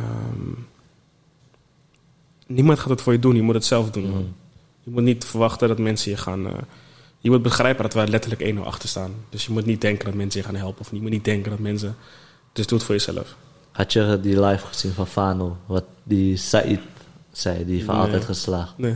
niemand 2.47 2.79
gaat 2.79 2.89
het 2.89 3.01
voor 3.01 3.13
je 3.13 3.19
doen. 3.19 3.35
Je 3.35 3.41
moet 3.41 3.53
het 3.53 3.65
zelf 3.65 3.89
doen. 3.91 4.09
man. 4.09 4.33
Je 4.83 4.91
moet 4.91 5.03
niet 5.03 5.25
verwachten 5.25 5.67
dat 5.67 5.77
mensen 5.79 6.11
je 6.11 6.17
gaan... 6.17 6.47
eh, 6.47 6.53
je 7.23 7.29
moet 7.29 7.41
begrijpen 7.41 7.83
dat 7.83 7.93
wij 7.93 8.07
letterlijk 8.07 8.55
1-0 8.55 8.59
achter 8.59 8.89
staan. 8.89 9.13
Dus 9.29 9.45
je 9.45 9.51
moet 9.51 9.65
niet 9.65 9.81
denken 9.81 10.05
dat 10.05 10.13
mensen 10.13 10.39
je 10.39 10.45
gaan 10.45 10.55
helpen. 10.55 10.81
Of 10.81 10.91
je 10.91 11.01
moet 11.01 11.09
niet 11.09 11.25
denken 11.25 11.49
dat 11.49 11.59
mensen... 11.59 11.95
Dus 12.53 12.67
doe 12.67 12.77
het 12.77 12.87
voor 12.87 12.95
jezelf. 12.95 13.35
Had 13.71 13.93
je 13.93 14.19
die 14.21 14.41
live 14.41 14.65
gezien 14.65 14.91
van 14.91 15.07
Fano? 15.07 15.57
Wat 15.65 15.83
die 16.03 16.37
Said 16.37 16.79
zei, 17.31 17.65
die 17.65 17.85
van 17.85 17.95
Nee. 17.95 18.03
altijd 18.03 18.25
geslaagd. 18.25 18.77
Nee. 18.77 18.95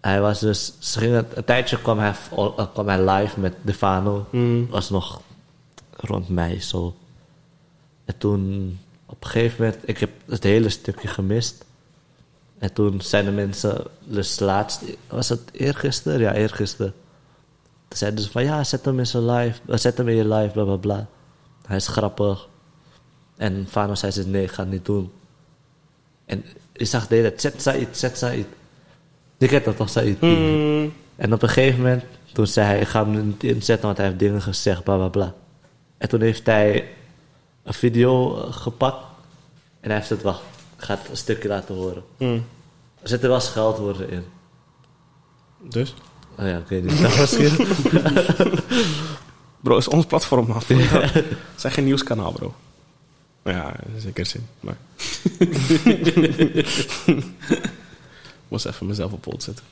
Hij 0.00 0.20
was 0.20 0.40
dus, 0.40 0.72
een 0.94 1.44
tijdje 1.44 1.82
kwam 1.82 1.98
hij, 1.98 2.14
eh, 2.36 2.66
kwam 2.72 2.88
hij 2.88 3.10
live 3.10 3.40
met 3.40 3.54
de 3.62 3.74
Fano. 3.74 4.26
Mm. 4.30 4.68
Was 4.70 4.90
nog 4.90 5.20
rond 5.90 6.28
mei 6.28 6.60
zo. 6.60 6.94
En 8.04 8.18
toen, 8.18 8.78
op 9.06 9.24
een 9.24 9.30
gegeven 9.30 9.64
moment, 9.64 9.82
ik 9.88 9.98
heb 9.98 10.10
het 10.26 10.42
hele 10.42 10.68
stukje 10.68 11.08
gemist. 11.08 11.64
En 12.58 12.72
toen 12.72 13.00
zijn 13.00 13.24
de 13.24 13.30
mensen, 13.30 13.84
dus 14.04 14.38
laatst, 14.38 14.82
was 15.08 15.28
het 15.28 15.40
eergisteren? 15.52 16.20
Ja, 16.20 16.34
eergisteren. 16.34 16.94
Toen 17.92 18.00
zeiden 18.00 18.24
ze 18.24 18.30
van, 18.30 18.44
ja, 18.44 18.64
zet 18.64 18.84
hem 18.84 18.98
in 18.98 19.06
zijn 19.06 19.30
live, 19.30 19.60
eh, 19.66 19.76
zet 19.76 19.96
hem 19.96 20.08
in 20.08 20.14
je 20.14 20.28
live, 20.28 20.52
bla 20.52 20.64
bla 20.64 20.76
bla. 20.76 21.06
Hij 21.66 21.76
is 21.76 21.88
grappig. 21.88 22.48
En 23.36 23.66
Fano 23.68 23.94
zei 23.94 24.12
ze, 24.12 24.26
nee, 24.28 24.42
ik 24.42 24.50
ga 24.50 24.62
het 24.62 24.72
niet 24.72 24.84
doen. 24.84 25.12
En 26.24 26.44
ik 26.72 26.86
zag 26.86 27.06
de 27.06 27.14
hele 27.14 27.28
tijd, 27.28 27.40
zet 27.40 27.62
Said, 27.62 27.96
zet 27.96 28.18
Said. 28.18 28.46
Je 29.36 29.46
kent 29.46 29.64
dat 29.64 29.76
toch, 29.76 29.88
Said? 29.88 30.20
Mm. 30.20 30.92
En 31.16 31.32
op 31.32 31.42
een 31.42 31.48
gegeven 31.48 31.80
moment, 31.80 32.04
toen 32.32 32.46
zei 32.46 32.66
hij, 32.66 32.80
ik 32.80 32.88
ga 32.88 33.04
hem 33.04 33.26
niet 33.26 33.44
inzetten, 33.44 33.86
want 33.86 33.96
hij 33.96 34.06
heeft 34.06 34.18
dingen 34.18 34.42
gezegd, 34.42 34.84
bla 34.84 34.96
bla 34.96 35.08
bla. 35.08 35.34
En 35.98 36.08
toen 36.08 36.20
heeft 36.20 36.46
hij 36.46 36.88
een 37.62 37.74
video 37.74 38.28
gepakt 38.50 39.04
en 39.80 39.88
hij 39.88 39.98
heeft 39.98 40.10
het, 40.10 40.22
wacht, 40.22 40.42
ik 40.76 40.84
ga 40.84 40.94
het 40.94 41.08
een 41.10 41.16
stukje 41.16 41.48
laten 41.48 41.74
horen. 41.74 42.02
Mm. 42.16 42.44
Er 43.02 43.08
zitten 43.08 43.28
wel 43.28 43.40
scheldwoorden 43.40 44.10
in. 44.10 44.24
Dus? 45.68 45.94
Oh 46.38 46.46
ja, 46.46 46.62
niet. 46.68 47.00
Dat 47.00 47.18
misschien. 47.18 47.66
Bro, 49.62 49.76
is 49.76 49.88
ons 49.88 50.06
platform 50.06 50.50
af. 50.50 50.68
Het 50.68 51.24
zijn 51.60 51.72
geen 51.72 51.84
nieuwskanaal, 51.84 52.32
bro. 52.32 52.54
Ja, 53.44 53.80
in 53.94 54.00
zeker 54.00 54.26
zin. 54.26 54.46
Maar. 54.60 54.76
Moest 58.48 58.66
even 58.66 58.86
mezelf 58.86 59.12
op 59.12 59.24
hold 59.24 59.42
zetten. 59.42 59.64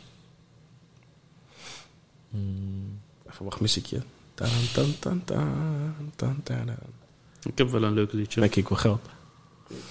Even 3.30 3.44
wacht, 3.44 3.60
muziekje. 3.60 4.02
Tan, 4.34 4.48
tan, 4.72 4.98
tan, 4.98 5.24
tan, 5.24 6.14
tan, 6.16 6.42
tan, 6.44 6.66
tan. 6.66 6.76
Ik 7.42 7.58
heb 7.58 7.70
wel 7.70 7.82
een 7.82 7.92
leuk 7.92 8.12
liedje. 8.12 8.40
Denk 8.40 8.54
ik 8.54 8.68
wel 8.68 8.78
geld. 8.78 9.08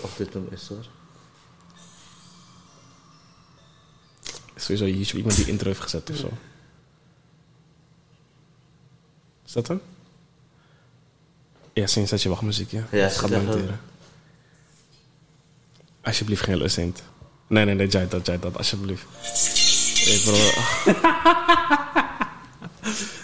of 0.01 0.15
dit 0.15 0.33
hem 0.33 0.47
is 0.51 0.67
hoor. 0.67 0.85
Is 4.53 4.63
sowieso 4.63 4.85
YouTube 4.85 5.17
iemand 5.17 5.35
die 5.35 5.47
intro 5.47 5.67
heeft 5.67 5.81
gezet 5.81 6.09
of 6.09 6.15
zo. 6.15 6.29
Is 9.49 9.55
dat 9.55 9.67
hem? 9.67 9.81
Ja, 11.73 11.87
sinds 11.87 12.09
dat 12.11 12.21
je 12.21 12.29
wachtmuziek, 12.29 12.71
ja. 12.71 12.83
Ja, 12.91 13.09
gaat 13.09 13.29
monteren. 13.29 13.79
Alsjeblieft 16.03 16.43
geen 16.43 16.57
lucent. 16.57 17.03
Nee, 17.47 17.65
nee, 17.65 17.75
nee, 17.75 17.87
jij 17.87 18.07
dat, 18.07 18.25
jij 18.25 18.39
dat, 18.39 18.57
alsjeblieft. 18.57 19.05
Hey 20.05 20.19
bro, 20.23 20.37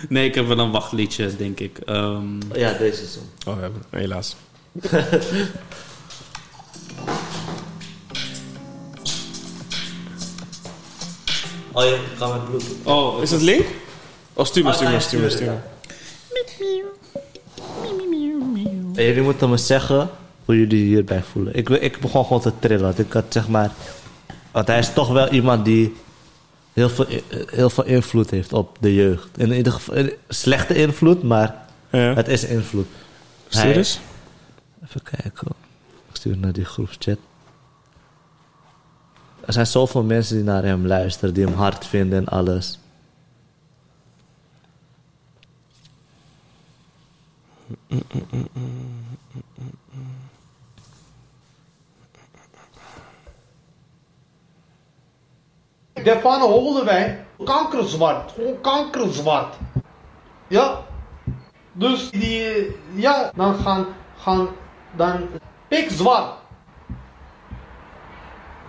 Nee, 0.09 0.27
ik 0.27 0.35
heb 0.35 0.47
wel 0.47 0.59
een 0.59 0.71
wachtliedje, 0.71 1.35
denk 1.35 1.59
ik. 1.59 1.77
Ehm, 1.77 2.41
Ja, 2.53 2.73
deze 2.73 3.03
is 3.03 3.15
hem. 3.15 3.23
oh, 3.47 3.59
hebben, 3.59 3.83
helaas. 3.89 4.35
Oh, 11.71 11.83
je 11.83 11.99
kan 12.17 12.31
met 12.31 12.45
bloed. 12.45 12.63
Oh, 12.83 13.21
is 13.21 13.31
het 13.31 13.41
link? 13.41 13.67
Oh, 14.33 14.45
stuur 14.45 14.63
me, 14.63 14.73
stuur 14.73 14.89
me, 14.89 14.99
stuur 14.99 15.19
me, 15.19 15.29
stuur 15.29 15.51
me. 15.51 15.57
En 18.95 19.03
jullie 19.03 19.21
moeten 19.21 19.49
me 19.49 19.57
zeggen 19.57 20.09
hoe 20.45 20.57
jullie 20.59 20.79
je 20.79 20.85
hierbij 20.85 21.23
voelen. 21.23 21.55
Ik, 21.55 21.69
ik 21.69 21.99
begon 21.99 22.25
gewoon 22.25 22.41
te 22.41 22.51
trillen. 22.59 22.83
Want 22.83 22.99
ik 22.99 23.13
had 23.13 23.25
zeg 23.29 23.47
maar... 23.47 23.71
Want 24.51 24.67
hij 24.67 24.79
is 24.79 24.93
toch 24.93 25.09
wel 25.11 25.29
iemand 25.29 25.65
die 25.65 25.95
heel 26.73 26.89
veel, 26.89 27.05
heel 27.49 27.69
veel 27.69 27.83
invloed 27.85 28.29
heeft 28.29 28.53
op 28.53 28.77
de 28.79 28.93
jeugd. 28.93 29.27
In 29.37 29.51
ieder 29.51 29.73
geval 29.73 30.09
slechte 30.27 30.75
invloed, 30.75 31.23
maar 31.23 31.55
Ja. 31.89 32.13
het 32.13 32.27
is 32.27 32.43
invloed. 32.43 32.87
Eens. 33.51 33.99
Even 34.83 35.01
kijken. 35.03 35.47
Ik 36.09 36.15
stuur 36.15 36.37
naar 36.37 36.53
die 36.53 36.65
groepschat. 36.65 37.17
Er 39.45 39.53
zijn 39.53 39.67
zoveel 39.67 40.03
mensen 40.03 40.35
die 40.35 40.45
naar 40.45 40.63
hem 40.63 40.87
luisteren, 40.87 41.33
die 41.33 41.45
hem 41.45 41.53
hard 41.53 41.85
vinden 41.85 42.17
en 42.19 42.25
alles. 42.27 42.79
Daarvan 56.03 56.41
holden 56.41 56.85
wij 56.85 57.25
kankerzwart. 57.43 58.31
Gewoon 58.31 58.61
kankerzwart. 58.61 59.55
Ja. 60.47 60.79
Dus 61.73 62.09
die, 62.09 62.75
ja, 62.93 63.31
dan 63.35 63.55
gaan, 63.55 63.85
gaan, 64.17 64.47
dan 64.95 65.21
pikzwart. 65.67 66.33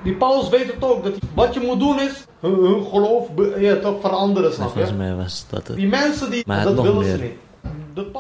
Die 0.03 0.15
paus 0.17 0.49
weet 0.49 0.73
het 0.73 0.85
ook, 0.85 1.05
dat 1.05 1.13
wat 1.35 1.55
je 1.55 1.61
moet 1.61 1.81
doen 1.81 2.01
is, 2.01 2.25
hun, 2.41 2.55
hun 2.55 2.85
geloof 2.85 3.29
ja, 3.59 3.77
toch 3.77 4.01
veranderen, 4.01 4.53
snap 4.53 4.69
Volgens 4.71 4.91
je? 4.91 4.97
mij 4.97 5.15
was 5.15 5.47
dat 5.51 5.67
het. 5.67 5.77
Die 5.77 5.89
mensen 5.89 6.31
die, 6.31 6.43
Maar 6.47 6.65
dat 6.65 6.81
willen 6.81 7.05
ze 7.05 7.11
meer. 7.11 7.21
niet. 7.21 7.37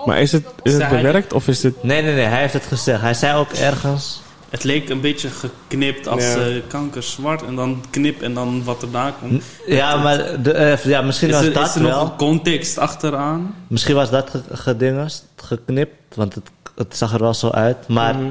Maar 0.06 0.20
is 0.20 0.32
het, 0.32 0.44
is 0.62 0.72
het 0.72 0.88
bewerkt 0.88 1.32
of 1.32 1.48
is 1.48 1.60
dit... 1.60 1.82
Nee, 1.82 2.02
nee, 2.02 2.14
nee, 2.14 2.24
hij 2.24 2.40
heeft 2.40 2.52
het 2.52 2.66
gezegd. 2.66 3.00
Hij 3.00 3.14
zei 3.14 3.38
ook 3.38 3.50
ergens. 3.52 4.20
Het 4.50 4.64
leek 4.64 4.88
een 4.88 5.00
beetje 5.00 5.28
geknipt 5.28 6.08
als 6.08 6.24
Ja. 6.24 6.36
eh, 6.36 6.62
kanker 6.68 7.02
zwart 7.02 7.42
en 7.44 7.54
dan 7.54 7.84
knip 7.90 8.22
en 8.22 8.34
dan 8.34 8.64
wat 8.64 8.82
erna 8.82 9.12
komt. 9.20 9.44
Ja, 9.66 9.96
maar 9.96 10.42
de, 10.42 10.52
eh, 10.52 10.84
ja, 10.84 11.02
misschien 11.02 11.28
Is 11.28 11.34
was 11.34 11.44
er, 11.44 11.52
dat 11.52 11.68
is 11.68 11.74
er 11.74 11.82
wel. 11.82 12.00
nog 12.00 12.10
een 12.10 12.16
context 12.16 12.78
achteraan? 12.78 13.54
Misschien 13.66 13.94
was 13.94 14.10
dat 14.10 14.30
ge- 14.30 14.56
gedingest, 14.56 15.24
geknipt, 15.36 16.14
want 16.14 16.34
het, 16.34 16.50
het 16.76 16.96
zag 16.96 17.12
er 17.12 17.20
wel 17.20 17.34
zo 17.34 17.50
uit. 17.50 17.88
Maar 17.88 18.14
Mhm. 18.14 18.30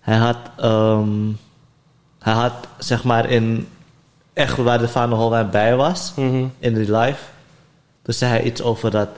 hij 0.00 0.16
had, 0.16 0.36
ehm, 0.56 1.08
hij 2.18 2.32
had 2.32 2.52
zeg 2.78 3.04
maar 3.04 3.30
in 3.30 3.68
echt 4.32 4.56
waar 4.56 4.78
de 4.78 4.88
Van 4.88 5.12
Holwijn 5.12 5.50
bij 5.50 5.76
was, 5.76 6.12
Mhm. 6.16 6.44
in 6.58 6.74
die 6.74 6.96
live. 6.96 7.20
Toen 8.02 8.14
zei 8.14 8.30
hij 8.30 8.42
iets 8.42 8.62
over 8.62 8.90
dat, 8.90 9.08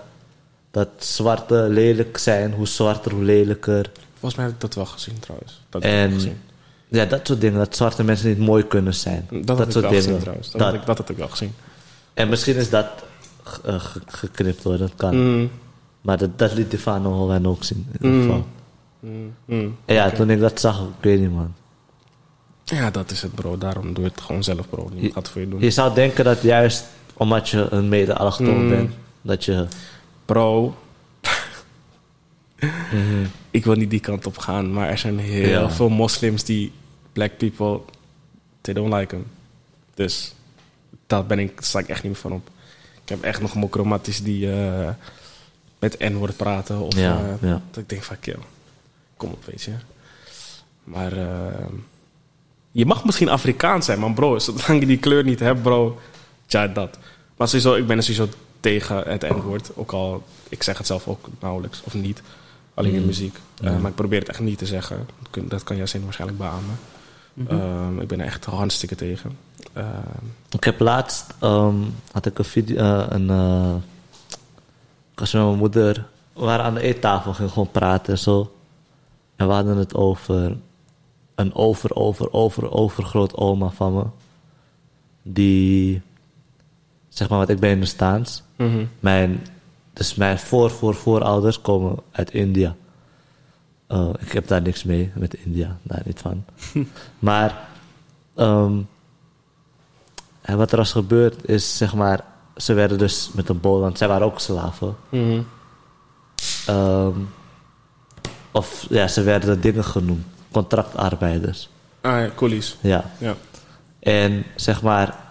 dat 0.75 0.89
zwarte 0.99 1.55
lelijk 1.70 2.18
zijn, 2.18 2.53
hoe 2.53 2.66
zwarter, 2.66 3.12
hoe 3.12 3.22
lelijker. 3.22 3.91
Volgens 4.12 4.35
mij 4.35 4.45
heb 4.45 4.55
ik 4.55 4.61
dat 4.61 4.75
wel 4.75 4.87
gezien 4.87 5.18
trouwens. 5.18 5.61
Dat 5.68 5.83
heb 5.83 5.93
ik 5.93 5.99
En 5.99 6.12
gezien. 6.12 6.41
ja, 6.89 7.05
dat 7.05 7.27
soort 7.27 7.41
dingen, 7.41 7.59
dat 7.59 7.77
zwarte 7.77 8.05
mensen 8.05 8.29
niet 8.29 8.39
mooi 8.39 8.66
kunnen 8.66 8.95
zijn. 8.95 9.27
Dat, 9.31 9.47
Dat, 9.47 9.72
soort 9.72 9.75
dingen. 9.89 10.03
gezien 10.03 10.18
trouwens. 10.18 10.51
Dat, 10.51 10.61
Dat. 10.61 10.70
Had 10.70 10.81
ik, 10.81 10.87
dat 10.87 10.99
had 10.99 11.09
ik 11.09 11.16
wel 11.16 11.29
gezien. 11.29 11.53
En 12.14 12.29
misschien 12.29 12.57
is 12.57 12.70
dat 12.70 12.87
eh, 13.64 13.81
ge- 13.81 14.01
geknipt 14.07 14.62
hoor, 14.62 14.77
dat 14.79 14.93
kan. 14.97 15.16
Mm. 15.37 15.51
Maar 16.01 16.18
dat, 16.18 16.39
dat 16.39 16.55
liet 16.55 16.70
die 16.70 16.81
Van 16.81 17.05
Holwijn 17.07 17.47
ook 17.47 17.64
zien, 17.64 17.87
in 17.93 18.07
ieder 18.07 18.18
Mm. 18.18 18.22
geval. 18.22 18.47
Mm. 19.01 19.35
Mm. 19.45 19.77
En 19.85 19.95
ja, 19.95 20.11
toen 20.11 20.31
ik 20.31 20.41
dat 20.41 20.61
zag, 20.61 20.81
ik 20.81 20.87
weet 21.01 21.20
niet 21.20 21.33
man. 21.33 21.55
Ja, 22.64 22.91
dat 22.91 23.11
is 23.11 23.22
het 23.22 23.35
bro. 23.35 23.59
Daarom 23.59 23.95
doe 23.95 24.05
je 24.05 24.11
het 24.11 24.20
gewoon 24.20 24.45
zelf 24.45 24.68
bro. 24.68 24.89
Niemand 24.93 25.12
gaat 25.14 25.29
voor 25.29 25.41
je 25.41 25.49
doen. 25.49 25.61
Je 25.61 25.70
zou 25.70 25.95
denken 25.95 26.25
dat 26.25 26.43
juist 26.43 26.85
omdat 27.14 27.49
je 27.49 27.66
een 27.70 27.89
mede-allochtoon 27.89 28.68
bent, 28.68 28.91
dat 29.22 29.45
je... 29.45 29.66
Bro. 30.25 30.75
Ik 33.51 33.64
wil 33.64 33.75
niet 33.75 33.91
die 33.91 34.01
kant 34.01 34.27
op 34.27 34.39
gaan, 34.39 34.72
maar 34.72 34.89
er 34.89 34.99
zijn 34.99 35.18
heel 35.18 35.49
Ja. 35.49 35.70
veel 35.70 35.89
moslims 35.89 36.45
die 36.45 36.72
black 37.12 37.37
people, 37.37 37.81
they 38.61 38.75
don't 38.75 38.93
like 38.95 39.07
them. 39.07 39.27
Dus 39.95 40.35
daar 41.07 41.27
ben 41.27 41.39
ik, 41.39 41.53
sta 41.61 41.79
ik 41.79 41.89
echt 41.89 42.03
niet 42.03 42.12
meer 42.12 42.20
van 42.20 42.33
op. 42.33 42.49
Ik 43.03 43.09
heb 43.09 43.22
echt 43.22 43.41
nog 43.41 43.55
mokromatties 43.55 44.22
die 44.22 44.53
eh, 44.53 44.89
met 45.79 45.99
N-woord 45.99 46.37
praten. 46.37 46.79
Of 46.81 46.95
Ja, 46.97 47.18
eh, 47.18 47.49
ja. 47.49 47.62
dat 47.70 47.83
ik 47.83 47.89
denk 47.89 48.03
van, 48.03 48.20
kill, 48.20 48.37
kom 49.16 49.31
op, 49.31 49.45
weet 49.45 49.62
je. 49.62 49.72
Maar 50.85 51.12
eh, 51.12 51.66
je 52.70 52.87
mag 52.87 53.05
misschien 53.05 53.29
Afrikaans 53.29 53.85
zijn, 53.85 53.99
maar 54.01 54.12
bro, 54.12 54.39
zolang 54.39 54.81
je 54.81 54.87
die 54.87 54.99
kleur 54.99 55.25
niet 55.25 55.41
hebt, 55.41 55.62
bro, 55.62 56.01
ja, 56.47 56.66
dat. 56.66 56.99
Maar 57.37 57.49
sowieso, 57.49 57.75
ik 57.75 57.87
ben 57.87 57.97
er 57.97 58.03
sowieso 58.03 58.29
tegen 58.64 58.96
het 59.10 59.22
N-woord. 59.22 59.70
Ook 59.76 59.92
al, 59.92 60.22
ik 60.48 60.62
zeg 60.62 60.78
het 60.78 60.86
zelf 60.86 61.08
ook 61.08 61.28
nauwelijks, 61.40 61.82
of 61.84 61.94
niet. 61.94 62.22
Alleen 62.74 62.94
in 62.94 63.06
muziek. 63.06 63.38
Eh, 63.62 63.78
maar 63.78 63.90
ik 63.90 63.96
probeer 63.96 64.18
het 64.18 64.28
echt 64.28 64.40
niet 64.40 64.58
te 64.58 64.66
zeggen. 64.66 65.08
Dat 65.30 65.62
kan 65.62 65.76
Yasin 65.76 66.04
waarschijnlijk 66.04 66.38
beamen. 66.38 66.78
Ehm, 67.48 68.00
ik 68.00 68.08
ben 68.08 68.20
er 68.20 68.26
echt 68.26 68.44
hartstikke 68.44 68.94
tegen. 68.94 69.38
Ehm, 69.72 70.24
Ik 70.50 70.64
heb 70.64 70.80
laatst, 70.80 71.34
ehm, 71.40 71.76
had 72.12 72.26
ik 72.26 72.38
een 72.38 72.44
video, 72.44 72.76
eh, 72.76 73.06
een... 73.08 73.30
eh, 73.30 73.74
ik 75.12 75.18
was 75.20 75.32
met 75.32 75.42
mijn 75.44 75.56
moeder, 75.56 76.06
we 76.32 76.40
waren 76.44 76.64
aan 76.64 76.74
de 76.74 76.80
eettafel, 76.80 77.34
gingen 77.34 77.50
gewoon 77.50 77.70
praten 77.70 78.12
en 78.12 78.18
zo. 78.18 78.52
En 79.36 79.46
we 79.46 79.52
hadden 79.52 79.76
het 79.76 79.94
over 79.94 80.56
een 81.34 81.54
over, 81.54 81.94
over, 81.94 82.32
over, 82.32 82.70
overgroot 82.72 83.36
oma 83.36 83.70
van 83.70 83.94
me. 83.94 84.04
Die, 85.22 86.02
zeg 87.14 87.28
maar 87.28 87.38
wat 87.38 87.48
ik 87.48 87.60
ben 87.60 87.78
in 87.78 87.86
Staans. 87.86 88.42
mhm. 88.56 88.84
Mijn, 89.00 89.46
dus 89.92 90.14
mijn 90.14 90.38
voor, 90.38 90.70
voor, 90.70 90.94
voorouders 90.94 91.60
komen 91.60 91.96
uit 92.10 92.30
India. 92.30 92.74
Eh, 93.86 94.08
ik 94.18 94.32
heb 94.32 94.48
daar 94.48 94.62
niks 94.62 94.84
mee 94.84 95.10
met 95.14 95.34
India, 95.34 95.76
daar 95.82 96.02
niet 96.04 96.20
van. 96.20 96.44
maar 97.18 97.68
ehm, 98.34 98.72
en 100.40 100.56
wat 100.56 100.72
er 100.72 100.78
was 100.78 100.92
gebeurd 100.92 101.48
is, 101.48 101.76
zeg 101.76 101.94
maar, 101.94 102.24
ze 102.56 102.72
werden 102.72 102.98
dus 102.98 103.30
met 103.34 103.48
een 103.48 103.60
boot, 103.60 103.80
want 103.80 103.98
zij 103.98 104.08
waren 104.08 104.26
ook 104.26 104.40
slaven. 104.40 104.96
Mhm. 105.08 105.40
Ehm, 106.66 107.18
of 108.50 108.86
ja, 108.88 109.08
ze 109.08 109.22
werden 109.22 109.60
dingen 109.60 109.84
genoemd, 109.84 110.24
contractarbeiders. 110.52 111.68
Ah 112.00 112.20
ja, 112.20 112.30
coolies. 112.34 112.76
Ja. 112.80 113.10
Ja. 113.18 113.34
En 113.98 114.44
zeg 114.56 114.82
maar, 114.82 115.24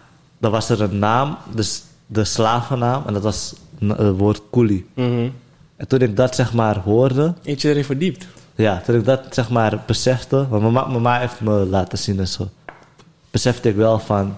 dan 0.43 0.51
was 0.51 0.69
er 0.69 0.81
een 0.81 0.99
naam, 0.99 1.37
dus 1.55 1.83
de 2.05 2.23
slavennaam, 2.23 3.03
en 3.07 3.13
dat 3.13 3.23
was 3.23 3.53
n- 3.83 3.89
het 3.89 4.17
woord 4.17 4.41
coolie. 4.51 4.85
Mhm. 4.93 5.29
En 5.75 5.87
toen 5.87 5.99
ik 5.99 6.15
dat 6.15 6.35
zeg 6.35 6.53
maar 6.53 6.77
hoorde, 6.77 7.33
Eentje 7.43 7.69
erin 7.69 7.85
verdiept. 7.85 8.27
ja, 8.55 8.81
toen 8.85 8.95
ik 8.95 9.05
dat 9.05 9.21
zeg 9.29 9.49
maar 9.49 9.83
besefte, 9.85 10.47
want 10.47 10.63
mama, 10.63 10.85
mama 10.85 11.19
heeft 11.19 11.41
me 11.41 11.51
laten 11.51 11.97
zien 11.97 12.19
en 12.19 12.27
zo, 12.27 12.49
besefte 13.31 13.69
ik 13.69 13.75
wel 13.75 13.99
van, 13.99 14.35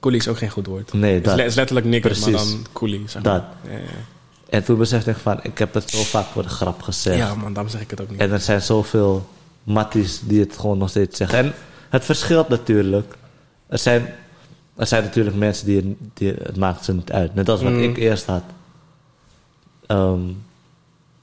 Coolie 0.00 0.20
is 0.20 0.28
ook 0.28 0.38
geen 0.38 0.50
goed 0.50 0.66
woord. 0.66 0.92
nee, 0.92 1.14
Het 1.14 1.24
dat. 1.24 1.36
le- 1.36 1.44
is 1.44 1.54
letterlijk 1.54 1.86
niks, 1.86 2.20
maar 2.20 2.30
dan 2.32 2.66
coolie. 2.72 3.02
Zeg 3.08 3.22
maar. 3.22 3.32
Dat. 3.32 3.42
Ja, 3.70 3.76
ja. 3.78 3.84
En 4.48 4.64
toen 4.64 4.78
besefte 4.78 5.10
ik 5.10 5.16
van, 5.16 5.38
ik 5.42 5.58
heb 5.58 5.74
het 5.74 5.90
zo 5.90 6.02
vaak 6.02 6.24
voor 6.26 6.42
de 6.42 6.48
grap 6.48 6.82
gezegd. 6.82 7.16
ja, 7.18 7.34
man, 7.34 7.52
daarom 7.52 7.72
zeg 7.72 7.80
ik 7.80 7.90
het 7.90 8.00
ook 8.00 8.10
niet. 8.10 8.20
En 8.20 8.30
er 8.32 8.40
zijn 8.40 8.62
zoveel 8.62 9.28
matties 9.62 10.20
die 10.24 10.40
het 10.40 10.56
gewoon 10.58 10.78
nog 10.78 10.88
steeds 10.88 11.16
zeggen. 11.16 11.38
En 11.38 11.52
het 11.90 12.04
verschilt 12.04 12.48
natuurlijk. 12.48 13.14
Er 13.66 13.78
zijn, 13.78 14.14
er 14.76 14.86
zijn 14.86 15.02
natuurlijk 15.02 15.36
mensen 15.36 15.66
die, 15.66 15.96
die 16.14 16.32
het 16.32 16.56
maakt 16.56 16.84
ze 16.84 16.94
niet 16.94 17.12
uit. 17.12 17.34
Net 17.34 17.48
als 17.48 17.62
wat 17.62 17.72
Mm. 17.72 17.82
ik 17.82 17.96
eerst 17.96 18.26
had. 18.26 18.42
Ehm, 19.86 20.20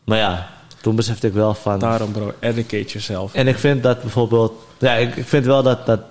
maar 0.04 0.18
ja, 0.18 0.50
toen 0.82 0.96
besefte 0.96 1.28
ik 1.28 1.34
wel 1.34 1.54
van... 1.54 1.80
Daarom, 1.80 2.12
bro, 2.12 2.34
educate 2.40 2.86
yourself. 2.88 3.34
En 3.34 3.48
ik 3.48 3.58
vind 3.58 3.84
dat 3.84 4.02
bijvoorbeeld... 4.02 4.54
Ja, 4.78 4.94
ik, 4.94 5.16
ik 5.16 5.28
vind 5.28 5.46
wel 5.46 5.64
dat... 5.64 5.86
dat, 5.86 6.02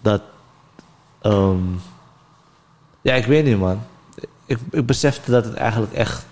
dat 0.00 0.22
ehm, 1.22 1.58
ja, 3.00 3.14
ik 3.14 3.24
weet 3.24 3.44
niet, 3.44 3.58
man. 3.58 3.80
Ik, 4.46 4.58
ik 4.70 4.86
besefte 4.86 5.30
dat 5.30 5.44
het 5.44 5.54
eigenlijk 5.54 5.92
echt... 5.92 6.24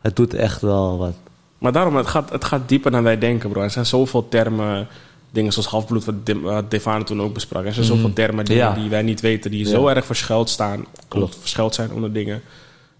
Het 0.00 0.16
doet 0.16 0.34
echt 0.34 0.60
wel 0.60 0.98
wat. 0.98 1.14
Maar 1.58 1.72
daarom, 1.72 1.96
het 1.96 2.06
gaat, 2.06 2.30
het 2.30 2.44
gaat 2.44 2.68
dieper 2.68 2.90
dan 2.90 3.02
wij 3.02 3.18
denken, 3.18 3.50
bro. 3.50 3.62
Er 3.62 3.70
zijn 3.70 3.86
zoveel 3.86 4.28
termen, 4.28 4.88
dingen 5.30 5.52
zoals 5.52 5.68
halfbloed, 5.68 6.04
wat 6.04 6.26
De- 6.26 6.40
wat 6.40 6.70
Devane 6.70 7.04
toen 7.04 7.22
ook 7.22 7.34
besprak. 7.34 7.64
Er 7.64 7.74
zijn 7.74 7.86
zoveel 7.86 8.12
termen 8.12 8.44
dingen 8.44 8.64
Ja. 8.64 8.74
die 8.74 8.88
wij 8.88 9.02
niet 9.02 9.20
weten, 9.20 9.50
die 9.50 9.64
Ja. 9.64 9.70
zo 9.70 9.86
erg 9.86 10.04
verschuild 10.06 10.48
staan, 10.48 10.84
Klopt. 11.08 11.36
verschuild 11.36 11.74
zijn 11.74 11.92
onder 11.92 12.12
dingen. 12.12 12.42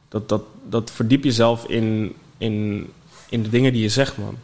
Dat, 0.08 0.28
dat, 0.28 0.42
dat 0.68 0.90
verdiep 0.90 1.24
jezelf 1.24 1.64
in, 1.64 2.14
in, 2.38 2.86
in 3.28 3.42
de 3.42 3.48
dingen 3.48 3.72
die 3.72 3.82
je 3.82 3.88
zegt, 3.88 4.16
man. 4.18 4.36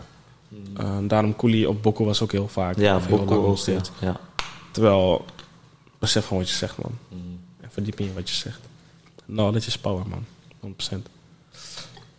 Eh, 0.77 0.99
daarom 1.03 1.37
Koelie 1.37 1.69
op 1.69 1.83
Bokko 1.83 2.05
was 2.05 2.23
ook 2.23 2.33
heel 2.33 2.49
vaak. 2.49 2.77
Ja, 2.79 2.97
of 2.97 3.07
heel 3.07 3.17
Bokko 3.17 3.57
ja. 4.01 4.21
Terwijl, 4.71 5.25
besef 5.99 6.25
gewoon 6.27 6.39
wat 6.43 6.51
je 6.51 6.57
zegt, 6.57 6.79
man. 6.83 6.93
En 7.61 7.69
verdiep 7.71 8.01
in 8.01 8.15
wat 8.15 8.29
je 8.29 8.35
zegt. 8.35 8.61
Knowledge 9.27 9.69
is 9.69 9.79
power, 9.79 10.05
man. 10.09 10.25
100%. 10.61 11.09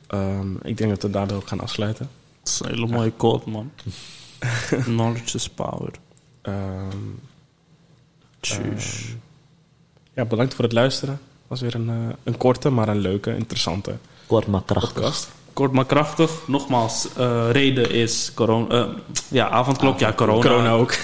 Ehm, 0.08 0.56
ik 0.62 0.78
denk 0.78 0.90
dat 0.90 1.02
we 1.02 1.10
daardoor 1.10 1.38
ook 1.38 1.48
gaan 1.48 1.60
afsluiten. 1.60 2.10
Dat 2.44 2.54
is 2.54 2.60
een 2.60 2.68
hele 2.70 2.88
mooie 2.88 3.12
quote, 3.18 3.50
man. 3.50 3.72
Knowledge 4.86 5.36
is 5.38 5.50
power. 5.50 5.92
Ehm, 6.42 6.98
Tjus. 8.40 9.16
ja, 10.14 10.26
bedankt 10.26 10.54
voor 10.54 10.64
het 10.64 10.74
luisteren. 10.74 11.20
was 11.48 11.62
weer 11.62 11.76
een, 11.76 11.90
eh, 11.90 11.96
een 12.24 12.38
korte, 12.38 12.70
maar 12.70 12.88
een 12.88 12.98
leuke, 13.00 13.36
interessante 13.36 13.96
Kort 14.26 14.48
maar 14.48 14.62
krachtig. 14.66 14.94
podcast. 14.94 15.30
Kort 15.54 15.72
maar 15.72 15.86
krachtig. 15.86 16.32
Nogmaals, 16.48 17.08
eh, 17.18 17.50
reden 17.52 17.92
is 17.92 18.32
corona. 18.34 18.76
eh, 18.84 18.90
ja, 19.28 19.50
avondklok. 19.50 20.00
Ja, 20.00 20.14
corona. 20.14 20.42
Corona 20.42 20.72
ook. 20.72 20.92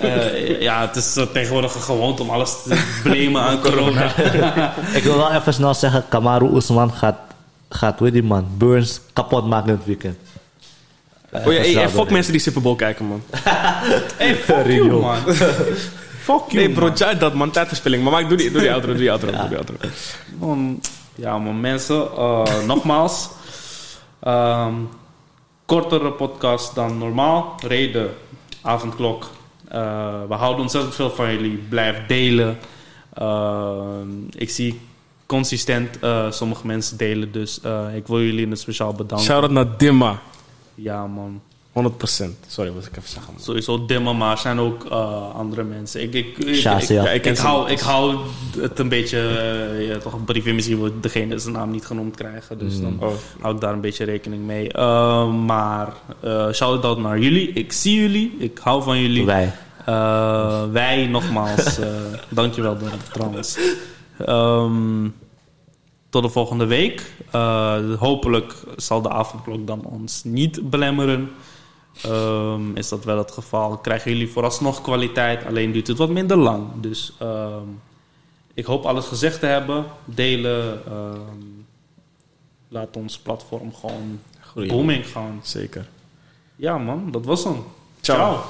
Eh, 0.00 0.60
ja, 0.60 0.80
het 0.86 0.96
is 0.96 1.12
tegenwoordig 1.12 1.74
een 1.74 1.80
gewoonte 1.80 2.22
om 2.22 2.30
alles 2.30 2.62
te 2.62 3.00
blamen 3.02 3.42
aan 3.42 3.60
corona. 3.60 4.04
Ik 4.98 5.02
wil 5.02 5.16
wel 5.16 5.32
even 5.32 5.54
snel 5.54 5.74
zeggen, 5.74 6.04
Kamaru 6.08 6.56
Usman 6.56 6.92
gaat, 6.92 7.18
gaat 7.68 7.98
die 7.98 8.22
man, 8.22 8.46
Burns 8.58 9.00
kapot 9.12 9.46
maken 9.46 9.68
in 9.70 9.76
het 9.76 9.86
weekend. 9.86 10.16
Oh 11.32 11.52
ja, 11.52 11.60
hey, 11.60 11.72
hey, 11.72 11.88
fuck 11.88 12.10
mensen 12.10 12.32
die 12.32 12.40
Super 12.40 12.62
Bowl 12.62 12.76
kijken, 12.76 13.06
man. 13.06 13.22
hey, 14.16 14.34
fuck 14.34 14.66
you, 14.66 15.00
man. 15.00 15.16
fuck 16.26 16.42
you, 16.48 16.54
Nee, 16.54 16.70
bro, 16.70 16.86
man. 16.86 16.96
jij 16.96 17.18
dat, 17.18 17.34
man. 17.34 17.50
Tijdverspilling. 17.50 18.02
Maar, 18.02 18.12
maar 18.12 18.20
ik 18.20 18.28
doe 18.28 18.36
die, 18.36 18.50
doe 18.50 18.60
die 18.60 18.72
outro, 18.76 18.88
doe 18.90 18.98
die 19.00 19.10
outro, 19.10 19.30
doe 19.30 19.48
die 19.48 19.56
outro. 19.56 19.74
Man, 20.38 20.80
ja, 21.14 21.38
man, 21.38 21.60
mensen, 21.60 22.08
eh, 22.16 22.42
nogmaals. 22.66 23.28
ehm, 24.20 24.74
kortere 25.66 26.10
podcast 26.12 26.74
dan 26.74 26.98
normaal. 26.98 27.54
Reden, 27.66 28.10
avondklok. 28.62 29.30
Eh, 29.68 29.80
we 30.28 30.34
houden 30.34 30.60
ontzettend 30.62 30.94
veel 30.94 31.10
van 31.10 31.30
jullie. 31.32 31.56
Blijf 31.68 31.96
delen. 32.06 32.58
Ehm, 33.14 34.08
ik 34.30 34.50
zie 34.50 34.80
consistent 35.26 35.98
eh, 36.00 36.30
sommige 36.30 36.66
mensen 36.66 36.96
delen. 36.96 37.32
Dus 37.32 37.60
eh, 37.60 37.86
ik 37.94 38.06
wil 38.06 38.20
jullie 38.20 38.44
in 38.44 38.50
het 38.50 38.60
speciaal 38.60 38.92
bedanken. 38.92 39.26
Shout-out 39.26 39.50
naar 39.50 39.76
Dimma. 39.76 40.20
Ja, 40.74 41.06
man. 41.06 41.40
100%. 41.72 41.74
Sorry, 42.46 42.72
wat 42.72 42.86
ik 42.86 42.96
even 42.96 43.08
zeggen, 43.08 43.32
man. 43.32 43.42
Sowieso 43.42 43.86
dimmen, 43.86 44.16
maar 44.16 44.30
er 44.32 44.38
zijn 44.38 44.58
ook 44.58 44.84
eh, 44.84 45.34
andere 45.34 45.62
mensen. 45.62 46.02
Ik, 46.02 46.14
ik, 46.14 46.38
ik, 46.38 46.46
ik, 46.46 46.48
ik, 46.48 46.82
Ja, 46.88 47.10
ik 47.10 47.26
ik 47.26 47.36
ze 47.36 47.42
hou, 47.42 47.70
ik 47.70 47.80
hou 47.80 48.16
het 48.58 48.78
een 48.78 48.88
beetje... 48.88 49.18
eh, 49.18 49.88
ja, 49.88 49.98
toch 49.98 50.12
een 50.12 50.24
briefje 50.24 50.52
misschien 50.54 50.80
wil 50.80 50.90
degene 51.00 51.38
zijn 51.38 51.54
naam 51.54 51.70
niet 51.70 51.86
genoemd 51.86 52.16
krijgen. 52.16 52.58
Dus 52.58 52.80
dan 52.80 52.96
Oh. 53.00 53.12
hou 53.40 53.54
ik 53.54 53.60
daar 53.60 53.72
een 53.72 53.80
beetje 53.80 54.04
rekening 54.04 54.44
mee. 54.44 54.72
Eh, 54.72 55.32
maar 55.34 55.92
uh, 56.24 56.52
shout-out 56.52 56.98
naar 56.98 57.18
jullie. 57.18 57.48
Ik 57.52 57.72
zie 57.72 58.00
jullie. 58.00 58.36
Ik 58.38 58.58
hou 58.62 58.82
van 58.82 59.00
jullie. 59.00 59.24
Wij. 59.26 59.52
Eh, 59.84 60.62
wij 60.72 61.06
nogmaals. 61.06 61.78
eh 61.78 61.86
dankjewel 62.28 62.76
trouwens. 63.12 63.58
Ehm, 64.18 65.04
tot 66.12 66.22
de 66.22 66.28
volgende 66.28 66.66
week. 66.66 67.12
Eh, 67.30 67.94
hopelijk 67.98 68.54
zal 68.76 69.02
de 69.02 69.08
avondklok 69.10 69.66
dan 69.66 69.84
ons 69.84 70.24
niet 70.24 70.70
belemmeren. 70.70 71.30
Ehm, 72.02 72.76
is 72.76 72.88
dat 72.88 73.04
wel 73.04 73.18
het 73.18 73.30
geval? 73.30 73.76
Krijgen 73.78 74.10
jullie 74.10 74.28
vooralsnog 74.30 74.80
kwaliteit, 74.80 75.44
alleen 75.46 75.72
duurt 75.72 75.86
het 75.86 75.98
wat 75.98 76.08
minder 76.10 76.36
lang. 76.36 76.66
Dus 76.80 77.12
ehm, 77.18 77.66
ik 78.54 78.64
hoop 78.64 78.84
alles 78.84 79.06
gezegd 79.06 79.40
te 79.40 79.46
hebben. 79.46 79.84
Delen. 80.04 80.86
ehm, 80.86 81.42
laat 82.68 82.96
ons 82.96 83.18
platform 83.18 83.74
gewoon 83.74 84.20
Groeien. 84.40 84.68
booming 84.68 85.06
gaan. 85.08 85.40
Zeker. 85.42 85.88
Ja 86.56 86.78
man, 86.78 87.10
dat 87.10 87.24
was 87.24 87.44
hem. 87.44 87.64
Ciao. 88.00 88.18
Ciao. 88.18 88.42